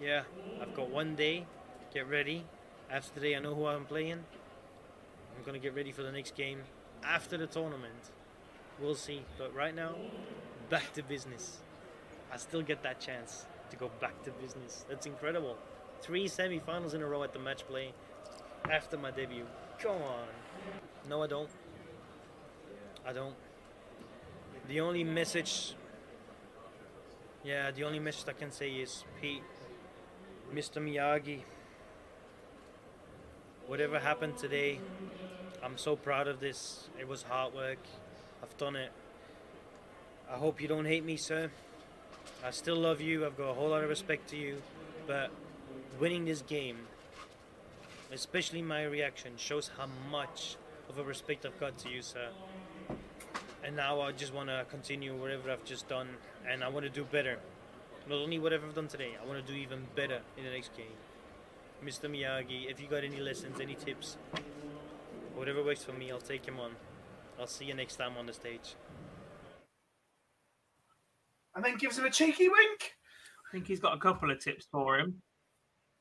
yeah, 0.00 0.22
I've 0.60 0.74
got 0.74 0.90
one 0.90 1.14
day. 1.14 1.46
Get 1.94 2.08
ready. 2.08 2.44
After 2.90 3.14
today, 3.14 3.36
I 3.36 3.38
know 3.38 3.54
who 3.54 3.66
I'm 3.66 3.84
playing. 3.84 4.24
I'm 5.36 5.44
gonna 5.44 5.58
get 5.58 5.74
ready 5.74 5.92
for 5.92 6.02
the 6.02 6.12
next 6.12 6.34
game 6.34 6.60
after 7.04 7.36
the 7.36 7.46
tournament. 7.46 8.10
We'll 8.80 8.94
see. 8.94 9.22
But 9.38 9.54
right 9.54 9.74
now, 9.74 9.94
back 10.70 10.92
to 10.94 11.02
business. 11.02 11.58
I 12.32 12.38
still 12.38 12.62
get 12.62 12.82
that 12.82 12.98
chance 13.00 13.46
to 13.72 13.76
go 13.76 13.90
back 14.00 14.22
to 14.22 14.30
business. 14.32 14.84
That's 14.88 15.06
incredible. 15.06 15.56
Three 16.02 16.28
semi-finals 16.28 16.92
in 16.92 17.02
a 17.02 17.06
row 17.06 17.22
at 17.22 17.32
the 17.32 17.38
match 17.38 17.66
play 17.66 17.92
after 18.70 18.98
my 18.98 19.10
debut. 19.10 19.46
Come 19.78 19.96
on. 19.96 20.26
No, 21.08 21.22
I 21.22 21.26
don't. 21.26 21.48
I 23.06 23.12
don't. 23.14 23.34
The 24.68 24.80
only 24.80 25.04
message, 25.04 25.74
yeah, 27.42 27.70
the 27.70 27.84
only 27.84 27.98
message 27.98 28.28
I 28.28 28.32
can 28.32 28.52
say 28.52 28.70
is 28.70 29.04
Pete, 29.20 29.42
Mr. 30.54 30.80
Miyagi. 30.80 31.40
Whatever 33.66 33.98
happened 33.98 34.36
today, 34.36 34.80
I'm 35.64 35.78
so 35.78 35.96
proud 35.96 36.28
of 36.28 36.40
this. 36.40 36.88
It 37.00 37.08
was 37.08 37.22
hard 37.22 37.54
work. 37.54 37.78
I've 38.42 38.56
done 38.58 38.76
it. 38.76 38.92
I 40.30 40.36
hope 40.36 40.60
you 40.60 40.68
don't 40.68 40.84
hate 40.84 41.04
me, 41.04 41.16
sir. 41.16 41.50
I 42.44 42.50
still 42.50 42.76
love 42.76 43.00
you. 43.00 43.24
I've 43.24 43.36
got 43.36 43.50
a 43.50 43.54
whole 43.54 43.68
lot 43.68 43.84
of 43.84 43.88
respect 43.88 44.28
to 44.30 44.36
you. 44.36 44.60
But 45.06 45.30
winning 46.00 46.24
this 46.24 46.42
game, 46.42 46.76
especially 48.12 48.62
my 48.62 48.82
reaction, 48.84 49.32
shows 49.36 49.70
how 49.78 49.86
much 50.10 50.56
of 50.88 50.98
a 50.98 51.04
respect 51.04 51.46
I've 51.46 51.58
got 51.60 51.78
to 51.78 51.88
you, 51.88 52.02
sir. 52.02 52.28
And 53.64 53.76
now 53.76 54.00
I 54.00 54.10
just 54.10 54.34
want 54.34 54.48
to 54.48 54.66
continue 54.68 55.14
whatever 55.14 55.52
I've 55.52 55.64
just 55.64 55.88
done, 55.88 56.08
and 56.48 56.64
I 56.64 56.68
want 56.68 56.84
to 56.84 56.90
do 56.90 57.04
better. 57.04 57.38
Not 58.08 58.16
only 58.16 58.40
whatever 58.40 58.66
I've 58.66 58.74
done 58.74 58.88
today, 58.88 59.12
I 59.22 59.24
want 59.24 59.44
to 59.44 59.52
do 59.52 59.56
even 59.56 59.86
better 59.94 60.20
in 60.36 60.44
the 60.44 60.50
next 60.50 60.76
game. 60.76 60.98
Mr. 61.84 62.10
Miyagi, 62.10 62.68
if 62.68 62.80
you 62.80 62.88
got 62.88 63.04
any 63.04 63.20
lessons, 63.20 63.60
any 63.60 63.76
tips, 63.76 64.16
whatever 65.36 65.62
works 65.62 65.84
for 65.84 65.92
me, 65.92 66.10
I'll 66.10 66.20
take 66.20 66.44
them 66.44 66.58
on. 66.58 66.72
I'll 67.38 67.46
see 67.46 67.66
you 67.66 67.74
next 67.74 67.96
time 67.96 68.16
on 68.18 68.26
the 68.26 68.32
stage. 68.32 68.74
And 71.54 71.64
then 71.64 71.76
gives 71.76 71.98
him 71.98 72.04
a 72.04 72.10
cheeky 72.10 72.48
wink. 72.48 72.92
I 73.48 73.52
think 73.52 73.66
he's 73.66 73.80
got 73.80 73.96
a 73.96 74.00
couple 74.00 74.30
of 74.30 74.38
tips 74.42 74.66
for 74.70 74.98
him. 74.98 75.22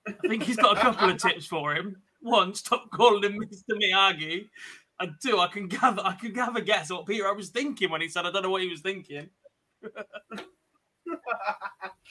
I 0.07 0.13
think 0.27 0.43
he's 0.43 0.55
got 0.55 0.77
a 0.77 0.81
couple 0.81 1.09
of 1.09 1.17
tips 1.17 1.45
for 1.45 1.75
him. 1.75 1.97
One, 2.21 2.53
stop 2.55 2.89
calling 2.91 3.23
him 3.23 3.39
Mr. 3.39 3.77
Miyagi. 3.77 4.49
And 4.99 5.13
two, 5.21 5.39
I 5.39 5.47
can 5.47 5.67
gather 5.67 6.01
I 6.05 6.13
can 6.13 6.31
gather 6.31 6.61
guess 6.61 6.91
what 6.91 7.07
Peter 7.07 7.27
I 7.27 7.31
was 7.31 7.49
thinking 7.49 7.89
when 7.89 8.01
he 8.01 8.07
said 8.07 8.25
I 8.25 8.31
don't 8.31 8.43
know 8.43 8.51
what 8.51 8.61
he 8.61 8.69
was 8.69 8.81
thinking. 8.81 9.29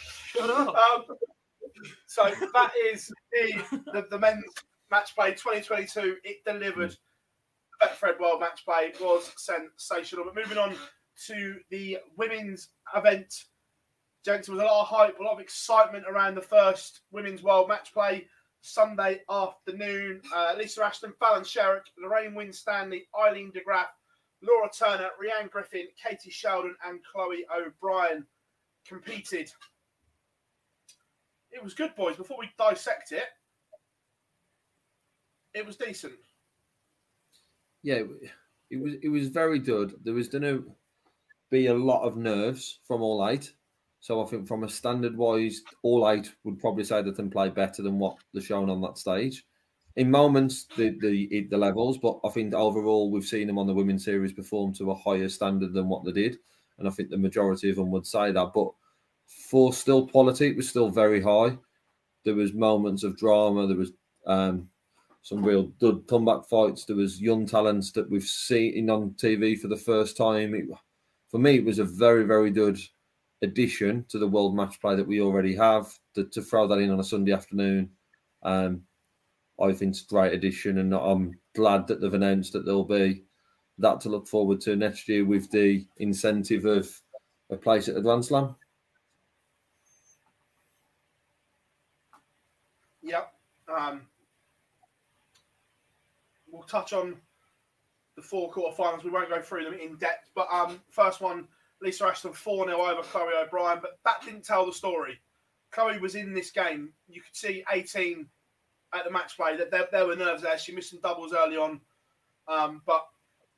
Shut 0.02 0.50
up. 0.50 0.74
Um, 0.74 1.04
so 2.06 2.30
that 2.52 2.72
is 2.92 3.10
the, 3.32 3.80
the, 3.92 4.06
the 4.10 4.18
men's 4.18 4.42
match 4.90 5.14
play 5.14 5.30
2022. 5.30 6.16
It 6.24 6.38
delivered. 6.44 6.96
Betfred 7.82 8.20
World 8.20 8.40
match 8.40 8.64
play 8.64 8.92
was 9.00 9.32
sensational. 9.38 10.26
But 10.26 10.34
moving 10.34 10.58
on 10.58 10.74
to 11.26 11.58
the 11.70 11.98
women's 12.16 12.68
event, 12.94 13.44
gents, 14.24 14.48
was 14.48 14.60
a 14.60 14.64
lot 14.64 14.82
of 14.82 14.86
hype, 14.88 15.18
a 15.18 15.22
lot 15.22 15.34
of 15.34 15.40
excitement 15.40 16.04
around 16.08 16.34
the 16.34 16.42
first 16.42 17.00
women's 17.10 17.42
world 17.42 17.68
match 17.68 17.92
play 17.92 18.26
Sunday 18.60 19.20
afternoon. 19.30 20.20
Uh, 20.34 20.54
Lisa 20.56 20.84
Ashton, 20.84 21.12
Fallon 21.18 21.42
Sherrock, 21.42 21.84
Lorraine 21.98 22.34
Winstanley, 22.34 23.06
Aileen 23.18 23.50
de 23.50 23.62
Graaf, 23.62 23.88
Laura 24.42 24.70
Turner, 24.76 25.10
Rhian 25.22 25.50
Griffiths, 25.50 25.92
Katie 26.02 26.30
Sheldon, 26.30 26.76
and 26.86 27.00
Chloe 27.04 27.44
O'Brien 27.54 28.26
competed. 28.86 29.50
It 31.50 31.62
was 31.62 31.74
good, 31.74 31.94
boys. 31.96 32.16
Before 32.16 32.38
we 32.38 32.50
dissect 32.58 33.12
it, 33.12 33.24
it 35.52 35.66
was 35.66 35.76
decent. 35.76 36.14
Yeah, 37.82 38.02
it, 38.70 38.80
was 38.80 38.94
it 39.02 39.08
was 39.08 39.28
very 39.28 39.58
good. 39.58 39.96
There 40.04 40.14
was 40.14 40.28
to 40.28 40.72
be 41.50 41.66
a 41.66 41.74
lot 41.74 42.02
of 42.02 42.16
nerves 42.16 42.80
from 42.84 43.02
all 43.02 43.28
eight. 43.28 43.52
So 44.00 44.22
I 44.22 44.26
think 44.26 44.48
from 44.48 44.64
a 44.64 44.68
standard 44.68 45.16
wise, 45.16 45.62
all 45.82 46.08
eight 46.08 46.32
would 46.44 46.58
probably 46.58 46.84
say 46.84 47.02
that 47.02 47.16
they 47.16 47.24
play 47.24 47.50
better 47.50 47.82
than 47.82 47.98
what 47.98 48.16
they're 48.32 48.42
shown 48.42 48.70
on 48.70 48.80
that 48.82 48.96
stage. 48.96 49.44
In 49.96 50.10
moments, 50.10 50.66
the 50.76 50.96
the 51.00 51.48
the 51.50 51.58
levels, 51.58 51.98
but 51.98 52.18
I 52.24 52.30
think 52.30 52.54
overall 52.54 53.10
we've 53.10 53.24
seen 53.24 53.46
them 53.46 53.58
on 53.58 53.66
the 53.66 53.74
women's 53.74 54.04
series 54.04 54.32
perform 54.32 54.72
to 54.74 54.92
a 54.92 54.94
higher 54.94 55.28
standard 55.28 55.74
than 55.74 55.88
what 55.88 56.04
they 56.04 56.12
did, 56.12 56.38
and 56.78 56.88
I 56.88 56.90
think 56.90 57.10
the 57.10 57.18
majority 57.18 57.68
of 57.68 57.76
them 57.76 57.90
would 57.90 58.06
say 58.06 58.32
that. 58.32 58.52
But 58.54 58.70
for 59.26 59.72
still 59.72 60.06
quality, 60.06 60.48
it 60.48 60.56
was 60.56 60.68
still 60.68 60.88
very 60.88 61.20
high. 61.20 61.58
There 62.24 62.34
was 62.34 62.54
moments 62.54 63.02
of 63.02 63.18
drama. 63.18 63.66
There 63.66 63.76
was 63.76 63.92
um, 64.26 64.68
some 65.22 65.44
real 65.44 65.64
good 65.80 66.06
comeback 66.06 66.48
fights. 66.48 66.84
There 66.84 66.96
was 66.96 67.20
young 67.20 67.46
talents 67.46 67.92
that 67.92 68.08
we've 68.08 68.22
seen 68.22 68.88
on 68.88 69.10
TV 69.10 69.58
for 69.58 69.68
the 69.68 69.76
first 69.76 70.16
time. 70.16 70.54
It, 70.54 70.66
for 71.30 71.38
me, 71.38 71.56
it 71.56 71.64
was 71.64 71.78
a 71.78 71.84
very, 71.84 72.24
very 72.24 72.50
good 72.50 72.78
addition 73.42 74.04
to 74.08 74.18
the 74.18 74.26
world 74.26 74.54
match 74.54 74.80
play 74.80 74.96
that 74.96 75.06
we 75.06 75.20
already 75.20 75.54
have. 75.54 75.92
To, 76.14 76.24
to 76.24 76.42
throw 76.42 76.66
that 76.66 76.78
in 76.78 76.90
on 76.90 77.00
a 77.00 77.04
Sunday 77.04 77.32
afternoon, 77.32 77.90
um, 78.42 78.82
I 79.60 79.72
think 79.72 79.92
it's 79.92 80.02
a 80.02 80.06
great 80.06 80.32
addition, 80.32 80.78
and 80.78 80.92
I'm 80.94 81.38
glad 81.54 81.86
that 81.86 82.00
they've 82.00 82.12
announced 82.12 82.52
that 82.54 82.64
there'll 82.64 82.84
be 82.84 83.24
that 83.78 84.00
to 84.02 84.08
look 84.08 84.26
forward 84.26 84.60
to 84.62 84.76
next 84.76 85.08
year 85.08 85.24
with 85.24 85.50
the 85.50 85.86
incentive 85.98 86.64
of 86.64 86.90
a 87.50 87.56
place 87.56 87.88
at 87.88 87.94
the 87.94 88.02
Grand 88.02 88.24
Slam. 88.24 88.56
Yep. 93.02 93.32
Um, 93.68 94.02
we'll 96.50 96.62
touch 96.64 96.92
on 96.92 97.16
the 98.20 98.26
four 98.26 98.50
quarterfinals. 98.50 99.04
We 99.04 99.10
won't 99.10 99.28
go 99.28 99.40
through 99.40 99.64
them 99.64 99.74
in 99.74 99.96
depth, 99.96 100.30
but 100.34 100.48
um, 100.52 100.80
first 100.90 101.20
one, 101.20 101.48
Lisa 101.82 102.06
Ashton 102.06 102.32
4 102.32 102.66
0 102.66 102.80
over 102.80 103.02
Chloe 103.02 103.32
O'Brien, 103.42 103.78
but 103.80 103.98
that 104.04 104.22
didn't 104.24 104.44
tell 104.44 104.66
the 104.66 104.72
story. 104.72 105.18
Chloe 105.70 105.98
was 105.98 106.14
in 106.14 106.34
this 106.34 106.50
game. 106.50 106.92
You 107.08 107.22
could 107.22 107.34
see 107.34 107.64
18 107.72 108.26
at 108.94 109.04
the 109.04 109.10
match 109.10 109.36
play 109.36 109.56
that 109.56 109.70
there, 109.70 109.88
there 109.92 110.06
were 110.06 110.16
nerves 110.16 110.42
there. 110.42 110.58
She 110.58 110.74
missed 110.74 110.90
some 110.90 111.00
doubles 111.00 111.32
early 111.32 111.56
on, 111.56 111.80
um, 112.48 112.82
but 112.86 113.06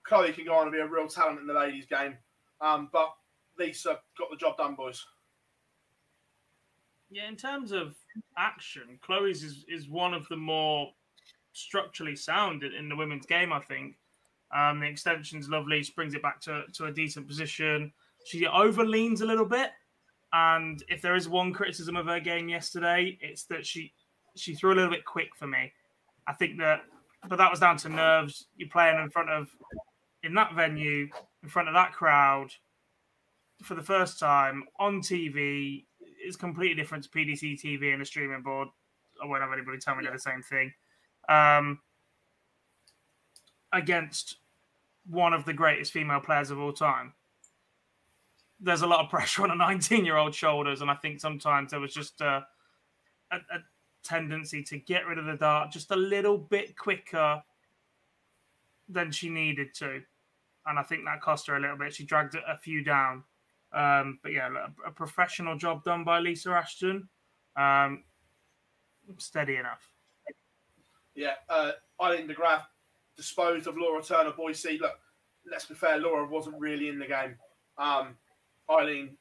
Chloe 0.05 0.33
can 0.33 0.45
go 0.45 0.55
on 0.55 0.65
and 0.65 0.73
be 0.73 0.79
a 0.79 0.87
real 0.87 1.09
talent 1.09 1.41
in 1.41 1.47
the 1.47 1.55
ladies' 1.55 1.87
game. 1.87 2.17
Um, 2.61 2.91
but 2.93 3.13
Lisa 3.59 3.99
got 4.19 4.31
the 4.31 4.37
job 4.37 4.57
done, 4.57 4.75
boys. 4.75 5.05
Yeah, 7.11 7.29
in 7.29 7.37
terms 7.37 7.73
of 7.73 7.95
action, 8.39 8.99
Chloe's 9.03 9.43
is, 9.43 9.65
is 9.69 9.89
one 9.89 10.15
of 10.15 10.27
the 10.29 10.37
more 10.37 10.93
structurally 11.53 12.17
sound 12.17 12.63
in, 12.63 12.73
in 12.73 12.89
the 12.89 12.97
women's 12.97 13.27
game, 13.27 13.53
I 13.53 13.61
think. 13.61 13.97
Um, 14.55 14.81
the 14.81 14.87
extension's 14.87 15.49
lovely, 15.49 15.83
she 15.83 15.93
brings 15.93 16.15
it 16.15 16.23
back 16.23 16.41
to, 16.43 16.65
to 16.75 16.87
a 16.87 16.93
decent 16.93 17.27
position. 17.27 17.93
She 18.27 18.47
over 18.47 18.85
leans 18.85 19.21
a 19.21 19.27
little 19.27 19.47
bit. 19.47 19.71
And 20.33 20.83
if 20.89 21.03
there 21.03 21.15
is 21.15 21.29
one 21.29 21.53
criticism 21.53 21.97
of 21.97 22.07
her 22.07 22.21
game 22.21 22.49
yesterday, 22.49 23.19
it's 23.21 23.45
that 23.45 23.67
she 23.67 23.93
she 24.35 24.55
threw 24.55 24.73
a 24.73 24.77
little 24.77 24.91
bit 24.91 25.05
quick 25.05 25.35
for 25.37 25.47
me. 25.47 25.73
I 26.27 26.33
think 26.33 26.59
that, 26.59 26.85
but 27.29 27.37
that 27.37 27.51
was 27.51 27.61
down 27.61 27.77
to 27.79 27.91
nerves. 27.91 28.47
You're 28.57 28.71
playing 28.71 28.99
in 28.99 29.11
front 29.11 29.29
of, 29.29 29.49
in 30.23 30.35
that 30.35 30.55
venue, 30.55 31.09
in 31.43 31.49
front 31.51 31.69
of 31.69 31.75
that 31.75 31.93
crowd, 31.93 32.49
for 33.63 33.75
the 33.75 33.83
first 33.83 34.19
time 34.19 34.65
on 34.79 35.01
TV 35.01 35.85
is 36.25 36.37
completely 36.37 36.77
different 36.77 37.05
to 37.05 37.11
PDC 37.11 37.61
TV 37.61 37.93
and 37.93 38.01
a 38.01 38.07
streaming 38.07 38.43
board. 38.43 38.69
I 39.23 39.27
won't 39.27 39.43
have 39.43 39.53
anybody 39.53 39.79
tell 39.79 39.95
me 39.95 40.05
they're 40.05 40.13
the 40.13 40.19
same 40.19 40.43
thing 40.43 40.73
um, 41.29 41.81
against 43.73 44.37
one 45.09 45.33
of 45.33 45.45
the 45.45 45.53
greatest 45.53 45.93
female 45.93 46.21
players 46.21 46.51
of 46.51 46.59
all 46.59 46.73
time. 46.73 47.13
There's 48.61 48.83
a 48.83 48.87
lot 48.87 49.05
of 49.05 49.11
pressure 49.11 49.43
on 49.43 49.51
a 49.51 49.55
19 49.57 50.05
year 50.05 50.17
old 50.17 50.35
shoulders, 50.35 50.81
and 50.81 50.91
I 50.91 50.95
think 50.95 51.21
sometimes 51.21 51.71
there 51.71 51.81
was 51.81 51.95
just 51.95 52.21
a, 52.21 52.47
a, 53.31 53.37
a 53.37 53.59
tendency 54.05 54.63
to 54.65 54.79
get 54.79 55.07
rid 55.07 55.19
of 55.19 55.27
the 55.27 55.37
dart 55.37 55.71
just 55.71 55.91
a 55.91 55.97
little 55.97 56.39
bit 56.39 56.77
quicker 56.77 57.43
than 58.89 59.11
she 59.11 59.29
needed 59.29 59.75
to. 59.75 60.03
And 60.67 60.79
I 60.79 60.83
think 60.83 61.05
that 61.05 61.21
cost 61.21 61.47
her 61.49 61.57
a 61.57 61.61
little 61.61 61.77
bit. 61.77 61.95
She 61.95 62.05
dragged 62.05 62.37
a 62.37 62.57
few 62.57 62.85
down. 62.85 63.25
Um, 63.73 64.19
but 64.23 64.33
yeah, 64.33 64.49
a, 64.49 64.89
a, 64.89 64.93
professional 64.93 65.57
job 65.57 65.83
done 65.83 66.05
by 66.05 66.21
Lisa 66.21 66.51
Ashton. 66.51 67.09
Um, 67.57 68.05
steady 69.17 69.57
enough 69.57 69.93
yeah, 71.15 71.35
uh, 71.49 71.73
Aileen 72.01 72.27
de 72.27 72.35
Graaf 72.35 72.63
disposed 73.17 73.67
of 73.67 73.77
Laura 73.77 74.03
Turner 74.03 74.33
Boise. 74.33 74.79
Look, 74.81 74.99
let's 75.51 75.67
be 75.67 75.75
fair, 75.75 75.99
Laura 75.99 76.27
wasn't 76.27 76.59
really 76.59 76.89
in 76.89 76.99
the 76.99 77.07
game. 77.07 77.37
Um, 77.79 78.17
Aileen 78.71 79.17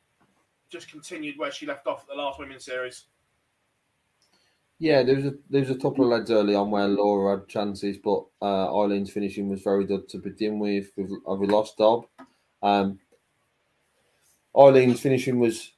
just 0.70 0.90
continued 0.90 1.38
where 1.38 1.52
she 1.52 1.66
left 1.66 1.88
off 1.88 2.02
at 2.02 2.08
the 2.08 2.16
last 2.16 2.40
women's 2.40 2.66
series. 2.66 3.06
Yeah, 4.80 5.04
there 5.04 5.16
was 5.16 5.26
a 5.26 5.34
there 5.50 5.62
was 5.62 5.70
a 5.70 5.76
couple 5.76 6.04
of 6.04 6.10
lads 6.10 6.32
early 6.32 6.56
on 6.56 6.72
where 6.72 6.88
Laura 6.88 7.38
had 7.38 7.48
chances, 7.48 7.98
but 8.04 8.26
uh, 8.42 8.68
Aileen's 8.74 9.12
finishing 9.12 9.48
was 9.48 9.62
very 9.62 9.86
good 9.86 10.10
to 10.10 10.18
begin 10.18 10.58
with. 10.58 10.92
We've, 10.98 11.12
uh, 11.30 11.36
we 11.36 11.46
lost 11.46 11.78
Dob. 11.78 12.08
Um, 12.64 12.98
Aileen's 14.58 15.00
finishing 15.00 15.40
was 15.40 15.72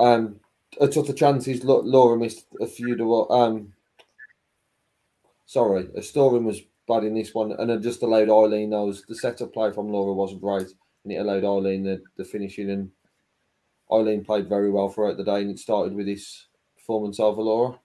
um, 0.00 0.38
a 0.80 0.86
took 0.86 1.08
of 1.08 1.16
chances. 1.16 1.64
Laura 1.64 2.16
missed 2.16 2.46
a 2.60 2.66
few 2.66 2.96
to 2.96 3.28
um, 3.30 3.72
sorry, 5.46 5.88
a 5.96 6.02
Storing 6.02 6.44
was 6.44 6.62
bad 6.86 7.04
in 7.04 7.14
this 7.14 7.34
one, 7.34 7.52
and 7.52 7.70
it 7.70 7.80
just 7.80 8.02
allowed 8.02 8.28
Aileen 8.28 8.70
those. 8.70 9.04
The 9.06 9.14
setup 9.14 9.52
play 9.52 9.72
from 9.72 9.88
Laura 9.88 10.12
wasn't 10.12 10.42
right, 10.42 10.66
and 11.04 11.12
it 11.12 11.16
allowed 11.16 11.44
Aileen 11.44 11.82
the, 11.82 12.02
the 12.16 12.24
finishing. 12.24 12.70
And 12.70 12.90
Aileen 13.90 14.24
played 14.24 14.48
very 14.48 14.70
well 14.70 14.88
throughout 14.88 15.16
the 15.16 15.24
day, 15.24 15.42
and 15.42 15.50
it 15.50 15.58
started 15.58 15.94
with 15.94 16.06
this 16.06 16.46
performance 16.76 17.20
over 17.20 17.42
Laura. 17.42 17.78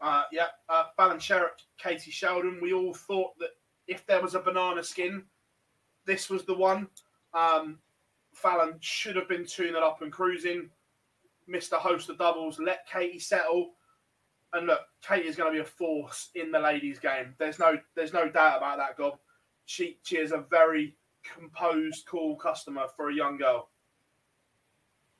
Uh, 0.00 0.24
yeah, 0.32 0.46
uh, 0.68 0.84
Fallon 0.96 1.18
Sherrock, 1.18 1.60
Katie 1.78 2.10
Sheldon. 2.10 2.58
We 2.60 2.72
all 2.72 2.92
thought 2.92 3.38
that 3.38 3.50
if 3.86 4.04
there 4.06 4.20
was 4.20 4.34
a 4.34 4.40
banana 4.40 4.82
skin, 4.82 5.24
this 6.06 6.28
was 6.28 6.44
the 6.44 6.54
one. 6.54 6.88
Um, 7.34 7.78
Fallon 8.32 8.74
should 8.80 9.16
have 9.16 9.28
been 9.28 9.46
tuning 9.46 9.76
up 9.76 10.02
and 10.02 10.12
cruising. 10.12 10.70
Missed 11.46 11.72
a 11.72 11.76
host 11.76 12.08
of 12.10 12.18
doubles. 12.18 12.58
Let 12.58 12.86
Katie 12.86 13.18
settle 13.18 13.74
and 14.52 14.66
look, 14.66 14.80
Kate 15.06 15.24
is 15.24 15.36
going 15.36 15.52
to 15.52 15.56
be 15.56 15.62
a 15.62 15.68
force 15.68 16.30
in 16.34 16.50
the 16.50 16.58
ladies' 16.58 16.98
game. 16.98 17.34
There's 17.38 17.58
no, 17.58 17.78
there's 17.94 18.12
no 18.12 18.28
doubt 18.28 18.58
about 18.58 18.78
that, 18.78 18.96
Gob. 18.96 19.18
She, 19.64 19.98
she 20.02 20.16
is 20.16 20.32
a 20.32 20.44
very 20.50 20.96
composed, 21.22 22.06
cool 22.06 22.36
customer 22.36 22.86
for 22.96 23.10
a 23.10 23.14
young 23.14 23.38
girl. 23.38 23.68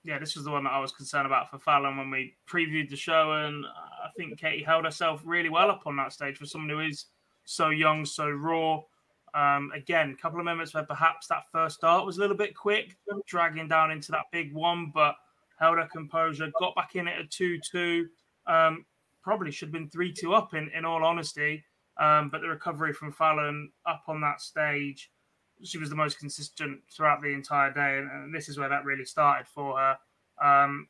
Yeah, 0.04 0.18
this 0.18 0.34
was 0.34 0.44
the 0.44 0.50
one 0.50 0.64
that 0.64 0.72
I 0.72 0.80
was 0.80 0.92
concerned 0.92 1.26
about 1.26 1.50
for 1.50 1.58
Fallon 1.58 1.96
when 1.96 2.10
we 2.10 2.34
previewed 2.48 2.90
the 2.90 2.96
show, 2.96 3.32
and 3.32 3.64
I 3.64 4.08
think 4.16 4.38
Katie 4.38 4.64
held 4.64 4.84
herself 4.84 5.22
really 5.24 5.48
well 5.48 5.70
up 5.70 5.82
on 5.86 5.96
that 5.96 6.12
stage 6.12 6.38
for 6.38 6.46
someone 6.46 6.70
who 6.70 6.80
is 6.80 7.06
so 7.44 7.68
young, 7.68 8.04
so 8.04 8.28
raw. 8.28 8.80
Um, 9.34 9.70
again, 9.74 10.14
a 10.18 10.20
couple 10.20 10.40
of 10.40 10.44
moments 10.44 10.74
where 10.74 10.84
perhaps 10.84 11.28
that 11.28 11.44
first 11.52 11.76
start 11.76 12.04
was 12.04 12.18
a 12.18 12.20
little 12.20 12.36
bit 12.36 12.54
quick, 12.54 12.96
dragging 13.26 13.68
down 13.68 13.92
into 13.92 14.10
that 14.10 14.26
big 14.32 14.52
one, 14.52 14.90
but 14.92 15.14
held 15.58 15.78
her 15.78 15.88
composure, 15.90 16.50
got 16.58 16.74
back 16.74 16.96
in 16.96 17.06
at 17.06 17.20
a 17.20 17.24
2 17.24 17.58
2. 17.70 18.08
Um, 18.46 18.84
probably 19.22 19.50
should 19.50 19.68
have 19.68 19.72
been 19.72 19.88
3 19.88 20.12
2 20.12 20.34
up, 20.34 20.54
in, 20.54 20.70
in 20.76 20.84
all 20.84 21.04
honesty. 21.04 21.64
Um, 21.98 22.30
but 22.30 22.40
the 22.40 22.48
recovery 22.48 22.92
from 22.92 23.12
Fallon 23.12 23.70
up 23.86 24.04
on 24.08 24.20
that 24.22 24.40
stage, 24.40 25.10
she 25.62 25.78
was 25.78 25.90
the 25.90 25.96
most 25.96 26.18
consistent 26.18 26.80
throughout 26.90 27.22
the 27.22 27.28
entire 27.28 27.72
day. 27.72 27.98
And, 27.98 28.10
and 28.10 28.34
this 28.34 28.48
is 28.48 28.58
where 28.58 28.68
that 28.68 28.84
really 28.84 29.04
started 29.04 29.46
for 29.46 29.78
her. 29.78 29.96
Um, 30.42 30.88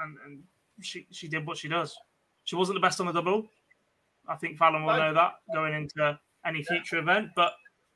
and, 0.00 0.16
and 0.24 0.42
she, 0.80 1.06
she 1.10 1.28
did 1.28 1.46
what 1.46 1.58
she 1.58 1.68
does. 1.68 1.96
She 2.44 2.56
wasn't 2.56 2.76
the 2.76 2.80
best 2.80 3.00
on 3.00 3.06
the 3.06 3.12
double. 3.12 3.46
I 4.28 4.36
think 4.36 4.56
Fallon 4.56 4.84
will 4.84 4.96
know 4.96 5.14
that 5.14 5.34
going 5.52 5.74
into 5.74 6.18
any 6.44 6.62
future 6.62 6.98
event, 6.98 7.30
but 7.36 7.52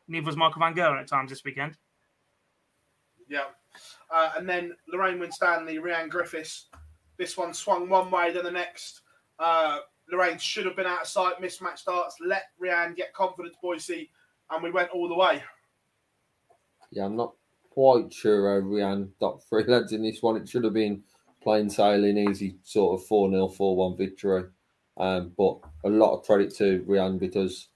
neither 0.09 0.27
was 0.27 0.37
Michael 0.37 0.61
Van 0.61 0.75
Gerwen 0.75 1.01
at 1.01 1.09
times 1.09 1.31
this 1.31 1.45
weekend. 1.45 1.77
Yeah. 3.29 3.45
Uh, 4.13 4.33
and 4.37 4.49
then 4.49 4.75
Lorraine 4.93 5.19
Winstanley, 5.19 5.79
Rhian 5.79 6.09
Griffiths. 6.09 6.67
This 7.17 7.37
one 7.37 7.55
swung 7.55 7.89
one 7.89 8.11
way, 8.11 8.33
then 8.33 8.45
the 8.45 8.51
next. 8.51 9.00
Uh, 9.41 9.79
Lorraine 10.13 10.39
should 10.39 10.67
have 10.67 10.77
been 10.77 10.87
out 10.87 11.03
of 11.03 11.09
sight, 11.09 11.41
mismatch 11.41 11.79
starts, 11.79 12.17
let 12.25 12.45
Rhian 12.63 12.95
get 12.97 13.15
confidence, 13.15 13.57
Boise, 13.63 14.11
and 14.51 14.63
we 14.63 14.71
went 14.71 14.91
all 14.91 15.09
the 15.09 15.15
way. 15.15 15.43
Yeah, 16.91 17.05
I'm 17.07 17.17
not 17.17 17.35
quite 17.71 18.13
sure 18.13 18.61
how 18.61 18.67
Rhian 18.67 19.11
got 19.21 19.43
three 19.45 19.65
legs 19.65 19.93
in 19.93 20.03
this 20.03 20.23
one. 20.23 20.37
It 20.37 20.49
should 20.49 20.65
have 20.65 20.75
been 20.75 21.03
plain 21.43 21.71
sailing, 21.71 22.19
easy 22.19 22.57
sort 22.65 23.01
of 23.01 23.07
4 23.07 23.31
0, 23.31 23.49
4 23.49 23.77
1 23.77 23.97
victory. 23.97 24.45
Um, 24.97 25.33
but 25.39 25.59
a 25.85 25.89
lot 25.89 26.15
of 26.15 26.25
credit 26.25 26.55
to 26.57 26.85
Rhian 26.87 27.19
because 27.19 27.69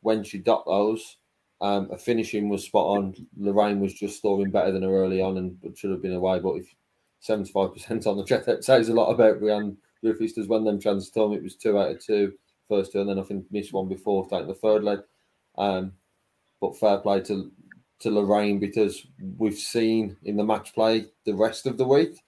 when 0.00 0.24
she 0.24 0.38
got 0.38 0.66
those, 0.66 1.18
um, 1.60 1.88
a 1.92 1.96
finishing 1.96 2.48
was 2.48 2.64
spot 2.64 2.98
on. 2.98 3.14
Lorraine 3.36 3.78
was 3.78 3.94
just 3.94 4.18
storing 4.18 4.50
better 4.50 4.72
than 4.72 4.82
her 4.82 4.96
early 4.96 5.22
on 5.22 5.36
and 5.36 5.78
should 5.78 5.92
have 5.92 6.02
been 6.02 6.14
away. 6.14 6.40
But 6.40 6.56
if 6.56 6.74
75% 7.24 8.06
on 8.06 8.16
the 8.16 8.24
check, 8.26 8.44
that 8.46 8.64
says 8.64 8.88
a 8.88 8.94
lot 8.94 9.12
about 9.12 9.40
Rhian 9.40 9.76
Griffiths 10.02 10.34
does 10.34 10.48
when 10.48 10.64
them 10.64 10.80
chances 10.80 11.10
told 11.10 11.30
me 11.30 11.36
it 11.36 11.42
was 11.42 11.56
two 11.56 11.78
out 11.78 11.90
of 11.90 12.04
two 12.04 12.32
first 12.68 12.92
two, 12.92 13.00
and 13.00 13.08
then 13.08 13.18
I 13.18 13.22
think 13.22 13.46
missed 13.50 13.72
one 13.72 13.88
before 13.88 14.26
starting 14.26 14.48
the 14.48 14.54
third 14.54 14.82
leg. 14.82 15.00
Um, 15.58 15.92
but 16.60 16.78
fair 16.78 16.98
play 16.98 17.20
to 17.22 17.50
to 18.00 18.10
Lorraine 18.10 18.58
because 18.58 19.06
we've 19.38 19.58
seen 19.58 20.16
in 20.24 20.36
the 20.36 20.44
match 20.44 20.74
play 20.74 21.06
the 21.24 21.34
rest 21.34 21.66
of 21.66 21.78
the 21.78 21.86
week 21.86 22.18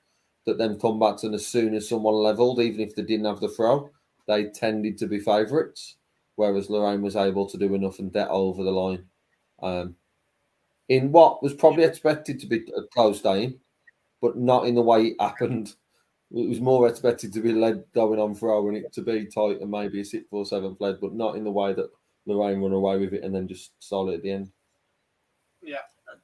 that 0.46 0.58
them 0.58 0.78
combats, 0.78 1.24
and 1.24 1.34
as 1.34 1.46
soon 1.46 1.74
as 1.74 1.88
someone 1.88 2.14
levelled, 2.14 2.60
even 2.60 2.80
if 2.80 2.94
they 2.94 3.02
didn't 3.02 3.26
have 3.26 3.40
the 3.40 3.48
throw, 3.48 3.90
they 4.26 4.44
tended 4.44 4.98
to 4.98 5.06
be 5.06 5.18
favourites. 5.18 5.96
Whereas 6.36 6.68
Lorraine 6.68 7.02
was 7.02 7.16
able 7.16 7.48
to 7.48 7.56
do 7.56 7.74
enough 7.74 7.98
and 7.98 8.12
get 8.12 8.28
over 8.28 8.62
the 8.62 8.70
line. 8.70 9.04
Um, 9.62 9.96
in 10.88 11.12
what 11.12 11.42
was 11.42 11.54
probably 11.54 11.84
expected 11.84 12.38
to 12.40 12.46
be 12.46 12.66
a 12.76 12.82
close 12.92 13.22
game, 13.22 13.60
but 14.20 14.36
not 14.36 14.66
in 14.66 14.74
the 14.74 14.82
way 14.82 15.06
it 15.06 15.20
happened. 15.20 15.74
It 16.30 16.48
was 16.48 16.60
more 16.60 16.88
expected 16.88 17.32
to 17.32 17.40
be 17.40 17.52
led 17.52 17.84
going 17.94 18.18
on 18.18 18.34
throw 18.34 18.66
and 18.68 18.76
it 18.76 18.92
to 18.94 19.02
be 19.02 19.26
tight 19.26 19.60
and 19.60 19.70
maybe 19.70 20.00
a 20.00 20.04
six 20.04 20.24
four 20.28 20.44
seven 20.44 20.76
led, 20.80 21.00
but 21.00 21.14
not 21.14 21.36
in 21.36 21.44
the 21.44 21.50
way 21.50 21.74
that 21.74 21.90
Lorraine 22.26 22.60
run 22.60 22.72
away 22.72 22.98
with 22.98 23.12
it 23.12 23.22
and 23.22 23.34
then 23.34 23.46
just 23.46 23.72
solid 23.78 24.14
at 24.14 24.22
the 24.22 24.30
end. 24.30 24.50
Yeah. 25.62 25.78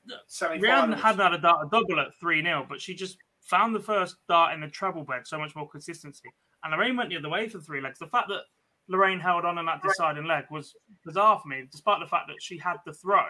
Rihanna 0.08 0.98
had 0.98 1.16
had 1.16 1.34
a, 1.34 1.38
dart, 1.38 1.66
a 1.66 1.70
double 1.70 2.00
at 2.00 2.14
3 2.20 2.42
0, 2.42 2.66
but 2.68 2.80
she 2.80 2.94
just 2.94 3.18
found 3.42 3.74
the 3.74 3.80
first 3.80 4.16
dart 4.28 4.54
in 4.54 4.60
the 4.60 4.68
treble 4.68 5.04
bed 5.04 5.26
so 5.26 5.38
much 5.38 5.54
more 5.54 5.68
consistency. 5.68 6.28
And 6.62 6.72
Lorraine 6.72 6.96
went 6.96 7.10
the 7.10 7.16
other 7.16 7.28
way 7.28 7.48
for 7.48 7.58
three 7.58 7.80
legs. 7.80 7.98
The 7.98 8.06
fact 8.06 8.28
that 8.28 8.42
Lorraine 8.88 9.20
held 9.20 9.44
on 9.44 9.58
in 9.58 9.66
that 9.66 9.82
deciding 9.82 10.26
leg 10.26 10.44
was 10.50 10.74
bizarre 11.04 11.40
for 11.40 11.48
me, 11.48 11.64
despite 11.70 12.00
the 12.00 12.06
fact 12.06 12.28
that 12.28 12.42
she 12.42 12.58
had 12.58 12.76
the 12.84 12.92
throw. 12.92 13.24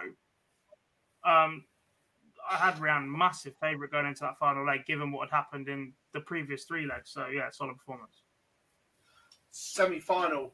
Um, 1.25 1.63
I 2.49 2.55
had 2.55 2.75
Rihanna 2.75 3.07
massive 3.07 3.55
favourite 3.59 3.91
going 3.91 4.05
into 4.05 4.21
that 4.21 4.37
final 4.37 4.65
leg, 4.65 4.85
given 4.85 5.11
what 5.11 5.29
had 5.29 5.35
happened 5.35 5.67
in 5.67 5.93
the 6.13 6.19
previous 6.21 6.63
three 6.63 6.85
legs. 6.85 7.11
So 7.11 7.27
yeah, 7.27 7.49
solid 7.51 7.77
performance. 7.77 8.23
Semi 9.51 9.99
final. 9.99 10.53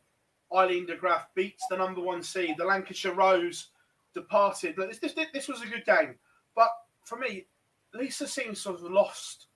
Aileen 0.54 0.86
de 0.86 0.96
Graaf 0.96 1.28
beats 1.36 1.66
the 1.70 1.78
number 1.78 2.02
one 2.02 2.24
seed. 2.24 2.56
The 2.58 2.66
Lancashire 2.66 3.14
Rose 3.14 3.68
departed. 4.14 4.76
This, 4.78 5.00
this, 5.00 5.14
this 5.34 5.48
was 5.48 5.62
a 5.62 5.68
good 5.68 5.86
game. 5.86 6.16
But 6.56 6.70
for 7.04 7.18
me, 7.18 7.48
Lisa 7.94 8.28
seems 8.28 8.64
to 8.64 8.72
have 8.72 8.82
lost 8.82 9.48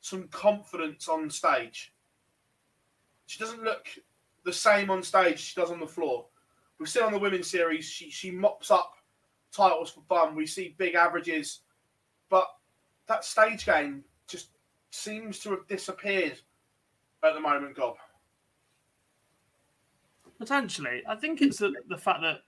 some 0.00 0.28
confidence 0.28 1.08
on 1.08 1.28
stage. 1.30 1.92
She 3.26 3.40
doesn't 3.40 3.64
look 3.64 3.88
the 4.44 4.52
same 4.52 4.90
on 4.90 5.02
stage 5.02 5.40
she 5.40 5.60
does 5.60 5.70
on 5.70 5.80
the 5.80 5.86
floor. 5.86 6.26
We've 6.78 6.88
seen 6.88 7.02
on 7.02 7.12
the 7.12 7.18
women's 7.18 7.50
series, 7.50 7.84
she, 7.84 8.10
she 8.10 8.30
mops 8.30 8.70
up 8.70 8.94
titles 9.50 9.90
for 9.90 10.02
fun. 10.08 10.36
We 10.36 10.46
see 10.46 10.76
big 10.78 10.94
averages, 10.94 11.60
but 12.28 12.48
that 13.06 13.24
stage 13.24 13.66
game 13.66 14.04
just 14.28 14.48
seems 14.90 15.38
to 15.40 15.50
have 15.50 15.66
disappeared 15.68 16.40
at 17.22 17.34
the 17.34 17.40
moment, 17.40 17.76
Gob. 17.76 17.96
Potentially. 20.38 21.02
I 21.08 21.14
think 21.16 21.40
it's 21.40 21.58
the, 21.58 21.72
the 21.88 21.96
fact 21.96 22.20
that 22.22 22.40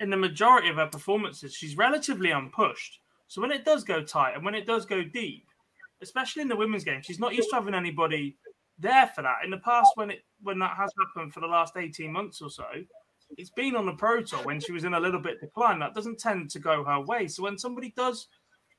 in 0.00 0.10
the 0.10 0.16
majority 0.16 0.68
of 0.68 0.76
her 0.76 0.86
performances, 0.86 1.54
she's 1.54 1.76
relatively 1.76 2.30
unpushed. 2.30 3.00
So 3.28 3.40
when 3.40 3.52
it 3.52 3.64
does 3.64 3.84
go 3.84 4.02
tight 4.02 4.34
and 4.34 4.44
when 4.44 4.54
it 4.54 4.66
does 4.66 4.84
go 4.84 5.02
deep, 5.02 5.46
especially 6.00 6.42
in 6.42 6.48
the 6.48 6.56
women's 6.56 6.84
game, 6.84 7.00
she's 7.02 7.20
not 7.20 7.34
used 7.34 7.50
to 7.50 7.56
having 7.56 7.74
anybody 7.74 8.36
there 8.78 9.06
for 9.14 9.22
that. 9.22 9.44
In 9.44 9.50
the 9.50 9.58
past, 9.58 9.92
when 9.94 10.10
it 10.10 10.24
when 10.42 10.58
that 10.58 10.76
has 10.76 10.90
happened 10.98 11.32
for 11.32 11.40
the 11.40 11.46
last 11.46 11.76
eighteen 11.76 12.12
months 12.12 12.42
or 12.42 12.50
so, 12.50 12.66
it's 13.38 13.50
been 13.50 13.76
on 13.76 13.86
the 13.86 13.92
pro 13.92 14.22
tour 14.22 14.40
when 14.40 14.60
she 14.60 14.72
was 14.72 14.84
in 14.84 14.94
a 14.94 15.00
little 15.00 15.20
bit 15.20 15.40
decline. 15.40 15.78
That 15.78 15.94
doesn't 15.94 16.18
tend 16.18 16.50
to 16.50 16.58
go 16.58 16.82
her 16.84 17.00
way. 17.00 17.28
So 17.28 17.44
when 17.44 17.56
somebody 17.56 17.92
does 17.96 18.26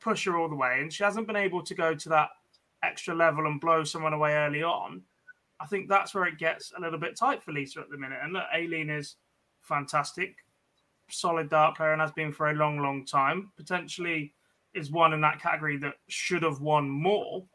push 0.04 0.26
her 0.26 0.38
all 0.38 0.50
the 0.50 0.56
way 0.56 0.80
and 0.82 0.92
she 0.92 1.04
hasn't 1.04 1.28
been 1.28 1.36
able 1.36 1.64
to 1.64 1.74
go 1.74 1.96
to 1.96 2.10
that 2.10 2.30
extra 2.84 3.16
level 3.16 3.48
and 3.48 3.62
blow 3.62 3.84
someone 3.84 4.14
away 4.14 4.34
early 4.34 4.62
on, 4.62 5.02
I 5.60 5.66
think 5.66 5.88
that's 5.88 6.14
where 6.14 6.26
it 6.26 6.38
gets 6.38 6.74
a 6.78 6.82
little 6.82 7.00
bit 7.00 7.18
tight 7.18 7.42
for 7.42 7.54
Lisa 7.54 7.80
at 7.80 7.90
the 7.90 7.98
minute. 7.98 8.20
And 8.22 8.34
look, 8.34 8.44
Aileen 8.54 8.90
is 8.90 9.16
fantastic, 9.62 10.36
solid 11.10 11.50
dart 11.50 11.78
player, 11.78 11.94
and 11.94 12.02
has 12.02 12.12
been 12.12 12.34
for 12.34 12.50
a 12.50 12.54
long, 12.54 12.80
long 12.80 13.06
time. 13.06 13.52
Potentially 13.56 14.34
is 14.74 14.92
one 14.92 15.14
in 15.14 15.22
that 15.22 15.40
category 15.42 15.78
that 15.78 15.96
should 16.10 16.44
have 16.44 16.60
won 16.60 16.90
more. 16.90 17.46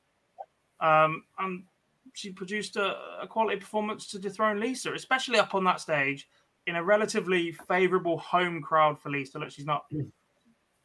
Um, 0.80 1.24
and 1.38 1.64
she 2.14 2.32
produced 2.32 2.76
a, 2.76 2.96
a, 3.20 3.26
quality 3.26 3.58
performance 3.58 4.06
to 4.08 4.18
dethrone 4.18 4.60
Lisa, 4.60 4.92
especially 4.92 5.38
up 5.38 5.54
on 5.54 5.64
that 5.64 5.80
stage 5.80 6.28
in 6.66 6.76
a 6.76 6.82
relatively 6.82 7.52
favourable 7.52 8.18
home 8.18 8.62
crowd 8.62 9.00
for 9.00 9.10
Lisa. 9.10 9.38
Look, 9.38 9.50
she's 9.50 9.66
not 9.66 9.84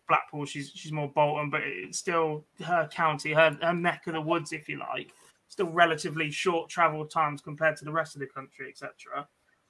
Blackpool, 0.08 0.46
she's 0.46 0.72
she's 0.74 0.92
more 0.92 1.10
Bolton, 1.10 1.50
but 1.50 1.62
it's 1.64 1.98
still 1.98 2.46
her 2.64 2.88
county, 2.92 3.34
her, 3.34 3.58
her 3.62 3.74
neck 3.74 4.04
of 4.08 4.14
the 4.14 4.22
woods, 4.22 4.52
if 4.52 4.68
you 4.68 4.80
like. 4.80 5.12
Still 5.48 5.70
relatively 5.70 6.32
short 6.32 6.70
travel 6.70 7.06
times 7.06 7.42
compared 7.42 7.78
to 7.78 7.86
the 7.86 7.92
rest 7.92 8.16
of 8.16 8.20
the 8.20 8.28
country, 8.28 8.70
etc. 8.70 9.28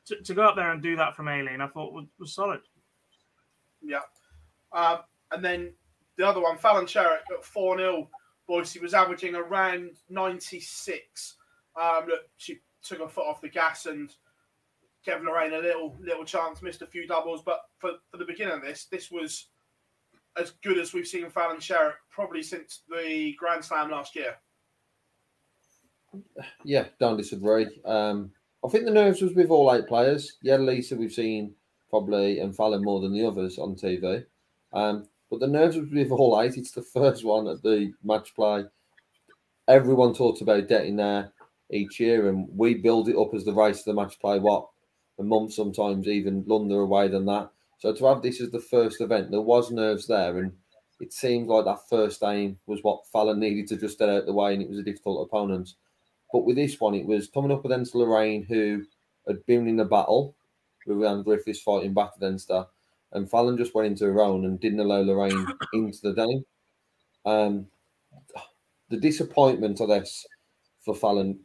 To, 0.07 0.15
to 0.21 0.33
go 0.33 0.43
up 0.43 0.55
there 0.55 0.71
and 0.71 0.81
do 0.81 0.95
that 0.95 1.15
from 1.15 1.27
Aileen, 1.27 1.61
I 1.61 1.67
thought 1.67 1.93
was, 1.93 2.05
was 2.19 2.33
solid. 2.33 2.61
Yeah. 3.81 3.99
Um, 4.71 4.99
and 5.31 5.43
then 5.43 5.73
the 6.17 6.27
other 6.27 6.41
one, 6.41 6.57
Fallon 6.57 6.85
Sherrock 6.85 7.21
at 7.31 7.43
4 7.43 7.77
0. 7.77 8.09
Boise 8.47 8.79
was 8.79 8.93
averaging 8.93 9.35
around 9.35 9.91
96. 10.09 11.35
Um, 11.81 12.07
look, 12.07 12.21
she 12.37 12.59
took 12.83 12.99
her 12.99 13.07
foot 13.07 13.25
off 13.25 13.41
the 13.41 13.49
gas 13.49 13.85
and 13.85 14.13
gave 15.05 15.21
Lorraine 15.21 15.53
a 15.53 15.59
little 15.59 15.97
little 15.99 16.25
chance, 16.25 16.61
missed 16.61 16.81
a 16.81 16.87
few 16.87 17.07
doubles. 17.07 17.41
But 17.43 17.61
for, 17.77 17.93
for 18.09 18.17
the 18.17 18.25
beginning 18.25 18.55
of 18.55 18.61
this, 18.61 18.85
this 18.85 19.11
was 19.11 19.47
as 20.37 20.51
good 20.63 20.77
as 20.77 20.93
we've 20.93 21.07
seen 21.07 21.29
Fallon 21.29 21.57
Sherrock 21.57 21.93
probably 22.09 22.43
since 22.43 22.81
the 22.89 23.35
Grand 23.37 23.63
Slam 23.63 23.91
last 23.91 24.15
year. 24.15 24.35
Yeah, 26.63 26.85
don't 26.99 27.17
disagree. 27.17 27.67
Um, 27.85 28.31
I 28.63 28.69
think 28.69 28.85
the 28.85 28.91
nerves 28.91 29.21
was 29.21 29.33
with 29.33 29.49
all 29.49 29.73
eight 29.73 29.87
players. 29.87 30.37
Yeah, 30.41 30.57
Lisa, 30.57 30.95
we've 30.95 31.13
seen 31.13 31.53
probably 31.89 32.39
and 32.39 32.55
Fallon 32.55 32.83
more 32.83 33.01
than 33.01 33.13
the 33.13 33.25
others 33.25 33.59
on 33.59 33.75
TV. 33.75 34.25
Um, 34.73 35.07
but 35.29 35.39
the 35.39 35.47
nerves 35.47 35.75
would 35.75 35.91
be 35.91 36.07
all 36.09 36.39
eight. 36.41 36.57
It's 36.57 36.71
the 36.71 36.81
first 36.81 37.23
one 37.23 37.47
at 37.47 37.61
the 37.61 37.93
match 38.03 38.35
play. 38.35 38.65
Everyone 39.67 40.13
talks 40.13 40.41
about 40.41 40.67
getting 40.67 40.95
there 40.95 41.31
each 41.71 41.99
year, 41.99 42.29
and 42.29 42.47
we 42.55 42.75
build 42.75 43.09
it 43.09 43.17
up 43.17 43.33
as 43.33 43.45
the 43.45 43.53
race 43.53 43.79
of 43.79 43.85
the 43.85 43.93
match 43.93 44.19
play. 44.19 44.39
What 44.39 44.67
a 45.19 45.23
month, 45.23 45.53
sometimes 45.53 46.07
even 46.07 46.43
longer 46.45 46.81
away 46.81 47.07
than 47.07 47.25
that. 47.25 47.49
So 47.79 47.93
to 47.93 48.05
have 48.05 48.21
this 48.21 48.41
as 48.41 48.51
the 48.51 48.59
first 48.59 49.01
event, 49.01 49.31
there 49.31 49.41
was 49.41 49.71
nerves 49.71 50.07
there, 50.07 50.37
and 50.37 50.51
it 50.99 51.13
seemed 51.13 51.47
like 51.47 51.65
that 51.65 51.89
first 51.89 52.23
aim 52.23 52.57
was 52.65 52.81
what 52.81 53.05
Fallon 53.11 53.39
needed 53.39 53.67
to 53.67 53.77
just 53.77 53.99
get 53.99 54.09
out 54.09 54.21
of 54.21 54.25
the 54.25 54.33
way, 54.33 54.53
and 54.53 54.61
it 54.61 54.69
was 54.69 54.79
a 54.79 54.83
difficult 54.83 55.27
opponent. 55.27 55.73
But 56.31 56.45
with 56.45 56.55
this 56.55 56.79
one, 56.79 56.95
it 56.95 57.05
was 57.05 57.27
coming 57.27 57.51
up 57.51 57.65
against 57.65 57.95
Lorraine, 57.95 58.43
who 58.43 58.83
had 59.27 59.45
been 59.45 59.67
in 59.67 59.77
the 59.77 59.85
battle 59.85 60.35
with 60.85 61.03
Anne 61.03 61.23
Griffiths 61.23 61.61
fighting 61.61 61.93
back 61.93 62.11
against 62.17 62.49
her 62.49 62.67
and 63.13 63.29
Fallon 63.29 63.57
just 63.57 63.73
went 63.73 63.87
into 63.87 64.05
her 64.05 64.21
own 64.21 64.45
and 64.45 64.59
didn't 64.59 64.79
allow 64.79 65.01
Lorraine 65.01 65.47
into 65.73 65.99
the 66.01 66.13
game. 66.13 66.45
Um, 67.25 67.67
the 68.89 68.97
disappointment 68.97 69.79
I 69.81 69.85
guess, 69.85 70.25
for 70.83 70.93
Fallon 70.93 71.39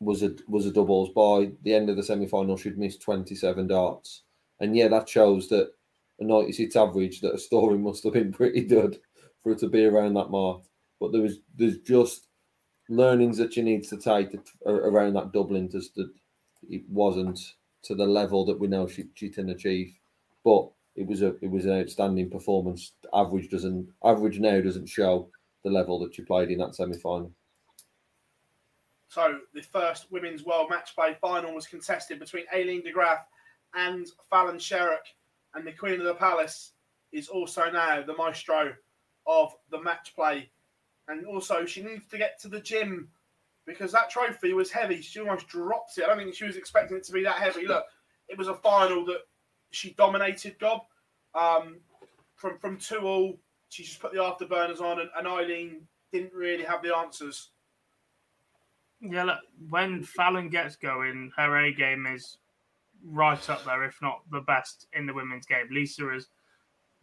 was 0.00 0.22
a 0.22 0.34
was 0.48 0.66
a 0.66 0.72
doubles. 0.72 1.10
By 1.10 1.52
the 1.62 1.74
end 1.74 1.90
of 1.90 1.96
the 1.96 2.02
semi 2.02 2.26
final, 2.26 2.56
she'd 2.56 2.78
missed 2.78 3.02
twenty 3.02 3.34
seven 3.34 3.66
darts, 3.66 4.22
and 4.64 4.76
yeah, 4.76 4.88
that 4.88 5.08
shows 5.08 5.48
that 5.48 5.72
a 6.20 6.24
ninety 6.24 6.52
six 6.52 6.76
average 6.76 7.20
that 7.20 7.34
a 7.34 7.38
story 7.38 7.78
must 7.78 8.04
have 8.04 8.14
been 8.14 8.32
pretty 8.32 8.64
good 8.64 8.98
for 9.42 9.52
it 9.52 9.58
to 9.58 9.68
be 9.68 9.84
around 9.84 10.14
that 10.14 10.30
mark. 10.30 10.62
But 11.00 11.12
there 11.12 11.22
was 11.22 11.38
there's 11.56 11.78
just 11.78 12.28
learnings 12.88 13.38
that 13.38 13.56
you 13.56 13.62
need 13.62 13.84
to 13.84 13.96
take 13.96 14.36
around 14.66 15.14
that 15.14 15.32
doubling 15.32 15.70
just 15.70 15.94
that 15.94 16.10
it 16.68 16.82
wasn't 16.88 17.40
to 17.82 17.94
the 17.94 18.04
level 18.04 18.44
that 18.44 18.58
we 18.58 18.66
know 18.66 18.86
she, 18.86 19.04
she 19.14 19.28
can 19.30 19.50
achieve 19.50 19.94
but 20.44 20.70
it 20.94 21.06
was 21.06 21.22
a 21.22 21.34
it 21.42 21.50
was 21.50 21.64
an 21.64 21.80
outstanding 21.80 22.30
performance. 22.30 22.92
Average 23.12 23.50
doesn't 23.50 23.88
average 24.04 24.38
now 24.38 24.60
doesn't 24.60 24.86
show 24.86 25.28
the 25.64 25.70
level 25.70 25.98
that 26.00 26.16
you 26.16 26.24
played 26.24 26.50
in 26.50 26.58
that 26.58 26.76
semi 26.76 26.96
final. 26.98 27.32
So 29.08 29.40
the 29.54 29.62
first 29.62 30.10
women's 30.12 30.44
world 30.44 30.70
match 30.70 30.94
play 30.94 31.16
final 31.20 31.54
was 31.54 31.66
contested 31.66 32.18
between 32.18 32.44
Aileen 32.54 32.82
de 32.82 32.92
Graaf 32.92 33.20
and 33.74 34.06
Fallon 34.30 34.58
Sherrock, 34.58 35.06
and 35.54 35.66
the 35.66 35.72
Queen 35.72 36.00
of 36.00 36.06
the 36.06 36.14
Palace 36.14 36.72
is 37.12 37.28
also 37.28 37.70
now 37.70 38.02
the 38.02 38.16
maestro 38.16 38.72
of 39.26 39.54
the 39.70 39.80
match 39.80 40.14
play. 40.14 40.50
And 41.08 41.26
also, 41.26 41.64
she 41.66 41.82
needs 41.82 42.06
to 42.08 42.18
get 42.18 42.40
to 42.40 42.48
the 42.48 42.60
gym 42.60 43.08
because 43.66 43.92
that 43.92 44.10
trophy 44.10 44.52
was 44.52 44.70
heavy. 44.70 45.00
She 45.00 45.20
almost 45.20 45.48
drops 45.48 45.98
it. 45.98 46.04
I 46.04 46.08
don't 46.08 46.18
think 46.18 46.34
she 46.34 46.44
was 46.44 46.56
expecting 46.56 46.96
it 46.96 47.04
to 47.04 47.12
be 47.12 47.22
that 47.24 47.36
heavy. 47.36 47.66
Look, 47.66 47.84
it 48.28 48.38
was 48.38 48.48
a 48.48 48.54
final 48.54 49.04
that 49.06 49.20
she 49.70 49.92
dominated 49.92 50.58
Gob. 50.58 50.82
Um, 51.34 51.80
from 52.36 52.58
from 52.58 52.78
two 52.78 53.00
all, 53.00 53.38
she 53.68 53.82
just 53.82 54.00
put 54.00 54.12
the 54.12 54.18
afterburners 54.18 54.80
on, 54.80 55.00
and, 55.00 55.10
and 55.16 55.26
Aileen 55.26 55.82
didn't 56.12 56.32
really 56.32 56.64
have 56.64 56.82
the 56.82 56.94
answers. 56.94 57.50
Yeah, 59.00 59.24
look, 59.24 59.40
when 59.68 60.02
Fallon 60.02 60.48
gets 60.48 60.76
going, 60.76 61.32
her 61.36 61.56
A 61.58 61.72
game 61.72 62.06
is 62.06 62.38
right 63.04 63.50
up 63.50 63.64
there, 63.64 63.84
if 63.84 64.00
not 64.00 64.22
the 64.30 64.40
best 64.40 64.86
in 64.92 65.06
the 65.06 65.14
women's 65.14 65.46
game. 65.46 65.66
Lisa 65.70 66.04
has 66.12 66.28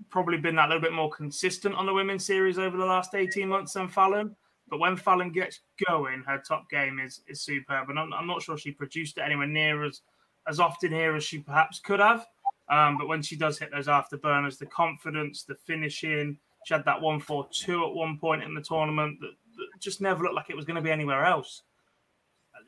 probably 0.09 0.37
been 0.37 0.55
that 0.55 0.69
little 0.69 0.81
bit 0.81 0.93
more 0.93 1.09
consistent 1.09 1.75
on 1.75 1.85
the 1.85 1.93
women's 1.93 2.25
series 2.25 2.57
over 2.57 2.77
the 2.77 2.85
last 2.85 3.13
18 3.13 3.47
months 3.47 3.73
than 3.73 3.87
Fallon. 3.87 4.35
But 4.69 4.79
when 4.79 4.95
Fallon 4.95 5.31
gets 5.31 5.59
going, 5.87 6.23
her 6.25 6.37
top 6.37 6.69
game 6.69 6.99
is 6.99 7.21
is 7.27 7.41
superb. 7.41 7.89
And 7.89 7.99
I'm, 7.99 8.13
I'm 8.13 8.27
not 8.27 8.41
sure 8.41 8.57
she 8.57 8.71
produced 8.71 9.17
it 9.17 9.21
anywhere 9.21 9.47
near 9.47 9.83
as, 9.83 10.01
as 10.47 10.59
often 10.59 10.91
here 10.91 11.15
as 11.15 11.23
she 11.23 11.39
perhaps 11.39 11.79
could 11.79 11.99
have. 11.99 12.25
Um, 12.69 12.97
but 12.97 13.09
when 13.09 13.21
she 13.21 13.35
does 13.35 13.59
hit 13.59 13.69
those 13.71 13.87
afterburners, 13.87 14.57
the 14.57 14.65
confidence, 14.65 15.43
the 15.43 15.55
finishing, 15.55 16.37
she 16.65 16.73
had 16.73 16.85
that 16.85 17.01
1 17.01 17.19
4 17.19 17.47
2 17.51 17.85
at 17.85 17.93
one 17.93 18.17
point 18.17 18.43
in 18.43 18.53
the 18.53 18.61
tournament 18.61 19.19
that, 19.19 19.33
that 19.57 19.79
just 19.79 19.99
never 19.99 20.23
looked 20.23 20.35
like 20.35 20.49
it 20.49 20.55
was 20.55 20.65
going 20.65 20.75
to 20.75 20.81
be 20.81 20.91
anywhere 20.91 21.25
else. 21.25 21.63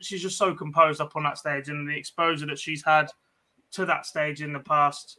She's 0.00 0.20
just 0.20 0.36
so 0.36 0.54
composed 0.54 1.00
up 1.00 1.16
on 1.16 1.22
that 1.22 1.38
stage, 1.38 1.68
and 1.68 1.88
the 1.88 1.96
exposure 1.96 2.46
that 2.46 2.58
she's 2.58 2.84
had 2.84 3.08
to 3.74 3.86
that 3.86 4.06
stage 4.06 4.42
in 4.42 4.52
the 4.52 4.60
past 4.60 5.18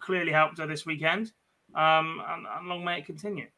clearly 0.00 0.32
helped 0.32 0.58
her 0.58 0.66
this 0.66 0.86
weekend. 0.86 1.32
Um, 1.74 2.22
and, 2.28 2.46
and 2.46 2.68
long 2.68 2.84
may 2.84 2.98
it 2.98 3.06
continue. 3.06 3.48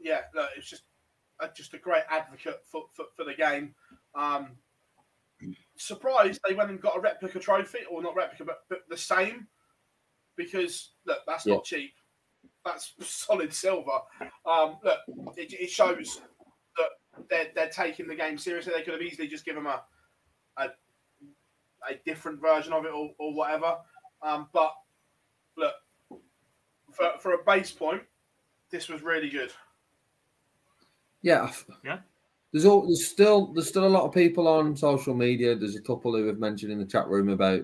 Yeah, 0.00 0.20
look, 0.34 0.50
it's 0.56 0.68
just 0.68 0.82
uh, 1.40 1.48
just 1.54 1.74
a 1.74 1.78
great 1.78 2.02
advocate 2.10 2.60
for, 2.70 2.84
for, 2.92 3.06
for 3.16 3.24
the 3.24 3.34
game. 3.34 3.74
Um, 4.14 4.52
surprised 5.76 6.40
they 6.46 6.54
went 6.54 6.70
and 6.70 6.80
got 6.80 6.96
a 6.96 7.00
replica 7.00 7.38
trophy, 7.38 7.80
or 7.90 8.02
not 8.02 8.16
replica, 8.16 8.44
but, 8.44 8.60
but 8.68 8.80
the 8.88 8.96
same, 8.96 9.46
because 10.36 10.92
look, 11.06 11.18
that's 11.26 11.46
Yeah. 11.46 11.54
not 11.54 11.64
cheap. 11.64 11.92
That's 12.64 12.92
solid 13.00 13.52
silver. 13.52 14.00
Um, 14.46 14.76
look, 14.84 14.98
it, 15.36 15.52
it 15.52 15.70
shows 15.70 16.20
that 16.76 17.26
they're, 17.30 17.48
they're 17.54 17.70
taking 17.70 18.06
the 18.06 18.14
game 18.14 18.38
seriously. 18.38 18.72
They 18.76 18.82
could 18.82 18.94
have 18.94 19.02
easily 19.02 19.28
just 19.28 19.44
given 19.44 19.64
them 19.64 19.72
a 19.72 19.82
a, 20.58 20.70
a 21.88 21.94
different 22.04 22.40
version 22.40 22.72
of 22.72 22.84
it 22.84 22.92
or, 22.92 23.10
or 23.18 23.34
whatever. 23.34 23.76
Um, 24.22 24.48
but 24.52 24.74
look, 25.56 25.74
for, 26.92 27.12
for 27.20 27.32
a 27.34 27.44
base 27.44 27.70
point, 27.70 28.02
this 28.70 28.88
was 28.88 29.02
really 29.02 29.28
good. 29.28 29.52
Yeah. 31.22 31.50
Yeah. 31.84 31.98
There's 32.52 32.64
all 32.64 32.86
there's 32.86 33.06
still 33.06 33.52
there's 33.52 33.68
still 33.68 33.86
a 33.86 33.88
lot 33.88 34.04
of 34.04 34.14
people 34.14 34.48
on 34.48 34.76
social 34.76 35.14
media. 35.14 35.54
There's 35.54 35.76
a 35.76 35.82
couple 35.82 36.16
who 36.16 36.26
have 36.26 36.38
mentioned 36.38 36.72
in 36.72 36.78
the 36.78 36.86
chat 36.86 37.06
room 37.08 37.28
about 37.28 37.62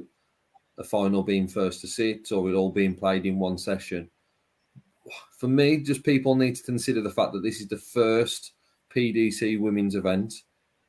the 0.77 0.85
final 0.85 1.23
being 1.23 1.49
first 1.49 1.81
to 1.81 1.87
sit 1.87 2.31
or 2.33 2.51
it 2.51 2.55
all 2.55 2.71
being 2.71 2.95
played 2.95 3.27
in 3.27 3.39
one 3.39 3.57
session. 3.57 4.11
For 5.39 5.49
me, 5.49 5.79
just 5.79 6.05
people 6.05 6.35
need 6.35 6.57
to 6.57 6.63
consider 6.63 7.01
the 7.01 7.11
fact 7.11 7.33
that 7.33 7.43
this 7.43 7.61
is 7.61 7.69
the 7.69 7.79
first 7.79 8.53
PDC 8.95 9.61
women's 9.61 9.95
event. 9.95 10.35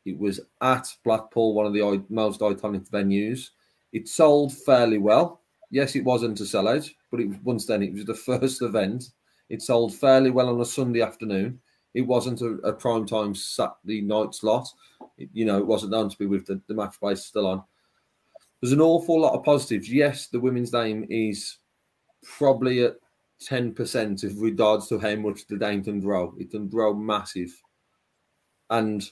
It 0.05 0.17
was 0.17 0.39
at 0.61 0.87
Blackpool, 1.03 1.53
one 1.53 1.65
of 1.65 1.73
the 1.73 2.03
most 2.09 2.39
iconic 2.41 2.89
venues. 2.89 3.49
It 3.91 4.07
sold 4.07 4.53
fairly 4.53 4.97
well. 4.99 5.41
Yes, 5.71 5.95
it 5.95 6.03
wasn't 6.03 6.39
a 6.39 6.43
sellout, 6.43 6.89
but 7.11 7.19
it 7.19 7.29
once 7.43 7.65
then 7.65 7.81
it 7.83 7.93
was 7.93 8.05
the 8.05 8.13
first 8.39 8.61
event. 8.61 9.11
It 9.49 9.61
sold 9.61 9.95
fairly 9.95 10.31
well 10.31 10.49
on 10.49 10.61
a 10.61 10.65
Sunday 10.65 11.01
afternoon. 11.01 11.59
It 11.93 12.01
wasn't 12.01 12.41
a, 12.41 12.55
a 12.67 12.73
prime 12.73 13.05
time 13.05 13.33
Saturday 13.33 14.01
night 14.01 14.35
slot. 14.35 14.67
It- 15.17 15.29
you 15.33 15.45
know, 15.45 15.57
it 15.57 15.65
wasn't 15.65 15.91
known 15.91 16.09
to 16.09 16.17
be 16.17 16.25
with 16.25 16.45
the, 16.45 16.61
the 16.67 16.73
match 16.73 16.99
place 16.99 17.25
still 17.25 17.47
on. 17.47 17.63
There's 18.61 18.73
an 18.73 18.81
awful 18.81 19.19
lot 19.21 19.33
of 19.33 19.43
positives. 19.43 19.91
Yes, 19.91 20.27
the 20.27 20.39
women's 20.39 20.73
name 20.73 21.05
is 21.09 21.57
probably 22.23 22.83
at 22.83 22.97
10% 23.47 24.23
with 24.23 24.37
regards 24.39 24.87
to 24.87 24.99
how 24.99 25.15
much 25.15 25.45
the 25.47 25.57
game 25.57 25.83
can 25.83 25.99
grow. 25.99 26.33
It 26.39 26.51
can 26.51 26.67
grow 26.67 26.93
massive. 26.93 27.51
And 28.69 29.07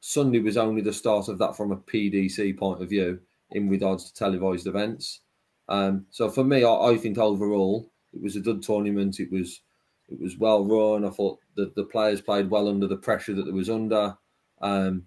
Sunday 0.00 0.40
was 0.40 0.56
only 0.56 0.80
the 0.82 0.92
start 0.92 1.28
of 1.28 1.38
that 1.38 1.56
from 1.56 1.72
a 1.72 1.76
PDC 1.76 2.58
point 2.58 2.82
of 2.82 2.88
view 2.88 3.20
in 3.52 3.68
regards 3.68 4.04
to 4.04 4.14
televised 4.14 4.66
events. 4.66 5.20
Um, 5.68 6.06
so 6.10 6.30
for 6.30 6.44
me, 6.44 6.64
I, 6.64 6.72
I 6.72 6.96
think 6.96 7.18
overall 7.18 7.90
it 8.12 8.22
was 8.22 8.36
a 8.36 8.40
good 8.40 8.62
tournament. 8.62 9.20
It 9.20 9.30
was 9.30 9.62
it 10.08 10.20
was 10.20 10.36
well 10.36 10.64
run. 10.64 11.04
I 11.04 11.10
thought 11.10 11.38
the, 11.56 11.72
the 11.76 11.84
players 11.84 12.20
played 12.20 12.50
well 12.50 12.68
under 12.68 12.88
the 12.88 12.96
pressure 12.96 13.34
that 13.34 13.44
there 13.44 13.54
was 13.54 13.70
under. 13.70 14.16
Um, 14.60 15.06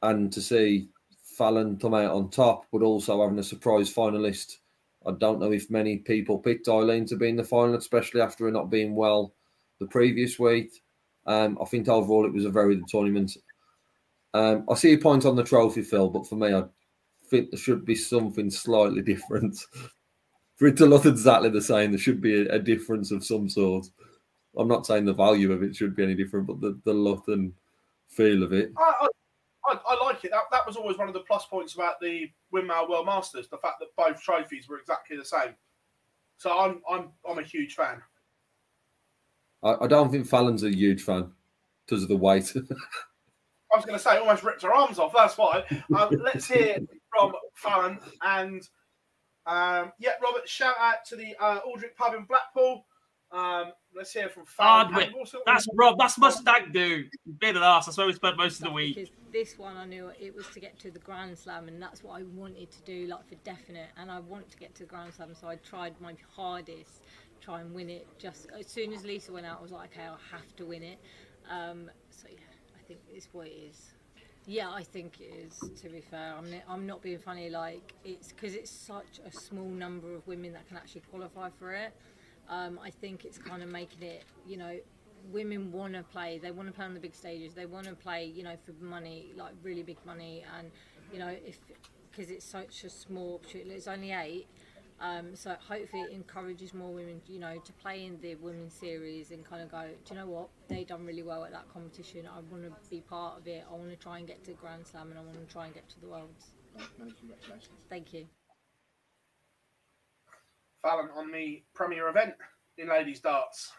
and 0.00 0.32
to 0.32 0.40
see 0.40 0.88
Fallon 1.36 1.78
come 1.78 1.94
out 1.94 2.12
on 2.12 2.30
top, 2.30 2.66
but 2.72 2.82
also 2.82 3.22
having 3.22 3.38
a 3.38 3.42
surprise 3.42 3.92
finalist. 3.92 4.58
I 5.06 5.12
don't 5.12 5.40
know 5.40 5.50
if 5.50 5.70
many 5.70 5.98
people 5.98 6.38
picked 6.38 6.68
Aileen 6.68 7.06
to 7.06 7.16
be 7.16 7.28
in 7.28 7.36
the 7.36 7.44
final, 7.44 7.74
especially 7.74 8.20
after 8.20 8.44
her 8.44 8.52
not 8.52 8.70
being 8.70 8.94
well 8.94 9.34
the 9.80 9.86
previous 9.86 10.38
week. 10.38 10.70
Um, 11.26 11.58
I 11.60 11.64
think 11.64 11.88
overall 11.88 12.24
it 12.24 12.32
was 12.32 12.44
a 12.44 12.50
very 12.50 12.76
good 12.76 12.88
tournament. 12.88 13.36
Um, 14.34 14.64
I 14.70 14.74
see 14.74 14.92
a 14.94 14.98
point 14.98 15.26
on 15.26 15.36
the 15.36 15.44
trophy, 15.44 15.82
Phil, 15.82 16.08
but 16.08 16.26
for 16.26 16.36
me, 16.36 16.54
I 16.54 16.64
think 17.28 17.50
there 17.50 17.58
should 17.58 17.84
be 17.84 17.94
something 17.94 18.50
slightly 18.50 19.02
different. 19.02 19.58
For 20.56 20.68
it 20.68 20.76
to 20.76 20.86
look 20.86 21.06
exactly 21.06 21.48
the 21.48 21.62
same, 21.62 21.90
there 21.90 21.98
should 21.98 22.20
be 22.20 22.46
a, 22.46 22.54
a 22.54 22.58
difference 22.58 23.10
of 23.10 23.24
some 23.24 23.48
sort. 23.48 23.86
I'm 24.56 24.68
not 24.68 24.86
saying 24.86 25.06
the 25.06 25.14
value 25.14 25.50
of 25.50 25.62
it 25.62 25.74
should 25.74 25.96
be 25.96 26.04
any 26.04 26.14
different, 26.14 26.46
but 26.46 26.60
the, 26.60 26.78
the 26.84 26.92
look 26.92 27.24
and 27.28 27.52
feel 28.08 28.42
of 28.42 28.52
it. 28.52 28.70
I, 28.76 28.92
I, 29.00 29.72
I, 29.72 29.78
I 29.88 30.04
like 30.04 30.24
it. 30.24 30.30
That, 30.30 30.42
that 30.52 30.66
was 30.66 30.76
always 30.76 30.98
one 30.98 31.08
of 31.08 31.14
the 31.14 31.20
plus 31.20 31.46
points 31.46 31.74
about 31.74 32.00
the 32.00 32.30
Winmau 32.54 32.88
World 32.88 33.06
Masters, 33.06 33.48
the 33.48 33.58
fact 33.58 33.80
that 33.80 33.96
both 33.96 34.22
trophies 34.22 34.68
were 34.68 34.78
exactly 34.78 35.16
the 35.16 35.24
same. 35.24 35.54
So 36.36 36.58
I'm 36.58 36.82
I'm 36.90 37.10
I'm 37.28 37.38
a 37.38 37.42
huge 37.42 37.74
fan. 37.74 38.02
I, 39.62 39.76
I 39.82 39.86
don't 39.86 40.10
think 40.10 40.26
Fallon's 40.26 40.64
a 40.64 40.74
huge 40.74 41.02
fan 41.02 41.32
because 41.86 42.02
of 42.02 42.08
the 42.08 42.16
weight. 42.16 42.52
I 43.72 43.76
was 43.76 43.84
going 43.84 43.98
to 43.98 44.02
say 44.02 44.16
almost 44.18 44.42
ripped 44.42 44.62
her 44.62 44.72
arms 44.72 44.98
off. 44.98 45.12
That's 45.14 45.36
why. 45.38 45.64
Um, 45.96 46.10
let's 46.24 46.46
hear 46.46 46.78
from 47.10 47.32
Fallon 47.54 47.98
and 48.22 48.62
um, 49.46 49.92
yeah, 49.98 50.12
Robert. 50.22 50.48
Shout 50.48 50.74
out 50.78 51.04
to 51.06 51.16
the 51.16 51.34
uh, 51.40 51.60
Aldrich 51.66 51.96
Pub 51.96 52.14
in 52.14 52.24
Blackpool. 52.24 52.86
Um, 53.32 53.72
let's 53.96 54.12
hear 54.12 54.28
from 54.28 54.44
Fallon. 54.44 54.92
Hardwick. 54.92 55.14
Also- 55.16 55.38
That's 55.46 55.66
Rob. 55.74 55.98
That's 55.98 56.18
my 56.18 56.30
stag 56.30 56.72
do. 56.72 57.04
Bit 57.40 57.56
of 57.56 57.62
ass. 57.62 57.86
That's 57.86 57.98
where 57.98 58.06
we 58.06 58.12
spent 58.12 58.36
most 58.36 58.58
of 58.58 58.64
the 58.64 58.70
week. 58.70 59.10
This 59.32 59.58
one 59.58 59.76
I 59.76 59.86
knew 59.86 60.10
it 60.20 60.34
was 60.34 60.46
to 60.48 60.60
get 60.60 60.78
to 60.80 60.90
the 60.90 60.98
Grand 60.98 61.38
Slam, 61.38 61.68
and 61.68 61.80
that's 61.80 62.04
what 62.04 62.20
I 62.20 62.24
wanted 62.24 62.70
to 62.70 62.82
do, 62.82 63.06
like 63.06 63.26
for 63.26 63.36
definite. 63.36 63.88
And 63.96 64.10
I 64.10 64.20
want 64.20 64.50
to 64.50 64.56
get 64.58 64.74
to 64.76 64.82
the 64.82 64.88
Grand 64.88 65.14
Slam, 65.14 65.34
so 65.34 65.48
I 65.48 65.56
tried 65.56 65.98
my 66.00 66.14
hardest 66.36 67.00
to 67.34 67.40
try 67.40 67.62
and 67.62 67.74
win 67.74 67.88
it. 67.88 68.06
Just 68.18 68.48
as 68.58 68.66
soon 68.66 68.92
as 68.92 69.04
Lisa 69.04 69.32
went 69.32 69.46
out, 69.46 69.58
I 69.58 69.62
was 69.62 69.72
like, 69.72 69.92
okay, 69.92 70.06
I 70.06 70.16
have 70.30 70.54
to 70.56 70.66
win 70.66 70.82
it. 70.82 70.98
Um, 71.50 71.90
so 71.90 71.90
yeah, 71.90 71.90
I 71.90 72.01
think 72.92 73.16
it's 73.16 73.28
what 73.32 73.46
it 73.46 73.50
is. 73.50 73.92
Yeah, 74.46 74.70
I 74.70 74.82
think 74.82 75.20
it 75.20 75.32
is. 75.46 75.58
To 75.82 75.88
be 75.88 76.00
fair, 76.00 76.34
I'm 76.36 76.50
not, 76.50 76.62
I'm 76.68 76.86
not 76.86 77.02
being 77.02 77.18
funny. 77.18 77.48
Like 77.48 77.94
it's 78.04 78.32
because 78.32 78.54
it's 78.54 78.70
such 78.70 79.20
a 79.24 79.30
small 79.30 79.68
number 79.68 80.14
of 80.14 80.26
women 80.26 80.52
that 80.52 80.66
can 80.68 80.76
actually 80.76 81.02
qualify 81.10 81.50
for 81.58 81.72
it. 81.72 81.92
Um, 82.48 82.78
I 82.82 82.90
think 82.90 83.24
it's 83.24 83.38
kind 83.38 83.62
of 83.62 83.70
making 83.70 84.02
it, 84.02 84.24
you 84.46 84.56
know, 84.56 84.76
women 85.30 85.70
want 85.70 85.94
to 85.94 86.02
play. 86.02 86.40
They 86.42 86.50
want 86.50 86.68
to 86.68 86.74
play 86.74 86.84
on 86.84 86.94
the 86.94 87.00
big 87.00 87.14
stages. 87.14 87.54
They 87.54 87.66
want 87.66 87.86
to 87.86 87.94
play, 87.94 88.24
you 88.24 88.42
know, 88.42 88.56
for 88.66 88.72
money, 88.84 89.32
like 89.36 89.52
really 89.62 89.84
big 89.84 89.98
money. 90.04 90.44
And 90.58 90.70
you 91.12 91.18
know, 91.18 91.28
if 91.28 91.58
because 92.10 92.30
it's 92.30 92.44
such 92.44 92.84
a 92.84 92.90
small, 92.90 93.36
opportunity, 93.36 93.70
it's 93.70 93.86
only 93.86 94.12
eight. 94.12 94.46
Um, 95.02 95.34
so 95.34 95.56
hopefully 95.68 96.02
it 96.02 96.12
encourages 96.12 96.72
more 96.72 96.92
women, 96.92 97.20
you 97.26 97.40
know, 97.40 97.58
to 97.58 97.72
play 97.72 98.06
in 98.06 98.20
the 98.20 98.36
women's 98.36 98.72
series 98.72 99.32
and 99.32 99.44
kind 99.44 99.60
of 99.60 99.68
go, 99.68 99.82
do 99.82 100.14
you 100.14 100.20
know 100.20 100.28
what? 100.28 100.48
They 100.68 100.84
done 100.84 101.04
really 101.04 101.24
well 101.24 101.44
at 101.44 101.50
that 101.50 101.68
competition. 101.72 102.28
I 102.28 102.38
want 102.52 102.62
to 102.62 102.72
be 102.88 103.00
part 103.00 103.40
of 103.40 103.48
it. 103.48 103.64
I 103.68 103.74
want 103.74 103.90
to 103.90 103.96
try 103.96 104.18
and 104.18 104.28
get 104.28 104.44
to 104.44 104.52
Grand 104.52 104.86
Slam 104.86 105.10
and 105.10 105.18
I 105.18 105.22
want 105.22 105.44
to 105.44 105.52
try 105.52 105.64
and 105.66 105.74
get 105.74 105.88
to 105.88 106.00
the 106.00 106.06
Worlds. 106.06 106.52
Many 106.98 107.12
congratulations. 107.18 107.74
Thank 107.90 108.12
you. 108.12 108.26
Fallon 110.82 111.08
on 111.16 111.32
the 111.32 111.64
premier 111.74 112.08
event 112.08 112.34
in 112.78 112.88
ladies 112.88 113.18
darts. 113.18 113.72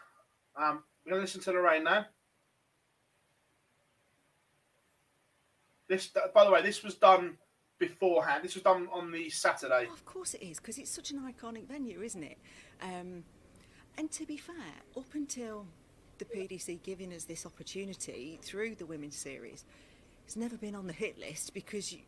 Um, 0.60 0.82
we're 1.06 1.12
going 1.12 1.20
to 1.20 1.24
listen 1.24 1.40
to 1.40 1.52
Lorraine 1.52 1.84
now. 1.84 2.04
This, 5.88 6.10
by 6.34 6.44
the 6.44 6.50
way, 6.50 6.60
this 6.60 6.82
was 6.82 6.96
done 6.96 7.38
beforehand. 7.78 8.44
This 8.44 8.54
was 8.54 8.62
done 8.62 8.88
on 8.92 9.10
the 9.10 9.30
Saturday. 9.30 9.88
Of 9.92 10.04
course 10.04 10.34
it 10.34 10.42
is, 10.42 10.58
because 10.58 10.78
it's 10.78 10.90
such 10.90 11.10
an 11.10 11.20
iconic 11.20 11.66
venue, 11.66 12.02
isn't 12.02 12.22
it? 12.22 12.38
Um, 12.82 13.24
and 13.96 14.10
to 14.12 14.26
be 14.26 14.36
fair, 14.36 14.54
up 14.96 15.14
until 15.14 15.66
the 16.18 16.24
PDC 16.24 16.82
giving 16.82 17.12
us 17.12 17.24
this 17.24 17.44
opportunity 17.46 18.38
through 18.42 18.76
the 18.76 18.86
women's 18.86 19.16
series, 19.16 19.64
it's 20.24 20.36
never 20.36 20.56
been 20.56 20.74
on 20.74 20.86
the 20.86 20.92
hit 20.92 21.18
list 21.18 21.54
because 21.54 21.92
you 21.92 22.00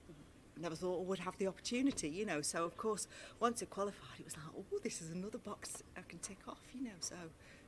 never 0.59 0.75
thought 0.75 1.05
would 1.05 1.19
have 1.19 1.37
the 1.39 1.47
opportunity, 1.47 2.09
you 2.09 2.25
know. 2.25 2.41
So 2.41 2.65
of 2.65 2.77
course, 2.77 3.09
once 3.41 3.63
it 3.63 3.71
qualified, 3.71 4.21
it 4.21 4.25
was 4.25 4.37
like, 4.37 4.47
oh, 4.57 4.79
this 4.83 5.03
is 5.03 5.11
another 5.11 5.39
box 5.39 5.83
I 5.97 6.01
can 6.09 6.19
tick 6.21 6.39
off, 6.49 6.61
you 6.73 6.85
know. 6.85 6.97
So, 7.01 7.17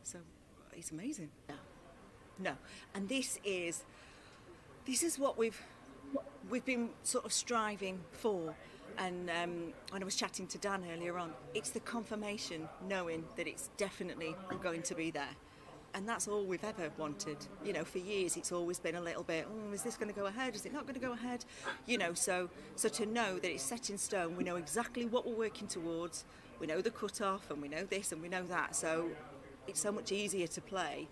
so 0.03 0.19
it's 0.73 0.91
amazing. 0.91 1.31
No, 1.49 1.55
no, 2.39 2.53
and 2.95 3.09
this 3.09 3.39
is 3.45 3.83
this 4.87 5.03
is 5.03 5.19
what 5.19 5.37
we've 5.37 5.61
we've 6.51 6.65
been 6.65 6.91
sort 7.03 7.25
of 7.25 7.33
striving 7.33 8.01
for. 8.13 8.55
And 8.97 9.31
um, 9.31 9.73
when 9.91 10.03
I 10.03 10.05
was 10.05 10.17
chatting 10.17 10.47
to 10.49 10.59
Dan 10.59 10.85
earlier 10.93 11.19
on, 11.19 11.33
it's 11.55 11.71
the 11.71 11.81
confirmation, 11.81 12.69
knowing 12.89 13.25
that 13.37 13.47
it's 13.47 13.71
definitely 13.77 14.35
going 14.61 14.83
to 14.83 14.95
be 14.95 15.11
there. 15.11 15.37
And 15.95 16.07
that's 16.07 16.29
all 16.29 16.45
we've 16.45 16.65
ever 16.65 16.91
wanted. 16.99 17.39
You 17.65 17.73
know, 17.73 17.85
for 17.85 17.99
years 17.99 18.37
it's 18.37 18.53
always 18.53 18.79
been 18.79 18.97
a 18.97 19.01
little 19.01 19.23
bit, 19.23 19.47
oh, 19.49 19.73
is 19.73 19.83
this 19.83 19.97
going 19.97 20.13
to 20.13 20.19
go 20.19 20.27
ahead? 20.27 20.55
Is 20.55 20.67
it 20.67 20.73
not 20.73 20.83
going 20.83 20.95
to 20.95 21.01
go 21.01 21.13
ahead? 21.13 21.45
You 21.87 21.97
know, 21.99 22.13
so 22.13 22.51
so 22.77 22.89
to 22.89 23.07
know 23.07 23.39
that 23.39 23.51
it's 23.51 23.63
set 23.63 23.89
in 23.89 23.99
stone, 23.99 24.37
we 24.37 24.45
know 24.45 24.57
exactly 24.57 25.07
what 25.07 25.27
we're 25.27 25.37
working 25.37 25.69
towards. 25.69 26.25
We 26.61 26.67
know 26.67 26.81
the 26.81 26.91
cut 26.91 27.21
off, 27.21 27.51
and 27.51 27.63
we 27.63 27.69
know 27.69 27.85
this, 27.85 28.11
and 28.11 28.21
we 28.21 28.29
know 28.29 28.43
that. 28.45 28.75
So 28.75 29.11
it's 29.69 29.81
so 29.81 29.93
much 29.93 30.11
easier 30.11 30.49
to 30.49 30.61
play 30.61 31.07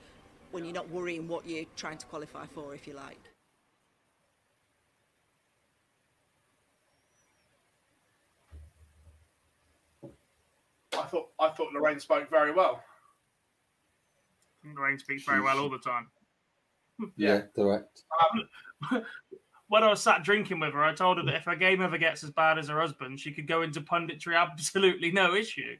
when 0.50 0.64
you're 0.64 0.74
not 0.74 0.90
worrying 0.90 1.28
what 1.28 1.46
you're 1.46 1.66
trying 1.76 1.98
to 1.98 2.06
qualify 2.06 2.46
for, 2.46 2.74
if 2.74 2.86
you 2.86 2.94
like. 2.94 3.35
I 10.98 11.02
thought 11.04 11.28
I 11.40 11.48
thought 11.50 11.72
Lorraine 11.72 12.00
spoke 12.00 12.30
very 12.30 12.52
well. 12.52 12.82
Lorraine 14.64 14.98
speaks 14.98 15.24
very 15.24 15.40
well 15.40 15.58
all 15.58 15.70
the 15.70 15.78
time. 15.78 16.08
Yeah, 17.18 17.42
correct. 17.54 18.04
Um, 18.90 19.02
when 19.68 19.82
I 19.82 19.90
was 19.90 20.02
sat 20.02 20.24
drinking 20.24 20.60
with 20.60 20.72
her, 20.72 20.82
I 20.82 20.94
told 20.94 21.18
her 21.18 21.24
that 21.24 21.34
if 21.34 21.44
her 21.44 21.54
game 21.54 21.82
ever 21.82 21.98
gets 21.98 22.24
as 22.24 22.30
bad 22.30 22.58
as 22.58 22.68
her 22.68 22.80
husband, 22.80 23.20
she 23.20 23.32
could 23.32 23.46
go 23.46 23.60
into 23.60 23.82
punditry 23.82 24.34
absolutely 24.40 25.12
no 25.12 25.34
issue. 25.34 25.76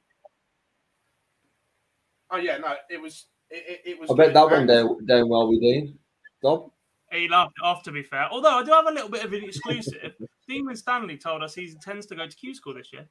Oh 2.31 2.37
yeah, 2.37 2.59
no, 2.59 2.75
it 2.91 3.01
was 3.01 3.29
it, 3.49 3.81
it, 3.87 3.91
it 3.93 3.99
was. 4.01 4.11
I 4.11 4.15
bet 4.15 4.35
that 4.35 4.43
one 4.43 4.53
And- 4.53 4.69
down, 4.69 5.07
down 5.07 5.29
well 5.31 5.49
with 5.49 5.61
Dean. 5.61 5.99
Dob? 6.43 6.71
He 7.11 7.29
laughed 7.29 7.55
it 7.57 7.65
off, 7.65 7.83
to 7.85 7.93
be 7.93 8.03
fair. 8.03 8.29
Although 8.31 8.59
I 8.59 8.65
do 8.65 8.73
have 8.73 8.89
a 8.89 8.91
little 8.91 9.09
bit 9.09 9.25
of 9.25 9.33
an 9.33 9.45
exclusive. 9.45 10.13
Dean 10.49 10.67
Winstanley 10.67 11.17
told 11.17 11.43
us 11.43 11.55
he 11.55 11.71
intends 11.71 12.05
to 12.07 12.17
go 12.17 12.27
to 12.27 12.37
Q 12.37 12.53
School 12.55 12.75
this 12.75 12.93
year. 12.93 13.09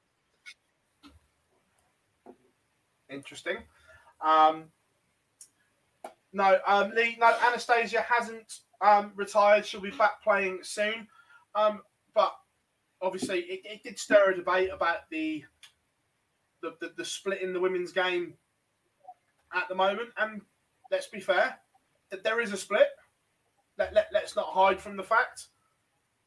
Interesting. 3.09 3.57
Um, 4.25 4.65
no, 6.33 6.59
um, 6.67 6.91
Lee, 6.95 7.17
no, 7.19 7.33
Anastasia 7.47 8.01
hasn't 8.01 8.59
um, 8.81 9.11
retired. 9.15 9.65
She'll 9.65 9.81
be 9.81 9.91
back 9.91 10.21
playing 10.23 10.59
soon. 10.63 11.07
Um, 11.53 11.81
but 12.13 12.33
obviously, 13.01 13.39
it, 13.41 13.61
it 13.65 13.83
did 13.83 13.99
stir 13.99 14.31
a 14.31 14.35
debate 14.35 14.69
about 14.73 15.09
the 15.09 15.43
the, 16.61 16.75
the 16.81 16.93
the 16.97 17.05
split 17.05 17.41
in 17.41 17.53
the 17.53 17.59
women's 17.59 17.91
game 17.91 18.33
at 19.53 19.69
the 19.69 19.75
moment. 19.75 20.09
And 20.17 20.41
let's 20.91 21.07
be 21.07 21.19
fair, 21.19 21.57
that 22.11 22.23
there 22.23 22.41
is 22.41 22.51
a 22.51 22.57
split. 22.57 22.87
Let, 23.77 23.93
let, 23.93 24.07
let's 24.13 24.35
not 24.35 24.47
hide 24.47 24.79
from 24.79 24.95
the 24.95 25.03
fact 25.03 25.47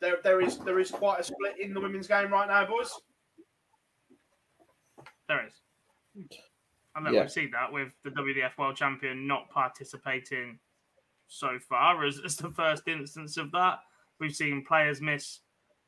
there 0.01 0.19
there 0.23 0.41
is 0.41 0.59
there 0.59 0.79
is 0.79 0.91
quite 0.91 1.21
a 1.21 1.25
split 1.25 1.59
in 1.61 1.75
the 1.75 1.81
women's 1.81 2.07
game 2.07 2.33
right 2.33 2.49
now, 2.49 2.67
boys. 2.67 2.93
There 5.29 5.47
is. 5.47 6.41
And 6.99 7.07
then 7.07 7.15
Yeah. 7.15 7.21
we've 7.21 7.31
seen 7.31 7.53
that 7.53 7.73
with 7.73 7.93
the 8.03 8.11
WDF 8.11 8.59
World 8.59 8.75
Champion 8.77 9.25
not 9.29 9.49
participating 9.51 10.59
so 11.29 11.57
far 11.61 12.05
as, 12.05 12.19
as 12.25 12.35
the 12.37 12.51
first 12.51 12.89
instance 12.89 13.37
of 13.37 13.53
that. 13.53 13.79
We've 14.19 14.35
seen 14.35 14.65
players 14.65 15.01
miss 15.01 15.41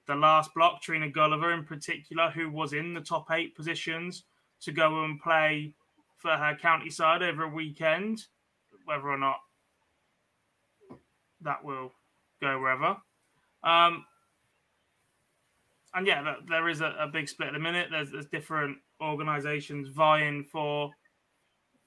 the 0.07 0.15
last 0.15 0.55
block, 0.55 0.81
Trina 0.83 1.09
Gulliver 1.09 1.53
in 1.53 1.65
particular, 1.65 2.31
who 2.31 2.49
was 2.49 2.75
in 2.75 2.95
the 2.95 3.01
top 3.01 3.29
eight 3.33 3.57
positions 3.57 4.23
to 4.61 4.71
go 4.71 5.03
and 5.05 5.21
play 5.21 5.75
for 6.17 6.31
her 6.31 6.55
county 6.55 6.91
side 6.91 7.25
over 7.25 7.43
a 7.43 7.49
weekend. 7.49 8.27
Whether 8.85 9.11
or 9.11 9.19
not 9.19 9.41
that 11.41 11.65
will 11.65 11.93
go 12.41 12.61
wherever. 12.61 12.97
Um, 13.65 14.05
and 15.93 16.07
yeah, 16.07 16.37
there 16.49 16.69
is 16.69 16.83
a, 16.83 16.95
a 17.01 17.09
big 17.09 17.29
split 17.29 17.49
at 17.49 17.55
the 17.55 17.59
minute. 17.59 17.89
There's, 17.91 18.13
there's 18.13 18.27
different 18.27 18.79
organisations 19.01 19.89
vying 19.89 20.45
for 20.45 20.93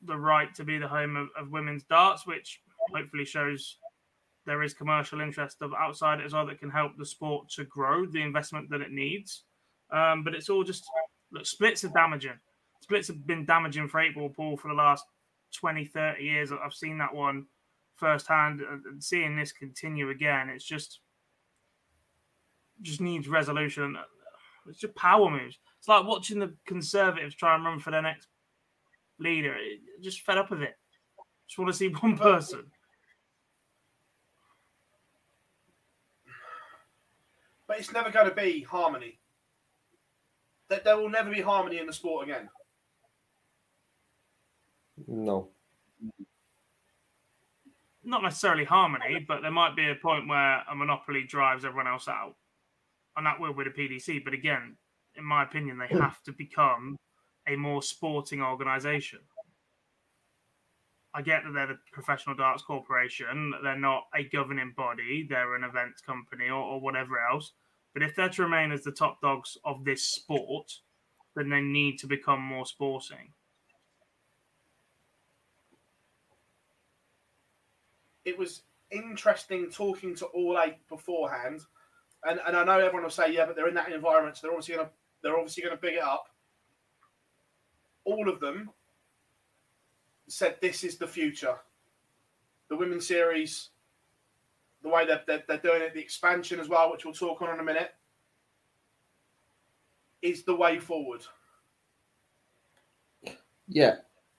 the 0.05 0.17
right 0.17 0.53
to 0.55 0.63
be 0.63 0.77
the 0.77 0.87
home 0.87 1.15
of, 1.15 1.29
of 1.37 1.51
women's 1.51 1.83
darts, 1.83 2.25
which 2.27 2.61
hopefully 2.93 3.25
shows 3.25 3.77
there 4.45 4.63
is 4.63 4.73
commercial 4.73 5.21
interest 5.21 5.61
of 5.61 5.73
outside 5.73 6.19
as 6.21 6.33
well 6.33 6.45
that 6.45 6.59
can 6.59 6.69
help 6.69 6.91
the 6.97 7.05
sport 7.05 7.49
to 7.49 7.63
grow 7.65 8.05
the 8.05 8.21
investment 8.21 8.69
that 8.69 8.81
it 8.81 8.91
needs. 8.91 9.43
Um, 9.91 10.23
but 10.23 10.33
it's 10.33 10.49
all 10.49 10.63
just 10.63 10.83
look, 11.31 11.45
splits 11.45 11.83
are 11.83 11.89
damaging. 11.89 12.39
Splits 12.81 13.07
have 13.07 13.25
been 13.25 13.45
damaging 13.45 13.87
for 13.87 14.01
eight 14.01 14.15
ball 14.15 14.29
pool 14.29 14.57
for 14.57 14.67
the 14.67 14.73
last 14.73 15.05
20, 15.55 15.85
30 15.85 16.23
years. 16.23 16.51
I've 16.51 16.73
seen 16.73 16.97
that 16.97 17.13
one 17.13 17.45
firsthand 17.95 18.59
and 18.61 18.85
and 18.85 19.03
seeing 19.03 19.35
this 19.35 19.51
continue 19.51 20.09
again. 20.09 20.49
It's 20.49 20.65
just 20.65 20.99
just 22.81 23.01
needs 23.01 23.27
resolution. 23.27 23.97
It's 24.67 24.79
just 24.79 24.95
power 24.95 25.29
moves. 25.29 25.59
It's 25.79 25.87
like 25.87 26.05
watching 26.05 26.39
the 26.39 26.53
Conservatives 26.65 27.35
try 27.35 27.55
and 27.55 27.63
run 27.63 27.79
for 27.79 27.91
their 27.91 28.01
next 28.01 28.27
leader. 29.23 29.53
Uh, 29.53 30.01
just 30.01 30.21
fed 30.21 30.37
up 30.37 30.51
with 30.51 30.61
it. 30.61 30.75
Just 31.47 31.57
want 31.57 31.71
to 31.71 31.77
see 31.77 31.87
one 32.01 32.17
person. 32.17 32.65
but 37.73 37.79
it's 37.79 37.91
never 37.91 38.11
going 38.11 38.29
to 38.29 38.35
be 38.35 38.61
harmony. 38.61 39.19
There, 40.69 40.81
there 40.83 40.97
will 40.97 41.09
never 41.09 41.31
be 41.31 41.41
harmony 41.41 41.79
in 41.79 41.87
the 41.87 41.93
sport 41.93 42.27
again. 42.27 42.47
No. 45.07 45.49
Not 48.03 48.21
necessarily 48.21 48.65
harmony, 48.65 49.25
but 49.27 49.41
there 49.41 49.49
might 49.49 49.75
be 49.75 49.89
a 49.89 49.95
point 49.95 50.27
where 50.27 50.61
a 50.69 50.75
monopoly 50.75 51.23
drives 51.23 51.65
everyone 51.65 51.87
else 51.87 52.07
out, 52.07 52.35
and 53.17 53.25
that 53.25 53.39
will 53.39 53.53
be 53.53 53.63
the 53.63 53.69
PDC. 53.69 54.23
But 54.23 54.33
again, 54.33 54.75
in 55.15 55.23
my 55.23 55.41
opinion, 55.41 55.79
they 55.79 55.97
have 55.97 56.21
to 56.23 56.33
become 56.33 56.95
a 57.47 57.55
more 57.55 57.81
sporting 57.81 58.41
organisation. 58.41 59.19
I 61.13 61.21
get 61.21 61.43
that 61.43 61.51
they're 61.53 61.67
the 61.67 61.79
Professional 61.91 62.35
Darts 62.35 62.63
Corporation. 62.63 63.53
They're 63.61 63.77
not 63.77 64.03
a 64.15 64.23
governing 64.23 64.73
body. 64.75 65.27
They're 65.29 65.55
an 65.55 65.63
events 65.63 66.01
company 66.01 66.45
or, 66.45 66.61
or 66.61 66.81
whatever 66.81 67.19
else. 67.19 67.51
But 67.93 68.01
if 68.01 68.15
they're 68.15 68.29
to 68.29 68.43
remain 68.43 68.71
as 68.71 68.83
the 68.83 68.91
top 68.91 69.21
dogs 69.21 69.57
of 69.63 69.85
this 69.85 70.03
sport, 70.03 70.71
then 71.35 71.49
they 71.49 71.61
need 71.61 71.99
to 71.99 72.07
become 72.07 72.41
more 72.41 72.65
sporting. 72.65 73.33
It 78.25 78.37
was 78.37 78.63
interesting 78.89 79.69
talking 79.69 80.15
to 80.15 80.25
all 80.27 80.59
eight 80.63 80.87
beforehand, 80.87 81.61
and, 82.23 82.39
and 82.47 82.55
I 82.55 82.63
know 82.63 82.79
everyone 82.79 83.03
will 83.03 83.09
say, 83.09 83.33
yeah, 83.33 83.45
but 83.45 83.55
they're 83.55 83.67
in 83.67 83.73
that 83.73 83.91
environment, 83.91 84.37
so 84.37 84.47
they're 84.47 84.55
obviously 84.55 84.75
gonna 84.75 84.89
they're 85.21 85.37
obviously 85.37 85.63
gonna 85.63 85.77
big 85.77 85.95
it 85.95 86.03
up. 86.03 86.25
All 88.05 88.29
of 88.29 88.39
them 88.39 88.69
said 90.27 90.57
this 90.61 90.83
is 90.83 90.97
the 90.97 91.07
future. 91.07 91.55
The 92.69 92.75
women's 92.75 93.07
series, 93.07 93.69
the 94.81 94.89
way 94.89 95.05
that 95.05 95.25
they're, 95.27 95.43
they're 95.47 95.57
doing 95.57 95.81
it, 95.81 95.93
the 95.93 96.01
expansion 96.01 96.59
as 96.59 96.69
well, 96.69 96.91
which 96.91 97.05
we'll 97.05 97.13
talk 97.13 97.41
on 97.41 97.53
in 97.53 97.59
a 97.59 97.63
minute, 97.63 97.91
is 100.21 100.43
the 100.43 100.55
way 100.55 100.79
forward. 100.79 101.21
Yeah, 103.67 103.95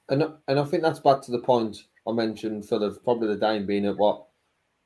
and 0.08 0.24
and 0.48 0.58
I 0.58 0.64
think 0.64 0.82
that's 0.82 1.00
back 1.00 1.22
to 1.22 1.30
the 1.30 1.38
point 1.38 1.84
I 2.06 2.12
mentioned 2.12 2.66
for 2.66 2.78
the 2.78 2.90
probably 2.90 3.28
the 3.28 3.36
Dane 3.36 3.66
being 3.66 3.86
at 3.86 3.96
what 3.96 4.26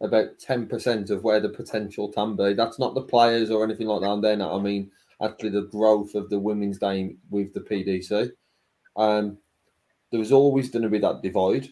about 0.00 0.38
ten 0.38 0.66
percent 0.66 1.10
of 1.10 1.24
where 1.24 1.40
the 1.40 1.48
potential 1.48 2.10
can 2.12 2.36
be. 2.36 2.54
That's 2.54 2.78
not 2.78 2.94
the 2.94 3.02
players 3.02 3.50
or 3.50 3.64
anything 3.64 3.86
like 3.86 4.02
that. 4.02 4.10
And 4.10 4.24
then 4.24 4.42
I 4.42 4.58
mean 4.58 4.90
actually 5.22 5.50
the 5.50 5.62
growth 5.62 6.14
of 6.14 6.30
the 6.30 6.38
women's 6.38 6.78
game 6.78 7.18
with 7.30 7.52
the 7.52 7.60
PDC. 7.60 8.30
Um, 8.98 9.38
there 10.10 10.20
was 10.20 10.32
always 10.32 10.68
going 10.70 10.82
to 10.82 10.90
be 10.90 10.98
that 10.98 11.22
divide. 11.22 11.68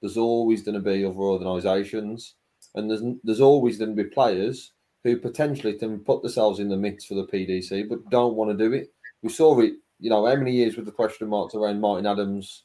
There's 0.00 0.16
always 0.16 0.62
going 0.62 0.74
to 0.74 0.80
be 0.80 1.04
other 1.04 1.14
organisations, 1.14 2.34
and 2.74 2.90
there's 2.90 3.02
there's 3.22 3.40
always 3.40 3.78
going 3.78 3.94
to 3.94 4.02
be 4.02 4.08
players 4.08 4.72
who 5.04 5.16
potentially 5.16 5.74
can 5.74 6.00
put 6.00 6.22
themselves 6.22 6.58
in 6.58 6.68
the 6.68 6.76
mix 6.76 7.04
for 7.04 7.14
the 7.14 7.26
PDC, 7.26 7.88
but 7.88 8.08
don't 8.10 8.34
want 8.34 8.50
to 8.50 8.68
do 8.68 8.72
it. 8.72 8.92
We 9.22 9.28
saw 9.28 9.58
it, 9.60 9.74
you 10.00 10.10
know, 10.10 10.26
how 10.26 10.34
many 10.34 10.52
years 10.52 10.76
with 10.76 10.86
the 10.86 10.92
question 10.92 11.28
marks 11.28 11.54
around 11.54 11.80
Martin 11.80 12.06
Adams, 12.06 12.64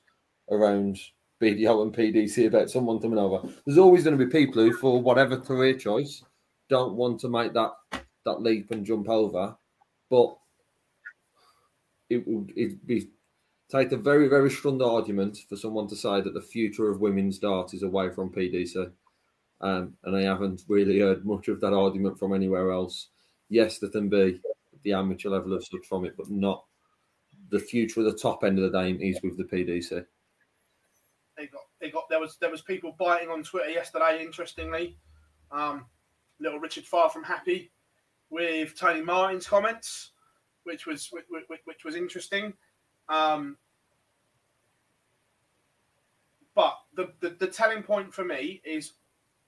around 0.49 0.99
BDO 1.41 1.83
and 1.83 1.93
PDC 1.93 2.47
about 2.47 2.69
someone 2.69 2.99
coming 2.99 3.19
over. 3.19 3.47
There's 3.65 3.77
always 3.77 4.03
going 4.03 4.17
to 4.17 4.25
be 4.25 4.31
people 4.31 4.63
who, 4.63 4.73
for 4.73 5.01
whatever 5.01 5.37
career 5.37 5.73
choice, 5.73 6.23
don't 6.69 6.95
want 6.95 7.19
to 7.21 7.29
make 7.29 7.53
that 7.53 7.71
that 8.25 8.41
leap 8.41 8.71
and 8.71 8.85
jump 8.85 9.09
over. 9.09 9.55
But 10.09 10.37
it 12.09 12.27
would 12.27 12.53
it'd 12.55 12.85
be 12.85 13.09
take 13.73 13.91
a 13.91 13.97
very 13.97 14.27
very 14.27 14.51
strong 14.51 14.81
argument 14.81 15.39
for 15.49 15.55
someone 15.55 15.87
to 15.87 15.95
say 15.95 16.21
that 16.21 16.33
the 16.33 16.41
future 16.41 16.89
of 16.89 17.01
women's 17.01 17.39
dart 17.39 17.73
is 17.73 17.83
away 17.83 18.09
from 18.09 18.31
PDC. 18.31 18.91
Um, 19.61 19.95
and 20.03 20.15
I 20.15 20.23
haven't 20.23 20.63
really 20.67 20.99
heard 20.99 21.25
much 21.25 21.47
of 21.47 21.61
that 21.61 21.73
argument 21.73 22.19
from 22.19 22.33
anywhere 22.33 22.71
else. 22.71 23.07
Yes, 23.49 23.79
there 23.79 23.89
can 23.89 24.09
be 24.09 24.41
the 24.83 24.93
amateur 24.93 25.29
level 25.29 25.53
of 25.53 25.63
such 25.63 25.85
from 25.87 26.05
it, 26.05 26.15
but 26.17 26.29
not 26.29 26.65
the 27.49 27.59
future 27.59 28.01
of 28.01 28.07
the 28.07 28.17
top 28.17 28.43
end 28.43 28.59
of 28.59 28.71
the 28.71 28.77
game 28.77 28.99
is 29.01 29.19
with 29.23 29.37
the 29.37 29.43
PDC. 29.43 30.05
they 31.37 31.47
got 31.47 31.61
they 31.79 31.89
got 31.89 32.03
there 32.09 32.19
was 32.19 32.37
there 32.37 32.51
was 32.51 32.61
people 32.61 32.95
biting 32.99 33.29
on 33.29 33.43
Twitter 33.43 33.69
yesterday. 33.69 34.21
Interestingly, 34.21 34.97
um, 35.51 35.85
little 36.39 36.59
Richard 36.59 36.85
far 36.85 37.09
from 37.09 37.23
happy 37.23 37.71
with 38.29 38.77
Tony 38.77 39.01
Martin's 39.01 39.47
comments, 39.47 40.11
which 40.63 40.85
was 40.85 41.09
which, 41.11 41.25
which, 41.47 41.61
which 41.65 41.85
was 41.85 41.95
interesting. 41.95 42.53
Um, 43.09 43.57
but 46.55 46.77
the, 46.95 47.11
the 47.19 47.35
the 47.39 47.47
telling 47.47 47.83
point 47.83 48.13
for 48.13 48.23
me 48.23 48.61
is 48.65 48.93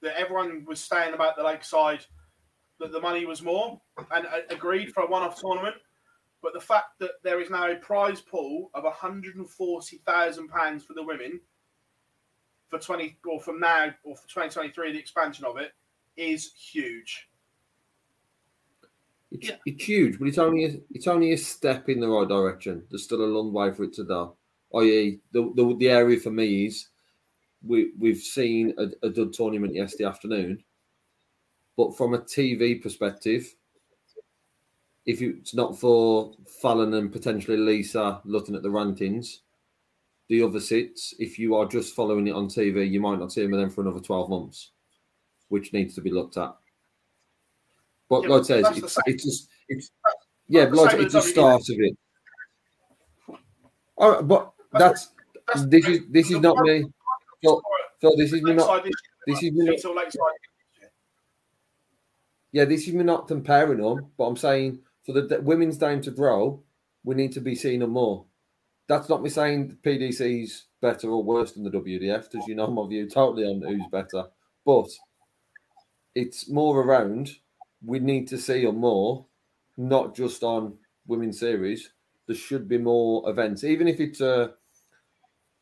that 0.01 0.19
everyone 0.19 0.65
was 0.65 0.79
saying 0.79 1.13
about 1.13 1.35
the 1.35 1.43
Lakeside 1.43 2.05
that 2.79 2.91
the 2.91 2.99
money 2.99 3.25
was 3.25 3.41
more, 3.41 3.79
and 4.11 4.27
I 4.27 4.41
agreed 4.49 4.93
for 4.93 5.03
a 5.03 5.07
one-off 5.07 5.39
tournament. 5.39 5.75
But 6.41 6.53
the 6.53 6.59
fact 6.59 6.99
that 6.99 7.11
there 7.23 7.41
is 7.41 7.49
now 7.49 7.71
a 7.71 7.75
prize 7.75 8.21
pool 8.21 8.69
of 8.75 8.83
140,000 8.83 10.47
pounds 10.47 10.83
for 10.83 10.93
the 10.93 11.01
women 11.01 11.39
for 12.69 12.77
20 12.77 13.17
or 13.27 13.41
from 13.41 13.59
now 13.59 13.93
or 14.03 14.15
for 14.15 14.27
2023 14.27 14.91
the 14.91 14.99
expansion 14.99 15.45
of 15.45 15.57
it 15.57 15.71
is 16.17 16.53
huge 16.53 17.27
It's, 19.31 19.51
it's 19.65 19.83
huge, 19.83 20.19
but 20.19 20.27
it's 20.27 20.37
only 20.37 20.65
a, 20.65 20.77
it's 20.91 21.07
only 21.07 21.33
a 21.33 21.37
step 21.37 21.89
in 21.89 21.99
the 21.99 22.07
right 22.07 22.27
direction. 22.27 22.83
There's 22.89 23.03
still 23.03 23.23
a 23.23 23.25
long 23.25 23.51
way 23.51 23.71
for 23.71 23.83
it 23.83 23.93
to 23.93 24.03
go. 24.03 24.35
I.e., 24.73 25.19
the, 25.31 25.51
the 25.55 25.75
the 25.77 25.89
area 25.89 26.19
for 26.19 26.31
me 26.31 26.65
is 26.65 26.87
we 27.65 27.91
we've 27.97 28.19
seen 28.19 28.73
a, 28.77 29.05
a 29.05 29.09
dud 29.09 29.33
tournament 29.33 29.73
yesterday 29.73 30.05
afternoon. 30.05 30.63
But 31.77 31.97
from 31.97 32.13
a 32.13 32.19
TV 32.19 32.81
perspective, 32.81 33.53
if 35.05 35.21
it's 35.21 35.53
not 35.53 35.77
for 35.77 36.33
Fallon 36.61 36.93
and 36.93 37.11
potentially 37.11 37.57
Lisa 37.57 38.21
looking 38.23 38.55
at 38.55 38.63
the 38.63 38.69
rankings, 38.69 39.39
the 40.29 40.41
other 40.41 40.59
sits, 40.59 41.13
if 41.19 41.37
you 41.37 41.55
are 41.55 41.65
just 41.65 41.93
following 41.93 42.27
it 42.27 42.33
on 42.33 42.47
TV, 42.47 42.89
you 42.89 42.99
might 42.99 43.19
not 43.19 43.31
see 43.31 43.41
them 43.41 43.51
then 43.51 43.69
for 43.69 43.81
another 43.81 43.99
12 43.99 44.29
months, 44.29 44.71
which 45.49 45.73
needs 45.73 45.93
to 45.95 46.01
be 46.01 46.11
looked 46.11 46.37
at. 46.37 46.55
But 48.09 48.23
Yeah, 48.23 48.29
like 48.29 48.41
I 48.41 48.45
says, 48.45 48.63
that's 48.63 48.77
it's, 48.77 48.97
it's 49.05 49.23
just 49.23 49.49
it's 49.67 49.91
yeah, 50.47 50.65
the 50.65 50.75
like 50.75 50.93
it's 50.99 51.13
WWE. 51.15 51.21
start 51.21 51.61
of 51.61 51.75
it. 51.79 51.97
All 53.97 54.11
right, 54.11 54.27
but 54.27 54.53
that's 54.73 55.09
this 55.67 55.87
is 55.87 55.99
this 56.09 56.31
is 56.31 56.39
not 56.39 56.57
me. 56.59 56.85
Phil, 57.45 57.61
Phil, 58.01 58.17
this 58.17 58.33
is 58.33 58.41
me 58.41 58.53
not. 58.53 58.85
This 59.27 59.43
is 59.43 59.51
me 59.51 59.65
not. 59.65 60.15
Yeah, 62.51 62.65
this 62.65 62.87
is 62.87 62.93
me 62.93 63.03
not 63.03 63.27
comparing 63.27 63.81
them, 63.81 64.07
but 64.17 64.25
I'm 64.25 64.37
saying 64.37 64.79
for 65.05 65.11
the 65.11 65.23
d- 65.23 65.37
women's 65.41 65.77
game 65.77 66.01
to 66.01 66.11
grow, 66.11 66.63
we 67.03 67.15
need 67.15 67.33
to 67.33 67.41
be 67.41 67.55
seeing 67.55 67.81
them 67.81 67.91
more. 67.91 68.25
That's 68.87 69.09
not 69.09 69.21
me 69.21 69.29
saying 69.29 69.67
the 69.67 69.75
PDC's 69.75 70.67
better 70.81 71.09
or 71.09 71.23
worse 71.23 71.51
than 71.51 71.63
the 71.63 71.71
WDF, 71.71 72.31
because 72.31 72.47
you 72.47 72.55
know 72.55 72.67
my 72.67 72.87
view 72.87 73.09
totally 73.09 73.43
on 73.45 73.61
who's 73.61 73.87
better. 73.91 74.25
But 74.65 74.87
it's 76.13 76.49
more 76.49 76.79
around 76.79 77.31
we 77.83 77.99
need 77.99 78.27
to 78.29 78.37
see 78.37 78.65
them 78.65 78.77
more, 78.77 79.25
not 79.77 80.15
just 80.15 80.43
on 80.43 80.77
women's 81.07 81.39
series. 81.39 81.91
There 82.27 82.35
should 82.35 82.67
be 82.67 82.77
more 82.77 83.29
events, 83.29 83.63
even 83.63 83.87
if 83.87 83.99
it's 83.99 84.21
a 84.21 84.53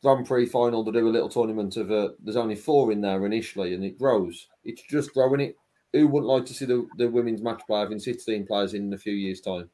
Grand 0.04 0.28
Prix 0.28 0.46
final 0.48 0.84
to 0.84 0.92
do 0.92 1.08
a 1.08 1.10
little 1.10 1.30
tournament 1.30 1.78
of 1.78 1.90
a. 1.90 2.12
There's 2.22 2.36
only 2.36 2.56
four 2.56 2.92
in 2.92 3.00
there 3.00 3.26
initially, 3.26 3.74
and 3.74 3.86
it 3.86 3.98
grows. 3.98 4.48
It's 4.66 4.84
just 4.84 5.14
growing 5.14 5.40
it. 5.40 5.56
Who 5.94 6.08
wouldn't 6.08 6.30
like 6.30 6.46
to 6.48 6.54
see 6.54 6.66
the, 6.66 6.86
the 6.98 7.08
women's 7.08 7.42
match 7.42 7.62
play 7.66 7.80
having 7.80 8.00
16 8.00 8.46
players 8.46 8.74
in 8.74 8.92
a 8.94 8.98
few 8.98 9.14
years' 9.14 9.40
time, 9.40 9.70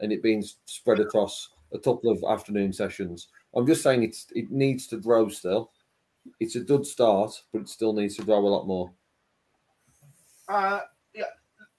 and 0.00 0.12
it 0.12 0.22
being 0.22 0.44
spread 0.66 1.00
across 1.00 1.48
a 1.72 1.78
couple 1.78 2.10
of 2.10 2.22
afternoon 2.28 2.74
sessions? 2.74 3.28
I'm 3.56 3.66
just 3.66 3.82
saying 3.82 4.02
it's 4.02 4.26
it 4.34 4.50
needs 4.50 4.86
to 4.88 4.98
grow 4.98 5.28
still. 5.28 5.70
It's 6.40 6.56
a 6.56 6.60
good 6.60 6.84
start, 6.84 7.32
but 7.52 7.62
it 7.62 7.68
still 7.68 7.94
needs 7.94 8.16
to 8.16 8.24
grow 8.24 8.40
a 8.40 8.48
lot 8.48 8.66
more. 8.66 8.92
Uh, 10.46 10.80
yeah, 11.14 11.24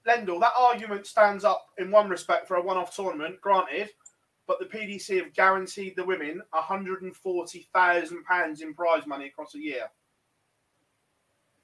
Lendl, 0.07 0.39
that 0.39 0.53
argument 0.57 1.05
stands 1.05 1.43
up 1.43 1.67
in 1.77 1.91
one 1.91 2.09
respect 2.09 2.47
for 2.47 2.55
a 2.55 2.61
one-off 2.63 2.95
tournament, 2.95 3.39
granted, 3.41 3.91
but 4.47 4.59
the 4.59 4.65
PDC 4.65 5.17
have 5.17 5.33
guaranteed 5.33 5.95
the 5.95 6.05
women 6.05 6.41
£140,000 6.53 8.61
in 8.61 8.73
prize 8.73 9.07
money 9.07 9.27
across 9.27 9.55
a 9.55 9.59
year. 9.59 9.89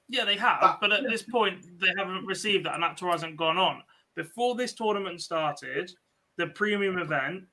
Yeah, 0.08 0.24
they 0.24 0.36
have, 0.36 0.78
but 0.80 0.92
at 0.92 1.04
this 1.08 1.22
point, 1.22 1.64
they 1.80 1.92
haven't 1.96 2.26
received 2.26 2.66
that, 2.66 2.74
and 2.74 2.82
that 2.82 2.96
tour 2.96 3.12
hasn't 3.12 3.36
gone 3.36 3.56
on. 3.56 3.84
Before 4.14 4.54
this 4.54 4.74
tournament 4.74 5.22
started, 5.22 5.90
the 6.36 6.48
premium 6.48 6.98
event 6.98 7.44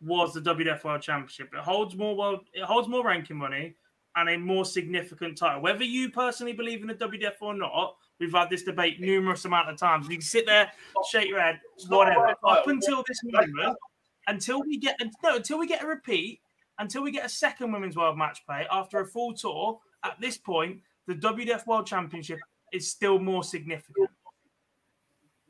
was 0.00 0.32
the 0.32 0.40
WDF 0.40 0.84
World 0.84 1.02
Championship. 1.02 1.52
It 1.52 1.60
holds 1.60 1.96
more 1.96 2.16
world, 2.16 2.46
it 2.52 2.62
holds 2.62 2.86
more 2.88 3.04
ranking 3.04 3.36
money 3.36 3.74
and 4.16 4.28
a 4.28 4.36
more 4.36 4.64
significant 4.64 5.36
title. 5.36 5.60
Whether 5.60 5.82
you 5.82 6.08
personally 6.08 6.52
believe 6.52 6.82
in 6.82 6.86
the 6.86 6.94
WDF 6.94 7.32
or 7.40 7.52
not, 7.52 7.96
we've 8.20 8.32
had 8.32 8.48
this 8.48 8.62
debate 8.62 9.00
numerous 9.00 9.44
amount 9.44 9.70
of 9.70 9.76
times. 9.76 10.06
You 10.08 10.18
can 10.18 10.22
sit 10.22 10.46
there, 10.46 10.70
shake 11.10 11.28
your 11.28 11.40
head, 11.40 11.60
whatever. 11.88 12.32
Up 12.44 12.68
until 12.68 13.02
this 13.08 13.18
moment, 13.24 13.76
until 14.26 14.60
we 14.60 14.78
get 14.78 15.00
no, 15.22 15.36
until 15.36 15.58
we 15.58 15.66
get 15.66 15.82
a 15.82 15.86
repeat, 15.86 16.40
until 16.78 17.02
we 17.02 17.10
get 17.10 17.24
a 17.24 17.28
second 17.28 17.72
women's 17.72 17.96
world 17.96 18.18
match 18.18 18.44
play 18.46 18.66
after 18.70 19.00
a 19.00 19.06
full 19.06 19.34
tour, 19.34 19.78
at 20.04 20.20
this 20.20 20.36
point, 20.36 20.80
the 21.06 21.14
WDF 21.14 21.66
World 21.66 21.86
Championship 21.86 22.38
is 22.72 22.90
still 22.90 23.18
more 23.18 23.44
significant. 23.44 24.10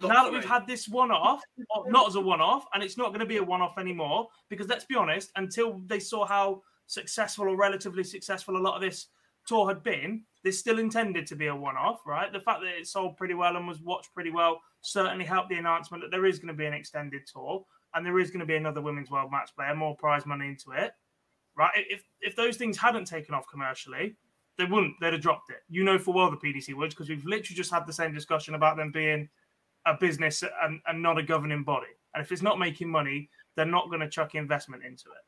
now 0.03 0.25
that 0.25 0.33
we've 0.33 0.45
had 0.45 0.67
this 0.67 0.89
one 0.89 1.11
off, 1.11 1.41
not 1.87 2.09
as 2.09 2.17
a 2.17 2.21
one 2.21 2.41
off, 2.41 2.67
and 2.75 2.83
it's 2.83 2.99
not 2.99 3.09
going 3.09 3.21
to 3.21 3.27
be 3.27 3.39
a 3.39 3.43
one 3.43 3.63
off 3.63 3.79
anymore, 3.79 4.29
because 4.49 4.69
let's 4.69 4.85
be 4.85 4.95
honest, 4.95 5.31
until 5.37 5.81
they 5.87 6.01
saw 6.01 6.27
how 6.27 6.63
successful 6.87 7.49
or 7.49 7.57
relatively 7.57 8.05
successful 8.05 8.57
a 8.57 8.59
lot 8.59 8.75
of 8.75 8.83
this 8.83 9.07
tour 9.47 9.69
had 9.69 9.83
been, 9.83 10.23
this 10.43 10.59
still 10.59 10.79
intended 10.79 11.27
to 11.27 11.37
be 11.37 11.47
a 11.47 11.55
one 11.55 11.77
off, 11.77 12.01
right? 12.07 12.33
The 12.33 12.41
fact 12.41 12.61
that 12.61 12.79
it 12.79 12.87
sold 12.87 13.17
pretty 13.17 13.35
well 13.35 13.57
and 13.57 13.67
was 13.67 13.81
watched 13.81 14.13
pretty 14.13 14.31
well 14.31 14.61
certainly 14.81 15.25
helped 15.25 15.49
the 15.49 15.57
announcement 15.57 16.03
that 16.03 16.11
there 16.11 16.27
is 16.27 16.39
going 16.39 16.49
to 16.49 16.55
be 16.55 16.67
an 16.67 16.75
extended 16.75 17.23
tour 17.27 17.65
and 17.95 18.05
there 18.05 18.19
is 18.19 18.31
going 18.31 18.41
to 18.41 18.47
be 18.47 18.57
another 18.57 18.81
women's 18.81 19.11
world 19.11 19.31
match 19.31 19.51
play 19.57 19.73
more 19.75 19.97
prize 19.97 20.27
money 20.27 20.49
into 20.49 20.73
it, 20.73 20.93
right? 21.57 21.71
If 21.75 22.03
if 22.21 22.37
those 22.37 22.57
things 22.57 22.77
hadn't 22.77 23.07
taken 23.07 23.35
off 23.35 23.47
commercially, 23.51 24.17
they 24.59 24.65
wouldn't. 24.65 24.95
They'd 25.01 25.13
have 25.13 25.23
dropped 25.23 25.51
it. 25.51 25.63
You 25.69 25.85
know 25.85 25.99
for 25.99 26.13
well 26.15 26.31
the 26.31 26.37
PDC 26.37 26.75
would 26.75 26.91
because 26.91 27.09
we've 27.09 27.25
literally 27.25 27.57
just 27.57 27.73
had 27.73 27.87
the 27.87 27.93
same 27.93 28.13
discussion 28.13 28.55
about 28.55 28.77
them 28.77 28.91
being 28.91 29.29
a 29.87 29.95
business 29.95 30.43
and, 30.63 30.81
and 30.87 31.03
not 31.03 31.19
a 31.19 31.23
governing 31.23 31.63
body. 31.63 31.87
And 32.15 32.25
if 32.25 32.33
it's 32.33 32.43
not 32.43 32.59
making 32.59 32.89
money, 32.89 33.29
they're 33.57 33.67
not 33.67 33.89
going 33.89 34.01
to 34.01 34.09
chuck 34.09 34.35
investment 34.35 34.83
into 34.83 35.07
it. 35.07 35.25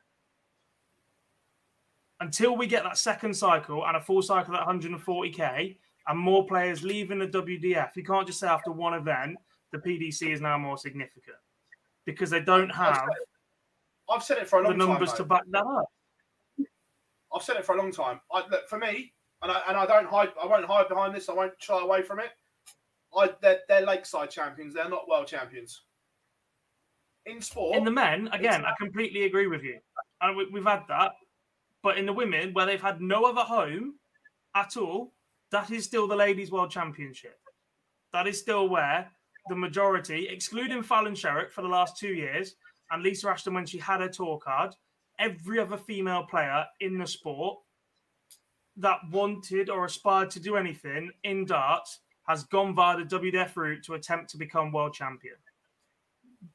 Until 2.21 2.57
we 2.57 2.67
get 2.67 2.83
that 2.85 2.97
second 2.97 3.37
cycle 3.37 3.87
and 3.87 3.97
a 3.97 4.01
full 4.01 4.23
cycle 4.23 4.55
at 4.57 4.67
140k 4.67 5.77
and 6.09 6.19
more 6.19 6.47
players 6.47 6.83
leaving 6.83 7.19
the 7.19 7.27
WDF, 7.27 7.91
you 7.95 8.03
can't 8.03 8.27
just 8.27 8.41
say 8.41 8.47
after 8.47 8.73
one 8.73 8.95
event 8.95 9.37
the 9.73 9.79
PDC 9.79 10.33
is 10.33 10.41
now 10.41 10.57
more 10.57 10.79
significant 10.79 11.37
because 12.07 12.31
they 12.31 12.41
don't 12.41 12.71
have 12.71 13.05
I've 14.09 14.23
said 14.23 14.39
it 14.39 14.49
for 14.49 14.61
a 14.61 14.63
long 14.63 14.79
the 14.79 14.87
numbers 14.87 15.11
time. 15.11 15.17
to 15.19 15.25
back 15.25 15.43
that 15.51 15.67
up. 15.67 15.87
I've 17.35 17.43
said 17.43 17.57
it 17.57 17.67
for 17.67 17.75
a 17.75 17.79
long 17.79 17.93
time. 17.93 18.21
I, 18.33 18.45
look, 18.49 18.69
for 18.69 18.79
me, 18.79 19.13
and 19.43 19.53
I, 19.53 19.61
and 19.69 19.77
I 19.77 19.85
don't 19.85 20.07
hide. 20.07 20.31
I 20.41 20.47
won't 20.47 20.65
hide 20.65 20.89
behind 20.89 21.15
this. 21.15 21.29
I 21.29 21.35
won't 21.35 21.53
shy 21.59 21.81
away 21.81 22.03
from 22.03 22.21
it. 22.21 22.31
I 23.17 23.31
they're, 23.43 23.61
they're 23.69 23.85
Lakeside 23.85 24.31
champions. 24.31 24.75
They're 24.75 24.89
not 24.89 25.09
world 25.09 25.27
champions. 25.27 25.83
In 27.27 27.41
sport, 27.41 27.77
In 27.77 27.85
the 27.85 27.91
men, 27.91 28.29
again, 28.33 28.65
I 28.65 28.73
completely 28.79 29.25
agree 29.25 29.49
with 29.49 29.65
you. 29.65 29.81
And 30.21 30.37
we, 30.37 30.47
we've 30.53 30.65
had 30.65 30.83
that. 30.89 31.13
But 31.83 31.99
in 31.99 32.07
the 32.07 32.13
women, 32.13 32.53
where 32.53 32.67
they've 32.67 32.81
had 32.81 33.01
no 33.01 33.25
other 33.25 33.41
home 33.41 33.95
at 34.55 34.77
all, 34.77 35.13
that 35.51 35.71
is 35.71 35.85
still 35.85 36.07
the 36.07 36.15
Ladies 36.17 36.53
World 36.53 36.71
Championship. 36.71 37.39
That 38.13 38.29
is 38.29 38.39
still 38.39 38.69
where 38.69 39.11
the 39.49 39.57
majority, 39.57 40.29
excluding 40.29 40.83
Fallon 40.83 41.15
Sherrock 41.15 41.51
for 41.51 41.63
the 41.63 41.69
last 41.69 41.97
two 41.97 42.15
years, 42.15 42.57
and 42.91 43.03
Lisa 43.03 43.29
Ashton 43.29 43.55
when 43.55 43.67
she 43.67 43.79
had 43.79 44.01
her 44.01 44.09
tour 44.09 44.39
card, 44.39 44.75
every 45.19 45.59
other 45.59 45.77
female 45.77 46.25
player 46.25 46.65
in 46.81 46.99
the 46.99 47.07
sport 47.07 47.59
that 48.77 48.99
wanted 49.11 49.71
or 49.71 49.85
aspired 49.85 50.31
to 50.31 50.41
do 50.41 50.57
anything 50.57 51.11
in 51.25 51.47
darts 51.47 52.01
has 52.29 52.45
gone 52.45 52.75
via 52.75 52.99
the 52.99 53.05
WDF 53.05 53.57
route 53.57 53.85
to 53.85 53.95
attempt 53.95 54.31
to 54.31 54.37
become 54.37 54.73
world 54.73 54.93
champion. 54.93 55.37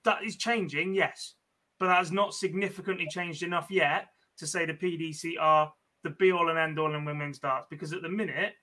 That 0.03 0.23
is 0.23 0.35
changing, 0.35 0.93
yes, 0.93 1.35
but 1.79 1.87
that 1.87 1.97
has 1.97 2.11
not 2.11 2.33
significantly 2.33 3.07
changed 3.09 3.41
enough 3.41 3.67
yet 3.69 4.07
to 4.37 4.45
say 4.45 4.65
the 4.65 4.73
PDC 4.73 5.33
are 5.39 5.73
the 6.03 6.11
be 6.11 6.31
all 6.31 6.49
and 6.49 6.57
end 6.57 6.79
all 6.79 6.93
in 6.93 7.05
women's 7.05 7.39
darts 7.39 7.67
because 7.69 7.93
at 7.93 8.01
the 8.01 8.09
minute 8.09 8.53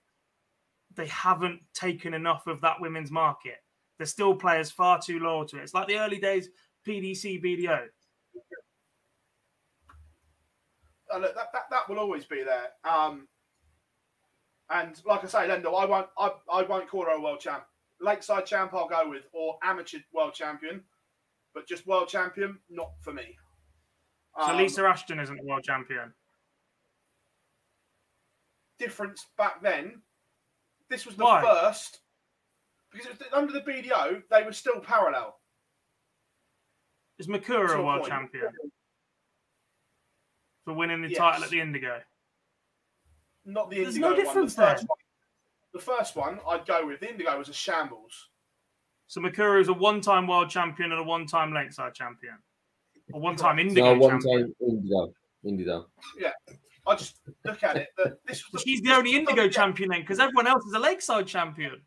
they 0.95 1.07
haven't 1.07 1.61
taken 1.75 2.15
enough 2.15 2.47
of 2.47 2.61
that 2.61 2.81
women's 2.81 3.11
market. 3.11 3.59
There's 3.99 4.11
still 4.11 4.35
players 4.37 4.71
far 4.71 5.01
too 5.01 5.19
loyal 5.19 5.45
to 5.47 5.59
it. 5.59 5.63
It's 5.65 5.75
like 5.75 5.89
the 5.89 5.99
early 5.99 6.19
days 6.19 6.49
PDC 6.87 7.43
BDO. 7.45 7.87
uh, 11.13 11.19
look, 11.19 11.35
that, 11.35 11.53
that 11.53 11.63
that 11.71 11.89
will 11.89 11.99
always 11.99 12.25
be 12.25 12.43
there. 12.45 12.69
Um, 12.89 13.27
and 14.71 15.01
like 15.05 15.25
I 15.25 15.27
say, 15.27 15.39
Lendo, 15.49 15.75
I 15.81 15.85
won't 15.87 16.09
I, 16.19 16.31
I 16.53 16.63
won't 16.63 16.89
call 16.89 17.05
her 17.05 17.11
a 17.13 17.21
world 17.21 17.41
champ. 17.41 17.65
Lakeside 18.01 18.47
champ, 18.47 18.73
I'll 18.75 18.89
go 18.89 19.09
with, 19.11 19.25
or 19.33 19.59
amateur 19.65 19.99
world 20.13 20.33
champion, 20.35 20.83
but 21.55 21.67
just 21.67 21.87
world 21.87 22.09
champion, 22.09 22.59
not 22.71 22.93
for 23.03 23.13
me. 23.13 23.37
So 24.39 24.53
Um, 24.53 24.57
Lisa 24.59 24.83
Ashton 24.85 25.19
isn't 25.19 25.41
a 25.41 25.43
world 25.45 25.65
champion. 25.65 26.13
difference 28.79 29.27
back 29.37 29.61
then. 29.61 30.03
This 30.89 31.05
was 31.05 31.17
the 31.17 31.25
Why? 31.25 31.43
first 31.43 31.99
because 32.93 33.07
it 33.21 33.33
under 33.33 33.53
the 33.53 33.61
BDO 33.61 34.23
they 34.31 34.43
were 34.43 34.53
still 34.53 34.81
parallel. 34.81 35.41
Is 37.19 37.27
Mikuru 37.27 37.71
a 37.71 37.79
a 37.79 37.83
world 37.85 38.01
point. 38.03 38.13
champion 38.13 38.53
for 40.65 40.75
winning 40.75 41.03
the 41.03 41.09
Yes. 41.09 41.19
title 41.19 41.45
at 41.45 41.51
the 41.51 41.61
Indigo? 41.61 42.01
Not 43.45 43.71
the 43.71 43.77
There's 43.77 43.97
Indigo 43.97 44.11
no 44.11 44.15
one. 44.15 44.25
difference 44.25 44.55
the 44.55 44.63
first 44.63 44.81
there. 44.83 44.87
one. 44.87 44.99
The 45.73 45.81
first 45.81 46.17
one 46.17 46.41
I'd 46.49 46.67
go 46.67 46.87
with. 46.87 47.01
The 47.01 47.11
Indigo 47.11 47.37
was 47.39 47.49
a 47.49 47.53
shambles. 47.53 48.29
So 49.07 49.21
Mikuru 49.21 49.61
is 49.61 49.69
a 49.69 49.73
one-time 49.73 50.27
world 50.27 50.51
champion 50.51 50.93
and 50.93 51.01
a 51.01 51.05
one-time 51.05 51.53
Lakeside 51.55 51.95
champion, 51.95 52.37
a 53.13 53.19
one-time 53.19 53.59
Indigo 53.59 53.95
No, 53.95 53.99
one-time 54.01 54.55
Indigo. 54.61 55.15
Indigo. 55.45 55.91
Yeah, 56.19 56.33
I 56.87 56.95
just 56.95 57.19
look 57.45 57.63
at 57.63 57.77
it. 57.77 57.89
That 57.97 58.23
this 58.27 58.45
was 58.53 58.63
She's 58.63 58.83
the 58.83 58.93
only 58.95 59.15
Indigo 59.17 59.49
champion 59.49 59.89
then, 59.91 60.01
because 60.03 60.19
everyone 60.21 60.47
else 60.47 60.65
is 60.67 60.75
a 60.75 60.79
Lakeside 60.79 61.27
champion. 61.27 61.81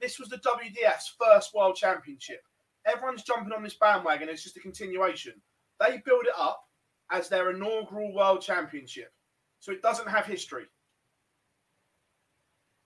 This 0.00 0.18
was 0.18 0.28
the 0.28 0.38
WDF's 0.38 1.14
first 1.20 1.54
world 1.54 1.76
championship. 1.76 2.40
Everyone's 2.86 3.22
jumping 3.22 3.52
on 3.52 3.62
this 3.62 3.74
bandwagon. 3.74 4.28
It's 4.28 4.42
just 4.42 4.56
a 4.56 4.60
continuation. 4.60 5.34
They 5.80 6.02
build 6.04 6.24
it 6.24 6.32
up 6.38 6.62
as 7.10 7.28
their 7.28 7.50
inaugural 7.50 8.14
world 8.14 8.40
championship, 8.40 9.12
so 9.60 9.72
it 9.72 9.82
doesn't 9.82 10.08
have 10.08 10.26
history. 10.26 10.64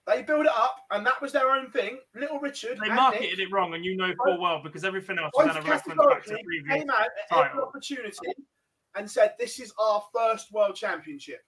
They 0.06 0.22
build 0.22 0.46
it 0.46 0.52
up, 0.52 0.76
and 0.90 1.06
that 1.06 1.22
was 1.22 1.32
their 1.32 1.50
own 1.50 1.70
thing. 1.70 1.98
Little 2.14 2.40
Richard. 2.40 2.78
They 2.82 2.88
marketed 2.88 3.38
Nick 3.38 3.38
it 3.38 3.52
wrong, 3.52 3.74
and 3.74 3.84
you 3.84 3.96
know 3.96 4.12
full 4.24 4.40
well 4.40 4.60
because 4.62 4.84
everything 4.84 5.18
else 5.18 5.30
was 5.36 5.46
kind 5.46 5.58
of 5.58 5.68
reference 5.68 5.98
back 5.98 6.24
to 6.24 6.38
previous 6.44 6.78
came 6.78 6.90
out 6.90 7.06
at 7.30 7.38
every 7.46 7.62
opportunity 7.62 8.16
and 8.96 9.08
said, 9.08 9.34
"This 9.38 9.60
is 9.60 9.72
our 9.78 10.04
first 10.12 10.50
world 10.50 10.74
championship." 10.74 11.40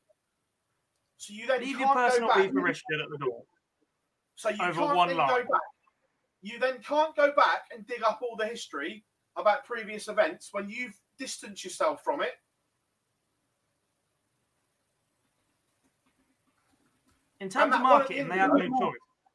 So 1.16 1.32
you 1.32 1.47
then 1.47 1.61
Leave 1.61 1.81
your 1.81 1.93
personal 1.93 2.28
go 2.28 2.35
back. 2.35 2.45
beef 2.45 2.53
with 2.53 2.65
Richard 2.65 3.01
at 3.03 3.11
the 3.11 3.19
door. 3.19 3.43
So 4.36 4.51
you 4.51 4.62
over 4.62 4.81
can't 4.81 4.97
one 4.97 5.09
then 5.09 5.16
line. 5.16 5.28
go 5.28 5.43
back. 5.43 5.61
You 6.43 6.59
then 6.59 6.78
can't 6.86 7.16
go 7.16 7.32
back 7.35 7.62
and 7.74 7.86
dig 7.86 8.02
up 8.02 8.20
all 8.23 8.36
the 8.36 8.47
history 8.47 9.05
about 9.36 9.65
previous 9.65 10.09
events 10.09 10.48
when 10.52 10.69
you've 10.69 10.98
distanced 11.19 11.65
yourself 11.65 12.02
from 12.05 12.20
it. 12.20 12.32
In 17.40 17.48
terms 17.48 17.74
of 17.74 17.82
marketing, 17.82 18.28
the 18.28 18.35
they 18.35 18.39
have 18.39 18.52
no 18.55 18.69
choice. 18.78 18.94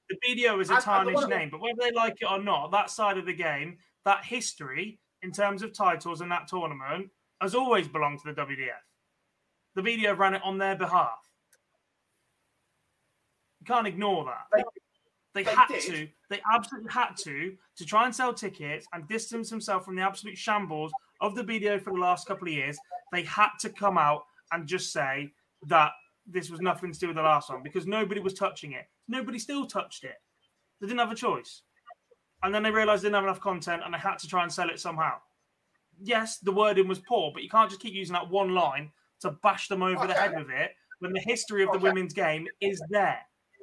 The 0.10 0.18
BDO 0.28 0.62
is 0.62 0.70
a 0.72 0.78
tarnished 0.78 1.28
name, 1.28 1.50
but 1.52 1.62
whether 1.62 1.78
they 1.80 1.92
like 1.92 2.16
it 2.22 2.26
or 2.30 2.42
not, 2.42 2.72
that 2.72 2.90
side 2.90 3.18
of 3.18 3.26
the 3.26 3.34
game, 3.34 3.78
that 4.06 4.26
history 4.26 5.00
in 5.22 5.32
terms 5.32 5.64
of 5.64 5.74
titles 5.74 6.22
and 6.22 6.32
that 6.32 6.48
tournament, 6.48 7.10
has 7.42 7.56
always 7.56 7.88
belonged 7.88 8.20
to 8.20 8.34
the 8.34 8.42
WDF. 8.42 8.84
The 9.76 9.82
BDO 9.82 10.18
ran 10.18 10.34
it 10.34 10.42
on 10.44 10.58
their 10.58 10.76
behalf. 10.76 11.20
You 13.60 13.66
can't 13.66 13.88
ignore 13.88 14.26
that. 14.26 14.46
They, 14.54 14.64
they 15.34 15.44
had 15.44 15.68
did. 15.68 15.82
to. 15.84 16.08
They 16.30 16.42
absolutely 16.54 16.92
had 16.92 17.16
to 17.24 17.56
to 17.78 17.86
try 17.86 18.06
and 18.06 18.16
sell 18.16 18.34
tickets 18.34 18.88
and 18.94 19.08
distance 19.08 19.50
themselves 19.50 19.86
from 19.86 19.96
the 19.96 20.02
absolute 20.02 20.38
shambles 20.38 20.92
of 21.22 21.36
the 21.36 21.44
BDO 21.44 21.82
for 21.82 21.94
the 21.94 22.00
last 22.00 22.28
couple 22.28 22.48
of 22.48 22.54
years. 22.54 22.78
They 23.12 23.24
had 23.24 23.50
to 23.62 23.70
come 23.70 23.98
out 23.98 24.24
and 24.52 24.68
just 24.68 24.92
say 24.92 25.32
that 25.68 25.92
this 26.26 26.50
was 26.50 26.62
nothing 26.62 26.92
to 26.92 27.00
do 27.00 27.08
with 27.08 27.16
the 27.16 27.22
last 27.22 27.50
one 27.50 27.64
because 27.64 27.86
nobody 27.86 28.22
was 28.22 28.34
touching 28.34 28.74
it. 28.74 28.86
Nobody 29.08 29.40
still 29.40 29.66
touched 29.66 30.04
it. 30.04 30.16
They 30.80 30.88
didn't 30.88 31.00
have 31.00 31.12
a 31.12 31.16
choice. 31.16 31.64
And 32.44 32.54
then 32.54 32.64
they 32.64 32.72
realized 32.72 33.04
they 33.04 33.08
didn't 33.08 33.16
have 33.16 33.24
enough 33.26 33.42
content 33.42 33.82
and 33.84 33.94
they 33.94 33.98
had 33.98 34.20
to 34.20 34.28
try 34.28 34.44
and 34.44 34.52
sell 34.52 34.70
it 34.70 34.80
somehow. 34.80 35.16
Yes, 36.02 36.38
the 36.38 36.52
wording 36.52 36.88
was 36.88 37.00
poor, 37.00 37.32
but 37.34 37.44
you 37.44 37.50
can't 37.50 37.70
just 37.70 37.82
keep 37.82 37.94
using 37.94 38.14
that 38.14 38.30
one 38.30 38.54
line 38.54 38.92
to 39.22 39.32
bash 39.44 39.68
them 39.68 39.84
over 39.84 40.08
the 40.08 40.14
head 40.14 40.38
with 40.38 40.50
it 40.50 40.72
when 41.00 41.12
the 41.12 41.22
history 41.26 41.64
of 41.64 41.72
the 41.74 41.80
women's 41.80 42.14
game 42.14 42.48
is 42.62 42.82
there. 42.90 43.20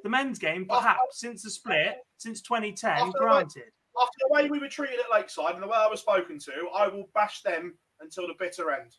The 0.07 0.11
men's 0.11 0.39
game, 0.39 0.65
perhaps 0.65 1.19
since 1.19 1.43
the 1.43 1.49
split, 1.49 1.97
since 2.15 2.41
2010, 2.41 2.91
After 2.91 3.03
the 3.05 3.11
way- 3.11 3.13
granted. 3.19 3.63
After 4.01 4.13
the 4.21 4.29
way 4.33 4.49
we 4.49 4.57
were 4.57 4.69
treated 4.69 5.01
at 5.01 5.11
Lakeside 5.11 5.55
and 5.55 5.61
the 5.61 5.67
way 5.67 5.75
I 5.75 5.87
was 5.87 5.99
spoken 5.99 6.39
to, 6.39 6.69
I 6.73 6.87
will 6.87 7.09
bash 7.13 7.41
them 7.41 7.77
until 7.99 8.25
the 8.25 8.35
bitter 8.39 8.71
end. 8.71 8.95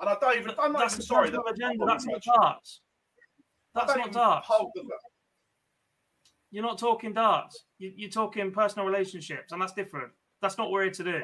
And 0.00 0.08
I 0.08 0.16
don't 0.18 0.38
even. 0.38 0.54
I'm 0.58 0.72
not 0.72 0.78
That's 0.78 0.94
even 0.94 1.04
sorry. 1.04 1.28
that- 1.28 1.42
agenda. 1.46 1.84
That's 1.84 2.06
not 2.06 2.22
darts. 2.22 2.80
That's 3.74 3.92
don't 3.92 4.10
darts. 4.14 4.48
You're 6.50 6.62
not 6.64 6.78
talking 6.78 7.12
darts. 7.12 7.66
You- 7.76 7.92
You're 7.94 8.08
talking 8.08 8.50
personal 8.50 8.86
relationships, 8.86 9.52
and 9.52 9.60
that's 9.60 9.74
different. 9.74 10.10
That's 10.40 10.56
not 10.56 10.70
what 10.70 10.72
we're 10.72 10.84
here 10.84 10.92
to 10.92 11.04
do. 11.04 11.22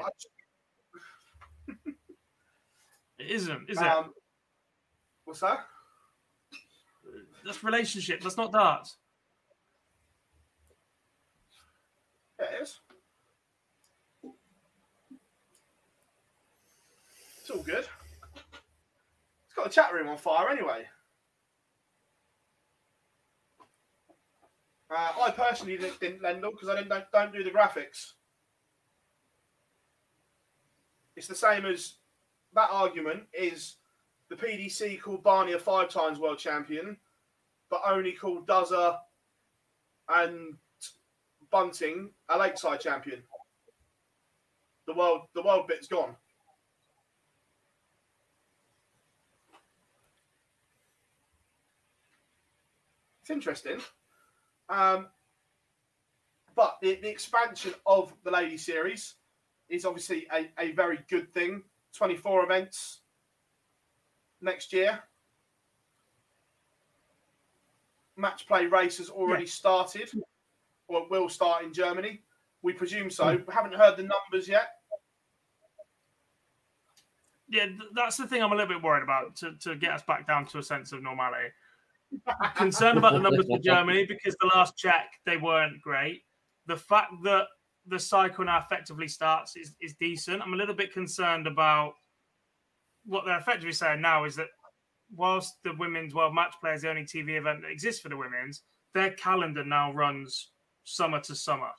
It 3.17 3.31
isn't, 3.31 3.67
is 3.67 3.81
it? 3.81 3.87
Um, 3.87 4.13
What's 5.25 5.39
that? 5.39 5.65
That's 7.43 7.63
relationships. 7.63 8.23
That's 8.23 8.37
not 8.37 8.51
darts. 8.51 8.97
Yeah, 12.39 12.45
it 12.45 12.61
is. 12.63 12.79
It's 17.41 17.49
all 17.49 17.61
good. 17.61 17.85
It's 18.35 19.55
got 19.55 19.67
a 19.67 19.69
chat 19.69 19.93
room 19.93 20.07
on 20.07 20.17
fire 20.17 20.49
anyway. 20.49 20.85
Uh, 24.89 25.11
I 25.23 25.31
personally 25.31 25.77
didn't, 25.77 25.99
didn't 25.99 26.21
Lendl 26.21 26.51
because 26.51 26.69
I 26.69 26.81
don't, 26.81 27.03
don't 27.11 27.33
do 27.33 27.43
the 27.43 27.49
graphics. 27.49 28.13
It's 31.15 31.27
the 31.27 31.35
same 31.35 31.65
as 31.65 31.95
that 32.53 32.69
argument 32.71 33.23
is 33.33 33.75
the 34.29 34.35
PDC 34.35 35.01
called 35.01 35.23
Barney 35.23 35.53
a 35.53 35.59
five 35.59 35.89
times 35.89 36.19
world 36.19 36.39
champion, 36.39 36.97
but 37.69 37.81
only 37.85 38.11
called 38.13 38.47
Duzza 38.47 38.97
and 40.09 40.55
Bunting 41.53 42.09
a 42.29 42.37
Lakeside 42.37 42.81
champion. 42.81 43.21
The 44.87 44.93
world, 44.95 45.21
the 45.35 45.43
world 45.43 45.67
bit's 45.67 45.87
gone. 45.87 46.15
It's 53.21 53.29
interesting. 53.29 53.77
Um, 54.67 55.09
but 56.55 56.77
the, 56.81 56.95
the 56.95 57.09
expansion 57.09 57.75
of 57.85 58.11
the 58.23 58.31
Lady 58.31 58.57
Series 58.57 59.13
is 59.69 59.85
obviously 59.85 60.25
a, 60.33 60.49
a 60.59 60.71
very 60.71 61.01
good 61.07 61.31
thing. 61.31 61.61
24 61.95 62.45
events 62.45 63.01
next 64.41 64.73
year. 64.73 64.99
Match 68.17 68.47
play 68.47 68.65
race 68.65 68.97
has 68.97 69.11
already 69.11 69.45
started, 69.45 70.09
or 70.87 71.07
will 71.09 71.29
start 71.29 71.63
in 71.63 71.73
Germany. 71.73 72.21
We 72.61 72.73
presume 72.73 73.09
so. 73.09 73.37
Hmm. 73.37 73.43
We 73.47 73.53
haven't 73.53 73.75
heard 73.75 73.97
the 73.97 74.03
numbers 74.03 74.47
yet. 74.47 74.69
Yeah, 77.49 77.67
that's 77.93 78.17
the 78.17 78.25
thing 78.25 78.41
I'm 78.41 78.51
a 78.51 78.55
little 78.55 78.73
bit 78.73 78.83
worried 78.83 79.03
about 79.03 79.35
to, 79.37 79.53
to 79.61 79.75
get 79.75 79.91
us 79.91 80.01
back 80.01 80.27
down 80.27 80.45
to 80.47 80.57
a 80.57 80.63
sense 80.63 80.91
of 80.91 81.03
normality. 81.03 81.49
Concerned 82.55 82.97
about 82.97 83.13
the 83.13 83.19
numbers 83.19 83.45
for 83.47 83.59
Germany 83.59 84.05
because 84.05 84.35
the 84.39 84.51
last 84.55 84.77
check 84.77 85.11
they 85.25 85.37
weren't 85.37 85.81
great. 85.81 86.21
The 86.65 86.77
fact 86.77 87.11
that 87.23 87.45
the 87.85 87.99
cycle 87.99 88.45
now 88.45 88.59
effectively 88.59 89.07
starts 89.07 89.55
is, 89.55 89.75
is 89.81 89.93
decent. 89.99 90.41
I'm 90.41 90.53
a 90.53 90.57
little 90.57 90.75
bit 90.75 90.93
concerned 90.93 91.47
about 91.47 91.93
what 93.05 93.25
they're 93.25 93.37
effectively 93.37 93.73
saying 93.73 94.01
now 94.01 94.23
is 94.23 94.35
that 94.37 94.47
whilst 95.15 95.55
the 95.63 95.73
women's 95.77 96.15
world 96.15 96.33
match 96.33 96.53
play 96.61 96.73
is 96.73 96.81
the 96.81 96.89
only 96.89 97.03
TV 97.03 97.37
event 97.37 97.61
that 97.61 97.71
exists 97.71 98.01
for 98.01 98.09
the 98.09 98.17
women's, 98.17 98.61
their 98.93 99.11
calendar 99.11 99.63
now 99.65 99.91
runs 99.91 100.51
summer 100.83 101.19
to 101.21 101.35
summer, 101.35 101.69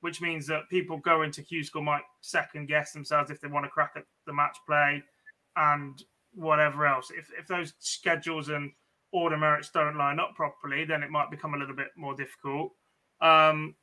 which 0.00 0.20
means 0.20 0.46
that 0.46 0.68
people 0.68 0.98
going 0.98 1.30
to 1.32 1.42
Q 1.42 1.64
School 1.64 1.82
might 1.82 2.02
second 2.20 2.66
guess 2.66 2.92
themselves 2.92 3.30
if 3.30 3.40
they 3.40 3.48
want 3.48 3.64
to 3.64 3.70
crack 3.70 3.92
at 3.96 4.04
the 4.26 4.32
match 4.32 4.56
play 4.66 5.02
and 5.56 6.02
whatever 6.34 6.86
else. 6.86 7.10
If, 7.10 7.30
if 7.38 7.46
those 7.46 7.74
schedules 7.78 8.48
and 8.48 8.72
order 9.12 9.36
merits 9.36 9.70
don't 9.72 9.96
line 9.96 10.18
up 10.18 10.34
properly, 10.34 10.84
then 10.84 11.02
it 11.02 11.10
might 11.10 11.30
become 11.30 11.54
a 11.54 11.58
little 11.58 11.76
bit 11.76 11.88
more 11.96 12.14
difficult. 12.14 12.72
Um, 13.20 13.76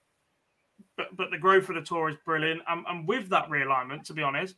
but 0.98 1.16
but 1.16 1.32
the 1.32 1.38
growth 1.38 1.70
of 1.70 1.76
the 1.76 1.82
tour 1.82 2.10
is 2.10 2.18
brilliant. 2.26 2.62
And, 2.68 2.86
and 2.88 3.08
with 3.08 3.30
that 3.30 3.50
realignment, 3.50 4.04
to 4.06 4.14
be 4.14 4.22
honest, 4.22 4.56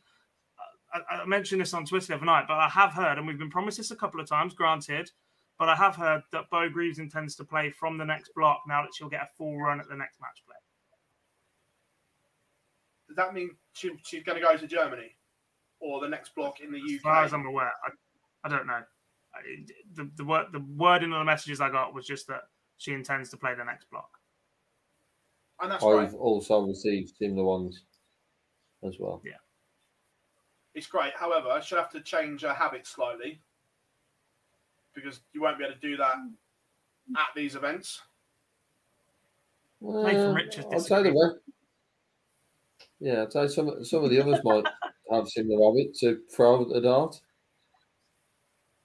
I, 0.92 1.22
I 1.22 1.24
mentioned 1.26 1.60
this 1.60 1.74
on 1.74 1.86
Twitter 1.86 2.08
the 2.08 2.14
other 2.16 2.24
night, 2.24 2.46
but 2.48 2.58
I 2.58 2.68
have 2.68 2.92
heard, 2.92 3.18
and 3.18 3.26
we've 3.26 3.38
been 3.38 3.50
promised 3.50 3.78
this 3.78 3.90
a 3.90 3.96
couple 3.96 4.20
of 4.20 4.28
times, 4.28 4.54
granted, 4.54 5.10
but 5.58 5.68
I 5.68 5.76
have 5.76 5.96
heard 5.96 6.22
that 6.32 6.50
Beau 6.50 6.68
Greaves 6.68 6.98
intends 6.98 7.36
to 7.36 7.44
play 7.44 7.70
from 7.70 7.96
the 7.98 8.04
next 8.04 8.30
block 8.34 8.62
now 8.66 8.82
that 8.82 8.90
she'll 8.94 9.08
get 9.08 9.22
a 9.22 9.28
full 9.36 9.58
run 9.58 9.80
at 9.80 9.88
the 9.88 9.96
next 9.96 10.20
match 10.20 10.42
play. 10.46 10.56
Does 13.08 13.16
that 13.16 13.34
mean 13.34 13.50
she, 13.72 13.92
she's 14.04 14.24
going 14.24 14.40
to 14.40 14.44
go 14.44 14.56
to 14.56 14.66
Germany 14.66 15.12
or 15.80 16.00
the 16.00 16.08
next 16.08 16.34
block 16.34 16.60
in 16.60 16.72
the 16.72 16.78
UK? 16.78 16.94
As 16.94 17.00
far 17.00 17.24
as 17.24 17.32
I'm 17.32 17.46
aware, 17.46 17.70
I, 17.86 18.46
I 18.46 18.48
don't 18.48 18.66
know. 18.66 18.72
I, 19.34 19.40
the 19.94 20.10
the 20.16 20.24
word 20.24 20.46
the 20.52 20.64
wording 20.76 21.12
of 21.12 21.18
the 21.18 21.24
messages 21.24 21.60
I 21.60 21.70
got 21.70 21.94
was 21.94 22.06
just 22.06 22.26
that 22.28 22.42
she 22.78 22.92
intends 22.92 23.30
to 23.30 23.36
play 23.36 23.54
the 23.54 23.64
next 23.64 23.90
block. 23.90 24.08
and 25.60 25.70
that's 25.70 25.84
I've 25.84 26.10
great. 26.10 26.18
also 26.20 26.60
received 26.62 27.12
similar 27.16 27.44
ones 27.44 27.82
as 28.84 28.96
well. 28.98 29.22
Yeah. 29.24 29.32
It's 30.74 30.86
great. 30.88 31.12
However, 31.14 31.60
she'll 31.64 31.78
have 31.78 31.90
to 31.90 32.00
change 32.00 32.42
her 32.42 32.52
habits 32.54 32.90
slightly 32.90 33.40
because 34.94 35.20
you 35.32 35.42
won't 35.42 35.58
be 35.58 35.64
able 35.64 35.74
to 35.74 35.80
do 35.80 35.96
that 35.96 36.16
at 37.16 37.28
these 37.34 37.54
events. 37.56 38.00
Nathan 39.80 40.30
Uh, 40.30 40.34
Richards 40.34 40.66
I'd 40.72 40.82
say 40.82 41.02
the 41.02 41.12
way. 41.12 41.28
Yeah, 43.00 43.22
I'd 43.22 43.32
say 43.32 43.48
some 43.48 43.84
some 43.84 44.04
of 44.04 44.10
the 44.10 44.20
others 44.20 44.40
might 44.44 44.64
have 45.12 45.28
similar 45.28 45.70
habits 45.70 46.00
to 46.00 46.20
throw 46.34 46.62
at 46.62 46.68
the 46.68 46.80
dart. 46.80 47.20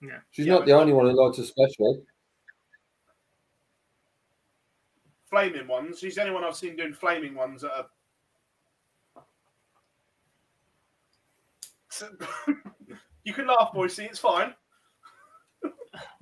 Yeah. 0.01 0.19
She's 0.31 0.45
Yeah, 0.45 0.55
not 0.55 0.65
the 0.65 0.73
only 0.73 0.93
one 0.93 1.05
who 1.05 1.13
likes 1.13 1.37
a 1.37 1.45
special. 1.45 2.03
Flaming 5.29 5.67
ones. 5.67 5.99
She's 5.99 6.15
the 6.15 6.21
only 6.21 6.33
one 6.33 6.43
I've 6.43 6.55
seen 6.55 6.75
doing 6.75 6.93
flaming 6.93 7.35
ones 7.35 7.63
at 7.63 7.71
a. 7.71 7.85
you 13.23 13.33
can 13.33 13.47
laugh, 13.47 13.71
Boise. 13.73 14.05
It's 14.05 14.19
fine. 14.19 14.53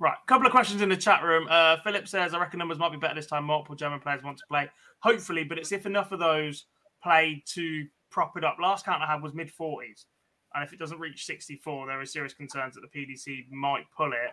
Right, 0.00 0.14
a 0.22 0.26
couple 0.26 0.46
of 0.46 0.52
questions 0.52 0.82
in 0.82 0.88
the 0.88 0.96
chat 0.96 1.22
room. 1.22 1.46
Uh, 1.50 1.76
Philip 1.84 2.06
says, 2.08 2.34
"I 2.34 2.38
reckon 2.38 2.58
numbers 2.58 2.78
might 2.78 2.92
be 2.92 2.98
better 2.98 3.14
this 3.14 3.26
time. 3.26 3.44
Multiple 3.44 3.76
German 3.76 4.00
players 4.00 4.22
want 4.22 4.38
to 4.38 4.44
play, 4.48 4.70
hopefully, 5.00 5.44
but 5.44 5.58
it's 5.58 5.72
if 5.72 5.86
enough 5.86 6.12
of 6.12 6.18
those 6.18 6.66
play 7.02 7.42
to 7.54 7.86
prop 8.10 8.36
it 8.36 8.44
up. 8.44 8.56
Last 8.60 8.84
count 8.84 9.02
I 9.02 9.06
had 9.06 9.22
was 9.22 9.34
mid 9.34 9.50
forties, 9.50 10.06
and 10.54 10.64
if 10.64 10.72
it 10.72 10.78
doesn't 10.78 10.98
reach 11.00 11.24
sixty-four, 11.26 11.86
there 11.86 12.00
are 12.00 12.06
serious 12.06 12.34
concerns 12.34 12.74
that 12.74 12.82
the 12.82 12.88
PDC 12.88 13.46
might 13.50 13.84
pull 13.96 14.12
it. 14.12 14.32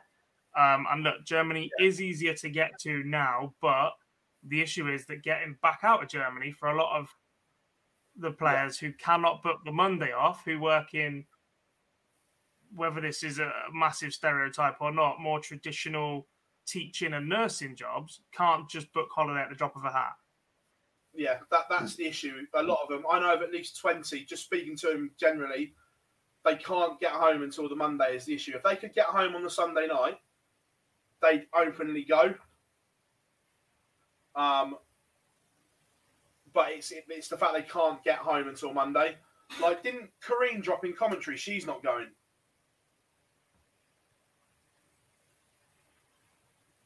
Um, 0.59 0.85
and 0.89 1.03
look, 1.03 1.25
Germany 1.25 1.69
is 1.79 2.01
easier 2.01 2.33
to 2.35 2.49
get 2.49 2.79
to 2.79 3.03
now, 3.03 3.53
but 3.61 3.91
The 4.47 4.61
issue 4.61 4.87
is 4.87 5.05
that 5.07 5.23
getting 5.23 5.57
back 5.61 5.79
out 5.83 6.03
of 6.03 6.09
Germany 6.09 6.51
for 6.51 6.69
a 6.69 6.77
lot 6.77 6.99
of 6.99 7.09
the 8.15 8.31
players 8.31 8.77
who 8.77 8.93
cannot 8.93 9.41
book 9.43 9.59
the 9.65 9.71
Monday 9.71 10.11
off, 10.11 10.45
who 10.45 10.59
work 10.59 10.93
in 10.93 11.25
whether 12.75 13.01
this 13.01 13.23
is 13.23 13.39
a 13.39 13.51
massive 13.73 14.13
stereotype 14.13 14.75
or 14.81 14.91
not, 14.91 15.19
more 15.19 15.39
traditional 15.39 16.27
teaching 16.67 17.13
and 17.13 17.29
nursing 17.29 17.75
jobs 17.75 18.21
can't 18.31 18.69
just 18.69 18.91
book 18.93 19.09
holiday 19.13 19.41
at 19.41 19.49
the 19.49 19.55
drop 19.55 19.75
of 19.75 19.85
a 19.85 19.91
hat. 19.91 20.13
Yeah, 21.13 21.37
that 21.51 21.65
that's 21.69 21.95
the 21.95 22.05
issue. 22.05 22.41
A 22.55 22.61
lot 22.61 22.79
of 22.83 22.89
them, 22.89 23.05
I 23.09 23.19
know 23.19 23.33
of 23.33 23.41
at 23.41 23.51
least 23.51 23.79
twenty. 23.79 24.25
Just 24.25 24.43
speaking 24.43 24.75
to 24.77 24.87
them 24.87 25.11
generally, 25.17 25.73
they 26.43 26.55
can't 26.57 26.99
get 26.99 27.11
home 27.11 27.41
until 27.41 27.69
the 27.69 27.75
Monday 27.75 28.15
is 28.15 28.25
the 28.25 28.35
issue. 28.35 28.53
If 28.55 28.63
they 28.63 28.75
could 28.75 28.93
get 28.93 29.05
home 29.05 29.35
on 29.35 29.43
the 29.43 29.49
Sunday 29.49 29.87
night, 29.87 30.17
they'd 31.21 31.47
openly 31.57 32.03
go. 32.03 32.35
Um, 34.35 34.75
but 36.53 36.71
it's 36.71 36.91
it, 36.91 37.05
it's 37.07 37.29
the 37.29 37.37
fact 37.37 37.53
they 37.53 37.61
can't 37.61 38.03
get 38.03 38.17
home 38.17 38.49
until 38.49 38.73
Monday. 38.73 39.15
Like, 39.61 39.83
didn't 39.83 40.09
Kareen 40.25 40.61
drop 40.61 40.83
in 40.83 40.93
commentary? 40.93 41.37
She's 41.37 41.65
not 41.65 41.83
going. 41.83 42.07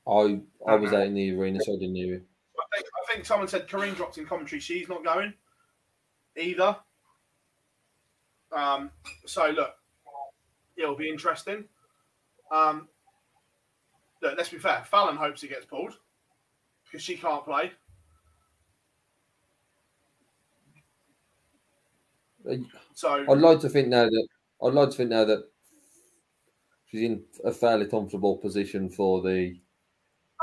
I 0.10 0.41
I 0.68 0.76
was 0.76 0.94
out 0.94 1.06
in 1.07 1.14
the 1.14 1.36
arena, 1.36 1.60
so 1.61 1.73
I 1.73 1.80
didn't 1.80 1.95
hear 1.95 2.15
it. 2.15 2.23
I 2.60 2.76
think, 2.76 2.88
I 2.88 3.14
think 3.14 3.26
someone 3.26 3.48
said 3.48 3.68
Kareen 3.68 3.95
dropped 3.95 4.18
in 4.18 4.26
commentary. 4.26 4.60
She's 4.60 4.90
not 4.90 5.03
going 5.03 5.34
either. 6.36 6.76
Um, 8.52 8.91
so 9.26 9.49
look, 9.49 9.76
it'll 10.76 10.95
be 10.95 11.10
interesting. 11.10 11.65
Um, 12.52 12.88
look, 14.22 14.36
let's 14.38 14.49
be 14.49 14.57
fair. 14.57 14.84
Fallon 14.86 15.15
hopes 15.15 15.41
he 15.41 15.48
gets 15.48 15.65
pulled 15.65 15.98
because 16.86 17.03
she 17.03 17.15
can't 17.15 17.45
play. 17.45 17.72
So 22.95 23.26
I'd 23.30 23.38
like 23.38 23.60
to 23.61 23.69
think 23.69 23.90
now 23.90 24.06
that 24.06 24.27
I'd 24.64 24.73
like 24.73 24.90
to 24.90 24.95
think 24.95 25.11
now 25.11 25.26
that 25.26 25.44
she's 26.88 27.03
in 27.03 27.23
a 27.45 27.52
fairly 27.52 27.86
comfortable 27.86 28.38
position 28.38 28.90
for 28.90 29.22
the 29.22 29.60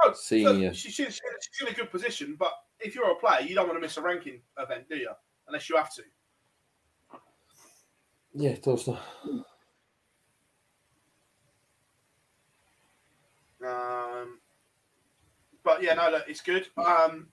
Oh, 0.03 0.13
so 0.13 0.19
senior. 0.19 0.75
she, 0.75 0.91
she, 0.91 1.05
she's 1.05 1.21
in 1.61 1.69
a 1.69 1.73
good 1.73 1.91
position, 1.91 2.37
but 2.39 2.53
if 2.81 2.95
you're 2.95 3.11
a 3.11 3.15
player, 3.15 3.41
you 3.41 3.55
don't 3.55 3.67
want 3.67 3.77
to 3.77 3.81
miss 3.81 3.97
a 3.97 4.03
ranking 4.03 4.41
event, 4.59 4.89
do 4.89 4.97
you? 4.97 5.11
Unless 5.49 5.69
you 5.69 5.77
have 5.77 5.93
to. 5.95 6.03
Yeah, 8.35 8.51
it 8.51 8.63
does. 8.63 8.87
not. 8.87 9.01
Um, 13.65 14.39
but 15.65 15.83
yeah, 15.83 15.95
no, 15.95 16.11
look, 16.11 16.25
it's 16.29 16.43
good. 16.43 16.69
Um, 16.77 17.29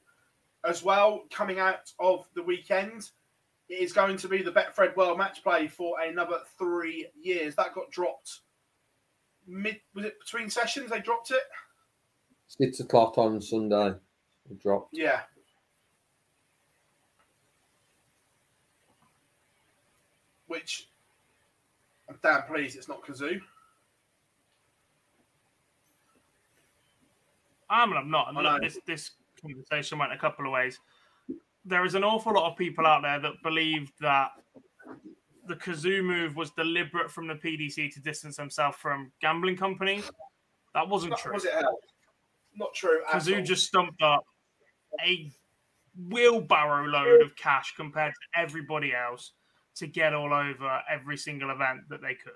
as 0.65 0.81
well, 0.81 1.23
coming 1.29 1.59
out 1.59 1.91
of 1.99 2.25
the 2.35 2.43
weekend, 2.43 3.09
it 3.69 3.75
is 3.75 3.91
going 3.91 4.17
to 4.17 4.27
be 4.27 4.41
the 4.41 4.51
Betfred 4.51 4.95
World 4.95 5.17
Match 5.17 5.43
Play 5.43 5.67
for 5.67 5.99
another 5.99 6.39
three 6.57 7.07
years. 7.21 7.55
That 7.55 7.75
got 7.75 7.91
dropped 7.91 8.41
mid. 9.45 9.77
Was 9.93 10.05
it 10.05 10.19
between 10.19 10.49
sessions? 10.49 10.89
They 10.89 10.99
dropped 10.99 11.31
it. 11.31 11.43
Six 12.57 12.79
o'clock 12.81 13.17
on 13.17 13.41
Sunday. 13.41 13.95
It 14.49 14.61
dropped. 14.61 14.89
Yeah. 14.95 15.21
Which 20.47 20.87
I'm 22.07 22.19
damn 22.21 22.43
pleased 22.43 22.77
it's 22.77 22.87
not 22.87 23.03
Cazoo. 23.03 23.39
I'm 27.69 27.89
and 27.89 27.97
I'm 27.99 28.11
not. 28.11 28.29
And 28.29 28.37
I 28.37 28.41
look, 28.41 28.61
know. 28.61 28.67
this 28.67 28.77
this 28.85 29.11
conversation 29.41 29.97
went 29.97 30.13
a 30.13 30.17
couple 30.17 30.45
of 30.45 30.51
ways. 30.51 30.79
There 31.65 31.85
is 31.85 31.95
an 31.95 32.03
awful 32.03 32.33
lot 32.33 32.51
of 32.51 32.57
people 32.57 32.85
out 32.85 33.01
there 33.01 33.19
that 33.19 33.31
believe 33.41 33.91
that 33.99 34.31
the 35.47 35.55
Cazoo 35.55 36.03
move 36.03 36.35
was 36.35 36.51
deliberate 36.51 37.09
from 37.09 37.27
the 37.27 37.33
PDC 37.35 37.91
to 37.93 37.99
distance 38.01 38.35
themselves 38.37 38.77
from 38.77 39.11
gambling 39.21 39.57
companies. 39.57 40.09
That 40.75 40.87
wasn't 40.87 41.11
Not- 41.11 41.19
true. 41.19 41.33
Was 41.33 41.45
it? 41.45 41.53
hell? 41.53 41.79
Not 42.55 42.73
true. 42.73 43.01
Cazoo 43.09 43.43
just 43.43 43.65
stumped 43.65 44.01
up 44.01 44.23
a 45.05 45.31
wheelbarrow 46.09 46.85
load 46.85 47.21
of 47.21 47.35
cash 47.35 47.73
compared 47.75 48.13
to 48.13 48.39
everybody 48.41 48.93
else 48.93 49.33
to 49.75 49.87
get 49.87 50.13
all 50.13 50.33
over 50.33 50.81
every 50.89 51.17
single 51.17 51.49
event 51.49 51.81
that 51.89 52.01
they 52.01 52.15
could. 52.15 52.33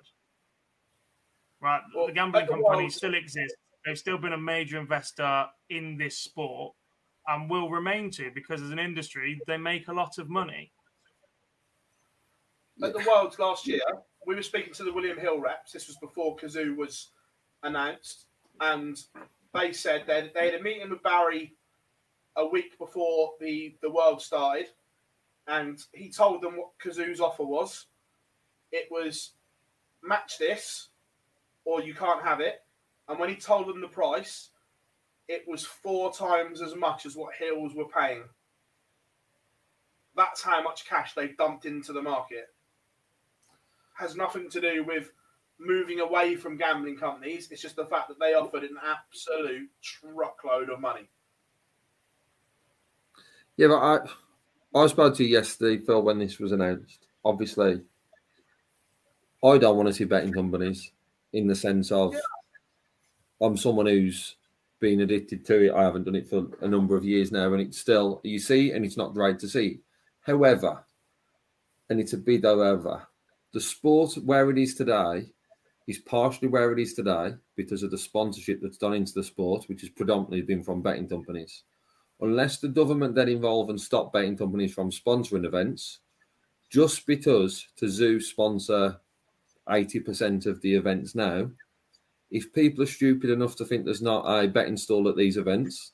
Right, 1.60 1.82
the 1.94 2.12
gambling 2.14 2.44
at 2.44 2.48
the 2.48 2.54
companies 2.54 2.80
World- 2.80 2.92
still 2.94 3.16
exist. 3.16 3.56
They've 3.86 3.98
still 3.98 4.18
been 4.18 4.34
a 4.34 4.38
major 4.38 4.80
investor 4.80 5.48
in 5.70 5.98
this 5.98 6.18
sport 6.20 6.76
and 7.28 7.50
will 7.50 7.70
remain 7.70 8.12
to 8.12 8.32
because 8.34 8.62
as 8.62 8.72
an 8.72 8.80
industry 8.80 9.40
they 9.48 9.58
make 9.58 9.88
a 9.88 9.94
lot 9.94 10.18
of 10.18 10.30
money. 10.30 10.72
at 12.84 12.94
the 12.94 13.04
Worlds 13.08 13.40
last 13.40 13.66
year, 13.66 13.82
we 14.28 14.36
were 14.36 14.44
speaking 14.44 14.74
to 14.74 14.84
the 14.84 14.94
William 14.94 15.18
Hill 15.18 15.40
reps. 15.40 15.72
This 15.72 15.88
was 15.88 15.98
before 15.98 16.36
Cazoo 16.36 16.76
was 16.76 17.12
announced, 17.64 18.28
and 18.60 18.98
they 19.54 19.72
said 19.72 20.04
that 20.08 20.34
they 20.34 20.52
had 20.52 20.60
a 20.60 20.64
meeting 20.64 20.90
with 20.90 21.04
Barry 21.04 21.56
a 22.36 22.46
week 22.46 22.78
before 22.78 23.34
the 23.40 23.76
the 23.82 23.92
World 23.92 24.22
started, 24.22 24.68
and 25.48 25.80
he 25.94 26.10
told 26.10 26.42
them 26.42 26.58
what 26.58 26.78
Cazoo's 26.80 27.22
offer 27.22 27.44
was. 27.44 27.88
It 28.72 28.88
was 28.92 29.34
match 30.04 30.38
this, 30.38 30.90
or 31.66 31.82
you 31.82 31.94
can't 31.94 32.24
have 32.24 32.40
it. 32.40 32.62
And 33.08 33.18
when 33.20 33.30
he 33.30 33.36
told 33.36 33.68
them 33.68 33.80
the 33.82 33.88
price, 33.88 34.50
it 35.28 35.46
was 35.48 35.64
four 35.64 36.12
times 36.12 36.62
as 36.62 36.76
much 36.76 37.06
as 37.06 37.16
what 37.16 37.36
Hills 37.36 37.74
were 37.74 37.88
paying. 37.88 38.24
That's 40.16 40.42
how 40.42 40.62
much 40.62 40.88
cash 40.88 41.14
they've 41.14 41.38
dumped 41.38 41.66
into 41.66 41.94
the 41.94 42.02
market 42.02 42.50
has 43.98 44.16
nothing 44.16 44.50
to 44.52 44.62
do 44.62 44.84
with 44.84 45.12
moving 45.60 46.00
away 46.00 46.36
from 46.36 46.58
gambling 46.58 46.98
companies. 46.98 47.50
It's 47.52 47.62
just 47.62 47.76
the 47.76 47.86
fact 47.86 48.10
that 48.10 48.20
they 48.20 48.34
offered 48.34 48.64
an 48.64 48.78
absolute 48.84 49.70
truckload 49.82 50.70
of 50.70 50.80
money. 50.80 51.10
Yeah, 53.56 53.68
but 53.68 53.78
I 53.78 54.80
I 54.84 54.88
spoke 54.88 55.16
to 55.16 55.24
you 55.24 55.30
yesterday, 55.30 55.84
Phil, 55.84 56.02
when 56.02 56.20
this 56.20 56.38
was 56.38 56.52
announced. 56.52 57.08
Obviously, 57.26 57.82
I 59.44 59.58
don't 59.58 59.76
want 59.76 59.88
to 59.88 59.94
see 59.94 60.04
betting 60.04 60.34
companies 60.34 60.92
in 61.34 61.48
the 61.48 61.56
sense 61.56 61.92
of 61.92 62.16
I'm 63.42 63.58
someone 63.58 63.88
who's 63.88 64.36
been 64.80 65.02
addicted 65.02 65.46
to 65.46 65.68
it. 65.68 65.74
I 65.74 65.84
haven't 65.84 66.04
done 66.04 66.16
it 66.16 66.30
for 66.30 66.48
a 66.62 66.68
number 66.68 66.96
of 66.96 67.04
years 67.04 67.32
now, 67.32 67.52
and 67.54 67.62
it's 67.62 67.80
still 67.80 68.22
you 68.24 68.40
see, 68.40 68.72
and 68.72 68.86
it's 68.86 68.98
not 68.98 69.16
great 69.16 69.40
to 69.40 69.48
see. 69.48 69.80
However, 70.22 70.84
and 71.90 72.00
it's 72.00 72.14
a 72.14 72.18
big 72.18 72.44
however, 72.44 73.08
the 73.54 73.62
sport 73.62 74.16
where 74.24 74.50
it 74.52 74.58
is 74.58 74.76
today 74.76 75.32
is 75.88 76.00
partially 76.00 76.48
where 76.48 76.72
it 76.74 76.80
is 76.80 76.94
today 76.94 77.34
because 77.56 77.82
of 77.82 77.92
the 77.92 77.98
sponsorship 77.98 78.60
that's 78.62 78.78
done 78.78 78.94
into 78.94 79.14
the 79.14 79.24
sport, 79.24 79.66
which 79.68 79.82
has 79.82 79.90
predominantly 79.90 80.42
been 80.42 80.64
from 80.64 80.82
betting 80.82 81.08
companies 81.08 81.64
unless 82.22 82.60
the 82.60 82.68
government 82.68 83.16
get 83.16 83.30
involved 83.30 83.70
and 83.70 83.80
stop 83.80 84.12
betting 84.14 84.38
companies 84.38 84.74
from 84.74 84.92
sponsoring 84.92 85.46
events, 85.46 86.00
just 86.70 87.06
because 87.06 87.68
to 87.78 87.88
Zoo 87.88 88.20
sponsor 88.20 89.00
80% 89.70 90.46
of 90.46 90.62
the 90.62 90.74
events 90.74 91.16
now, 91.16 91.50
if 92.32 92.52
people 92.54 92.84
are 92.84 92.88
stupid 92.88 93.30
enough 93.30 93.56
to 93.56 93.66
think 93.66 93.86
there's 93.86 94.02
not 94.02 94.26
a 94.26 94.48
betting 94.48 94.78
stall 94.78 95.08
at 95.08 95.16
these 95.16 95.38
events, 95.38 95.94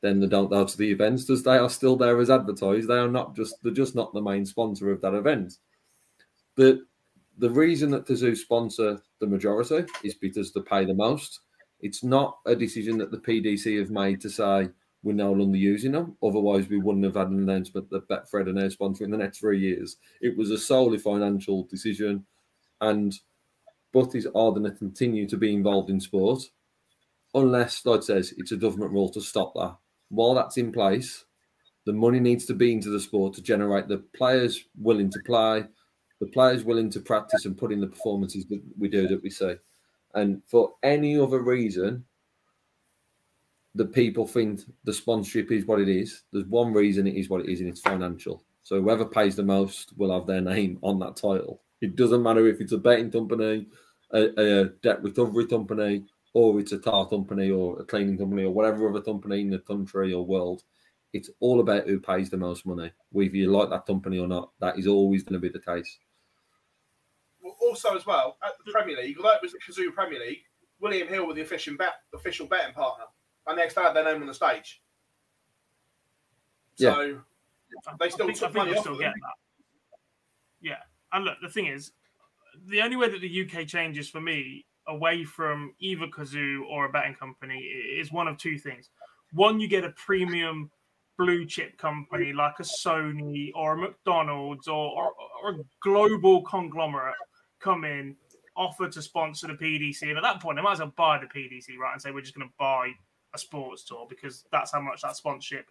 then 0.00 0.20
they 0.20 0.26
don't 0.26 0.50
go 0.50 0.64
to 0.64 0.78
the 0.78 0.90
events 0.90 1.24
because 1.24 1.42
they 1.42 1.56
are 1.56 1.70
still 1.70 1.96
there 1.96 2.18
as 2.20 2.30
advertised. 2.30 2.88
They 2.88 2.98
are 2.98 3.08
not 3.08 3.34
just 3.34 3.56
they're 3.62 3.72
just 3.72 3.94
not 3.94 4.12
the 4.12 4.20
main 4.20 4.44
sponsor 4.44 4.90
of 4.90 5.00
that 5.00 5.14
event. 5.14 5.54
The 6.56 6.84
the 7.38 7.50
reason 7.50 7.90
that 7.90 8.06
the 8.06 8.16
Zoo 8.16 8.34
sponsor 8.34 9.00
the 9.20 9.26
majority 9.26 9.84
is 10.04 10.14
because 10.14 10.52
they 10.52 10.60
pay 10.60 10.84
the 10.84 10.94
most. 10.94 11.40
It's 11.80 12.04
not 12.04 12.38
a 12.46 12.54
decision 12.54 12.98
that 12.98 13.10
the 13.10 13.18
PDC 13.18 13.78
have 13.78 13.90
made 13.90 14.20
to 14.20 14.30
say 14.30 14.68
we're 15.02 15.14
no 15.14 15.32
longer 15.32 15.58
using 15.58 15.92
them. 15.92 16.16
Otherwise, 16.22 16.68
we 16.68 16.78
wouldn't 16.78 17.04
have 17.04 17.16
had 17.16 17.28
an 17.28 17.40
announcement 17.40 17.90
that 17.90 18.08
Betfred 18.08 18.48
are 18.48 18.52
now 18.52 18.68
sponsoring 18.68 19.10
the 19.10 19.16
next 19.16 19.38
three 19.38 19.58
years. 19.58 19.96
It 20.20 20.36
was 20.36 20.50
a 20.50 20.58
solely 20.58 20.98
financial 20.98 21.64
decision, 21.64 22.24
and 22.80 23.18
Butties 23.92 24.26
are 24.26 24.50
going 24.52 24.64
to 24.64 24.70
continue 24.70 25.28
to 25.28 25.36
be 25.36 25.52
involved 25.52 25.90
in 25.90 26.00
sport 26.00 26.42
unless, 27.34 27.84
like 27.84 28.02
says, 28.02 28.32
it's 28.36 28.52
a 28.52 28.56
government 28.56 28.92
rule 28.92 29.10
to 29.10 29.20
stop 29.20 29.52
that. 29.54 29.76
While 30.08 30.34
that's 30.34 30.56
in 30.56 30.72
place, 30.72 31.24
the 31.84 31.92
money 31.92 32.20
needs 32.20 32.46
to 32.46 32.54
be 32.54 32.72
into 32.72 32.90
the 32.90 33.00
sport 33.00 33.34
to 33.34 33.42
generate 33.42 33.88
the 33.88 33.98
players 34.14 34.64
willing 34.78 35.10
to 35.10 35.18
play, 35.26 35.64
the 36.22 36.28
players 36.28 36.62
willing 36.62 36.88
to 36.88 37.00
practice 37.00 37.46
and 37.46 37.58
put 37.58 37.72
in 37.72 37.80
the 37.80 37.86
performances 37.88 38.46
that 38.46 38.62
we 38.78 38.88
do 38.88 39.08
that 39.08 39.20
we 39.24 39.28
see. 39.28 39.54
And 40.14 40.40
for 40.46 40.74
any 40.84 41.18
other 41.18 41.40
reason, 41.40 42.04
the 43.74 43.86
people 43.86 44.28
think 44.28 44.60
the 44.84 44.92
sponsorship 44.92 45.50
is 45.50 45.66
what 45.66 45.80
it 45.80 45.88
is. 45.88 46.22
There's 46.32 46.44
one 46.44 46.72
reason 46.72 47.08
it 47.08 47.16
is 47.16 47.28
what 47.28 47.40
it 47.40 47.50
is, 47.50 47.58
and 47.58 47.68
it's 47.68 47.80
financial. 47.80 48.44
So 48.62 48.80
whoever 48.80 49.04
pays 49.04 49.34
the 49.34 49.42
most 49.42 49.98
will 49.98 50.12
have 50.16 50.28
their 50.28 50.40
name 50.40 50.78
on 50.82 51.00
that 51.00 51.16
title. 51.16 51.60
It 51.80 51.96
doesn't 51.96 52.22
matter 52.22 52.46
if 52.46 52.60
it's 52.60 52.70
a 52.70 52.78
betting 52.78 53.10
company, 53.10 53.66
a, 54.12 54.60
a 54.60 54.64
debt 54.80 55.02
recovery 55.02 55.48
company, 55.48 56.04
or 56.34 56.60
it's 56.60 56.70
a 56.70 56.78
car 56.78 57.08
company 57.08 57.50
or 57.50 57.80
a 57.80 57.84
cleaning 57.84 58.16
company 58.16 58.44
or 58.44 58.52
whatever 58.52 58.88
other 58.88 59.00
company 59.00 59.40
in 59.40 59.50
the 59.50 59.58
country 59.58 60.12
or 60.12 60.24
world. 60.24 60.62
it's 61.12 61.30
all 61.40 61.58
about 61.58 61.88
who 61.88 61.98
pays 61.98 62.30
the 62.30 62.36
most 62.36 62.64
money. 62.64 62.92
Whether 63.10 63.36
you 63.36 63.50
like 63.50 63.70
that 63.70 63.86
company 63.86 64.18
or 64.18 64.28
not, 64.28 64.52
that 64.60 64.78
is 64.78 64.86
always 64.86 65.24
going 65.24 65.34
to 65.34 65.40
be 65.40 65.48
the 65.48 65.58
case. 65.58 65.98
Well, 67.72 67.78
also, 67.78 67.96
as 67.96 68.06
well, 68.06 68.36
at 68.44 68.52
the 68.58 68.70
hmm. 68.70 68.72
Premier 68.72 68.96
League, 68.96 69.16
although 69.16 69.32
it 69.32 69.42
was 69.42 69.52
the 69.52 69.58
Cazoo 69.58 69.92
Premier 69.94 70.20
League, 70.20 70.42
William 70.80 71.08
Hill 71.08 71.26
were 71.26 71.34
the 71.34 71.40
official 71.40 71.76
bet, 71.76 71.94
official 72.14 72.46
betting 72.46 72.74
partner, 72.74 73.06
and 73.46 73.58
they 73.58 73.68
still 73.68 73.84
had 73.84 73.94
their 73.94 74.04
name 74.04 74.20
on 74.20 74.26
the 74.26 74.34
stage. 74.34 74.82
Yeah. 76.76 76.96
They 77.98 78.10
still 78.10 78.28
I 78.28 78.32
think, 78.32 78.42
I 78.42 78.46
think 78.46 78.54
money 78.54 78.70
you'll 78.70 78.78
off 78.78 78.84
still 78.84 78.98
get 78.98 79.14
that. 79.14 79.34
Yeah, 80.60 80.78
and 81.12 81.24
look, 81.24 81.38
the 81.40 81.48
thing 81.48 81.66
is, 81.66 81.92
the 82.66 82.82
only 82.82 82.96
way 82.96 83.08
that 83.08 83.20
the 83.20 83.42
UK 83.42 83.66
changes 83.66 84.10
for 84.10 84.20
me 84.20 84.66
away 84.86 85.24
from 85.24 85.74
either 85.78 86.06
Cazoo 86.06 86.62
or 86.68 86.86
a 86.86 86.88
betting 86.90 87.14
company 87.14 87.58
is 87.58 88.12
one 88.12 88.28
of 88.28 88.36
two 88.36 88.58
things. 88.58 88.90
One, 89.32 89.60
you 89.60 89.68
get 89.68 89.84
a 89.84 89.90
premium 89.90 90.70
blue 91.16 91.46
chip 91.46 91.78
company 91.78 92.32
like 92.32 92.54
a 92.58 92.64
Sony 92.64 93.50
or 93.54 93.74
a 93.74 93.76
McDonald's 93.76 94.68
or, 94.68 94.90
or, 94.90 95.12
or 95.42 95.50
a 95.52 95.64
global 95.80 96.42
conglomerate 96.42 97.14
come 97.62 97.84
in, 97.84 98.16
offer 98.56 98.88
to 98.88 99.02
sponsor 99.02 99.46
the 99.46 99.54
PDC, 99.54 100.02
and 100.02 100.18
at 100.18 100.22
that 100.22 100.40
point, 100.40 100.56
they 100.56 100.62
might 100.62 100.72
as 100.72 100.78
well 100.80 100.92
buy 100.96 101.18
the 101.18 101.26
PDC, 101.26 101.76
right, 101.78 101.92
and 101.92 102.02
say 102.02 102.10
we're 102.10 102.20
just 102.20 102.34
going 102.34 102.48
to 102.48 102.54
buy 102.58 102.90
a 103.34 103.38
sports 103.38 103.84
tour 103.84 104.06
because 104.08 104.44
that's 104.52 104.72
how 104.72 104.80
much 104.80 105.02
that 105.02 105.16
sponsorship 105.16 105.66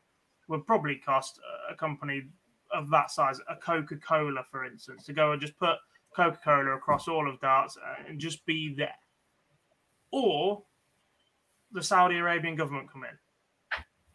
would 0.47 0.65
probably 0.65 0.95
cost 0.95 1.39
a 1.69 1.75
company 1.75 2.23
of 2.73 2.89
that 2.89 3.11
size, 3.11 3.39
a 3.49 3.55
Coca 3.55 3.97
Cola, 3.97 4.43
for 4.49 4.65
instance, 4.65 5.05
to 5.05 5.13
go 5.13 5.33
and 5.33 5.41
just 5.41 5.57
put 5.57 5.75
Coca 6.15 6.39
Cola 6.43 6.75
across 6.75 7.07
all 7.07 7.29
of 7.29 7.39
darts 7.39 7.77
and 8.07 8.19
just 8.19 8.45
be 8.45 8.73
there. 8.73 8.95
Or 10.11 10.63
the 11.71 11.83
Saudi 11.83 12.17
Arabian 12.17 12.55
government 12.55 12.91
come 12.91 13.03
in 13.03 13.17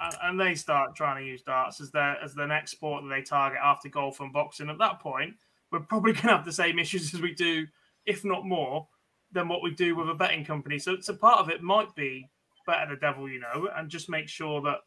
and, 0.00 0.16
and 0.22 0.40
they 0.40 0.54
start 0.54 0.94
trying 0.94 1.22
to 1.22 1.28
use 1.28 1.42
darts 1.42 1.80
as 1.80 1.90
their 1.90 2.22
as 2.22 2.34
the 2.34 2.46
next 2.46 2.72
sport 2.72 3.02
that 3.02 3.08
they 3.08 3.22
target 3.22 3.58
after 3.62 3.88
golf 3.88 4.20
and 4.20 4.32
boxing. 4.32 4.68
At 4.68 4.78
that 4.78 5.00
point, 5.00 5.34
we're 5.72 5.80
probably 5.80 6.12
going 6.14 6.28
to 6.28 6.36
have 6.36 6.44
the 6.44 6.52
same 6.52 6.78
issues 6.78 7.14
as 7.14 7.20
we 7.20 7.34
do, 7.34 7.66
if 8.04 8.24
not 8.24 8.46
more, 8.46 8.88
than 9.32 9.48
what 9.48 9.62
we 9.62 9.72
do 9.72 9.96
with 9.96 10.08
a 10.08 10.14
betting 10.14 10.44
company. 10.44 10.78
So, 10.78 10.98
so 11.00 11.14
part 11.14 11.40
of 11.40 11.50
it 11.50 11.62
might 11.62 11.94
be 11.94 12.30
better 12.66 12.94
the 12.94 13.00
devil 13.00 13.28
you 13.28 13.40
know, 13.40 13.68
and 13.76 13.88
just 13.88 14.08
make 14.08 14.28
sure 14.28 14.60
that 14.62 14.78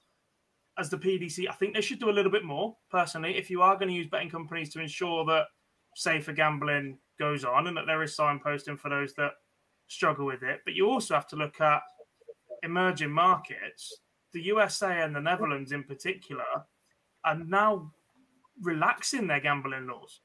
as 0.78 0.90
the 0.90 0.98
PDC, 0.98 1.50
I 1.50 1.54
think 1.54 1.74
they 1.74 1.82
should 1.82 2.00
do 2.00 2.10
a 2.10 2.12
little 2.12 2.32
bit 2.32 2.44
more 2.44 2.76
personally. 2.90 3.38
If 3.38 3.50
you 3.50 3.62
are 3.62 3.76
going 3.76 3.90
to 3.90 3.94
use 3.94 4.08
betting 4.08 4.30
companies 4.30 4.70
to 4.74 4.82
ensure 4.82 5.26
that 5.26 5.48
safer 5.96 6.34
gambling 6.34 6.98
goes 7.20 7.44
on 7.44 7.68
and 7.68 7.76
that 7.76 7.86
there 7.86 8.04
is 8.04 8.16
signposting 8.16 8.80
for 8.80 8.90
those 8.90 9.14
that 9.16 9.32
struggle 9.88 10.26
with 10.26 10.44
it, 10.44 10.62
but 10.64 10.74
you 10.74 10.90
also 10.90 11.14
have 11.14 11.28
to 11.28 11.36
look 11.36 11.60
at 11.60 11.82
emerging 12.64 13.12
markets. 13.12 14.02
The 14.32 14.42
USA 14.44 15.02
and 15.02 15.16
the 15.16 15.22
Netherlands, 15.22 15.72
in 15.72 15.84
particular, 15.84 16.46
are 17.26 17.36
now 17.36 17.92
relaxing 18.62 19.28
their 19.28 19.40
gambling 19.40 19.88
laws. 19.88 20.22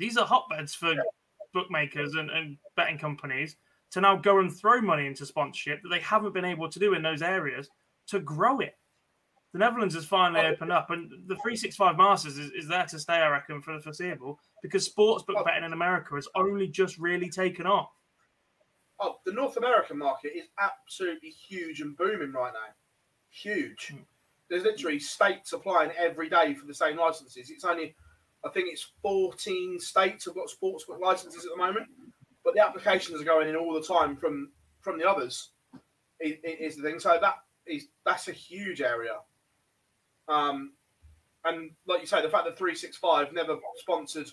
These 0.00 0.16
are 0.16 0.26
hotbeds 0.26 0.74
for 0.74 0.94
bookmakers 1.52 2.14
and, 2.14 2.30
and 2.30 2.56
betting 2.74 2.96
companies 2.96 3.56
to 3.90 4.00
now 4.00 4.16
go 4.16 4.38
and 4.38 4.50
throw 4.50 4.80
money 4.80 5.06
into 5.06 5.26
sponsorship 5.26 5.82
that 5.82 5.90
they 5.90 6.00
haven't 6.00 6.32
been 6.32 6.44
able 6.44 6.70
to 6.70 6.78
do 6.78 6.94
in 6.94 7.02
those 7.02 7.20
areas 7.20 7.68
to 8.06 8.18
grow 8.18 8.60
it. 8.60 8.78
The 9.52 9.58
Netherlands 9.58 9.94
has 9.96 10.06
finally 10.06 10.46
opened 10.46 10.72
up, 10.72 10.90
and 10.90 11.10
the 11.10 11.34
365 11.34 11.98
Masters 11.98 12.38
is, 12.38 12.50
is 12.52 12.68
there 12.68 12.86
to 12.86 12.98
stay, 12.98 13.14
I 13.14 13.28
reckon, 13.28 13.60
for 13.60 13.74
the 13.74 13.82
foreseeable 13.82 14.38
because 14.62 14.88
sportsbook 14.88 15.44
betting 15.44 15.64
in 15.64 15.74
America 15.74 16.14
has 16.14 16.28
only 16.34 16.66
just 16.68 16.96
really 16.98 17.28
taken 17.28 17.66
off. 17.66 17.90
Oh, 19.00 19.16
the 19.26 19.32
North 19.32 19.58
American 19.58 19.98
market 19.98 20.32
is 20.34 20.46
absolutely 20.58 21.30
huge 21.30 21.82
and 21.82 21.96
booming 21.96 22.32
right 22.32 22.52
now. 22.54 22.74
Huge. 23.28 23.88
Hmm. 23.92 24.02
There's 24.48 24.64
literally 24.64 24.98
states 24.98 25.52
applying 25.52 25.90
every 25.98 26.30
day 26.30 26.54
for 26.54 26.66
the 26.66 26.74
same 26.74 26.96
licenses. 26.96 27.50
It's 27.50 27.64
only, 27.64 27.96
I 28.44 28.48
think 28.48 28.68
it's 28.70 28.90
14 29.02 29.78
states 29.80 30.24
have 30.24 30.34
got 30.34 30.48
sportsbook 30.48 31.00
licenses 31.00 31.44
at 31.44 31.50
the 31.50 31.56
moment, 31.56 31.86
but 32.44 32.54
the 32.54 32.64
applications 32.64 33.20
are 33.20 33.24
going 33.24 33.48
in 33.48 33.56
all 33.56 33.74
the 33.74 33.86
time 33.86 34.16
from 34.16 34.50
from 34.80 34.98
the 34.98 35.08
others. 35.08 35.50
Is, 36.20 36.36
is 36.44 36.76
the 36.76 36.82
thing. 36.82 37.00
So 37.00 37.18
that 37.20 37.36
is 37.66 37.88
that's 38.04 38.28
a 38.28 38.32
huge 38.32 38.80
area. 38.80 39.16
Um, 40.28 40.72
and 41.44 41.70
like 41.86 42.00
you 42.00 42.06
say, 42.06 42.22
the 42.22 42.28
fact 42.28 42.44
that 42.44 42.58
365 42.58 43.32
never 43.32 43.56
sponsored, 43.76 44.30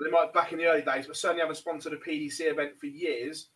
they 0.00 0.10
might 0.10 0.32
back 0.32 0.52
in 0.52 0.58
the 0.58 0.66
early 0.66 0.82
days, 0.82 1.06
but 1.06 1.16
certainly 1.16 1.40
haven't 1.40 1.56
sponsored 1.56 1.92
a 1.92 1.96
PDC 1.96 2.40
event 2.40 2.78
for 2.78 2.86
years. 2.86 3.48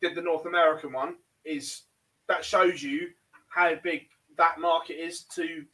Did 0.00 0.14
the 0.14 0.22
North 0.22 0.46
American 0.46 0.92
one 0.92 1.16
is 1.44 1.82
that 2.28 2.44
shows 2.44 2.82
you 2.82 3.08
how 3.48 3.74
big 3.82 4.02
that 4.36 4.60
market 4.60 4.94
is 4.94 5.24
to 5.34 5.64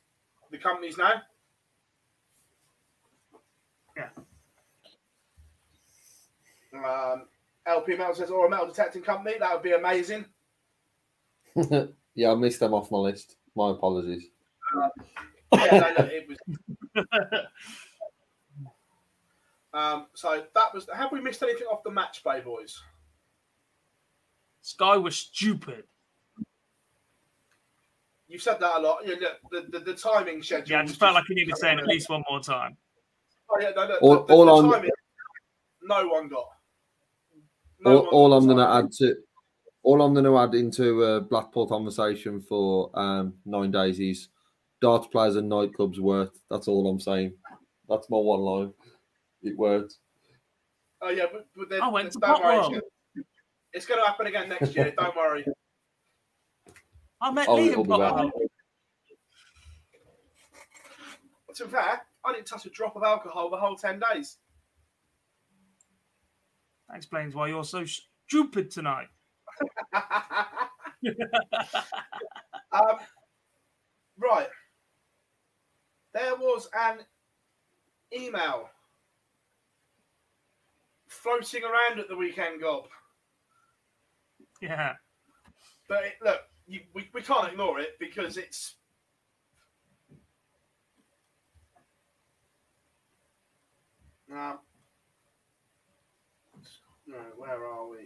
the 0.51 0.59
companies 0.59 0.97
now. 0.97 1.23
Yeah. 3.97 4.09
Um, 6.75 7.25
LP 7.67 7.97
Metal 7.97 8.15
says, 8.15 8.31
or 8.31 8.47
a 8.47 8.51
metal 8.51 8.67
detecting 8.67 9.03
company, 9.03 9.37
that 9.39 9.53
would 9.53 9.63
be 9.63 9.73
amazing. 9.73 10.25
yeah, 12.15 12.31
I 12.31 12.35
missed 12.35 12.61
them 12.61 12.75
off 12.75 12.91
my 12.91 12.99
list. 12.99 13.37
My 13.55 13.71
apologies. 13.71 14.27
Um, 14.77 14.91
yeah, 15.55 15.93
no, 15.97 16.05
no, 16.05 16.11
it 16.13 16.29
was. 16.29 16.39
um, 19.73 20.07
so 20.15 20.45
that 20.55 20.75
was. 20.75 20.87
Have 20.95 21.13
we 21.13 21.21
missed 21.21 21.43
anything 21.43 21.67
off 21.67 21.83
the 21.83 21.91
match 21.91 22.23
play, 22.23 22.41
boys? 22.41 22.83
Sky 24.61 24.97
was 24.97 25.17
stupid. 25.17 25.85
You've 28.29 28.43
said 28.43 28.59
that 28.61 28.77
a 28.77 28.81
lot. 28.81 28.99
Yeah, 29.07 29.15
the, 29.15 29.61
the, 29.61 29.79
the, 29.79 29.85
the 29.85 29.95
timing 29.95 30.43
schedule. 30.43 30.73
Yeah, 30.73 30.81
I 30.81 30.85
just 30.85 30.99
felt 30.99 31.15
like 31.15 31.25
I 31.31 31.35
needed 31.35 31.57
saying 31.57 31.79
at 31.79 31.87
least 31.87 32.11
one 32.11 32.25
more 32.29 32.41
time. 32.41 32.77
Oh, 33.51 33.61
yeah, 33.61 33.71
no, 33.77 33.87
no, 33.89 33.95
All- 33.97 34.15
the, 34.17 34.25
the, 34.27 34.33
all 34.35 34.45
the 34.47 34.53
on- 34.53 34.73
timing, 34.73 34.91
no 35.83 36.09
one 36.09 36.29
got. 36.29 36.45
No 37.81 37.91
all, 37.99 38.05
one 38.05 38.09
all 38.15 38.29
got 38.31 38.37
I'm 38.37 38.45
going 38.47 38.57
to 38.59 38.65
timing. 38.65 38.85
add 38.87 38.93
to 38.93 39.15
all 39.83 40.03
I'm 40.03 40.15
going 40.15 40.25
to 40.25 40.39
add 40.39 40.55
into 40.55 41.03
a 41.05 41.21
Blackpool 41.21 41.69
conversation 41.69 42.41
for 42.41 42.91
um, 42.99 43.35
nine 43.45 43.71
days 43.71 44.01
is 44.01 44.29
darts 44.81 45.07
players 45.07 45.37
and 45.37 45.51
nightclubs 45.51 45.99
worth. 46.01 46.31
That's 46.51 46.67
all 46.67 46.89
I'm 46.91 46.99
saying. 46.99 47.35
That's 47.89 48.11
my 48.11 48.19
one 48.19 48.41
line. 48.41 48.73
It 49.43 49.57
worked. 49.57 49.95
Oh 51.03 51.11
yeah, 51.11 51.27
but, 51.31 51.47
but 51.57 51.69
then, 51.69 51.83
I 51.83 51.89
went 51.89 52.11
to 52.13 52.19
don't 52.19 52.43
worry, 52.43 52.57
it's 52.59 52.69
gonna- 52.69 52.81
it's 53.73 53.87
going 53.87 54.01
to 54.01 54.07
happen 54.07 54.27
again 54.27 54.49
next 54.49 54.75
year. 54.75 54.93
Don't 54.99 55.15
worry. 55.15 55.45
I 57.21 57.31
met 57.31 57.47
Oh, 57.49 57.55
Lee 57.57 57.69
it'll 57.69 57.85
in 57.85 57.91
be 57.91 57.97
back. 57.99 58.13
Potwell. 58.15 58.31
To 61.55 61.65
be 61.65 61.71
fair, 61.71 62.01
I 62.27 62.33
didn't 62.33 62.47
touch 62.47 62.67
a 62.67 62.71
drop 62.71 62.97
of 62.97 63.03
alcohol 63.03 63.51
the 63.51 63.57
whole 63.57 63.77
ten 63.77 64.01
days. 64.13 64.39
That 66.89 66.97
explains 66.97 67.35
why 67.35 67.49
you're 67.49 67.65
so 67.65 67.85
stupid 67.85 68.71
tonight. 68.71 69.09
Um, 72.73 72.99
right. 74.19 74.49
There 76.13 76.35
was 76.37 76.69
an 76.79 76.99
email 78.15 78.69
floating 81.09 81.63
around 81.63 82.01
at 82.01 82.09
the 82.09 82.17
weekend, 82.17 82.61
Gob. 82.61 82.85
Yeah. 84.61 84.95
But 85.89 86.05
it, 86.05 86.13
look, 86.23 86.41
you, 86.67 86.81
we, 86.95 87.09
we 87.15 87.23
can't 87.23 87.51
ignore 87.51 87.81
it 87.81 87.97
because 87.99 88.37
it's. 88.37 88.77
No, 94.29 94.59
where 97.37 97.65
are 97.65 97.89
we? 97.89 97.99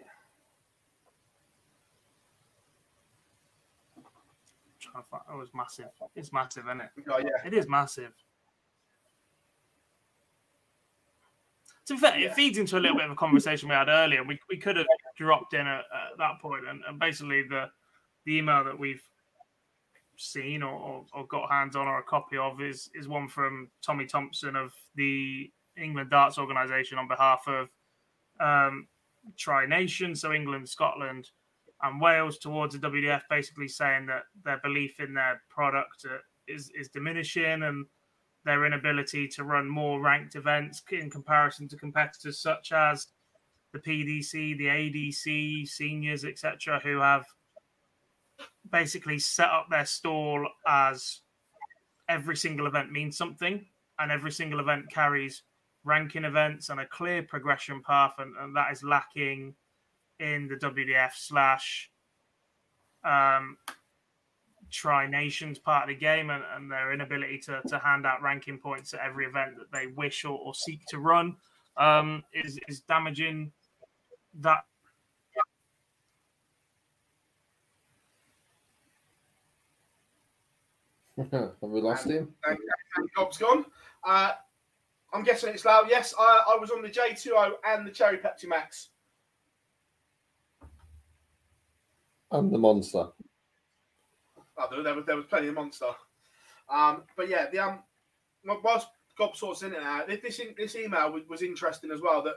To 4.81 4.89
find, 5.11 5.23
oh, 5.31 5.41
it's 5.41 5.55
massive. 5.55 5.87
It's 6.15 6.33
massive, 6.33 6.65
isn't 6.67 6.81
it? 6.83 6.91
Oh, 7.11 7.19
yeah. 7.19 7.47
It 7.47 7.55
is 7.55 7.69
massive. 7.69 8.13
To 11.87 11.95
be 11.95 12.01
fair, 12.01 12.19
it 12.19 12.35
feeds 12.35 12.59
into 12.59 12.79
a 12.79 12.81
little 12.81 12.97
bit 12.97 13.07
of 13.07 13.13
a 13.13 13.17
conversation 13.17 13.69
we 13.69 13.75
had 13.75 13.89
earlier. 13.89 14.23
We, 14.23 14.39
we 14.49 14.59
could 14.59 14.77
have 14.77 14.87
dropped 15.17 15.55
in 15.55 15.67
at, 15.67 15.81
at 15.81 16.19
that 16.19 16.41
point, 16.41 16.69
and, 16.69 16.83
and 16.87 16.99
basically 16.99 17.43
the 17.43 17.67
the 18.27 18.37
email 18.37 18.63
that 18.65 18.79
we've 18.79 19.03
seen 20.17 20.63
or, 20.63 20.75
or, 20.75 21.07
or 21.15 21.27
got 21.27 21.51
hands 21.51 21.75
on 21.75 21.89
or 21.89 21.99
a 21.99 22.03
copy 22.03 22.37
of 22.37 22.61
is 22.61 22.91
is 22.95 23.09
one 23.09 23.27
from 23.27 23.71
Tommy 23.83 24.07
Thompson 24.07 24.55
of 24.55 24.73
the 24.95 25.51
England 25.77 26.11
Darts 26.11 26.39
Organisation 26.39 26.99
on 26.99 27.09
behalf 27.09 27.43
of 27.47 27.69
um, 28.41 28.89
Tri 29.37 29.67
Nation, 29.67 30.15
so 30.15 30.33
England, 30.33 30.69
Scotland, 30.69 31.31
and 31.83 32.01
Wales 32.01 32.39
towards 32.39 32.79
the 32.79 32.91
WDF, 32.91 33.23
basically 33.31 33.69
saying 33.69 34.07
that 34.07 34.25
their 34.45 34.59
belief 34.63 35.01
in 35.01 35.15
their 35.15 35.43
product 35.49 36.05
uh, 36.05 36.19
is 36.49 36.71
is 36.75 36.89
diminishing 36.89 37.63
and 37.63 37.87
their 38.45 38.65
inability 38.65 39.29
to 39.29 39.45
run 39.45 39.69
more 39.69 40.01
ranked 40.01 40.35
events 40.35 40.83
in 40.91 41.11
comparison 41.11 41.69
to 41.69 41.77
competitors 41.77 42.39
such 42.39 42.73
as 42.73 43.09
the 43.73 43.79
PDC, 43.79 44.57
the 44.59 44.67
ADC, 44.67 45.69
seniors, 45.69 46.25
etc., 46.25 46.81
who 46.83 46.99
have 46.99 47.25
basically 48.71 49.19
set 49.19 49.49
up 49.49 49.67
their 49.71 49.85
stall 49.85 50.49
as 50.67 51.21
every 52.09 52.37
single 52.37 52.67
event 52.67 52.91
means 52.91 53.17
something, 53.17 53.65
and 53.99 54.11
every 54.11 54.33
single 54.33 54.61
event 54.61 54.91
carries 54.91 55.43
ranking 55.85 56.25
events 56.25 56.69
and 56.69 56.81
a 56.81 56.87
clear 56.87 57.23
progression 57.23 57.83
path, 57.83 58.15
and, 58.19 58.35
and 58.39 58.55
that 58.57 58.73
is 58.73 58.83
lacking 58.83 59.55
in 60.19 60.49
the 60.49 60.57
WDF 60.57 61.13
slash 61.15 61.91
um, 63.05 63.57
Tri 64.71 65.07
Nations 65.07 65.59
part 65.59 65.85
of 65.85 65.89
the 65.89 65.95
game 65.95 66.31
and, 66.31 66.45
and, 66.55 66.71
their 66.71 66.93
inability 66.93 67.39
to, 67.39 67.61
to 67.69 67.79
hand 67.79 68.07
out 68.07 68.23
ranking 68.23 68.59
points 68.59 68.95
at 68.95 69.01
every 69.01 69.25
event 69.27 69.57
that 69.59 69.73
they 69.73 69.87
wish 69.89 70.25
or, 70.25 70.39
or 70.39 70.55
seek 70.55 70.85
to 70.89 70.99
run 70.99 71.37
um, 71.77 72.23
is, 72.33 72.59
is 72.69 72.81
damaging 72.81 73.51
that. 74.41 74.65
Have 81.33 81.53
we 81.63 81.81
lost 81.81 82.07
him? 82.07 82.33
And, 82.45 82.59
and 82.97 83.09
Gob's 83.17 83.39
gone. 83.39 83.65
Uh, 84.07 84.33
I'm 85.13 85.25
guessing 85.25 85.53
it's 85.53 85.65
loud. 85.65 85.87
Yes, 85.89 86.15
I, 86.19 86.55
I 86.55 86.57
was 86.59 86.71
on 86.71 86.83
the 86.83 86.89
J2O 86.89 87.53
and 87.67 87.87
the 87.87 87.91
Cherry 87.91 88.19
Pepsi 88.19 88.47
Max. 88.47 88.91
And 92.31 92.53
the 92.53 92.59
monster. 92.59 93.09
Oh, 94.57 94.67
there, 94.71 94.83
there 94.83 94.95
was 94.95 95.05
there 95.07 95.17
was 95.17 95.25
plenty 95.27 95.49
of 95.49 95.55
monster. 95.55 95.87
Um, 96.69 97.03
but 97.17 97.29
yeah, 97.29 97.51
the 97.51 97.59
um, 97.59 97.81
whilst 98.63 98.89
Gob 99.19 99.35
sorts 99.35 99.63
in 99.63 99.73
it 99.73 99.83
now, 99.83 100.05
this 100.07 100.41
this 100.57 100.77
email 100.77 101.13
was, 101.13 101.25
was 101.29 101.43
interesting 101.43 101.91
as 101.91 102.01
well. 102.01 102.23
That 102.23 102.37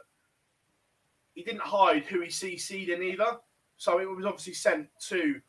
he 1.35 1.43
didn't 1.43 1.61
hide 1.61 2.05
who 2.05 2.21
he 2.21 2.27
CC'd 2.27 2.89
in 2.89 3.03
either, 3.03 3.37
so 3.77 3.99
it 3.99 4.09
was 4.09 4.25
obviously 4.25 4.53
sent 4.53 4.87
to 5.09 5.39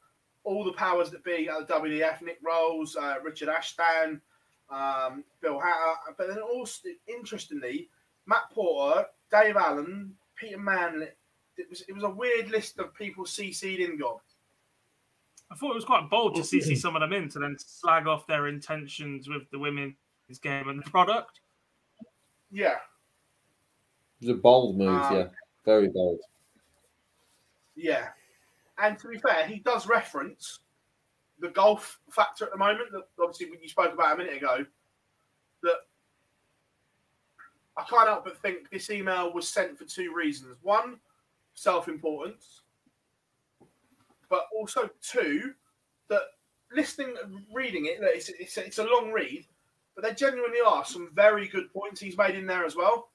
all 0.43 0.63
the 0.63 0.73
powers 0.73 1.11
that 1.11 1.25
be 1.25 1.49
at 1.49 1.67
the 1.67 1.75
WDF: 1.75 2.21
Nick 2.21 2.39
Rolls, 2.45 2.97
uh, 2.97 3.15
Richard 3.23 3.49
Ashdown, 3.49 4.21
um, 4.75 5.25
Bill 5.41 5.59
Hatter. 5.59 6.15
But 6.19 6.29
then 6.29 6.39
also, 6.39 6.89
interestingly, 7.07 7.89
Matt 8.27 8.51
Porter, 8.53 9.07
Dave 9.31 9.57
Allen, 9.57 10.15
Peter 10.37 10.59
Manley. 10.59 11.09
It 11.57 11.71
was 11.71 11.83
it 11.83 11.93
was 11.93 12.03
a 12.03 12.11
weird 12.11 12.51
list 12.51 12.79
of 12.79 12.95
people 12.95 13.25
CC'd 13.25 13.81
in 13.81 13.97
Gob. 13.99 14.21
I 15.51 15.55
thought 15.55 15.71
it 15.71 15.77
was 15.77 15.85
quite 15.85 16.11
bold 16.11 16.35
to 16.37 16.41
CC 16.41 16.77
some 16.77 16.97
of 16.97 17.01
them 17.01 17.13
in 17.13 17.29
to 17.29 17.39
then 17.39 17.57
slag 17.59 18.09
off 18.09 18.27
their 18.27 18.49
intentions 18.49 19.29
with 19.29 19.49
the 19.53 19.59
women's 19.59 19.95
game 20.43 20.69
and 20.69 20.83
the 20.83 20.91
product. 20.91 21.41
Yeah. 22.51 22.77
It 24.21 24.29
was 24.29 24.31
a 24.31 24.35
bold 24.35 24.79
move, 24.79 24.89
um, 24.89 25.15
yeah. 25.15 25.27
Very 25.65 25.89
bold. 25.89 26.19
Yeah. 27.77 28.09
And 28.79 28.99
to 28.99 29.09
be 29.09 29.19
fair, 29.19 29.47
he 29.47 29.61
does 29.61 29.87
reference 29.87 30.61
the 31.41 31.49
golf 31.49 32.01
factor 32.11 32.45
at 32.45 32.53
the 32.53 32.59
moment 32.59 32.93
that 32.93 33.03
obviously 33.21 33.49
you 33.61 33.69
spoke 33.69 33.93
about 33.93 34.15
a 34.15 34.19
minute 34.19 34.37
ago. 34.37 34.65
That 35.63 35.77
I 37.77 37.85
can't 37.85 38.09
help 38.09 38.25
but 38.25 38.37
think 38.39 38.71
this 38.71 38.91
email 38.91 39.33
was 39.33 39.49
sent 39.49 39.79
for 39.79 39.85
two 39.85 40.15
reasons. 40.15 40.59
One, 40.63 40.99
self 41.55 41.89
importance 41.89 42.63
but 44.35 44.49
also 44.53 44.91
two 45.01 45.53
that 46.09 46.23
listening, 46.73 47.15
reading 47.53 47.87
it, 47.87 47.99
it's, 48.01 48.29
it's, 48.29 48.57
it's 48.59 48.79
a 48.79 48.85
long 48.85 49.13
read, 49.13 49.47
but 49.95 50.03
there 50.03 50.13
genuinely 50.13 50.59
are 50.67 50.85
some 50.85 51.09
very 51.15 51.47
good 51.47 51.73
points 51.73 52.01
he's 52.01 52.19
made 52.19 52.35
in 52.35 52.45
there 52.45 52.65
as 52.65 52.75
well. 52.75 53.11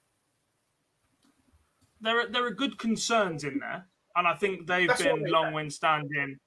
There 1.99 2.21
are 2.21 2.27
there 2.27 2.45
are 2.45 2.51
good 2.51 2.77
concerns 2.79 3.43
in 3.43 3.59
there, 3.59 3.85
and 4.15 4.25
I 4.25 4.33
think 4.33 4.65
they've 4.65 4.87
That's 4.87 5.03
been 5.03 5.25
long 5.25 5.51
win 5.51 5.69
standing 5.69 6.39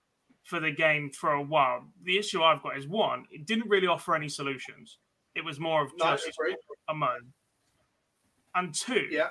for 0.44 0.60
the 0.60 0.70
game 0.70 1.10
for 1.10 1.32
a 1.32 1.42
while. 1.42 1.84
The 2.04 2.18
issue 2.18 2.42
I've 2.42 2.62
got 2.62 2.76
is 2.76 2.86
one, 2.86 3.24
it 3.30 3.46
didn't 3.46 3.68
really 3.68 3.86
offer 3.86 4.14
any 4.14 4.28
solutions. 4.28 4.98
It 5.34 5.44
was 5.44 5.58
more 5.58 5.82
of 5.82 5.92
just 5.98 6.30
no, 6.38 6.54
a 6.88 6.94
moan. 6.94 7.32
And 8.54 8.74
two, 8.74 9.06
yeah. 9.10 9.28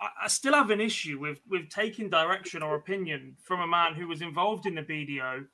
I 0.00 0.28
still 0.28 0.54
have 0.54 0.70
an 0.70 0.80
issue 0.80 1.18
with 1.20 1.40
with 1.48 1.68
taking 1.68 2.08
direction 2.08 2.62
or 2.62 2.74
opinion 2.74 3.36
from 3.42 3.60
a 3.60 3.66
man 3.66 3.94
who 3.94 4.08
was 4.08 4.22
involved 4.22 4.66
in 4.66 4.74
the 4.74 4.82
BDO 4.82 5.44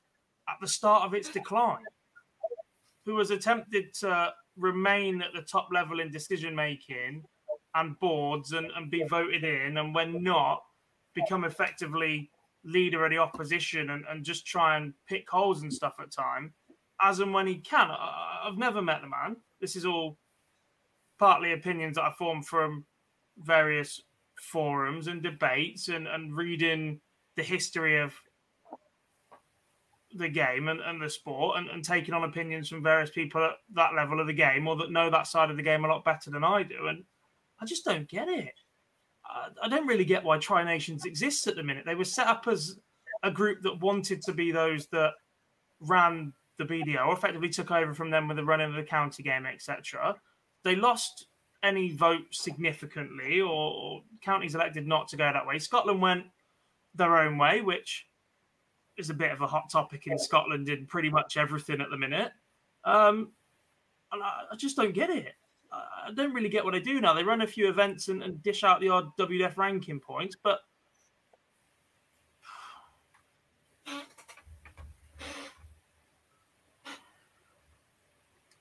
at 0.47 0.55
the 0.61 0.67
start 0.67 1.03
of 1.03 1.13
its 1.13 1.29
decline, 1.29 1.83
who 3.05 3.17
has 3.19 3.31
attempted 3.31 3.93
to 3.95 4.33
remain 4.57 5.21
at 5.21 5.33
the 5.33 5.41
top 5.41 5.69
level 5.71 5.99
in 5.99 6.11
decision 6.11 6.55
making 6.55 7.23
and 7.75 7.99
boards 7.99 8.51
and, 8.51 8.71
and 8.75 8.89
be 8.89 9.03
voted 9.03 9.43
in, 9.43 9.77
and 9.77 9.93
when 9.93 10.23
not, 10.23 10.63
become 11.13 11.43
effectively 11.43 12.31
leader 12.63 13.05
of 13.05 13.11
the 13.11 13.17
opposition 13.17 13.89
and, 13.91 14.03
and 14.09 14.23
just 14.23 14.45
try 14.45 14.77
and 14.77 14.93
pick 15.07 15.29
holes 15.29 15.61
and 15.61 15.73
stuff 15.73 15.95
at 15.99 16.11
time, 16.11 16.53
as 17.01 17.19
and 17.19 17.33
when 17.33 17.47
he 17.47 17.55
can. 17.55 17.89
I, 17.89 18.43
I've 18.45 18.57
never 18.57 18.81
met 18.81 19.01
the 19.01 19.09
man. 19.09 19.37
This 19.61 19.75
is 19.75 19.85
all 19.85 20.17
partly 21.17 21.53
opinions 21.53 21.95
that 21.95 22.03
I 22.03 22.11
form 22.17 22.41
from 22.43 22.85
various 23.37 24.01
forums 24.39 25.07
and 25.07 25.21
debates 25.21 25.89
and, 25.89 26.07
and 26.07 26.35
reading 26.35 27.01
the 27.35 27.43
history 27.43 27.99
of 27.99 28.13
the 30.13 30.29
game 30.29 30.69
and, 30.69 30.79
and 30.79 31.01
the 31.01 31.09
sport 31.09 31.57
and, 31.57 31.69
and 31.69 31.83
taking 31.83 32.13
on 32.13 32.23
opinions 32.23 32.69
from 32.69 32.81
various 32.81 33.11
people 33.11 33.43
at 33.43 33.51
that 33.75 33.93
level 33.93 34.19
of 34.19 34.27
the 34.27 34.33
game 34.33 34.67
or 34.67 34.75
that 34.77 34.91
know 34.91 35.09
that 35.09 35.27
side 35.27 35.51
of 35.51 35.57
the 35.57 35.63
game 35.63 35.85
a 35.85 35.87
lot 35.87 36.03
better 36.03 36.31
than 36.31 36.43
I 36.43 36.63
do. 36.63 36.87
And 36.87 37.03
I 37.61 37.65
just 37.65 37.85
don't 37.85 38.09
get 38.09 38.27
it. 38.27 38.53
I, 39.29 39.69
don't 39.69 39.87
really 39.87 40.05
get 40.05 40.23
why 40.23 40.37
Tri 40.37 40.63
Nations 40.63 41.05
exists 41.05 41.47
at 41.47 41.55
the 41.55 41.63
minute. 41.63 41.85
They 41.85 41.95
were 41.95 42.03
set 42.03 42.27
up 42.27 42.47
as 42.47 42.79
a 43.23 43.31
group 43.31 43.61
that 43.63 43.79
wanted 43.79 44.21
to 44.23 44.33
be 44.33 44.51
those 44.51 44.87
that 44.87 45.13
ran 45.79 46.33
the 46.57 46.65
BDO, 46.65 47.07
or 47.07 47.13
effectively 47.13 47.49
took 47.49 47.71
over 47.71 47.93
from 47.93 48.09
them 48.09 48.27
with 48.27 48.37
the 48.37 48.43
running 48.43 48.69
of 48.69 48.75
the 48.75 48.83
county 48.83 49.23
game, 49.23 49.45
etc. 49.45 50.15
They 50.63 50.75
lost 50.75 51.27
any 51.63 51.91
vote 51.91 52.25
significantly, 52.31 53.41
or, 53.41 53.49
or 53.49 54.01
counties 54.21 54.55
elected 54.55 54.87
not 54.87 55.07
to 55.09 55.17
go 55.17 55.29
that 55.31 55.45
way. 55.45 55.59
Scotland 55.59 56.01
went 56.01 56.25
their 56.95 57.17
own 57.17 57.37
way, 57.37 57.61
which 57.61 58.07
is 58.97 59.09
a 59.09 59.13
bit 59.13 59.31
of 59.31 59.41
a 59.41 59.47
hot 59.47 59.69
topic 59.71 60.07
in 60.07 60.19
Scotland 60.19 60.67
in 60.69 60.85
pretty 60.85 61.09
much 61.09 61.37
everything 61.37 61.81
at 61.81 61.89
the 61.89 61.97
minute. 61.97 62.31
Um, 62.83 63.31
and 64.11 64.21
I, 64.23 64.43
I, 64.51 64.55
just 64.55 64.75
don't 64.75 64.93
get 64.93 65.09
it. 65.09 65.33
I 65.71 66.11
don't 66.13 66.33
really 66.33 66.49
get 66.49 66.65
what 66.65 66.73
they 66.73 66.79
do 66.79 66.99
now. 66.99 67.13
They 67.13 67.23
run 67.23 67.41
a 67.41 67.47
few 67.47 67.69
events 67.69 68.07
and, 68.07 68.23
and 68.23 68.41
dish 68.41 68.63
out 68.63 68.81
the 68.81 68.89
odd 68.89 69.15
WDF 69.17 69.57
ranking 69.57 69.99
points, 69.99 70.35
but 70.41 70.61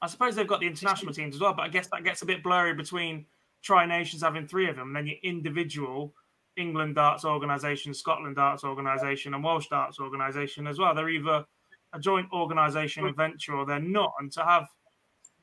I 0.00 0.06
suppose 0.06 0.36
they've 0.36 0.46
got 0.46 0.60
the 0.60 0.66
international 0.66 1.12
teams 1.12 1.34
as 1.34 1.40
well, 1.40 1.54
but 1.54 1.62
I 1.62 1.68
guess 1.68 1.88
that 1.88 2.04
gets 2.04 2.22
a 2.22 2.26
bit 2.26 2.42
blurry 2.42 2.74
between 2.74 3.26
Tri 3.62 3.86
Nations 3.86 4.22
having 4.22 4.46
three 4.46 4.68
of 4.68 4.76
them, 4.76 4.88
and 4.88 4.96
then 4.96 5.06
your 5.06 5.16
individual 5.22 6.14
England 6.56 6.96
Darts 6.96 7.24
Organisation, 7.24 7.94
Scotland 7.94 8.36
Darts 8.36 8.64
Organisation, 8.64 9.34
and 9.34 9.42
Welsh 9.42 9.68
Darts 9.68 9.98
Organisation 9.98 10.66
as 10.66 10.78
well. 10.78 10.94
They're 10.94 11.08
either 11.08 11.44
a 11.92 11.98
joint 11.98 12.26
organisation 12.32 13.06
and 13.06 13.16
venture 13.16 13.54
or 13.54 13.64
they're 13.64 13.80
not. 13.80 14.12
And 14.20 14.30
to 14.32 14.44
have 14.44 14.68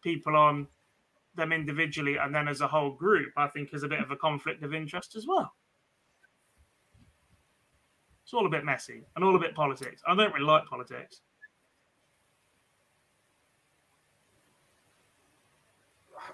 people 0.03 0.35
on 0.35 0.67
them 1.35 1.51
individually 1.51 2.17
and 2.17 2.33
then 2.33 2.47
as 2.47 2.61
a 2.61 2.67
whole 2.67 2.91
group, 2.91 3.31
I 3.37 3.47
think 3.47 3.73
is 3.73 3.83
a 3.83 3.87
bit 3.87 3.99
of 3.99 4.11
a 4.11 4.15
conflict 4.15 4.63
of 4.63 4.73
interest 4.73 5.15
as 5.15 5.25
well. 5.27 5.53
It's 8.23 8.33
all 8.33 8.45
a 8.45 8.49
bit 8.49 8.65
messy 8.65 9.03
and 9.15 9.23
all 9.23 9.35
a 9.35 9.39
bit 9.39 9.53
politics. 9.53 10.01
I 10.07 10.15
don't 10.15 10.33
really 10.33 10.45
like 10.45 10.65
politics. 10.65 11.21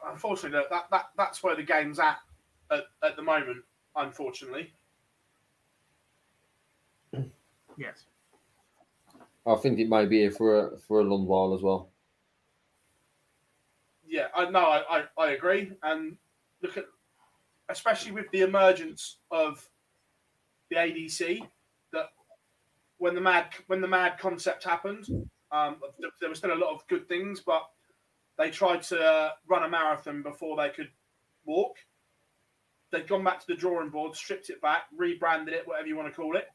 unfortunately, 0.09 0.57
that, 0.57 0.69
that, 0.69 0.85
that 0.91 1.05
that's 1.17 1.43
where 1.43 1.55
the 1.55 1.63
game's 1.63 1.99
at, 1.99 2.19
at 2.71 2.83
at 3.03 3.15
the 3.15 3.21
moment. 3.21 3.63
Unfortunately. 3.95 4.73
Yes. 7.77 8.05
I 9.45 9.55
think 9.55 9.79
it 9.79 9.89
may 9.89 10.05
be 10.05 10.19
here 10.19 10.31
for 10.31 10.67
a, 10.67 10.77
for 10.77 11.01
a 11.01 11.03
long 11.03 11.25
while 11.25 11.53
as 11.55 11.61
well. 11.61 11.90
Yeah, 14.11 14.27
I 14.35 14.49
know. 14.49 14.59
I, 14.59 14.83
I, 14.89 15.03
I 15.17 15.31
agree, 15.31 15.71
and 15.83 16.17
look 16.61 16.75
at 16.77 16.83
especially 17.69 18.11
with 18.11 18.29
the 18.31 18.41
emergence 18.41 19.19
of 19.31 19.65
the 20.69 20.75
ADC 20.75 21.39
that 21.93 22.07
when 22.97 23.15
the 23.15 23.21
mad 23.21 23.47
when 23.67 23.79
the 23.79 23.88
mad 23.88 24.17
concept 24.19 24.65
happened, 24.65 25.05
um, 25.53 25.77
there 26.19 26.29
was 26.29 26.39
still 26.39 26.53
a 26.53 26.55
lot 26.55 26.73
of 26.73 26.85
good 26.89 27.07
things, 27.07 27.39
but 27.39 27.63
they 28.38 28.51
tried 28.51 28.83
to 28.83 29.31
run 29.47 29.63
a 29.63 29.69
marathon 29.69 30.21
before 30.23 30.57
they 30.57 30.69
could 30.69 30.89
walk. 31.45 31.77
They've 32.91 33.07
gone 33.07 33.23
back 33.23 33.39
to 33.39 33.47
the 33.47 33.55
drawing 33.55 33.91
board, 33.91 34.13
stripped 34.13 34.49
it 34.49 34.61
back, 34.61 34.83
rebranded 34.93 35.53
it, 35.53 35.65
whatever 35.65 35.88
you 35.88 35.95
want 35.95 36.09
to 36.09 36.13
call 36.13 36.35
it. 36.35 36.47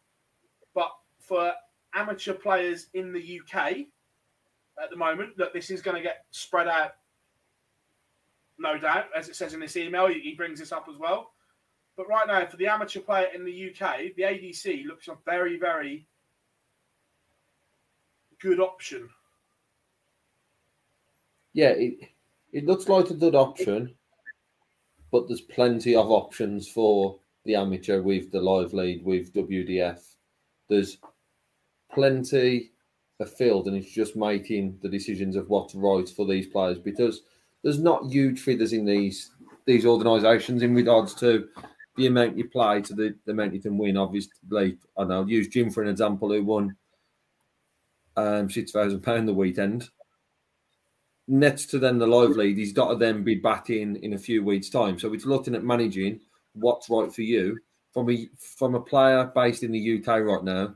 But 0.74 0.90
for 1.20 1.54
amateur 1.94 2.34
players 2.34 2.88
in 2.92 3.14
the 3.14 3.40
UK 3.40 3.78
at 4.82 4.90
the 4.90 4.96
moment, 4.96 5.38
that 5.38 5.54
this 5.54 5.70
is 5.70 5.80
going 5.80 5.96
to 5.96 6.02
get 6.02 6.26
spread 6.32 6.68
out, 6.68 6.92
no 8.58 8.78
doubt, 8.78 9.06
as 9.16 9.28
it 9.28 9.36
says 9.36 9.54
in 9.54 9.60
this 9.60 9.76
email. 9.76 10.08
He 10.08 10.34
brings 10.36 10.58
this 10.58 10.72
up 10.72 10.86
as 10.90 10.98
well. 10.98 11.32
But 11.96 12.08
right 12.08 12.26
now, 12.26 12.44
for 12.46 12.56
the 12.56 12.66
amateur 12.66 13.00
player 13.00 13.28
in 13.34 13.44
the 13.44 13.70
UK, 13.70 14.14
the 14.16 14.22
ADC 14.22 14.84
looks 14.86 15.08
a 15.08 15.16
very, 15.24 15.58
very 15.58 16.06
good 18.38 18.60
option 18.60 19.08
yeah, 21.56 21.70
it 21.70 22.10
it 22.52 22.66
looks 22.66 22.86
like 22.86 23.08
a 23.08 23.14
good 23.14 23.34
option, 23.34 23.94
but 25.10 25.26
there's 25.26 25.40
plenty 25.40 25.96
of 25.96 26.10
options 26.10 26.68
for 26.68 27.18
the 27.46 27.54
amateur 27.54 28.02
with 28.02 28.30
the 28.30 28.40
live 28.42 28.74
league 28.74 29.02
with 29.02 29.32
WDF. 29.32 30.00
There's 30.68 30.98
plenty 31.90 32.72
of 33.20 33.32
field, 33.32 33.68
and 33.68 33.76
it's 33.76 33.90
just 33.90 34.16
making 34.16 34.78
the 34.82 34.88
decisions 34.90 35.34
of 35.34 35.48
what's 35.48 35.74
right 35.74 36.06
for 36.06 36.26
these 36.26 36.46
players 36.46 36.78
because 36.78 37.22
there's 37.66 37.80
not 37.80 38.12
huge 38.12 38.38
figures 38.38 38.72
in 38.72 38.84
these 38.84 39.32
these 39.64 39.84
organisations 39.84 40.62
in 40.62 40.72
regards 40.72 41.14
to 41.14 41.48
the 41.96 42.06
amount 42.06 42.38
you 42.38 42.48
play 42.48 42.80
to 42.80 42.94
the, 42.94 43.12
the 43.24 43.32
amount 43.32 43.54
you 43.54 43.60
can 43.60 43.76
win. 43.76 43.96
Obviously, 43.96 44.78
I 44.96 45.02
know 45.02 45.14
I'll 45.14 45.28
use 45.28 45.48
Jim 45.48 45.70
for 45.70 45.82
an 45.82 45.88
example, 45.88 46.32
who 46.32 46.44
won 46.44 46.76
um, 48.16 48.48
six 48.48 48.70
thousand 48.70 49.00
pound 49.00 49.26
the 49.26 49.34
weekend. 49.34 49.88
Next 51.26 51.66
to 51.70 51.80
then 51.80 51.98
the 51.98 52.06
live 52.06 52.36
league, 52.36 52.56
he's 52.56 52.72
got 52.72 52.90
to 52.90 52.94
then 52.94 53.24
be 53.24 53.34
back 53.34 53.68
in 53.68 53.96
in 53.96 54.12
a 54.12 54.18
few 54.18 54.44
weeks' 54.44 54.70
time. 54.70 54.96
So 54.96 55.12
it's 55.12 55.26
looking 55.26 55.56
at 55.56 55.64
managing 55.64 56.20
what's 56.52 56.88
right 56.88 57.12
for 57.12 57.22
you 57.22 57.58
from 57.92 58.08
a 58.10 58.28
from 58.38 58.76
a 58.76 58.80
player 58.80 59.32
based 59.34 59.64
in 59.64 59.72
the 59.72 59.98
UK 59.98 60.20
right 60.20 60.44
now. 60.44 60.72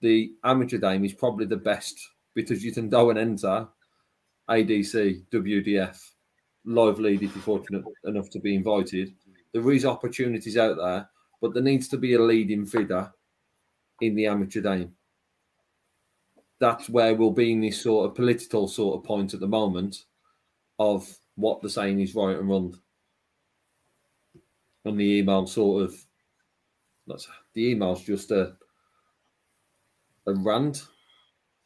The 0.00 0.32
amateur 0.42 0.78
game 0.78 1.04
is 1.04 1.12
probably 1.12 1.44
the 1.44 1.58
best 1.58 2.00
because 2.32 2.64
you 2.64 2.72
can 2.72 2.88
go 2.88 3.10
and 3.10 3.18
enter 3.18 3.68
ADC, 4.48 5.24
WDF, 5.30 6.13
live 6.64 6.98
league 6.98 7.22
if 7.22 7.34
you're 7.34 7.42
fortunate 7.42 7.84
enough 8.04 8.30
to 8.30 8.40
be 8.40 8.54
invited. 8.54 9.14
There 9.52 9.70
is 9.72 9.84
opportunities 9.84 10.56
out 10.56 10.76
there, 10.76 11.08
but 11.40 11.54
there 11.54 11.62
needs 11.62 11.88
to 11.88 11.96
be 11.96 12.14
a 12.14 12.22
leading 12.22 12.66
figure 12.66 13.12
in 14.00 14.14
the 14.14 14.26
amateur 14.26 14.60
game. 14.60 14.94
That's 16.58 16.88
where 16.88 17.14
we'll 17.14 17.30
be 17.30 17.52
in 17.52 17.60
this 17.60 17.82
sort 17.82 18.08
of 18.08 18.16
political 18.16 18.68
sort 18.68 18.98
of 18.98 19.04
point 19.04 19.34
at 19.34 19.40
the 19.40 19.46
moment 19.46 20.04
of 20.78 21.08
what 21.36 21.62
the 21.62 21.70
saying 21.70 22.00
is 22.00 22.14
right 22.14 22.36
and 22.36 22.48
wrong. 22.48 22.78
And 24.84 24.98
the 24.98 25.18
email 25.18 25.46
sort 25.46 25.84
of 25.84 25.94
that's 27.06 27.28
the 27.52 27.70
email's 27.70 28.02
just 28.02 28.30
a 28.30 28.56
a 30.26 30.34
rant. 30.34 30.86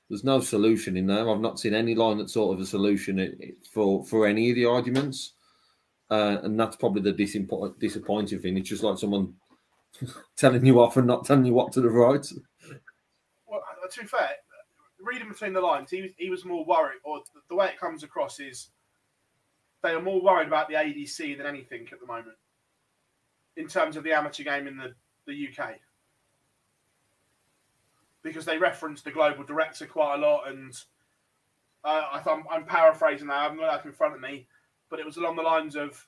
There's 0.08 0.24
no 0.24 0.40
solution 0.40 0.96
in 0.96 1.06
there. 1.06 1.28
I've 1.28 1.40
not 1.40 1.60
seen 1.60 1.74
any 1.74 1.94
line 1.94 2.18
that's 2.18 2.32
sort 2.32 2.54
of 2.54 2.62
a 2.62 2.66
solution 2.66 3.54
for 3.70 4.04
for 4.04 4.26
any 4.26 4.50
of 4.50 4.56
the 4.56 4.64
arguments, 4.64 5.34
uh, 6.10 6.38
and 6.42 6.58
that's 6.58 6.76
probably 6.76 7.02
the 7.02 7.12
disappoint, 7.12 7.78
disappointing 7.78 8.40
thing. 8.40 8.56
It's 8.56 8.70
just 8.70 8.82
like 8.82 8.98
someone 8.98 9.34
telling 10.36 10.64
you 10.64 10.80
off 10.80 10.96
and 10.96 11.06
not 11.06 11.26
telling 11.26 11.44
you 11.44 11.52
what 11.52 11.72
to 11.72 11.82
the 11.82 11.90
right. 11.90 12.26
Well, 13.46 13.62
uh, 13.84 13.88
to 13.88 14.00
be 14.00 14.06
fair, 14.06 14.30
reading 15.00 15.28
between 15.28 15.52
the 15.52 15.60
lines, 15.60 15.90
he 15.90 16.02
was, 16.02 16.10
he 16.16 16.30
was 16.30 16.44
more 16.44 16.64
worried, 16.64 17.00
or 17.04 17.20
the 17.48 17.56
way 17.56 17.66
it 17.66 17.78
comes 17.78 18.02
across 18.02 18.40
is 18.40 18.70
they 19.82 19.90
are 19.90 20.02
more 20.02 20.20
worried 20.20 20.48
about 20.48 20.68
the 20.68 20.74
ADC 20.74 21.36
than 21.36 21.46
anything 21.46 21.86
at 21.92 22.00
the 22.00 22.06
moment 22.06 22.36
in 23.56 23.68
terms 23.68 23.96
of 23.96 24.04
the 24.04 24.12
amateur 24.12 24.44
game 24.44 24.66
in 24.66 24.76
the, 24.76 24.94
the 25.26 25.48
UK. 25.48 25.74
Because 28.22 28.44
they 28.44 28.58
reference 28.58 29.02
the 29.02 29.10
global 29.10 29.44
director 29.44 29.86
quite 29.86 30.16
a 30.16 30.18
lot, 30.18 30.48
and 30.48 30.74
uh, 31.84 32.02
I 32.12 32.22
I'm, 32.30 32.44
I'm 32.50 32.64
paraphrasing 32.64 33.28
now. 33.28 33.38
I 33.38 33.42
haven't 33.44 33.58
got 33.58 33.82
that 33.82 33.88
in 33.88 33.94
front 33.94 34.14
of 34.14 34.20
me, 34.20 34.46
but 34.90 34.98
it 34.98 35.06
was 35.06 35.16
along 35.16 35.36
the 35.36 35.42
lines 35.42 35.76
of 35.76 36.04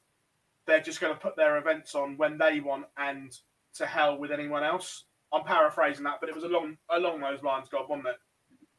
they're 0.66 0.80
just 0.80 1.00
going 1.00 1.12
to 1.12 1.18
put 1.18 1.36
their 1.36 1.58
events 1.58 1.94
on 1.94 2.16
when 2.16 2.36
they 2.36 2.60
want, 2.60 2.86
and 2.96 3.36
to 3.74 3.86
hell 3.86 4.18
with 4.18 4.32
anyone 4.32 4.64
else. 4.64 5.04
I'm 5.32 5.44
paraphrasing 5.44 6.04
that, 6.04 6.18
but 6.20 6.28
it 6.28 6.34
was 6.34 6.44
along 6.44 6.76
along 6.90 7.20
those 7.20 7.42
lines, 7.42 7.68
God, 7.70 7.88
wasn't 7.88 8.08
it? 8.08 8.16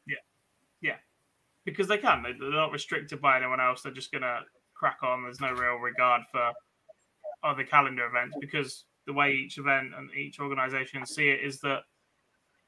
Yeah, 0.06 0.16
yeah, 0.90 0.96
because 1.64 1.88
they 1.88 1.98
can. 1.98 2.22
They're 2.22 2.50
not 2.50 2.72
restricted 2.72 3.20
by 3.20 3.38
anyone 3.38 3.60
else. 3.60 3.82
They're 3.82 3.92
just 3.92 4.12
gonna 4.12 4.40
crack 4.74 4.98
on. 5.02 5.22
There's 5.22 5.40
no 5.40 5.52
real 5.52 5.76
regard 5.76 6.22
for 6.30 6.52
other 7.42 7.64
calendar 7.64 8.06
events 8.06 8.36
because 8.40 8.84
the 9.06 9.12
way 9.12 9.32
each 9.32 9.58
event 9.58 9.92
and 9.96 10.10
each 10.14 10.38
organization 10.38 11.04
see 11.06 11.28
it 11.28 11.40
is 11.44 11.58
that 11.60 11.80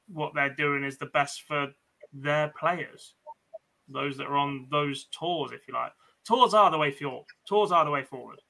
what 0.08 0.34
they're 0.34 0.54
doing 0.54 0.84
is 0.84 0.98
the 0.98 1.06
best 1.06 1.42
for 1.42 1.68
their 2.12 2.52
players, 2.58 3.14
those 3.88 4.16
that 4.18 4.26
are 4.26 4.36
on 4.36 4.66
those 4.70 5.06
tours, 5.18 5.52
if 5.52 5.66
you 5.68 5.74
like. 5.74 5.92
Tours 6.26 6.54
are 6.54 6.70
the 6.70 6.78
way 6.78 6.90
forward. 6.90 7.24
Tours 7.46 7.72
are 7.72 7.84
the 7.84 7.90
way 7.90 8.02
forward. 8.02 8.40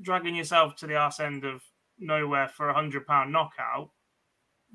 Dragging 0.00 0.34
yourself 0.34 0.76
to 0.76 0.86
the 0.86 0.96
arse 0.96 1.20
end 1.20 1.44
of 1.44 1.62
nowhere 1.98 2.48
for 2.48 2.68
a 2.68 2.74
hundred 2.74 3.06
pound 3.06 3.32
knockout, 3.32 3.90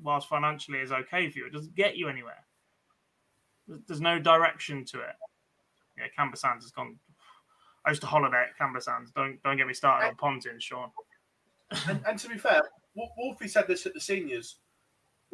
whilst 0.02 0.28
financially 0.28 0.78
is 0.80 0.92
okay 0.92 1.30
for 1.30 1.38
you, 1.38 1.46
it 1.46 1.52
doesn't 1.52 1.74
get 1.74 1.96
you 1.96 2.08
anywhere. 2.08 2.44
There's- 3.66 4.00
no 4.00 4.18
direction 4.18 4.84
to 4.86 5.00
it. 5.00 5.14
Yeah, 5.96 6.08
Camber 6.14 6.36
Sands 6.36 6.64
has 6.64 6.72
gone. 6.72 6.98
I 7.86 7.90
used 7.90 8.02
to 8.02 8.06
holiday 8.06 8.42
at 8.50 8.58
Camber 8.58 8.80
Sands. 8.80 9.10
Don't 9.12 9.42
don't 9.42 9.56
get 9.56 9.66
me 9.66 9.72
started 9.74 10.08
on 10.08 10.16
Pontins, 10.16 10.62
Sean. 10.62 10.90
and, 11.88 12.02
and 12.06 12.18
to 12.18 12.28
be 12.28 12.36
fair, 12.36 12.60
Wol- 12.94 13.14
Wolfie 13.16 13.48
said 13.48 13.66
this 13.66 13.86
at 13.86 13.94
the 13.94 14.00
seniors 14.00 14.56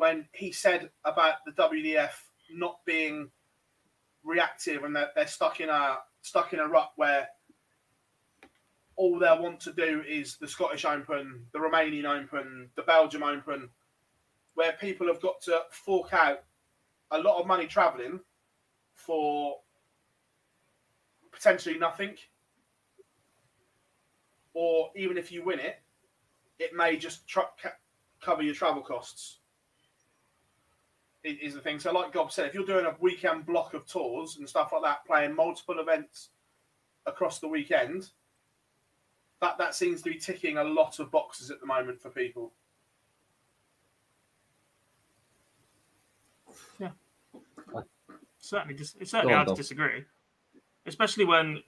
when 0.01 0.27
he 0.33 0.51
said 0.51 0.89
about 1.05 1.45
the 1.45 1.53
WDF 1.53 2.13
not 2.51 2.79
being 2.87 3.29
reactive 4.25 4.83
and 4.85 4.97
that 4.97 5.11
they're 5.15 5.27
stuck 5.27 5.61
in 5.61 5.69
a 5.69 5.99
stuck 6.23 6.55
in 6.55 6.59
a 6.59 6.67
rut 6.67 6.93
where 6.97 7.29
all 8.97 9.19
they 9.19 9.27
want 9.27 9.61
to 9.61 9.75
do 9.75 10.03
is 10.09 10.39
the 10.39 10.49
Scottish 10.49 10.87
Open, 10.87 11.45
the 11.53 11.59
Romanian 11.59 12.07
Open, 12.07 12.71
the 12.77 12.83
Belgium 12.83 13.23
Open, 13.23 13.69
where 14.55 14.73
people 14.73 15.07
have 15.07 15.21
got 15.21 15.43
to 15.43 15.61
fork 15.71 16.15
out 16.15 16.45
a 17.11 17.19
lot 17.19 17.39
of 17.39 17.47
money 17.47 17.67
travelling 17.67 18.21
for 18.95 19.57
potentially 21.31 21.79
nothing. 21.79 22.15
Or 24.55 24.93
even 24.97 25.19
if 25.19 25.31
you 25.31 25.45
win 25.45 25.61
it, 25.61 25.77
it 26.59 26.75
may 26.75 26.97
just 26.97 27.31
cover 28.23 28.43
your 28.43 28.55
travel 28.55 28.81
costs. 28.81 29.40
I- 31.25 31.39
Is 31.43 31.55
the 31.55 31.61
thing. 31.61 31.79
So, 31.79 31.93
like 31.93 32.13
Gob 32.13 32.33
said, 32.33 32.47
if 32.47 32.55
you're 32.55 32.65
doing 32.67 32.87
a 32.87 32.97
weekend 33.01 33.47
block 33.47 33.75
of 33.75 33.87
tours 33.87 34.37
and 34.37 34.49
stuff 34.49 34.73
like 34.73 34.83
that, 34.83 35.05
playing 35.07 35.35
multiple 35.35 35.79
events 35.79 36.31
across 37.07 37.39
the 37.41 37.49
weekend, 37.49 38.11
that 39.41 39.59
that 39.59 39.75
seems 39.75 40.03
to 40.03 40.11
be 40.11 40.17
ticking 40.19 40.59
a 40.59 40.65
lot 40.65 40.99
of 40.99 41.11
boxes 41.11 41.51
at 41.51 41.61
the 41.61 41.67
moment 41.67 42.01
for 42.01 42.11
people. 42.11 42.53
Yeah. 46.79 46.91
Certainly, 48.39 48.75
dis- 48.75 48.97
it's 49.01 49.11
certainly 49.11 49.33
Go 49.35 49.39
on, 49.41 49.47
hard 49.47 49.57
to 49.57 49.63
disagree, 49.63 50.05
especially 50.87 51.25
when 51.25 51.63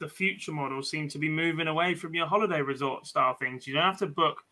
the 0.00 0.08
future 0.08 0.52
models 0.52 0.90
seem 0.90 1.08
to 1.08 1.18
be 1.18 1.28
moving 1.28 1.66
away 1.68 1.94
from 1.94 2.14
your 2.14 2.26
holiday 2.26 2.60
resort 2.60 3.06
style 3.06 3.34
things. 3.34 3.66
You 3.66 3.74
don't 3.74 3.82
have 3.84 3.98
to 3.98 4.06
book 4.06 4.44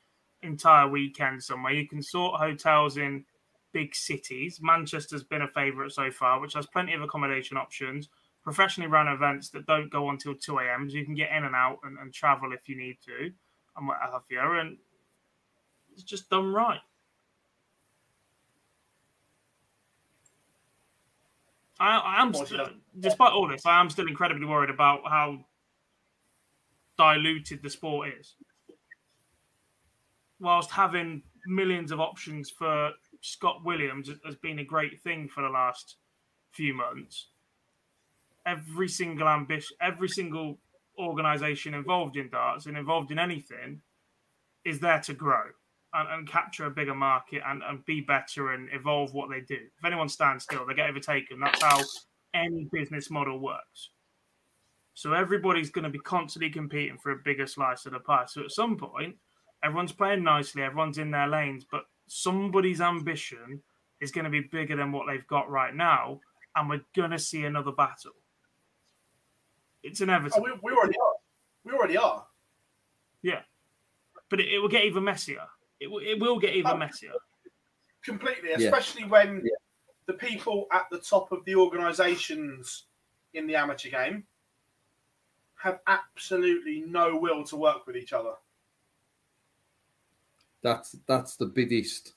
entire 0.43 0.89
weekends 0.89 1.47
somewhere. 1.47 1.73
You 1.73 1.87
can 1.89 2.03
sort 2.03 2.41
hotels 2.41 2.97
in 2.97 3.25
big 3.73 3.95
cities. 3.95 4.61
Manchester's 4.63 5.25
been 5.25 5.43
a 5.43 5.49
favourite 5.49 5.93
so 5.93 6.11
far, 6.11 6.41
which 6.41 6.55
has 6.55 6.67
plenty 6.67 6.95
of 6.95 7.03
accommodation 7.03 7.57
options. 7.57 8.09
Professionally 8.43 8.91
run 8.91 9.09
events 9.09 9.51
that 9.51 9.67
don't 9.67 9.91
go 9.91 10.11
until 10.11 10.35
2 10.35 10.59
a.m. 10.59 10.89
So 10.89 10.97
you 10.97 11.05
can 11.05 11.15
get 11.15 11.33
in 11.33 11.45
and 11.45 11.55
out 11.55 11.79
and, 11.85 11.99
and 11.99 12.13
travel 12.13 12.53
if 12.53 12.69
you 12.69 12.77
need 12.77 12.99
to 13.07 13.33
and 13.77 13.89
what 13.89 13.99
have 14.01 14.23
you. 14.31 14.41
And 14.41 14.79
it's 15.93 16.03
just 16.05 16.31
done 16.31 16.53
right. 16.53 16.81
I, 21.79 21.99
I 21.99 22.23
am, 22.23 22.29
Of 22.29 22.35
course, 22.35 22.49
st- 22.51 22.73
despite 22.99 23.33
all 23.33 23.49
this, 23.49 23.67
I 23.67 23.81
am 23.81 23.91
still 23.91 24.07
incredibly 24.09 24.47
worried 24.47 24.71
about 24.71 25.01
how 25.07 25.45
diluted 26.97 27.63
the 27.63 27.71
sport 27.71 28.11
is. 28.19 28.35
Whilst 30.41 30.71
having 30.71 31.23
millions 31.47 31.93
of 31.93 32.01
options 32.01 32.51
for 32.51 32.93
Scott 33.27 33.65
Williams 33.65 34.09
has 34.25 34.37
been 34.37 34.61
a 34.61 34.65
great 34.65 35.01
thing 35.01 35.29
for 35.29 35.43
the 35.43 35.49
last 35.49 35.97
few 36.53 36.73
months, 36.73 37.27
every 38.47 38.89
single 38.89 39.29
ambition, 39.29 39.77
every 39.81 40.09
single 40.09 40.59
organisation 40.97 41.75
involved 41.75 42.17
in 42.17 42.31
darts 42.31 42.67
and 42.67 42.77
involved 42.77 43.11
in 43.11 43.19
anything 43.19 43.81
is 44.65 44.79
there 44.79 45.01
to 45.01 45.13
grow 45.13 45.43
and, 45.93 46.09
and 46.09 46.29
capture 46.29 46.67
a 46.67 46.71
bigger 46.71 46.95
market 46.95 47.43
and, 47.45 47.63
and 47.65 47.85
be 47.85 48.01
better 48.01 48.53
and 48.53 48.69
evolve 48.73 49.13
what 49.13 49.29
they 49.29 49.41
do. 49.41 49.59
If 49.79 49.85
anyone 49.85 50.09
stands 50.09 50.45
still, 50.45 50.65
they 50.65 50.75
get 50.75 50.89
overtaken. 50.89 51.41
That's 51.41 51.63
how 51.63 51.83
any 52.33 52.69
business 52.71 53.11
model 53.11 53.41
works. 53.41 53.91
So 54.95 55.13
everybody's 55.13 55.71
going 55.71 55.85
to 55.85 55.91
be 55.91 55.99
constantly 55.99 56.51
competing 56.51 56.97
for 56.97 57.11
a 57.11 57.17
bigger 57.17 57.49
slice 57.49 57.87
of 57.87 57.93
the 57.93 57.99
pie. 57.99 58.27
So 58.29 58.45
at 58.45 58.53
some 58.53 58.77
point, 58.77 59.17
everyone's 59.65 59.93
playing 59.93 60.23
nicely, 60.23 60.63
everyone's 60.63 60.99
in 60.99 61.11
their 61.11 61.27
lanes, 61.27 61.67
but 61.69 61.87
somebody's 62.07 62.81
ambition 62.81 63.63
is 64.01 64.11
going 64.11 64.25
to 64.25 64.31
be 64.31 64.41
bigger 64.41 64.77
than 64.77 64.93
what 64.93 65.07
they've 65.07 65.27
got 65.27 65.49
right 65.51 65.75
now, 65.75 66.21
and 66.55 66.69
we're 66.69 66.83
going 66.95 67.11
to 67.11 67.19
see 67.19 67.45
another 67.45 67.73
battle. 67.73 68.13
It's 69.83 70.01
Oh, 70.01 70.05
inevitable. 70.05 70.45
we, 70.45 70.51
we 70.63 70.73
already 70.73 70.99
are. 70.99 71.15
We 71.65 71.73
already 71.73 71.97
are. 71.97 72.27
Yeah, 73.23 73.41
but 74.29 74.41
it, 74.41 74.49
it 74.53 74.59
will 74.59 74.69
get 74.69 74.85
even 74.85 75.05
messier. 75.05 75.43
It, 75.81 75.91
will- 75.91 76.03
it 76.03 76.19
will 76.21 76.39
get 76.39 76.55
even 76.55 76.73
Oh. 76.73 76.77
messier. 76.77 77.13
completely, 78.03 78.51
Yeah. 78.51 78.59
especially 78.69 79.05
when 79.05 79.45
the 80.07 80.13
people 80.13 80.69
at 80.73 80.87
the 80.93 80.99
top 80.99 81.33
of 81.33 81.45
the 81.45 81.57
organisations 81.57 82.85
in 83.35 83.49
the 83.49 83.57
amateur 83.57 83.91
game 83.91 84.25
have 85.57 85.81
absolutely 85.89 86.83
no 86.87 87.17
will 87.17 87.43
to 87.43 87.57
work 87.57 87.85
with 87.87 87.97
each 87.97 88.13
other. 88.13 88.35
That's 90.67 90.97
that's 91.07 91.37
the 91.37 91.47
biggest 91.47 92.15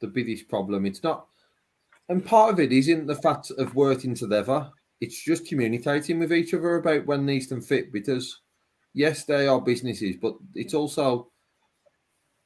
the 0.00 0.06
biggest 0.06 0.48
problem. 0.48 0.86
It's 0.86 1.02
not 1.02 1.26
and 2.08 2.24
part 2.24 2.54
of 2.54 2.58
it 2.58 2.72
isn't 2.72 3.06
the 3.06 3.16
fact 3.16 3.50
of 3.58 3.74
working 3.74 4.14
together. 4.14 4.70
It's 5.02 5.22
just 5.22 5.46
communicating 5.46 6.18
with 6.18 6.32
each 6.32 6.54
other 6.54 6.76
about 6.76 7.04
when 7.04 7.26
these 7.26 7.48
can 7.48 7.60
fit 7.60 7.92
because 7.92 8.40
yes, 8.94 9.24
they 9.24 9.46
are 9.46 9.60
businesses, 9.60 10.16
but 10.16 10.36
it's 10.54 10.72
also 10.72 11.30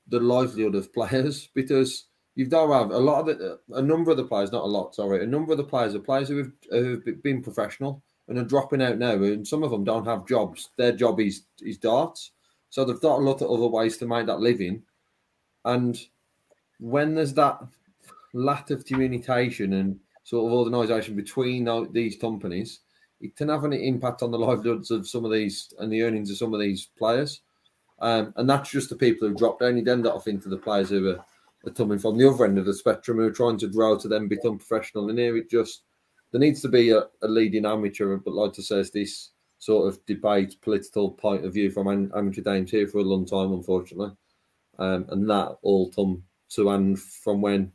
the 0.09 0.19
livelihood 0.19 0.75
of 0.75 0.93
players 0.93 1.49
because 1.55 2.07
you've 2.35 2.51
to 2.51 2.73
have 2.73 2.91
a 2.91 2.99
lot 2.99 3.29
of 3.29 3.39
the, 3.39 3.61
a 3.75 3.83
number 3.83 4.11
of 4.11 4.17
the 4.17 4.25
players, 4.25 4.51
not 4.51 4.65
a 4.65 4.67
lot, 4.67 4.97
sorry, 4.97 5.23
a 5.23 5.27
number 5.29 5.53
of 5.53 5.59
the 5.59 5.65
players 5.65 5.95
are 5.95 6.01
players 6.01 6.29
who 6.29 6.39
have, 6.39 6.53
who 6.71 7.01
have 7.07 7.23
been 7.23 7.41
professional 7.41 8.03
and 8.27 8.37
are 8.37 8.45
dropping 8.45 8.83
out 8.83 8.99
now, 8.99 9.13
and 9.13 9.47
some 9.47 9.63
of 9.63 9.71
them 9.71 9.85
don't 9.85 10.07
have 10.07 10.27
jobs. 10.27 10.71
Their 10.77 10.93
job 10.93 11.21
is 11.21 11.43
is 11.61 11.79
darts, 11.79 12.33
so 12.71 12.85
they've 12.85 13.01
got 13.01 13.19
a 13.19 13.23
lot 13.23 13.43
of 13.43 13.51
other 13.51 13.67
ways 13.67 13.97
to 13.99 14.07
make 14.07 14.27
that 14.27 14.41
living. 14.41 14.83
And 15.65 15.99
when 16.79 17.15
there's 17.15 17.35
that 17.35 17.61
lack 18.33 18.71
of 18.71 18.85
communication 18.85 19.75
and 19.75 19.99
sort 20.25 20.51
of 20.51 20.57
organisation 20.57 21.17
between 21.17 21.69
these 21.93 22.17
companies, 22.17 22.81
it 23.21 23.37
can 23.37 23.49
have 23.49 23.65
an 23.65 23.73
impact 23.73 24.23
on 24.23 24.31
the 24.31 24.39
livelihoods 24.39 24.91
of 24.91 25.09
some 25.09 25.25
of 25.25 25.33
these 25.33 25.73
and 25.79 25.93
the 25.93 26.03
earnings 26.03 26.31
of 26.31 26.39
some 26.39 26.55
of 26.55 26.61
these 26.61 26.89
players. 26.99 27.43
Um, 28.01 28.33
and 28.37 28.49
that's 28.49 28.71
just 28.71 28.89
the 28.89 28.97
people 28.97 29.29
who've 29.29 29.37
dropped 29.37 29.61
down. 29.61 29.77
You 29.77 29.85
then 29.85 30.03
got 30.03 30.15
to 30.15 30.21
think 30.21 30.45
of 30.45 30.51
the 30.51 30.57
players 30.57 30.89
who 30.89 31.11
are, 31.11 31.25
are 31.67 31.73
coming 31.73 31.99
from 31.99 32.17
the 32.17 32.29
other 32.29 32.47
end 32.47 32.59
of 32.59 32.65
the 32.65 32.73
spectrum 32.73 33.19
who 33.19 33.25
are 33.25 33.33
trying 33.33 33.59
to 33.59 33.69
grow 33.69 33.99
to 33.99 34.09
then 34.09 34.27
become 34.27 34.57
professional. 34.57 35.11
And 35.11 35.19
here 35.19 35.37
it 35.37 35.51
just 35.51 35.83
there 36.33 36.41
needs 36.41 36.63
to 36.63 36.69
be 36.69 36.91
a, 36.91 37.03
a 37.23 37.29
leading 37.29 37.67
amateur, 37.67 38.17
but 38.17 38.35
like 38.35 38.53
to 38.55 38.63
say, 38.63 38.83
this 38.95 39.31
sort 39.59 39.89
of 39.89 40.05
debate, 40.07 40.57
political 40.63 41.11
point 41.11 41.45
of 41.45 41.53
view 41.53 41.71
from 41.71 42.11
amateur 42.15 42.41
games 42.41 42.71
here 42.71 42.87
for 42.87 42.99
a 42.99 43.03
long 43.03 43.27
time, 43.27 43.53
unfortunately. 43.53 44.13
Um, 44.81 45.05
and 45.11 45.29
that 45.29 45.59
all 45.61 45.91
come 45.93 46.25
to 46.51 46.71
end 46.71 46.99
from 46.99 47.43
when 47.43 47.71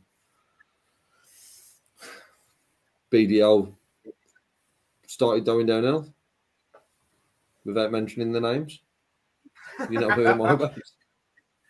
BDO 3.12 3.72
started 5.06 5.44
going 5.44 5.66
downhill 5.66 6.12
without 7.64 7.92
mentioning 7.92 8.32
the 8.32 8.40
names. 8.40 8.80
You 9.88 10.00
know 10.00 10.10
who 10.10 10.26
I'm 10.26 10.40
on 10.40 10.50
about. 10.50 10.78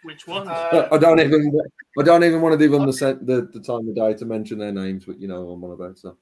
Which 0.04 0.26
one? 0.26 0.48
I 0.48 0.96
don't 0.98 1.20
even. 1.20 1.52
I 1.98 2.02
don't 2.02 2.24
even 2.24 2.40
want 2.40 2.52
to 2.52 2.58
give 2.58 2.70
them 2.70 2.86
the, 2.86 2.92
set, 2.92 3.26
the 3.26 3.48
the 3.52 3.60
time 3.60 3.88
of 3.88 3.94
day 3.94 4.14
to 4.14 4.24
mention 4.24 4.58
their 4.58 4.72
names, 4.72 5.04
but 5.04 5.20
you 5.20 5.28
know 5.28 5.44
who 5.44 5.52
I'm 5.52 5.64
on 5.64 5.72
about. 5.72 5.98
So 5.98 6.16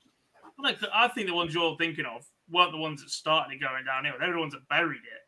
Like, 0.59 0.79
I 0.93 1.09
think 1.09 1.29
the 1.29 1.35
ones 1.35 1.55
you're 1.55 1.77
thinking 1.77 2.07
of 2.07 2.25
weren't 2.51 2.73
the 2.73 2.79
ones 2.79 3.03
that 3.03 3.11
started 3.11 3.55
it 3.55 3.61
going 3.61 3.85
downhill. 3.85 4.15
They 4.19 4.27
were 4.27 4.33
the 4.33 4.39
ones 4.41 4.55
that 4.55 4.67
buried 4.69 5.03
it. 5.03 5.23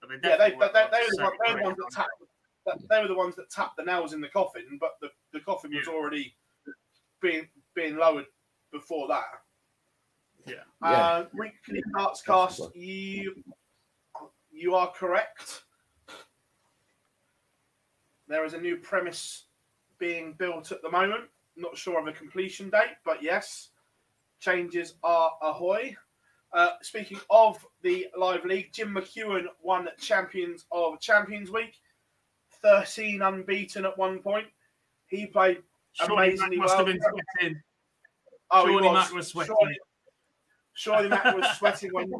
But 0.00 0.10
they 0.10 0.28
Yeah, 0.28 0.36
they, 0.36 0.50
definitely 0.50 0.50
they, 0.50 0.56
weren't 0.56 0.72
they, 0.72 0.82
the 0.82 0.90
they, 0.90 1.02
were 1.02 1.16
the, 1.16 1.22
ones 1.22 1.38
they 1.46 1.52
were 1.54 1.58
the 1.58 1.64
ones 1.64 1.76
that 1.78 1.96
tapped. 1.96 2.31
That- 2.66 2.78
They 2.88 3.00
were 3.00 3.08
the 3.08 3.14
ones 3.14 3.36
that 3.36 3.50
tapped 3.50 3.76
the 3.76 3.84
nails 3.84 4.12
in 4.12 4.20
the 4.20 4.28
coffin, 4.28 4.78
but 4.80 4.92
the, 5.00 5.10
the 5.32 5.40
coffin 5.40 5.74
was 5.74 5.88
already 5.88 6.34
being 7.20 7.48
being 7.74 7.96
lowered 7.96 8.26
before 8.72 9.08
that. 9.08 9.24
Yeah. 10.46 10.64
Uh, 10.82 11.24
weekly 11.34 11.82
Arts 11.96 12.22
Cast, 12.22 12.74
you 12.74 13.42
you 14.50 14.74
are 14.74 14.90
correct. 14.92 15.62
There 18.28 18.44
is 18.44 18.54
a 18.54 18.60
new 18.60 18.76
premise 18.76 19.46
being 19.98 20.32
built 20.34 20.72
at 20.72 20.82
the 20.82 20.90
moment. 20.90 21.24
Not 21.56 21.76
sure 21.76 22.00
of 22.00 22.06
a 22.06 22.12
completion 22.12 22.70
date, 22.70 22.96
but 23.04 23.22
yes, 23.22 23.70
changes 24.40 24.94
are 25.02 25.32
ahoy. 25.42 25.94
Uh, 26.52 26.70
speaking 26.82 27.18
of 27.30 27.64
the 27.82 28.08
live 28.16 28.44
league, 28.44 28.72
Jim 28.72 28.94
McEwen 28.94 29.44
won 29.62 29.88
Champions 30.00 30.64
of 30.72 31.00
Champions 31.00 31.50
Week, 31.50 31.74
thirteen 32.62 33.22
unbeaten 33.22 33.84
at 33.84 33.96
one 33.98 34.18
point. 34.20 34.46
He 35.06 35.26
played 35.26 35.62
Surely 35.92 36.36
Mac 36.36 36.52
must 36.56 36.76
well. 36.76 36.76
have 36.78 36.86
been 36.86 37.00
sweating. 37.00 37.62
Oh, 38.50 38.66
he 38.66 38.72
Surely 38.72 38.88
was. 38.88 38.94
Mac 38.94 39.12
was 39.12 39.28
sweating. 39.28 39.56
Surely, 39.60 39.78
surely 40.74 41.08
Mac 41.08 41.24
was 41.36 41.46
sweating 41.58 41.92
when, 41.92 42.12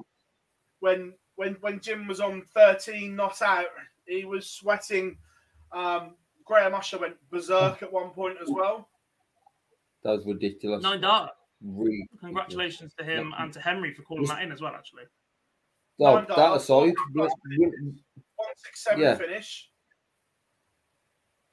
when, 0.81 1.13
when, 1.37 1.55
when 1.61 1.81
Jim 1.81 2.07
was 2.07 2.21
on 2.21 2.43
13 2.55 3.17
not 3.17 3.41
out. 3.43 3.67
He 4.07 4.25
was 4.25 4.49
sweating. 4.49 5.17
Um, 5.73 6.17
Graham 6.45 6.75
Usher 6.75 6.99
went 6.99 7.17
berserk 7.31 7.83
at 7.83 7.91
one 7.93 8.11
point 8.11 8.37
as 8.43 8.49
well. 8.51 8.89
that 10.05 10.11
was 10.17 10.27
ridiculous. 10.27 10.83
Nine 10.83 11.01
dart. 11.01 11.31
Really 11.65 12.07
Congratulations 12.21 12.93
to 12.99 13.05
him 13.05 13.33
and 13.39 13.53
to 13.53 13.61
Henry 13.61 13.95
for 13.95 14.03
calling 14.03 14.25
that 14.25 14.43
in 14.43 14.51
as 14.53 14.61
well, 14.61 14.75
actually. 14.75 15.05
Oh, 16.01 16.17
Nine 16.17 16.25
that 16.29 16.37
darts, 16.37 16.65
aside, 16.65 16.93
One 17.15 17.29
six 18.57 18.83
seven 18.85 19.01
Yeah. 19.01 19.15
finish. 19.15 19.71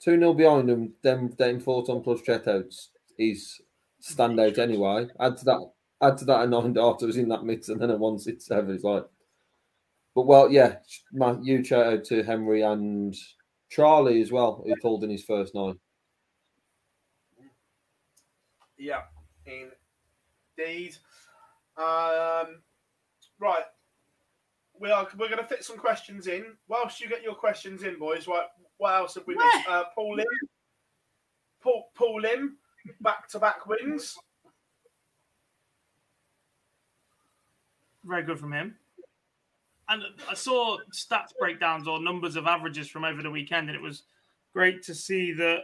2 0.03 0.17
0 0.17 0.33
behind 0.33 0.69
them, 0.69 0.93
them, 1.01 1.29
them 1.37 1.59
14 1.59 2.01
plus 2.01 2.21
checkouts 2.21 2.87
is 3.17 3.61
standout 4.01 4.57
anyway. 4.57 5.07
Add 5.19 5.37
to 5.37 5.45
that, 5.45 5.71
add 6.01 6.17
to 6.17 6.25
that 6.25 6.43
a 6.43 6.47
nine 6.47 6.73
darter 6.73 7.05
was 7.05 7.17
in 7.17 7.29
that 7.29 7.43
mix 7.43 7.69
and 7.69 7.81
then 7.81 7.89
a 7.89 7.97
167. 7.97 8.75
It's 8.75 8.83
like, 8.83 9.05
but 10.15 10.25
well, 10.25 10.51
yeah, 10.51 10.77
my 11.13 11.35
huge 11.41 11.67
shout 11.67 11.85
out 11.85 12.03
to 12.05 12.23
Henry 12.23 12.61
and 12.61 13.15
Charlie 13.69 14.21
as 14.21 14.31
well, 14.31 14.63
who 14.65 14.73
pulled 14.81 15.03
in 15.03 15.09
his 15.09 15.23
first 15.23 15.53
nine. 15.53 15.77
Yeah, 18.77 19.01
indeed. 19.45 20.95
Um, 21.77 22.61
right, 23.39 23.65
we 24.79 24.89
are 24.89 25.07
we're 25.17 25.27
going 25.27 25.41
to 25.41 25.47
fit 25.47 25.63
some 25.63 25.77
questions 25.77 26.27
in. 26.27 26.45
Whilst 26.67 27.01
you 27.01 27.09
get 27.09 27.23
your 27.23 27.35
questions 27.35 27.83
in, 27.83 27.99
boys, 27.99 28.27
right? 28.27 28.47
What 28.79 28.95
else 28.95 29.15
have 29.15 29.27
we 29.27 29.35
missed? 29.35 29.67
Uh, 29.69 29.83
Paul 29.93 30.15
Lim, 30.15 30.25
Paul 31.61 31.91
Paul 31.95 32.21
Lim, 32.21 32.55
back 33.01 33.27
to 33.29 33.39
back 33.39 33.67
wins. 33.67 34.17
Very 38.05 38.23
good 38.23 38.39
from 38.39 38.53
him. 38.53 38.75
And 39.89 40.03
I 40.29 40.33
saw 40.33 40.77
stats 40.93 41.33
breakdowns 41.37 41.89
or 41.89 42.01
numbers 42.01 42.37
of 42.37 42.47
averages 42.47 42.87
from 42.87 43.03
over 43.03 43.21
the 43.21 43.29
weekend, 43.29 43.67
and 43.69 43.75
it 43.75 43.81
was 43.81 44.03
great 44.53 44.81
to 44.83 44.95
see 44.95 45.33
that 45.33 45.59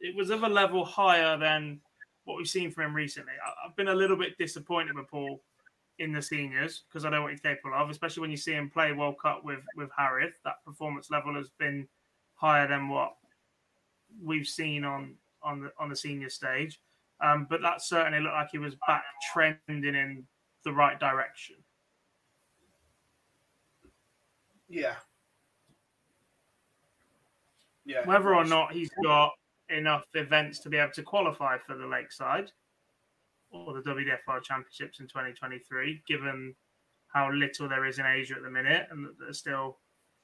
it 0.00 0.14
was 0.14 0.30
of 0.30 0.44
a 0.44 0.48
level 0.48 0.84
higher 0.84 1.36
than 1.36 1.80
what 2.24 2.36
we've 2.36 2.48
seen 2.48 2.70
from 2.70 2.84
him 2.84 2.94
recently. 2.94 3.32
I- 3.44 3.66
I've 3.66 3.74
been 3.74 3.88
a 3.88 3.94
little 3.94 4.16
bit 4.16 4.38
disappointed 4.38 4.94
with 4.94 5.08
Paul 5.08 5.42
in 5.98 6.12
the 6.12 6.22
seniors 6.22 6.84
because 6.88 7.04
I 7.04 7.10
know 7.10 7.22
what 7.22 7.32
he's 7.32 7.40
capable 7.40 7.74
of, 7.74 7.90
especially 7.90 8.20
when 8.20 8.30
you 8.30 8.36
see 8.36 8.52
him 8.52 8.70
play 8.70 8.92
World 8.92 9.18
Cup 9.18 9.42
with 9.42 9.64
with 9.74 9.90
Harith. 9.98 10.34
That 10.44 10.64
performance 10.64 11.10
level 11.10 11.34
has 11.34 11.50
been 11.58 11.88
higher 12.40 12.66
than 12.66 12.88
what 12.88 13.12
we've 14.22 14.46
seen 14.46 14.84
on 14.84 15.14
on 15.42 15.60
the 15.60 15.72
on 15.78 15.88
the 15.88 15.96
senior 15.96 16.30
stage. 16.30 16.80
Um, 17.22 17.46
but 17.50 17.60
that 17.60 17.82
certainly 17.82 18.20
looked 18.20 18.34
like 18.34 18.48
he 18.50 18.58
was 18.58 18.74
back 18.86 19.04
trending 19.32 19.84
in 19.84 20.24
the 20.64 20.72
right 20.72 20.98
direction. 20.98 21.56
Yeah. 24.68 24.94
Yeah. 27.84 28.06
Whether 28.06 28.34
or 28.34 28.44
not 28.44 28.72
he's 28.72 28.90
got 29.04 29.32
enough 29.68 30.06
events 30.14 30.60
to 30.60 30.70
be 30.70 30.78
able 30.78 30.92
to 30.92 31.02
qualify 31.02 31.58
for 31.58 31.76
the 31.76 31.86
Lakeside 31.86 32.50
or 33.50 33.74
the 33.74 33.80
WDF 33.80 34.18
World 34.26 34.44
Championships 34.44 35.00
in 35.00 35.08
2023, 35.08 36.02
given 36.06 36.54
how 37.08 37.30
little 37.32 37.68
there 37.68 37.84
is 37.84 37.98
in 37.98 38.06
Asia 38.06 38.34
at 38.36 38.42
the 38.42 38.50
minute 38.50 38.86
and 38.90 39.04
that 39.04 39.18
they're 39.18 39.32
still 39.32 39.78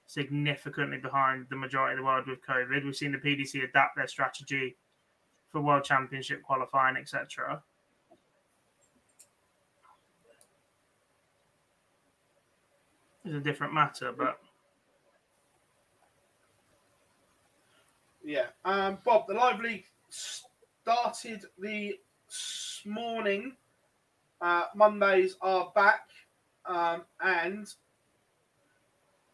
significantly 0.07 0.99
behind 0.99 1.47
the 1.51 1.57
majority 1.57 1.95
of 1.95 1.99
the 1.99 2.05
world 2.05 2.27
with 2.27 2.45
COVID. 2.47 2.85
We've 2.85 2.97
seen 2.97 3.13
the 3.13 3.19
PDC 3.19 3.69
adapt 3.69 3.97
their 3.97 4.07
strategy 4.07 4.77
for 5.51 5.61
World 5.61 5.85
Championship 5.85 6.43
qualifying, 6.43 6.97
etc. 6.97 7.63
It's 13.25 13.35
a 13.35 13.41
different 13.41 13.75
matter, 13.75 14.13
but 14.13 14.39
Yeah. 18.27 18.47
Um, 18.65 18.99
Bob, 19.05 19.29
the 19.29 19.35
live 19.35 19.61
league 19.61 19.85
started 20.09 21.45
this 21.57 22.83
morning. 22.85 23.57
Uh, 24.41 24.65
Mondays 24.75 25.37
are 25.41 25.71
back. 25.77 26.09
Um, 26.65 27.03
and 27.21 27.73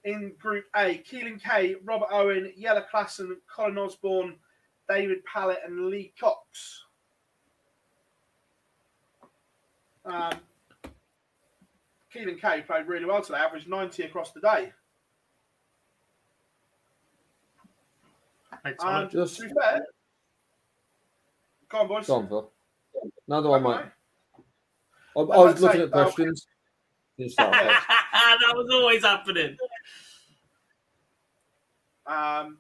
in 0.05 0.33
Group 0.39 0.65
A, 0.77 0.99
Keelan 0.99 1.41
Kay, 1.43 1.77
Robert 1.85 2.09
Owen, 2.11 2.53
Jelle 2.57 2.85
Klaasen, 2.93 3.37
Colin 3.53 3.79
Osborne, 3.79 4.37
David 4.89 5.25
Pallett, 5.25 5.61
and 5.65 5.87
Lee 5.87 6.13
Cox. 6.19 6.85
Um, 10.05 10.33
Keelan 12.13 12.41
Kay 12.41 12.63
played 12.63 12.87
really 12.89 13.05
well 13.05 13.23
today, 13.23 13.39
averaged 13.39 13.69
90 13.69 14.03
across 14.03 14.33
the 14.33 14.41
day. 14.41 14.73
Um, 18.81 19.09
Just- 19.11 19.37
to 19.37 19.49
be 19.49 19.55
fair, 19.55 19.87
go 21.69 21.79
on, 21.79 21.89
boys. 21.89 22.07
Go 22.07 22.15
on, 22.17 22.29
Phil. 22.29 22.51
Another 23.27 23.49
one, 23.49 23.63
mate. 23.63 23.85
I, 25.17 25.21
I 25.21 25.23
was 25.23 25.61
looking 25.61 25.81
say- 25.81 25.85
at 25.85 25.91
questions. 25.91 26.47
You 27.17 27.29
start 27.29 27.53
that 27.53 28.53
was 28.55 28.69
always 28.73 29.05
happening. 29.05 29.57
Um, 32.07 32.59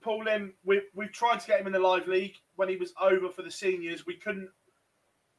Paul 0.00 0.24
Lim, 0.24 0.52
we 0.64 0.82
we've 0.94 1.12
tried 1.12 1.40
to 1.40 1.46
get 1.46 1.60
him 1.60 1.66
in 1.66 1.72
the 1.72 1.78
live 1.78 2.06
league 2.06 2.34
when 2.56 2.68
he 2.68 2.76
was 2.76 2.92
over 3.00 3.30
for 3.30 3.42
the 3.42 3.50
seniors. 3.50 4.06
We 4.06 4.16
couldn't 4.16 4.50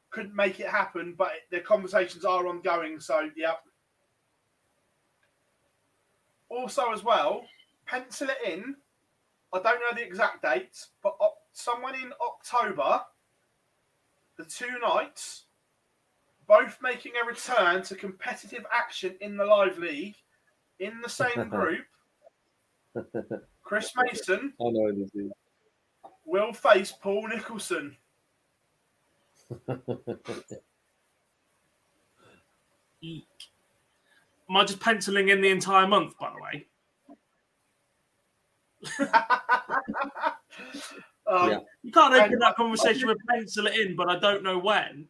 couldn't 0.10 0.36
make 0.36 0.60
it 0.60 0.68
happen, 0.68 1.14
but 1.18 1.32
the 1.52 1.60
conversations 1.60 2.26
are 2.26 2.48
ongoing. 2.48 3.00
So 3.00 3.30
yeah. 3.36 3.54
Also, 6.50 6.92
as 6.92 7.04
well, 7.04 7.46
pencil 7.86 8.30
it 8.30 8.38
in. 8.54 8.76
I 9.54 9.60
don't 9.60 9.80
know 9.80 9.96
the 9.96 10.06
exact 10.06 10.42
dates, 10.42 10.90
but 11.02 11.16
o- 11.20 11.34
someone 11.54 11.96
in 11.96 12.12
October, 12.22 13.02
the 14.38 14.46
two 14.46 14.80
nights, 14.82 15.46
both 16.48 16.78
making 16.82 17.14
a 17.22 17.26
return 17.26 17.82
to 17.84 17.96
competitive 17.96 18.66
action 18.72 19.16
in 19.22 19.38
the 19.38 19.46
live 19.46 19.78
league 19.78 20.16
in 20.80 21.02
the 21.02 21.10
same 21.10 21.50
group. 21.50 21.86
Chris 23.64 23.92
Mason 23.96 24.54
I 24.62 24.64
know 24.70 24.92
this 24.92 25.14
is. 25.16 25.32
will 26.26 26.54
face 26.54 26.92
Paul 26.92 27.28
Nicholson. 27.28 27.96
Eek. 33.02 33.28
Am 34.50 34.58
I 34.58 34.64
just 34.64 34.80
penciling 34.80 35.30
in 35.30 35.42
the 35.42 35.50
entire 35.50 35.88
month, 35.88 36.18
by 36.20 36.32
the 36.32 36.42
way? 36.42 36.68
Um, 41.28 41.50
Yeah. 41.50 41.58
You 41.82 41.92
can't 41.92 42.14
open 42.14 42.34
and- 42.34 42.42
that 42.44 42.56
conversation 42.56 43.08
with 43.08 43.18
pencil 43.28 43.66
it 43.66 43.76
in, 43.80 43.96
but 43.96 44.08
I 44.10 44.20
don't 44.20 44.44
know 44.44 44.60
when. 44.60 45.08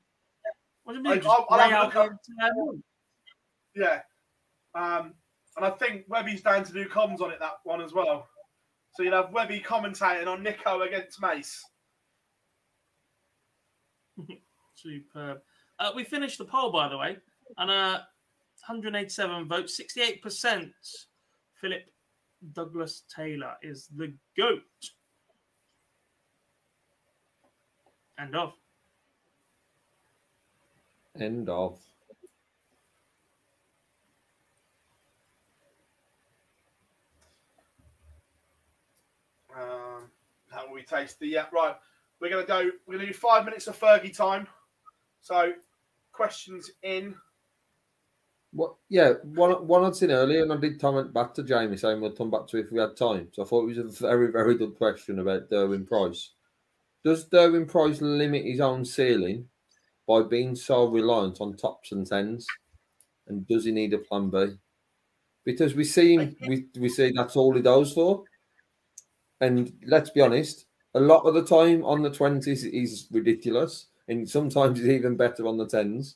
What 0.85 0.93
do 0.93 0.99
you 0.99 1.03
mean? 1.03 1.11
I- 1.13 1.15
Just 1.17 1.27
I'll- 1.27 1.45
I'll 1.49 1.57
lay 1.57 1.63
have 1.69 1.93
a 1.93 1.99
out 1.99 2.11
look 2.11 2.13
the 2.23 2.33
entire 2.33 2.53
month? 2.55 2.81
Yeah. 3.75 4.01
Um, 4.73 5.13
and 5.55 5.65
I 5.65 5.69
think 5.71 6.05
Webby's 6.07 6.41
down 6.41 6.63
to 6.63 6.73
do 6.73 6.85
comms 6.85 7.21
on 7.21 7.31
it, 7.31 7.39
that 7.39 7.59
one 7.63 7.81
as 7.81 7.93
well. 7.93 8.27
So 8.93 9.03
you'll 9.03 9.13
have 9.13 9.31
Webby 9.31 9.59
commentating 9.59 10.27
on 10.27 10.43
Nico 10.43 10.81
against 10.81 11.21
Mace. 11.21 11.63
Superb. 14.75 15.39
Uh, 15.79 15.91
we 15.95 16.03
finished 16.03 16.37
the 16.37 16.45
poll, 16.45 16.71
by 16.71 16.87
the 16.87 16.97
way, 16.97 17.17
and 17.57 17.69
uh, 17.69 17.99
187 18.67 19.47
votes, 19.47 19.79
68%. 19.79 20.71
Philip 21.59 21.83
Douglas 22.53 23.03
Taylor 23.13 23.53
is 23.61 23.87
the 23.95 24.13
GOAT. 24.37 24.61
End 28.19 28.35
of. 28.35 28.53
End 31.19 31.49
of. 31.49 31.79
Um, 39.55 40.09
how 40.51 40.67
will 40.67 40.75
we 40.75 40.83
taste 40.83 41.19
the 41.19 41.27
yeah? 41.27 41.45
Right, 41.51 41.75
we're 42.19 42.29
gonna 42.29 42.45
go. 42.45 42.69
We're 42.85 42.95
gonna 42.95 43.07
do 43.07 43.13
five 43.13 43.45
minutes 43.45 43.67
of 43.67 43.79
Fergie 43.79 44.15
time. 44.15 44.47
So, 45.21 45.53
questions 46.11 46.71
in. 46.83 47.15
What? 48.51 48.75
Yeah, 48.89 49.13
one 49.23 49.67
one 49.67 49.83
I'd 49.83 49.95
seen 49.95 50.11
earlier, 50.11 50.43
and 50.43 50.53
I 50.53 50.57
did 50.57 50.79
comment 50.79 51.13
back 51.13 51.33
to 51.35 51.43
Jamie 51.43 51.77
saying 51.77 52.01
we'll 52.01 52.11
come 52.11 52.31
back 52.31 52.47
to 52.47 52.57
it 52.57 52.65
if 52.65 52.71
we 52.71 52.79
had 52.79 52.95
time. 52.95 53.29
So 53.31 53.43
I 53.43 53.45
thought 53.45 53.69
it 53.69 53.77
was 53.77 54.01
a 54.01 54.07
very, 54.07 54.31
very 54.31 54.55
good 54.57 54.75
question 54.75 55.19
about 55.19 55.49
Gerwyn 55.49 55.87
Price. 55.87 56.31
Does 57.03 57.27
Gerwyn 57.29 57.67
Price 57.67 58.01
limit 58.01 58.45
his 58.45 58.59
own 58.59 58.83
ceiling 58.83 59.47
by 60.07 60.23
being 60.23 60.55
so 60.55 60.85
reliant 60.85 61.41
on 61.41 61.55
tops 61.55 61.91
and 61.91 62.05
tens? 62.07 62.47
And 63.27 63.47
does 63.47 63.65
he 63.65 63.71
need 63.71 63.93
a 63.93 63.97
plan 63.97 64.29
B? 64.29 64.57
Because 65.43 65.75
we 65.75 65.83
see 65.83 66.15
him, 66.15 66.35
we, 66.47 66.65
we 66.79 66.89
see 66.89 67.11
that's 67.11 67.35
all 67.35 67.53
he 67.53 67.61
goes 67.61 67.93
for. 67.93 68.23
And 69.41 69.73
let's 69.85 70.09
be 70.09 70.21
honest, 70.21 70.65
a 70.93 70.99
lot 70.99 71.25
of 71.25 71.33
the 71.33 71.45
time 71.45 71.83
on 71.83 72.01
the 72.01 72.09
20s, 72.09 72.71
he's 72.71 73.07
ridiculous. 73.11 73.87
And 74.07 74.29
sometimes 74.29 74.79
he's 74.79 74.87
even 74.87 75.17
better 75.17 75.47
on 75.47 75.57
the 75.57 75.65
10s. 75.65 76.15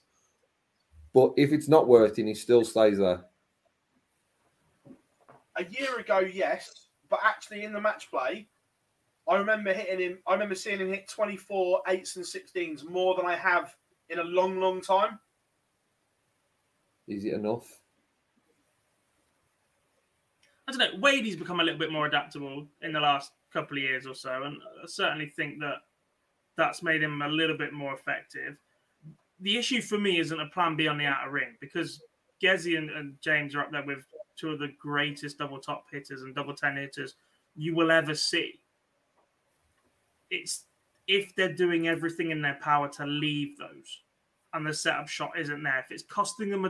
But 1.14 1.34
if 1.38 1.52
it's 1.52 1.68
not 1.68 1.88
working, 1.88 2.28
he 2.28 2.36
still 2.36 2.64
stays 2.64 3.00
there. 3.00 3.26
A 5.56 5.66
year 5.66 5.98
ago, 6.00 6.20
yes, 6.20 6.88
but 7.10 7.20
actually 7.24 7.64
in 7.64 7.74
the 7.74 7.82
match 7.82 8.10
play, 8.10 8.48
I 9.28 9.36
remember 9.36 9.74
hitting 9.74 10.00
him. 10.00 10.20
I 10.26 10.34
remember 10.34 10.56
seeing 10.56 10.80
him 10.80 10.90
hit 10.90 11.08
24 11.10 11.82
eights 11.88 12.16
and 12.16 12.26
16s 12.26 12.88
more 12.90 13.16
than 13.16 13.26
I 13.26 13.36
have 13.36 13.76
in 14.10 14.20
a 14.20 14.24
long, 14.24 14.60
long 14.60 14.82
time. 14.82 15.20
Is 17.08 17.26
it 17.26 17.34
enough? 17.34 17.79
I 20.70 20.72
don't 20.72 20.94
know. 20.94 21.00
Wadey's 21.00 21.36
become 21.36 21.60
a 21.60 21.64
little 21.64 21.80
bit 21.80 21.91
more 21.91 22.06
adaptable 22.06 22.68
in 22.84 22.94
the 22.94 23.00
last 23.00 23.32
couple 23.52 23.76
of 23.76 23.82
years 23.82 24.06
or 24.06 24.14
so, 24.14 24.44
and 24.44 24.58
I 24.84 24.86
certainly 24.86 25.26
think 25.26 25.60
that 25.62 25.78
that's 26.58 26.84
made 26.84 27.02
him 27.02 27.24
a 27.24 27.28
little 27.28 27.58
bit 27.58 27.74
more 27.74 27.96
effective. 27.96 28.56
The 29.40 29.58
issue 29.58 29.82
for 29.82 29.98
me 29.98 30.20
isn't 30.20 30.40
a 30.40 30.46
plan 30.48 30.76
B 30.76 30.88
on 30.88 31.00
the 31.00 31.06
outer 31.06 31.32
ring 31.32 31.56
because 31.60 32.04
Gezi 32.44 32.78
and, 32.78 32.91
and 32.91 33.16
James 33.20 33.56
are 33.56 33.62
up 33.62 33.72
there 33.72 33.84
with 33.84 34.06
two 34.38 34.52
of 34.52 34.60
the 34.60 34.72
greatest 34.80 35.40
double 35.40 35.58
top 35.58 35.86
hitters 35.91 36.22
and 36.22 36.36
double 36.36 36.54
ten 36.54 36.76
hitters 36.76 37.16
you 37.56 37.74
will 37.74 37.90
ever 37.90 38.14
see. 38.14 38.60
It's 40.30 40.66
if 41.08 41.34
they're 41.36 41.52
doing 41.52 41.88
everything 41.88 42.30
in 42.30 42.44
their 42.44 42.60
power 42.62 42.90
to 42.90 43.08
leave 43.08 43.58
those, 43.58 44.02
and 44.54 44.68
the 44.68 44.74
setup 44.74 45.08
shot 45.08 45.32
isn't 45.36 45.64
there. 45.64 45.80
If 45.80 45.90
it's 45.90 46.04
costing 46.04 46.52
them 46.52 46.66
a, 46.66 46.70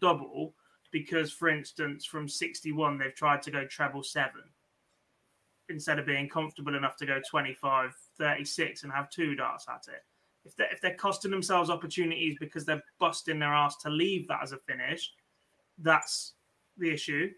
double 0.00 0.54
because, 0.94 1.32
for 1.32 1.48
instance, 1.48 2.04
from 2.04 2.28
61 2.28 2.98
they've 2.98 3.16
tried 3.16 3.42
to 3.42 3.50
go 3.50 3.66
treble 3.66 4.04
seven 4.04 4.42
instead 5.68 5.98
of 5.98 6.06
being 6.06 6.28
comfortable 6.28 6.76
enough 6.76 6.94
to 6.96 7.04
go 7.04 7.20
25, 7.28 7.92
36 8.16 8.84
and 8.84 8.92
have 8.92 9.10
two 9.10 9.34
darts 9.34 9.66
at 9.68 9.92
it. 9.92 10.04
If 10.44 10.54
they're, 10.54 10.72
if 10.72 10.80
they're 10.80 10.94
costing 10.94 11.32
themselves 11.32 11.68
opportunities 11.68 12.36
because 12.38 12.64
they're 12.64 12.82
busting 13.00 13.40
their 13.40 13.52
ass 13.52 13.76
to 13.78 13.90
leave 13.90 14.28
that 14.28 14.38
as 14.40 14.52
a 14.52 14.58
finish, 14.58 15.12
that's 15.78 16.34
the 16.78 16.92
issue. 16.92 17.32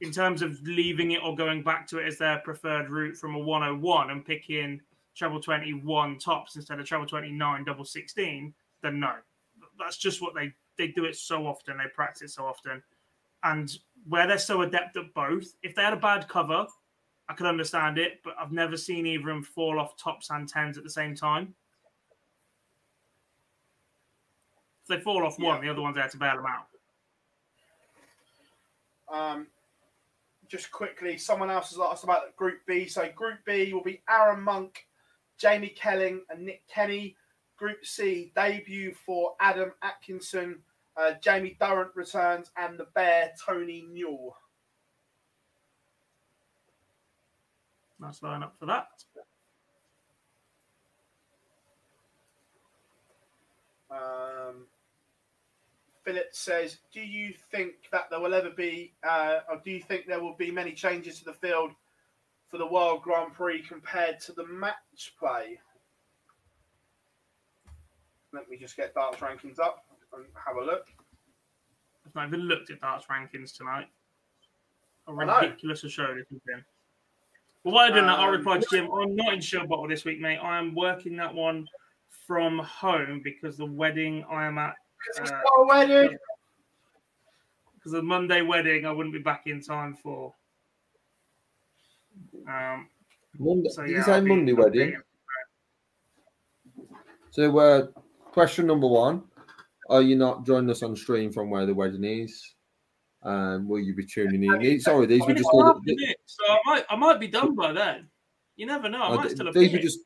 In 0.00 0.10
terms 0.10 0.42
of 0.42 0.60
leaving 0.64 1.12
it 1.12 1.22
or 1.22 1.36
going 1.36 1.62
back 1.62 1.86
to 1.88 1.98
it 1.98 2.08
as 2.08 2.18
their 2.18 2.38
preferred 2.38 2.90
route 2.90 3.16
from 3.16 3.36
a 3.36 3.38
101 3.38 4.10
and 4.10 4.24
picking 4.24 4.80
treble 5.14 5.38
21 5.38 6.18
tops 6.18 6.56
instead 6.56 6.80
of 6.80 6.86
treble 6.86 7.06
29 7.06 7.62
double 7.62 7.84
16, 7.84 8.52
then 8.82 8.98
no. 8.98 9.12
That's 9.78 9.98
just 9.98 10.20
what 10.20 10.34
they 10.34 10.52
they 10.76 10.88
do 10.88 11.04
it 11.04 11.16
so 11.16 11.46
often, 11.46 11.78
they 11.78 11.88
practice 11.94 12.34
so 12.34 12.46
often. 12.46 12.82
And 13.42 13.76
where 14.08 14.26
they're 14.26 14.38
so 14.38 14.62
adept 14.62 14.96
at 14.96 15.12
both, 15.14 15.54
if 15.62 15.74
they 15.74 15.82
had 15.82 15.92
a 15.92 15.96
bad 15.96 16.28
cover, 16.28 16.66
I 17.28 17.34
could 17.34 17.46
understand 17.46 17.98
it, 17.98 18.20
but 18.22 18.34
I've 18.38 18.52
never 18.52 18.76
seen 18.76 19.06
either 19.06 19.30
of 19.30 19.36
them 19.36 19.42
fall 19.42 19.78
off 19.80 19.96
tops 19.96 20.30
and 20.30 20.48
tens 20.48 20.76
at 20.76 20.84
the 20.84 20.90
same 20.90 21.14
time. 21.14 21.54
If 24.82 24.88
they 24.88 25.00
fall 25.00 25.24
off 25.26 25.38
one, 25.38 25.62
the 25.62 25.70
other 25.70 25.80
one's 25.80 25.96
there 25.96 26.08
to 26.08 26.16
bail 26.18 26.36
them 26.36 26.46
out. 26.46 26.66
Um, 29.10 29.46
just 30.48 30.70
quickly, 30.70 31.16
someone 31.16 31.50
else 31.50 31.70
has 31.70 31.78
asked 31.80 32.04
about 32.04 32.36
Group 32.36 32.60
B. 32.66 32.86
So 32.86 33.08
Group 33.14 33.38
B 33.46 33.72
will 33.72 33.82
be 33.82 34.02
Aaron 34.10 34.42
Monk, 34.42 34.86
Jamie 35.38 35.74
Kelling, 35.74 36.20
and 36.28 36.44
Nick 36.44 36.62
Kenny. 36.68 37.16
Group 37.56 37.84
C 37.84 38.32
debut 38.34 38.94
for 38.94 39.34
Adam 39.40 39.72
Atkinson, 39.82 40.62
uh, 40.96 41.12
Jamie 41.20 41.56
Durrant 41.60 41.94
returns, 41.94 42.50
and 42.56 42.78
the 42.78 42.86
Bear 42.94 43.32
Tony 43.44 43.86
Newell. 43.90 44.36
Nice 48.00 48.20
lineup 48.20 48.50
for 48.58 48.66
that. 48.66 48.88
Um, 53.90 54.66
Philip 56.02 56.34
says, 56.34 56.80
"Do 56.92 57.00
you 57.00 57.32
think 57.50 57.88
that 57.92 58.10
there 58.10 58.20
will 58.20 58.34
ever 58.34 58.50
be, 58.50 58.94
uh, 59.04 59.40
or 59.48 59.56
do 59.58 59.70
you 59.70 59.80
think 59.80 60.06
there 60.06 60.20
will 60.20 60.34
be 60.34 60.50
many 60.50 60.72
changes 60.72 61.20
to 61.20 61.24
the 61.24 61.34
field 61.34 61.74
for 62.48 62.58
the 62.58 62.66
World 62.66 63.02
Grand 63.02 63.32
Prix 63.32 63.62
compared 63.62 64.20
to 64.20 64.32
the 64.32 64.46
match 64.46 65.14
play?" 65.18 65.60
Let 68.34 68.50
me 68.50 68.56
just 68.56 68.76
get 68.76 68.94
darts 68.94 69.18
rankings 69.18 69.60
up 69.60 69.84
and 70.12 70.24
have 70.34 70.56
a 70.56 70.64
look. 70.64 70.86
I've 72.04 72.14
not 72.16 72.26
even 72.28 72.40
looked 72.40 72.70
at 72.70 72.80
darts 72.80 73.06
rankings 73.06 73.56
tonight. 73.56 73.86
How 75.06 75.12
ridiculous 75.12 75.84
a 75.84 75.88
show 75.88 76.14
this 76.14 76.26
has 76.30 76.40
been. 76.44 76.64
Well, 77.62 77.74
while 77.74 77.86
I'm 77.86 77.92
doing 77.92 78.06
that, 78.06 78.18
I'll 78.18 78.28
Um, 78.28 78.36
reply 78.36 78.58
to 78.58 78.66
Jim. 78.70 78.90
I'm 78.92 79.14
not 79.14 79.34
in 79.34 79.40
show 79.40 79.64
bottle 79.66 79.86
this 79.86 80.04
week, 80.04 80.20
mate. 80.20 80.38
I 80.38 80.58
am 80.58 80.74
working 80.74 81.16
that 81.16 81.32
one 81.32 81.68
from 82.26 82.58
home 82.58 83.20
because 83.22 83.56
the 83.56 83.66
wedding 83.66 84.24
I 84.28 84.46
am 84.46 84.58
at. 84.58 84.74
It's 85.16 85.30
uh, 85.30 85.34
not 85.34 85.66
wedding. 85.66 86.18
because 87.74 87.92
of 87.92 87.98
the 87.98 88.02
Monday 88.02 88.42
wedding, 88.42 88.84
I 88.84 88.92
wouldn't 88.92 89.14
be 89.14 89.20
back 89.20 89.46
in 89.46 89.60
time 89.60 89.94
for. 89.94 90.34
Um, 92.48 92.88
Monday, 93.38 93.68
so 93.68 93.82
did 93.82 93.92
yeah, 93.92 93.98
you 93.98 94.04
say 94.04 94.20
Monday 94.20 94.52
I'll 94.52 94.58
wedding? 94.64 94.96
So, 97.30 97.58
uh, 97.58 97.86
question 98.34 98.66
number 98.66 98.88
one: 98.88 99.22
Are 99.88 100.02
you 100.02 100.16
not 100.16 100.44
joining 100.44 100.68
us 100.68 100.82
on 100.82 100.94
stream 100.96 101.32
from 101.32 101.48
where 101.48 101.64
the 101.64 101.72
wedding 101.72 102.04
is? 102.04 102.54
Um, 103.22 103.68
will 103.68 103.80
you 103.80 103.94
be 103.94 104.04
tuning 104.04 104.42
in? 104.42 104.80
Sorry, 104.80 105.06
these 105.06 105.22
I 105.22 105.26
were 105.26 105.34
just 105.34 105.48
all 105.50 105.64
the, 105.64 105.70
a 105.70 105.80
minute, 105.82 106.16
so 106.26 106.44
I 106.46 106.58
might, 106.66 106.84
I 106.90 106.96
might 106.96 107.20
be 107.20 107.28
done 107.28 107.54
by 107.54 107.72
then. 107.72 108.10
You 108.56 108.66
never 108.66 108.90
know. 108.90 109.02
I 109.02 109.14
uh, 109.14 109.16
might 109.16 109.30
still 109.30 109.50
these 109.52 109.72
were 109.72 109.78
just 109.78 110.00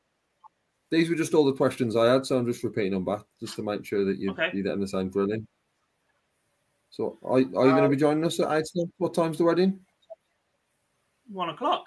these 0.91 1.09
were 1.09 1.17
just 1.17 1.35
all 1.35 1.45
the 1.45 1.53
questions 1.53 1.97
I 1.97 2.13
had, 2.13 2.27
so 2.27 2.39
I'm 2.39 2.47
just 2.47 2.63
repeating 2.63 2.93
them 2.93 3.05
back 3.05 3.23
just 3.41 3.57
to 3.57 3.63
make 3.63 3.85
sure 3.85 4.05
that 4.05 4.19
you 4.19 4.31
Okay. 4.31 4.51
you're 4.53 4.63
getting 4.63 4.81
the 4.81 4.89
same 4.89 5.11
drilling. 5.11 5.47
So, 6.91 7.19
are, 7.23 7.35
are 7.35 7.41
you 7.41 7.51
going 7.53 7.83
to 7.83 7.89
be 7.89 7.97
joining 7.97 8.25
us 8.25 8.41
at 8.41 8.51
eight? 8.53 8.89
What 8.99 9.15
time's 9.15 9.39
the 9.39 9.45
wedding? 9.45 9.81
one 11.31 11.51
o'clock. 11.51 11.85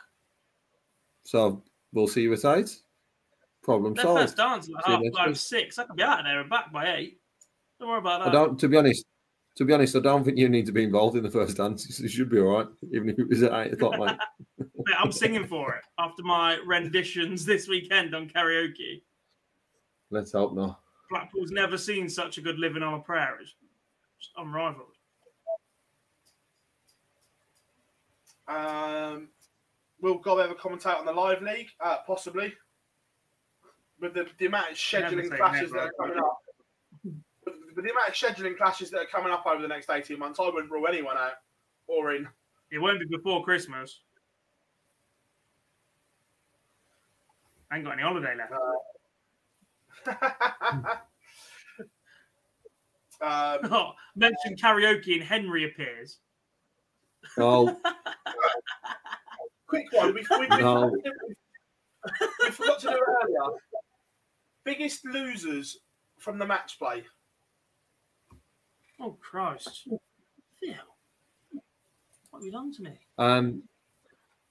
So 1.23 1.63
we'll 1.93 2.07
see 2.07 2.21
you 2.21 2.33
at 2.33 2.45
eight. 2.45 2.77
Problem 3.63 3.93
Their 3.93 4.03
solved. 4.03 4.21
first 4.21 4.37
dance 4.37 4.67
is 4.67 4.75
at 4.75 4.87
half 4.87 5.01
next 5.01 5.17
five, 5.17 5.39
six. 5.39 5.77
I 5.77 5.83
could 5.83 5.95
be 5.95 6.03
out 6.03 6.19
of 6.19 6.25
there 6.25 6.41
and 6.41 6.49
back 6.49 6.71
by 6.71 6.95
eight. 6.95 7.19
Don't 7.79 7.89
worry 7.89 7.99
about 7.99 8.21
that. 8.21 8.29
I 8.29 8.31
don't. 8.31 8.59
To 8.59 8.67
be 8.67 8.77
honest, 8.77 9.05
to 9.57 9.65
be 9.65 9.73
honest, 9.73 9.95
I 9.95 9.99
don't 9.99 10.23
think 10.23 10.37
you 10.37 10.49
need 10.49 10.65
to 10.65 10.71
be 10.71 10.83
involved 10.83 11.15
in 11.15 11.23
the 11.23 11.29
first 11.29 11.57
dance. 11.57 11.99
You 11.99 12.07
should 12.07 12.29
be 12.29 12.39
all 12.39 12.57
right, 12.57 12.67
even 12.91 13.09
if 13.09 13.19
it 13.19 13.29
was 13.29 13.43
at 13.43 13.53
eight 13.53 13.73
o'clock, 13.73 13.99
mate. 13.99 14.17
Mate, 14.59 14.95
I'm 14.99 15.11
singing 15.11 15.45
for 15.45 15.75
it 15.75 15.83
after 15.99 16.23
my 16.23 16.57
renditions 16.65 17.45
this 17.45 17.67
weekend 17.67 18.15
on 18.15 18.27
karaoke. 18.27 19.01
Let's 20.09 20.31
hope 20.31 20.55
not. 20.55 20.79
Blackpool's 21.11 21.51
never 21.51 21.77
seen 21.77 22.09
such 22.09 22.37
a 22.37 22.41
good 22.41 22.57
living 22.57 22.81
on 22.81 22.95
a 22.95 22.99
prayer. 22.99 23.37
It's 23.41 23.53
just 24.19 24.31
unrivaled. 24.37 24.87
Um, 28.47 29.29
will 30.01 30.17
Gob 30.17 30.39
ever 30.39 30.55
commentate 30.55 30.97
on 30.97 31.05
the 31.05 31.13
live 31.13 31.41
league? 31.41 31.69
Uh, 31.79 31.97
possibly. 32.07 32.53
With 34.01 34.13
the, 34.13 34.27
the 34.37 34.47
amount 34.47 34.71
of 34.71 34.77
scheduling 34.77 35.33
clashes 35.35 35.71
never. 35.71 35.85
that 35.85 35.85
are 35.85 35.91
coming 35.99 36.17
up. 36.17 36.37
With, 37.03 37.15
with 37.75 37.85
the 37.85 37.91
amount 37.91 38.09
of 38.09 38.15
scheduling 38.15 38.57
clashes 38.57 38.89
that 38.91 38.99
are 38.99 39.05
coming 39.05 39.31
up 39.31 39.45
over 39.45 39.61
the 39.61 39.67
next 39.67 39.89
18 39.89 40.17
months, 40.19 40.39
I 40.39 40.45
wouldn't 40.45 40.71
rule 40.71 40.87
anyone 40.87 41.17
out 41.17 41.33
or 41.87 42.13
in. 42.13 42.27
It 42.71 42.79
won't 42.79 42.99
be 42.99 43.05
before 43.05 43.43
Christmas. 43.43 43.99
I 47.69 47.75
ain't 47.77 47.85
got 47.85 47.93
any 47.93 48.01
holiday 48.01 48.35
left. 48.35 48.53
Um, 53.21 53.59
oh, 53.71 53.91
mention 54.15 54.55
karaoke 54.55 55.13
and 55.13 55.23
Henry 55.23 55.65
appears. 55.65 56.17
Oh, 57.37 57.67
quick 59.67 59.85
one. 59.91 60.15
We, 60.15 60.25
we, 60.31 60.39
we, 60.39 60.47
No. 60.47 60.91
we 62.39 62.49
forgot 62.49 62.79
to 62.79 62.87
do 62.87 62.93
it 62.93 62.99
earlier. 62.99 63.59
Biggest 64.63 65.05
losers 65.05 65.79
from 66.19 66.37
the 66.37 66.45
match 66.45 66.77
play. 66.77 67.03
Oh 68.99 69.17
Christ! 69.19 69.87
Phil, 70.59 70.73
what 72.29 72.39
have 72.39 72.45
you 72.45 72.51
done 72.51 72.71
to 72.73 72.81
me? 72.83 72.91
um, 73.17 73.63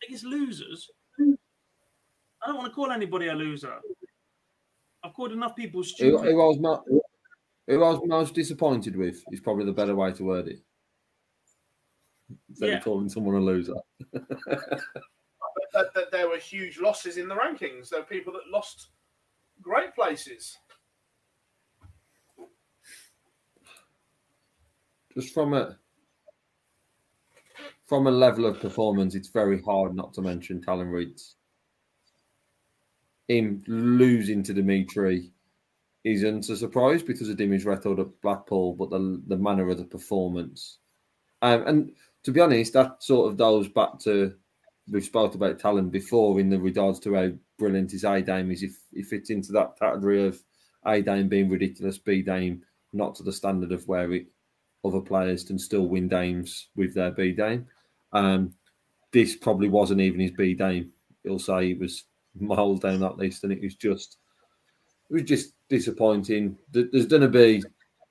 Biggest 0.01 0.25
losers. 0.25 0.91
I 1.21 2.47
don't 2.47 2.57
want 2.57 2.67
to 2.69 2.75
call 2.75 2.91
anybody 2.91 3.29
a 3.29 3.35
loser. 3.35 3.75
I've 5.05 5.15
called 5.15 5.33
enough 5.33 5.55
people 5.55 5.85
stupid. 5.85 6.25
who 6.25 6.41
I 6.43 6.47
was 6.47 6.59
mo- 6.59 6.85
who 7.69 7.85
I 7.85 7.91
was 7.91 8.01
most 8.07 8.35
disappointed 8.35 8.97
with 8.97 9.23
is 9.31 9.41
probably 9.41 9.67
the 9.67 9.73
better 9.73 9.95
way 9.95 10.13
to 10.13 10.25
word 10.25 10.49
it. 10.49 10.61
Instead 12.49 12.69
Yeah. 12.71 12.77
of 12.79 12.85
calling 12.85 13.09
someone 13.09 13.37
a 13.37 13.41
loser. 13.41 13.75
That, 15.73 15.95
that 15.95 16.11
there 16.11 16.29
were 16.29 16.37
huge 16.39 16.81
losses 16.81 17.17
in 17.17 17.29
the 17.29 17.35
rankings. 17.37 17.91
There 17.91 18.01
were 18.01 18.07
people 18.07 18.33
that 18.33 18.49
lost 18.53 18.89
great 19.63 19.95
places. 19.95 20.57
just 25.15 25.35
from 25.35 25.55
a 25.55 25.77
from 27.87 28.07
a 28.07 28.11
level 28.11 28.47
of 28.47 28.61
performance, 28.61 29.15
it's 29.15 29.29
very 29.29 29.61
hard 29.63 29.97
not 29.97 30.15
to 30.15 30.23
mention 30.23 30.63
Callan 30.63 30.91
Rydz. 30.91 31.35
Him 33.27 33.65
losing 33.67 34.45
to 34.45 34.55
Dimitri 34.55 35.33
isn't 36.05 36.49
a 36.49 36.57
surprise 36.57 37.03
because 37.03 37.29
of 37.29 37.37
Dimitri's 37.37 37.67
record 37.67 37.99
at 37.99 38.21
Blackpool, 38.23 38.75
but 38.75 38.91
the 38.91 39.23
the 39.27 39.37
manner 39.37 39.69
of 39.69 39.79
the 39.79 39.85
performance. 39.85 40.79
Um, 41.43 41.67
and 41.67 41.93
to 42.23 42.33
be 42.33 42.41
honest, 42.41 42.75
that 42.75 43.03
sort 43.03 43.31
of 43.31 43.39
goes 43.39 43.69
back 43.69 43.99
to 44.01 44.35
we've 44.89 45.05
spoke 45.05 45.35
about 45.35 45.61
Callan 45.61 45.91
before 45.91 46.41
in 46.41 46.51
the 46.51 46.59
regards 46.59 46.99
to 47.01 47.15
how 47.15 47.31
brilliant 47.59 47.93
his 47.93 48.05
A 48.05 48.21
Dame 48.23 48.51
is. 48.51 48.63
If 48.63 48.79
he 48.93 49.03
fits 49.03 49.31
into 49.31 49.53
that 49.53 49.79
category 49.79 50.27
of 50.27 50.41
A 50.87 51.03
Dame 51.03 51.29
being 51.29 51.49
ridiculous, 51.49 51.99
B 51.99 52.23
Dame 52.23 52.63
not 52.93 53.15
to 53.17 53.23
the 53.23 53.33
standard 53.33 53.73
of 53.73 53.87
where 53.87 54.13
it 54.13 54.27
other 54.85 55.01
players 55.01 55.45
can 55.45 55.59
still 55.59 55.87
win 55.87 56.09
games 56.09 56.69
with 56.75 56.95
their 56.95 57.11
B 57.11 57.33
Dame. 57.33 57.67
Um, 58.13 58.55
this 59.13 59.37
probably 59.37 59.69
wasn't 59.69 60.01
even 60.01 60.21
his 60.21 60.31
B 60.31 60.55
Dame. 60.55 60.93
He'll 61.23 61.39
say 61.39 61.71
it 61.71 61.79
was 61.79 62.05
miles 62.39 62.81
down 62.81 63.01
that 63.01 63.19
list, 63.19 63.45
and 63.45 63.53
it 63.53 63.61
was 63.61 63.75
just 63.75 64.19
it 65.11 65.15
was 65.15 65.23
just 65.25 65.55
disappointing. 65.69 66.57
There's 66.71 67.07
going 67.07 67.23
to 67.23 67.29
be 67.29 67.63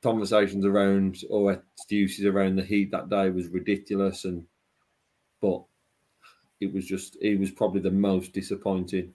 conversations 0.01 0.65
around 0.65 1.23
or 1.29 1.51
excuses 1.53 2.25
around 2.25 2.55
the 2.55 2.63
heat 2.63 2.91
that 2.91 3.09
day 3.09 3.29
was 3.29 3.47
ridiculous, 3.47 4.25
and 4.25 4.45
but 5.41 5.63
it 6.59 6.73
was 6.73 6.85
just 6.85 7.17
he 7.21 7.35
was 7.35 7.51
probably 7.51 7.81
the 7.81 7.91
most 7.91 8.33
disappointing. 8.33 9.13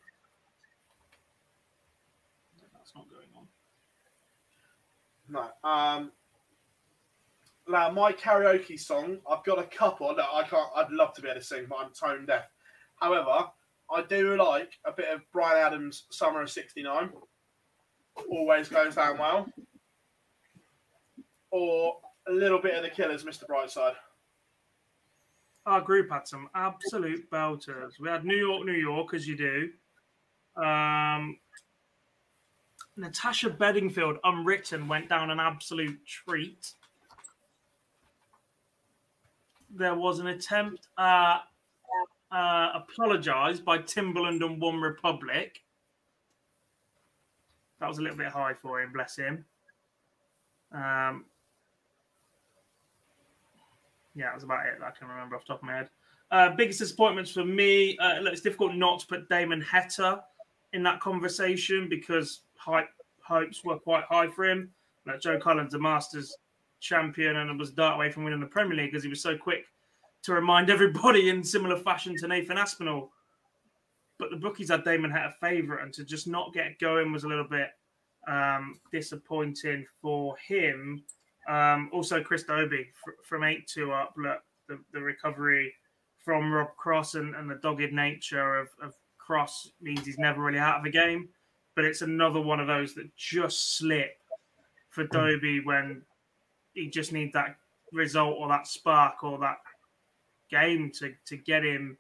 That's 2.73 2.93
not 2.95 3.07
going 3.11 3.29
on. 3.37 3.49
No. 5.63 5.69
Um, 5.69 6.13
now, 7.69 7.91
my 7.91 8.13
karaoke 8.13 8.79
song, 8.79 9.19
I've 9.31 9.45
got 9.45 9.59
a 9.59 9.65
couple 9.65 10.15
that 10.15 10.27
I 10.33 10.43
can't. 10.43 10.69
I'd 10.77 10.91
love 10.91 11.15
to 11.15 11.23
be 11.23 11.29
able 11.29 11.41
to 11.41 11.47
sing, 11.47 11.67
but 11.69 11.79
I'm 11.81 11.93
tone 11.93 12.27
deaf. 12.27 12.45
However, 13.01 13.47
I 13.91 14.03
do 14.03 14.37
like 14.37 14.73
a 14.85 14.93
bit 14.93 15.09
of 15.09 15.21
Bryan 15.33 15.67
Adams' 15.67 16.05
"Summer 16.11 16.43
of 16.43 16.51
'69." 16.51 17.11
Always 18.31 18.69
goes 18.69 18.95
down 18.95 19.19
well. 19.19 19.47
Or 21.51 21.97
a 22.29 22.33
little 22.33 22.61
bit 22.61 22.75
of 22.75 22.83
the 22.83 22.91
Killers, 22.91 23.25
Mr. 23.25 23.47
Brightside. 23.47 23.95
Our 25.67 25.81
group 25.81 26.11
had 26.11 26.29
some 26.29 26.49
absolute 26.55 27.31
belters. 27.31 27.99
We 27.99 28.09
had 28.09 28.25
New 28.25 28.37
York, 28.37 28.67
New 28.67 28.73
York, 28.73 29.15
as 29.15 29.27
you 29.27 29.37
do. 29.37 30.63
Um, 30.63 31.39
Natasha 32.97 33.51
Bedingfield, 33.51 34.19
unwritten, 34.25 34.87
went 34.87 35.09
down 35.09 35.31
an 35.31 35.41
absolute 35.41 35.99
treat. 36.07 36.73
There 39.71 39.95
was 39.95 40.21
an 40.21 40.29
attempt 40.29 40.87
at 40.99 41.39
uh, 42.31 42.69
apologise 42.75 43.59
by 43.59 43.79
Timbaland 43.79 44.45
and 44.45 44.61
OneRepublic. 44.61 45.51
That 47.81 47.89
was 47.89 47.99
a 47.99 48.03
little 48.03 48.17
bit 48.17 48.29
high 48.29 48.55
for 48.55 48.81
him, 48.81 48.93
bless 48.93 49.17
him. 49.17 49.45
Um, 50.73 51.25
yeah, 54.15 54.31
that's 54.33 54.45
about 54.45 54.67
it 54.67 54.79
that 54.81 54.87
I 54.87 54.91
can 54.99 55.09
remember 55.09 55.37
off 55.37 55.43
the 55.47 55.55
top 55.55 55.63
of 55.63 55.67
my 55.67 55.77
head. 55.77 55.91
Uh, 56.31 56.51
biggest 56.57 56.79
disappointments 56.79 57.33
for 57.33 57.45
me. 57.45 57.97
Uh, 57.99 58.21
look, 58.21 58.33
it's 58.33 58.43
difficult 58.43 58.75
not 58.75 59.01
to 59.01 59.07
put 59.07 59.29
Damon 59.29 59.63
Heta 59.63 60.23
in 60.73 60.83
that 60.83 61.01
conversation 61.01 61.89
because 61.89 62.41
hype 62.57 62.89
hopes 63.23 63.65
were 63.65 63.79
quite 63.79 64.05
high 64.09 64.29
for 64.29 64.45
him. 64.45 64.71
Like 65.07 65.21
Joe 65.21 65.39
Cullen, 65.39 65.69
a 65.73 65.79
Masters 65.79 66.37
champion, 66.81 67.37
and 67.37 67.51
it 67.51 67.59
was 67.59 67.71
dart 67.71 67.97
away 67.97 68.11
from 68.11 68.25
winning 68.25 68.41
the 68.41 68.47
Premier 68.47 68.77
League 68.77 68.91
because 68.91 69.03
he 69.03 69.09
was 69.09 69.21
so 69.21 69.37
quick 69.37 69.67
to 70.23 70.33
remind 70.33 70.71
everybody 70.71 71.29
in 71.29 71.45
similar 71.45 71.79
fashion 71.79 72.17
to 72.17 72.29
Nathan 72.29 72.59
Aspinall. 72.59 73.11
But 74.19 74.31
the 74.31 74.37
bookies 74.37 74.71
had 74.71 74.85
Damon 74.85 75.11
Heta 75.11 75.35
favourite, 75.41 75.83
and 75.83 75.93
to 75.95 76.05
just 76.05 76.27
not 76.27 76.55
get 76.55 76.79
going 76.79 77.13
was 77.13 77.25
a 77.25 77.29
little 77.29 77.49
bit 77.49 77.69
um, 78.29 78.81
disappointing 78.93 79.87
for 80.01 80.37
him. 80.37 81.03
Um, 81.49 81.91
also, 81.93 82.23
Chris 82.23 82.45
Dobey 82.45 82.87
fr- 82.93 83.23
from 83.23 83.45
8 83.45 83.67
2 83.67 83.93
up. 83.93 84.15
Look, 84.17 84.41
the, 84.69 84.79
the 84.93 85.01
recovery 85.01 85.73
from 86.25 86.53
Rob 86.53 86.75
Cross 86.77 87.15
and, 87.15 87.35
and 87.35 87.51
the 87.51 87.57
dogged 87.57 87.93
nature 87.93 88.57
of, 88.57 88.69
of 88.83 88.95
Cross 89.19 89.71
means 89.81 90.07
he's 90.07 90.19
never 90.19 90.43
really 90.43 90.59
out 90.59 90.81
of 90.81 90.85
a 90.85 90.91
game. 90.91 91.29
But 91.75 91.85
it's 91.85 92.03
another 92.03 92.41
one 92.41 92.61
of 92.61 92.67
those 92.67 92.95
that 92.95 93.15
just 93.17 93.77
slip 93.77 94.17
for 94.91 95.07
Dobie 95.07 95.61
when 95.61 96.03
he 96.73 96.89
just 96.89 97.13
needs 97.13 97.33
that 97.33 97.57
result 97.93 98.37
or 98.39 98.49
that 98.49 98.67
spark 98.67 99.23
or 99.25 99.39
that 99.39 99.59
game 100.51 100.91
to, 100.99 101.13
to 101.27 101.37
get 101.37 101.65
him 101.65 101.99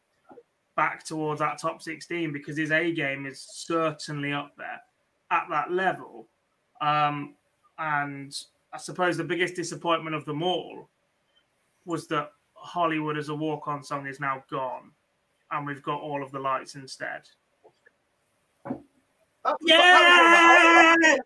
back 0.77 1.05
towards 1.05 1.41
that 1.41 1.59
top 1.59 1.83
16 1.83 2.33
because 2.33 2.57
his 2.57 2.71
A 2.71 2.93
game 2.93 3.27
is 3.27 3.41
certainly 3.41 4.33
up 4.33 4.53
there 4.57 4.81
at 5.31 5.47
that 5.51 5.71
level. 5.71 6.29
Um, 6.81 7.35
and 7.79 8.35
I 8.75 8.79
suppose 8.79 9.17
the 9.17 9.23
biggest 9.25 9.55
disappointment 9.55 10.17
of 10.17 10.25
them 10.25 10.43
all 10.43 10.91
was 11.87 12.09
that 12.09 12.31
Hollywood 12.55 13.17
as 13.17 13.29
a 13.29 13.35
walk 13.35 13.69
on 13.69 13.85
song 13.85 14.07
is 14.09 14.19
now 14.19 14.43
gone 14.51 14.91
and 15.53 15.65
we've 15.67 15.83
got 15.83 16.01
all 16.01 16.23
of 16.25 16.33
the 16.33 16.41
lights 16.41 16.75
instead. 16.75 17.23
That 18.65 18.75
was, 19.45 19.57
Yeah! 19.63 19.77
that, 20.99 20.99
was, 20.99 21.19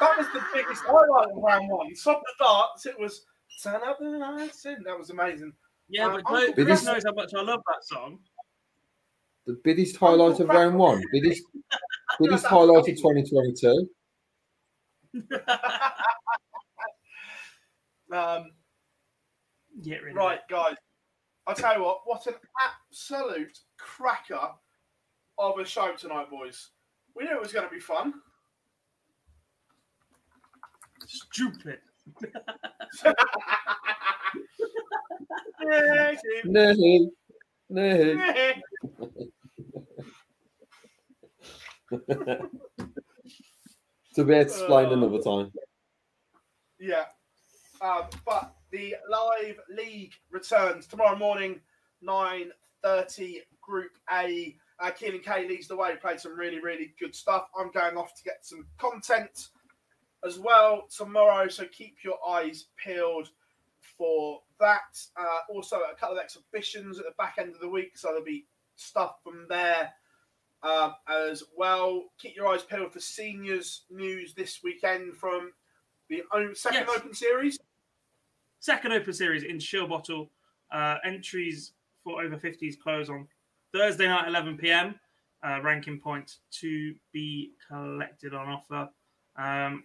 that 0.00 0.18
was 0.18 0.26
the 0.34 0.42
biggest 0.52 0.82
highlight 0.84 1.30
of 1.30 1.36
round 1.42 1.68
one. 1.70 1.94
Stop 1.96 2.20
the 2.20 2.44
darts. 2.44 2.84
It 2.86 2.98
was 3.00 3.24
Turn 3.62 3.80
up 3.86 3.98
the 4.00 4.06
lights. 4.06 4.66
in. 4.66 4.82
That 4.84 4.98
was 4.98 5.10
amazing. 5.10 5.52
Yeah, 5.88 6.06
Um, 6.06 6.10
but 6.12 6.16
Uncle 6.18 6.36
Chris, 6.36 6.46
But 6.56 6.64
Chris 6.66 6.80
this- 6.80 6.86
knows 6.86 7.04
how 7.06 7.12
much 7.14 7.32
I 7.34 7.40
love 7.42 7.60
that 7.68 7.84
song. 7.84 8.18
The 9.46 9.58
biggest 9.62 9.96
highlight 9.96 10.40
of 10.40 10.48
round 10.48 10.76
one. 10.76 11.00
Biggest, 11.12 11.42
biggest 12.20 12.44
highlight 12.46 12.78
of 12.88 12.96
2022. 12.96 13.88
Um, 18.14 18.52
Get 19.82 20.02
rid 20.02 20.12
of 20.12 20.16
right, 20.16 20.38
guys. 20.48 20.76
I'll 21.46 21.54
tell 21.54 21.76
you 21.76 21.82
what, 21.82 22.02
what 22.04 22.26
an 22.26 22.34
absolute 22.62 23.58
cracker 23.76 24.50
of 25.36 25.58
a 25.58 25.64
show 25.64 25.94
tonight, 25.98 26.30
boys. 26.30 26.70
We 27.16 27.24
knew 27.24 27.34
it 27.36 27.42
was 27.42 27.52
going 27.52 27.68
to 27.68 27.74
be 27.74 27.80
fun. 27.80 28.14
Stupid. 31.06 31.80
No, 36.44 36.72
no. 37.68 38.14
to 44.14 44.24
be 44.24 44.34
explained 44.34 44.92
another 44.92 45.18
time. 45.18 45.50
Yeah. 46.80 47.04
Um, 47.84 48.04
but 48.24 48.54
the 48.70 48.96
live 49.10 49.60
league 49.68 50.14
returns 50.30 50.86
tomorrow 50.86 51.18
morning, 51.18 51.60
9.30, 52.02 53.40
Group 53.60 53.90
A. 54.10 54.56
Uh, 54.80 54.90
Keelan 54.90 55.22
Kay 55.22 55.46
leads 55.46 55.68
the 55.68 55.76
way, 55.76 55.94
played 56.00 56.18
some 56.18 56.36
really, 56.36 56.60
really 56.60 56.94
good 56.98 57.14
stuff. 57.14 57.48
I'm 57.58 57.70
going 57.72 57.98
off 57.98 58.14
to 58.14 58.22
get 58.24 58.38
some 58.40 58.66
content 58.78 59.48
as 60.24 60.38
well 60.38 60.86
tomorrow, 60.96 61.46
so 61.48 61.66
keep 61.66 61.98
your 62.02 62.16
eyes 62.26 62.66
peeled 62.82 63.28
for 63.98 64.40
that. 64.60 64.98
Uh, 65.18 65.40
also, 65.50 65.76
a 65.76 65.94
couple 65.94 66.16
of 66.16 66.22
exhibitions 66.22 66.98
at 66.98 67.04
the 67.04 67.12
back 67.18 67.34
end 67.38 67.54
of 67.54 67.60
the 67.60 67.68
week, 67.68 67.98
so 67.98 68.08
there'll 68.08 68.24
be 68.24 68.46
stuff 68.76 69.16
from 69.22 69.44
there 69.50 69.92
um, 70.62 70.94
as 71.06 71.44
well. 71.54 72.04
Keep 72.18 72.34
your 72.34 72.48
eyes 72.48 72.62
peeled 72.62 72.94
for 72.94 73.00
seniors 73.00 73.82
news 73.90 74.32
this 74.32 74.60
weekend 74.64 75.14
from 75.14 75.52
the 76.08 76.22
second 76.54 76.86
Yes. 76.88 76.96
open 76.96 77.14
series. 77.14 77.58
Second 78.64 78.92
Open 78.92 79.12
Series 79.12 79.42
in 79.42 79.60
Shill 79.60 79.86
Bottle. 79.86 80.30
Uh, 80.72 80.96
entries 81.04 81.72
for 82.02 82.22
over 82.22 82.38
50s 82.38 82.78
close 82.78 83.10
on 83.10 83.28
Thursday 83.74 84.06
night, 84.06 84.26
11 84.26 84.56
p.m. 84.56 84.94
Uh, 85.46 85.60
ranking 85.60 86.00
points 86.00 86.38
to 86.50 86.94
be 87.12 87.50
collected 87.68 88.32
on 88.32 88.48
offer. 88.48 88.88
Um, 89.36 89.84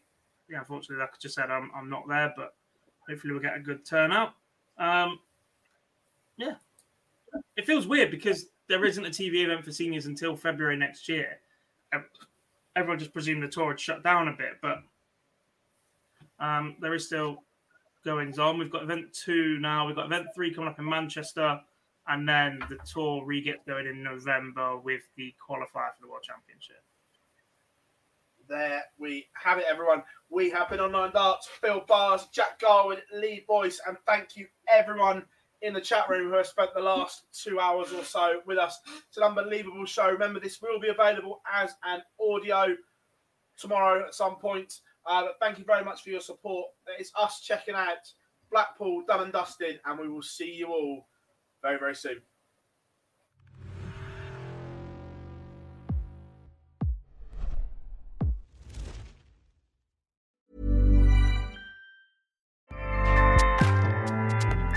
yeah, 0.50 0.60
unfortunately, 0.60 1.02
like 1.02 1.10
I 1.10 1.18
just 1.22 1.36
said, 1.36 1.52
I'm, 1.52 1.70
I'm 1.76 1.90
not 1.90 2.08
there, 2.08 2.34
but 2.38 2.54
hopefully 3.06 3.34
we'll 3.34 3.42
get 3.42 3.58
a 3.58 3.60
good 3.60 3.86
turnout. 3.86 4.36
Um, 4.78 5.20
yeah. 6.38 6.56
It 7.58 7.66
feels 7.68 7.86
weird 7.86 8.12
because 8.12 8.46
there 8.70 8.86
isn't 8.86 9.06
a 9.06 9.10
TV 9.10 9.44
event 9.44 9.66
for 9.66 9.74
seniors 9.74 10.06
until 10.06 10.38
February 10.38 10.78
next 10.78 11.10
year. 11.10 11.42
Everyone 12.78 12.98
just 12.98 13.12
presumed 13.12 13.44
the 13.44 13.50
tour 13.50 13.72
had 13.72 13.80
shut 13.82 14.06
down 14.06 14.30
a 14.30 14.38
bit, 14.38 14.54
but 14.62 14.78
um, 16.40 16.78
there 16.80 16.94
is 16.94 17.06
still 17.06 17.44
goings 18.04 18.40
on. 18.40 18.58
We've 18.58 18.72
got 18.72 18.84
event 18.84 19.14
two 19.14 19.60
now. 19.60 19.88
We've 19.88 19.96
got 19.96 20.06
event 20.06 20.28
three 20.34 20.54
coming 20.54 20.70
up 20.70 20.80
in 20.80 20.86
Manchester, 20.86 21.60
and 22.08 22.28
then 22.28 22.60
the 22.70 22.78
tour 22.92 23.24
re 23.26 23.42
gets 23.42 23.64
going 23.66 23.88
in 23.88 24.04
November 24.04 24.78
with 24.78 25.02
the 25.16 25.34
qualifier 25.40 25.94
for 25.96 26.02
the 26.02 26.08
World 26.08 26.24
Championship. 26.24 26.84
There 28.48 28.84
we 28.98 29.28
have 29.34 29.60
it, 29.60 29.66
everyone. 29.70 30.04
We 30.30 30.50
have 30.50 30.70
been 30.70 30.80
on 30.80 30.92
Nine 30.92 31.12
Darts, 31.12 31.48
Phil 31.62 31.84
Bars, 31.88 32.28
Jack 32.34 32.60
Garwood, 32.60 33.04
Lee 33.14 33.46
Boyce, 33.48 33.80
and 33.88 33.96
thank 34.08 34.36
you 34.36 34.48
everyone 34.68 35.24
in 35.62 35.74
the 35.74 35.82
chat 35.82 36.10
room 36.10 36.30
who 36.30 36.38
has 36.38 36.50
spent 36.50 36.74
the 36.74 36.82
last 36.82 37.24
two 37.34 37.60
hours 37.60 37.92
or 37.94 38.04
so 38.04 38.42
with 38.46 38.58
us. 38.58 38.80
It's 39.08 39.18
an 39.18 39.24
unbelievable 39.24 39.86
show. 39.86 40.10
Remember, 40.10 40.40
this 40.40 40.62
will 40.62 40.80
be 40.80 40.88
available 40.88 41.42
as 41.54 41.76
an 41.84 42.02
audio 42.20 42.76
tomorrow 43.58 44.06
at 44.06 44.16
some 44.16 44.38
point. 44.38 44.80
Uh, 45.10 45.24
but 45.24 45.38
thank 45.42 45.58
you 45.58 45.66
very 45.66 45.84
much 45.84 46.04
for 46.04 46.12
your 46.12 46.22
support. 46.22 46.68
It's 47.00 47.12
us 47.20 47.42
checking 47.42 47.74
out 47.74 47.98
Blackpool 48.52 49.04
done 49.08 49.22
and 49.22 49.34
dusted, 49.34 49.80
and 49.84 50.00
we 50.00 50.08
will 50.08 50.22
see 50.22 50.54
you 50.54 50.68
all 50.68 51.08
very, 51.64 51.80
very 51.80 51.96
soon. 51.96 52.22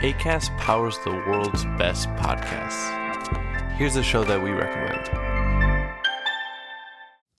ACAST 0.02 0.56
powers 0.58 0.98
the 1.04 1.10
world's 1.10 1.64
best 1.78 2.08
podcasts. 2.16 3.76
Here's 3.76 3.96
a 3.96 4.02
show 4.02 4.24
that 4.24 4.42
we 4.42 4.50
recommend. 4.50 5.31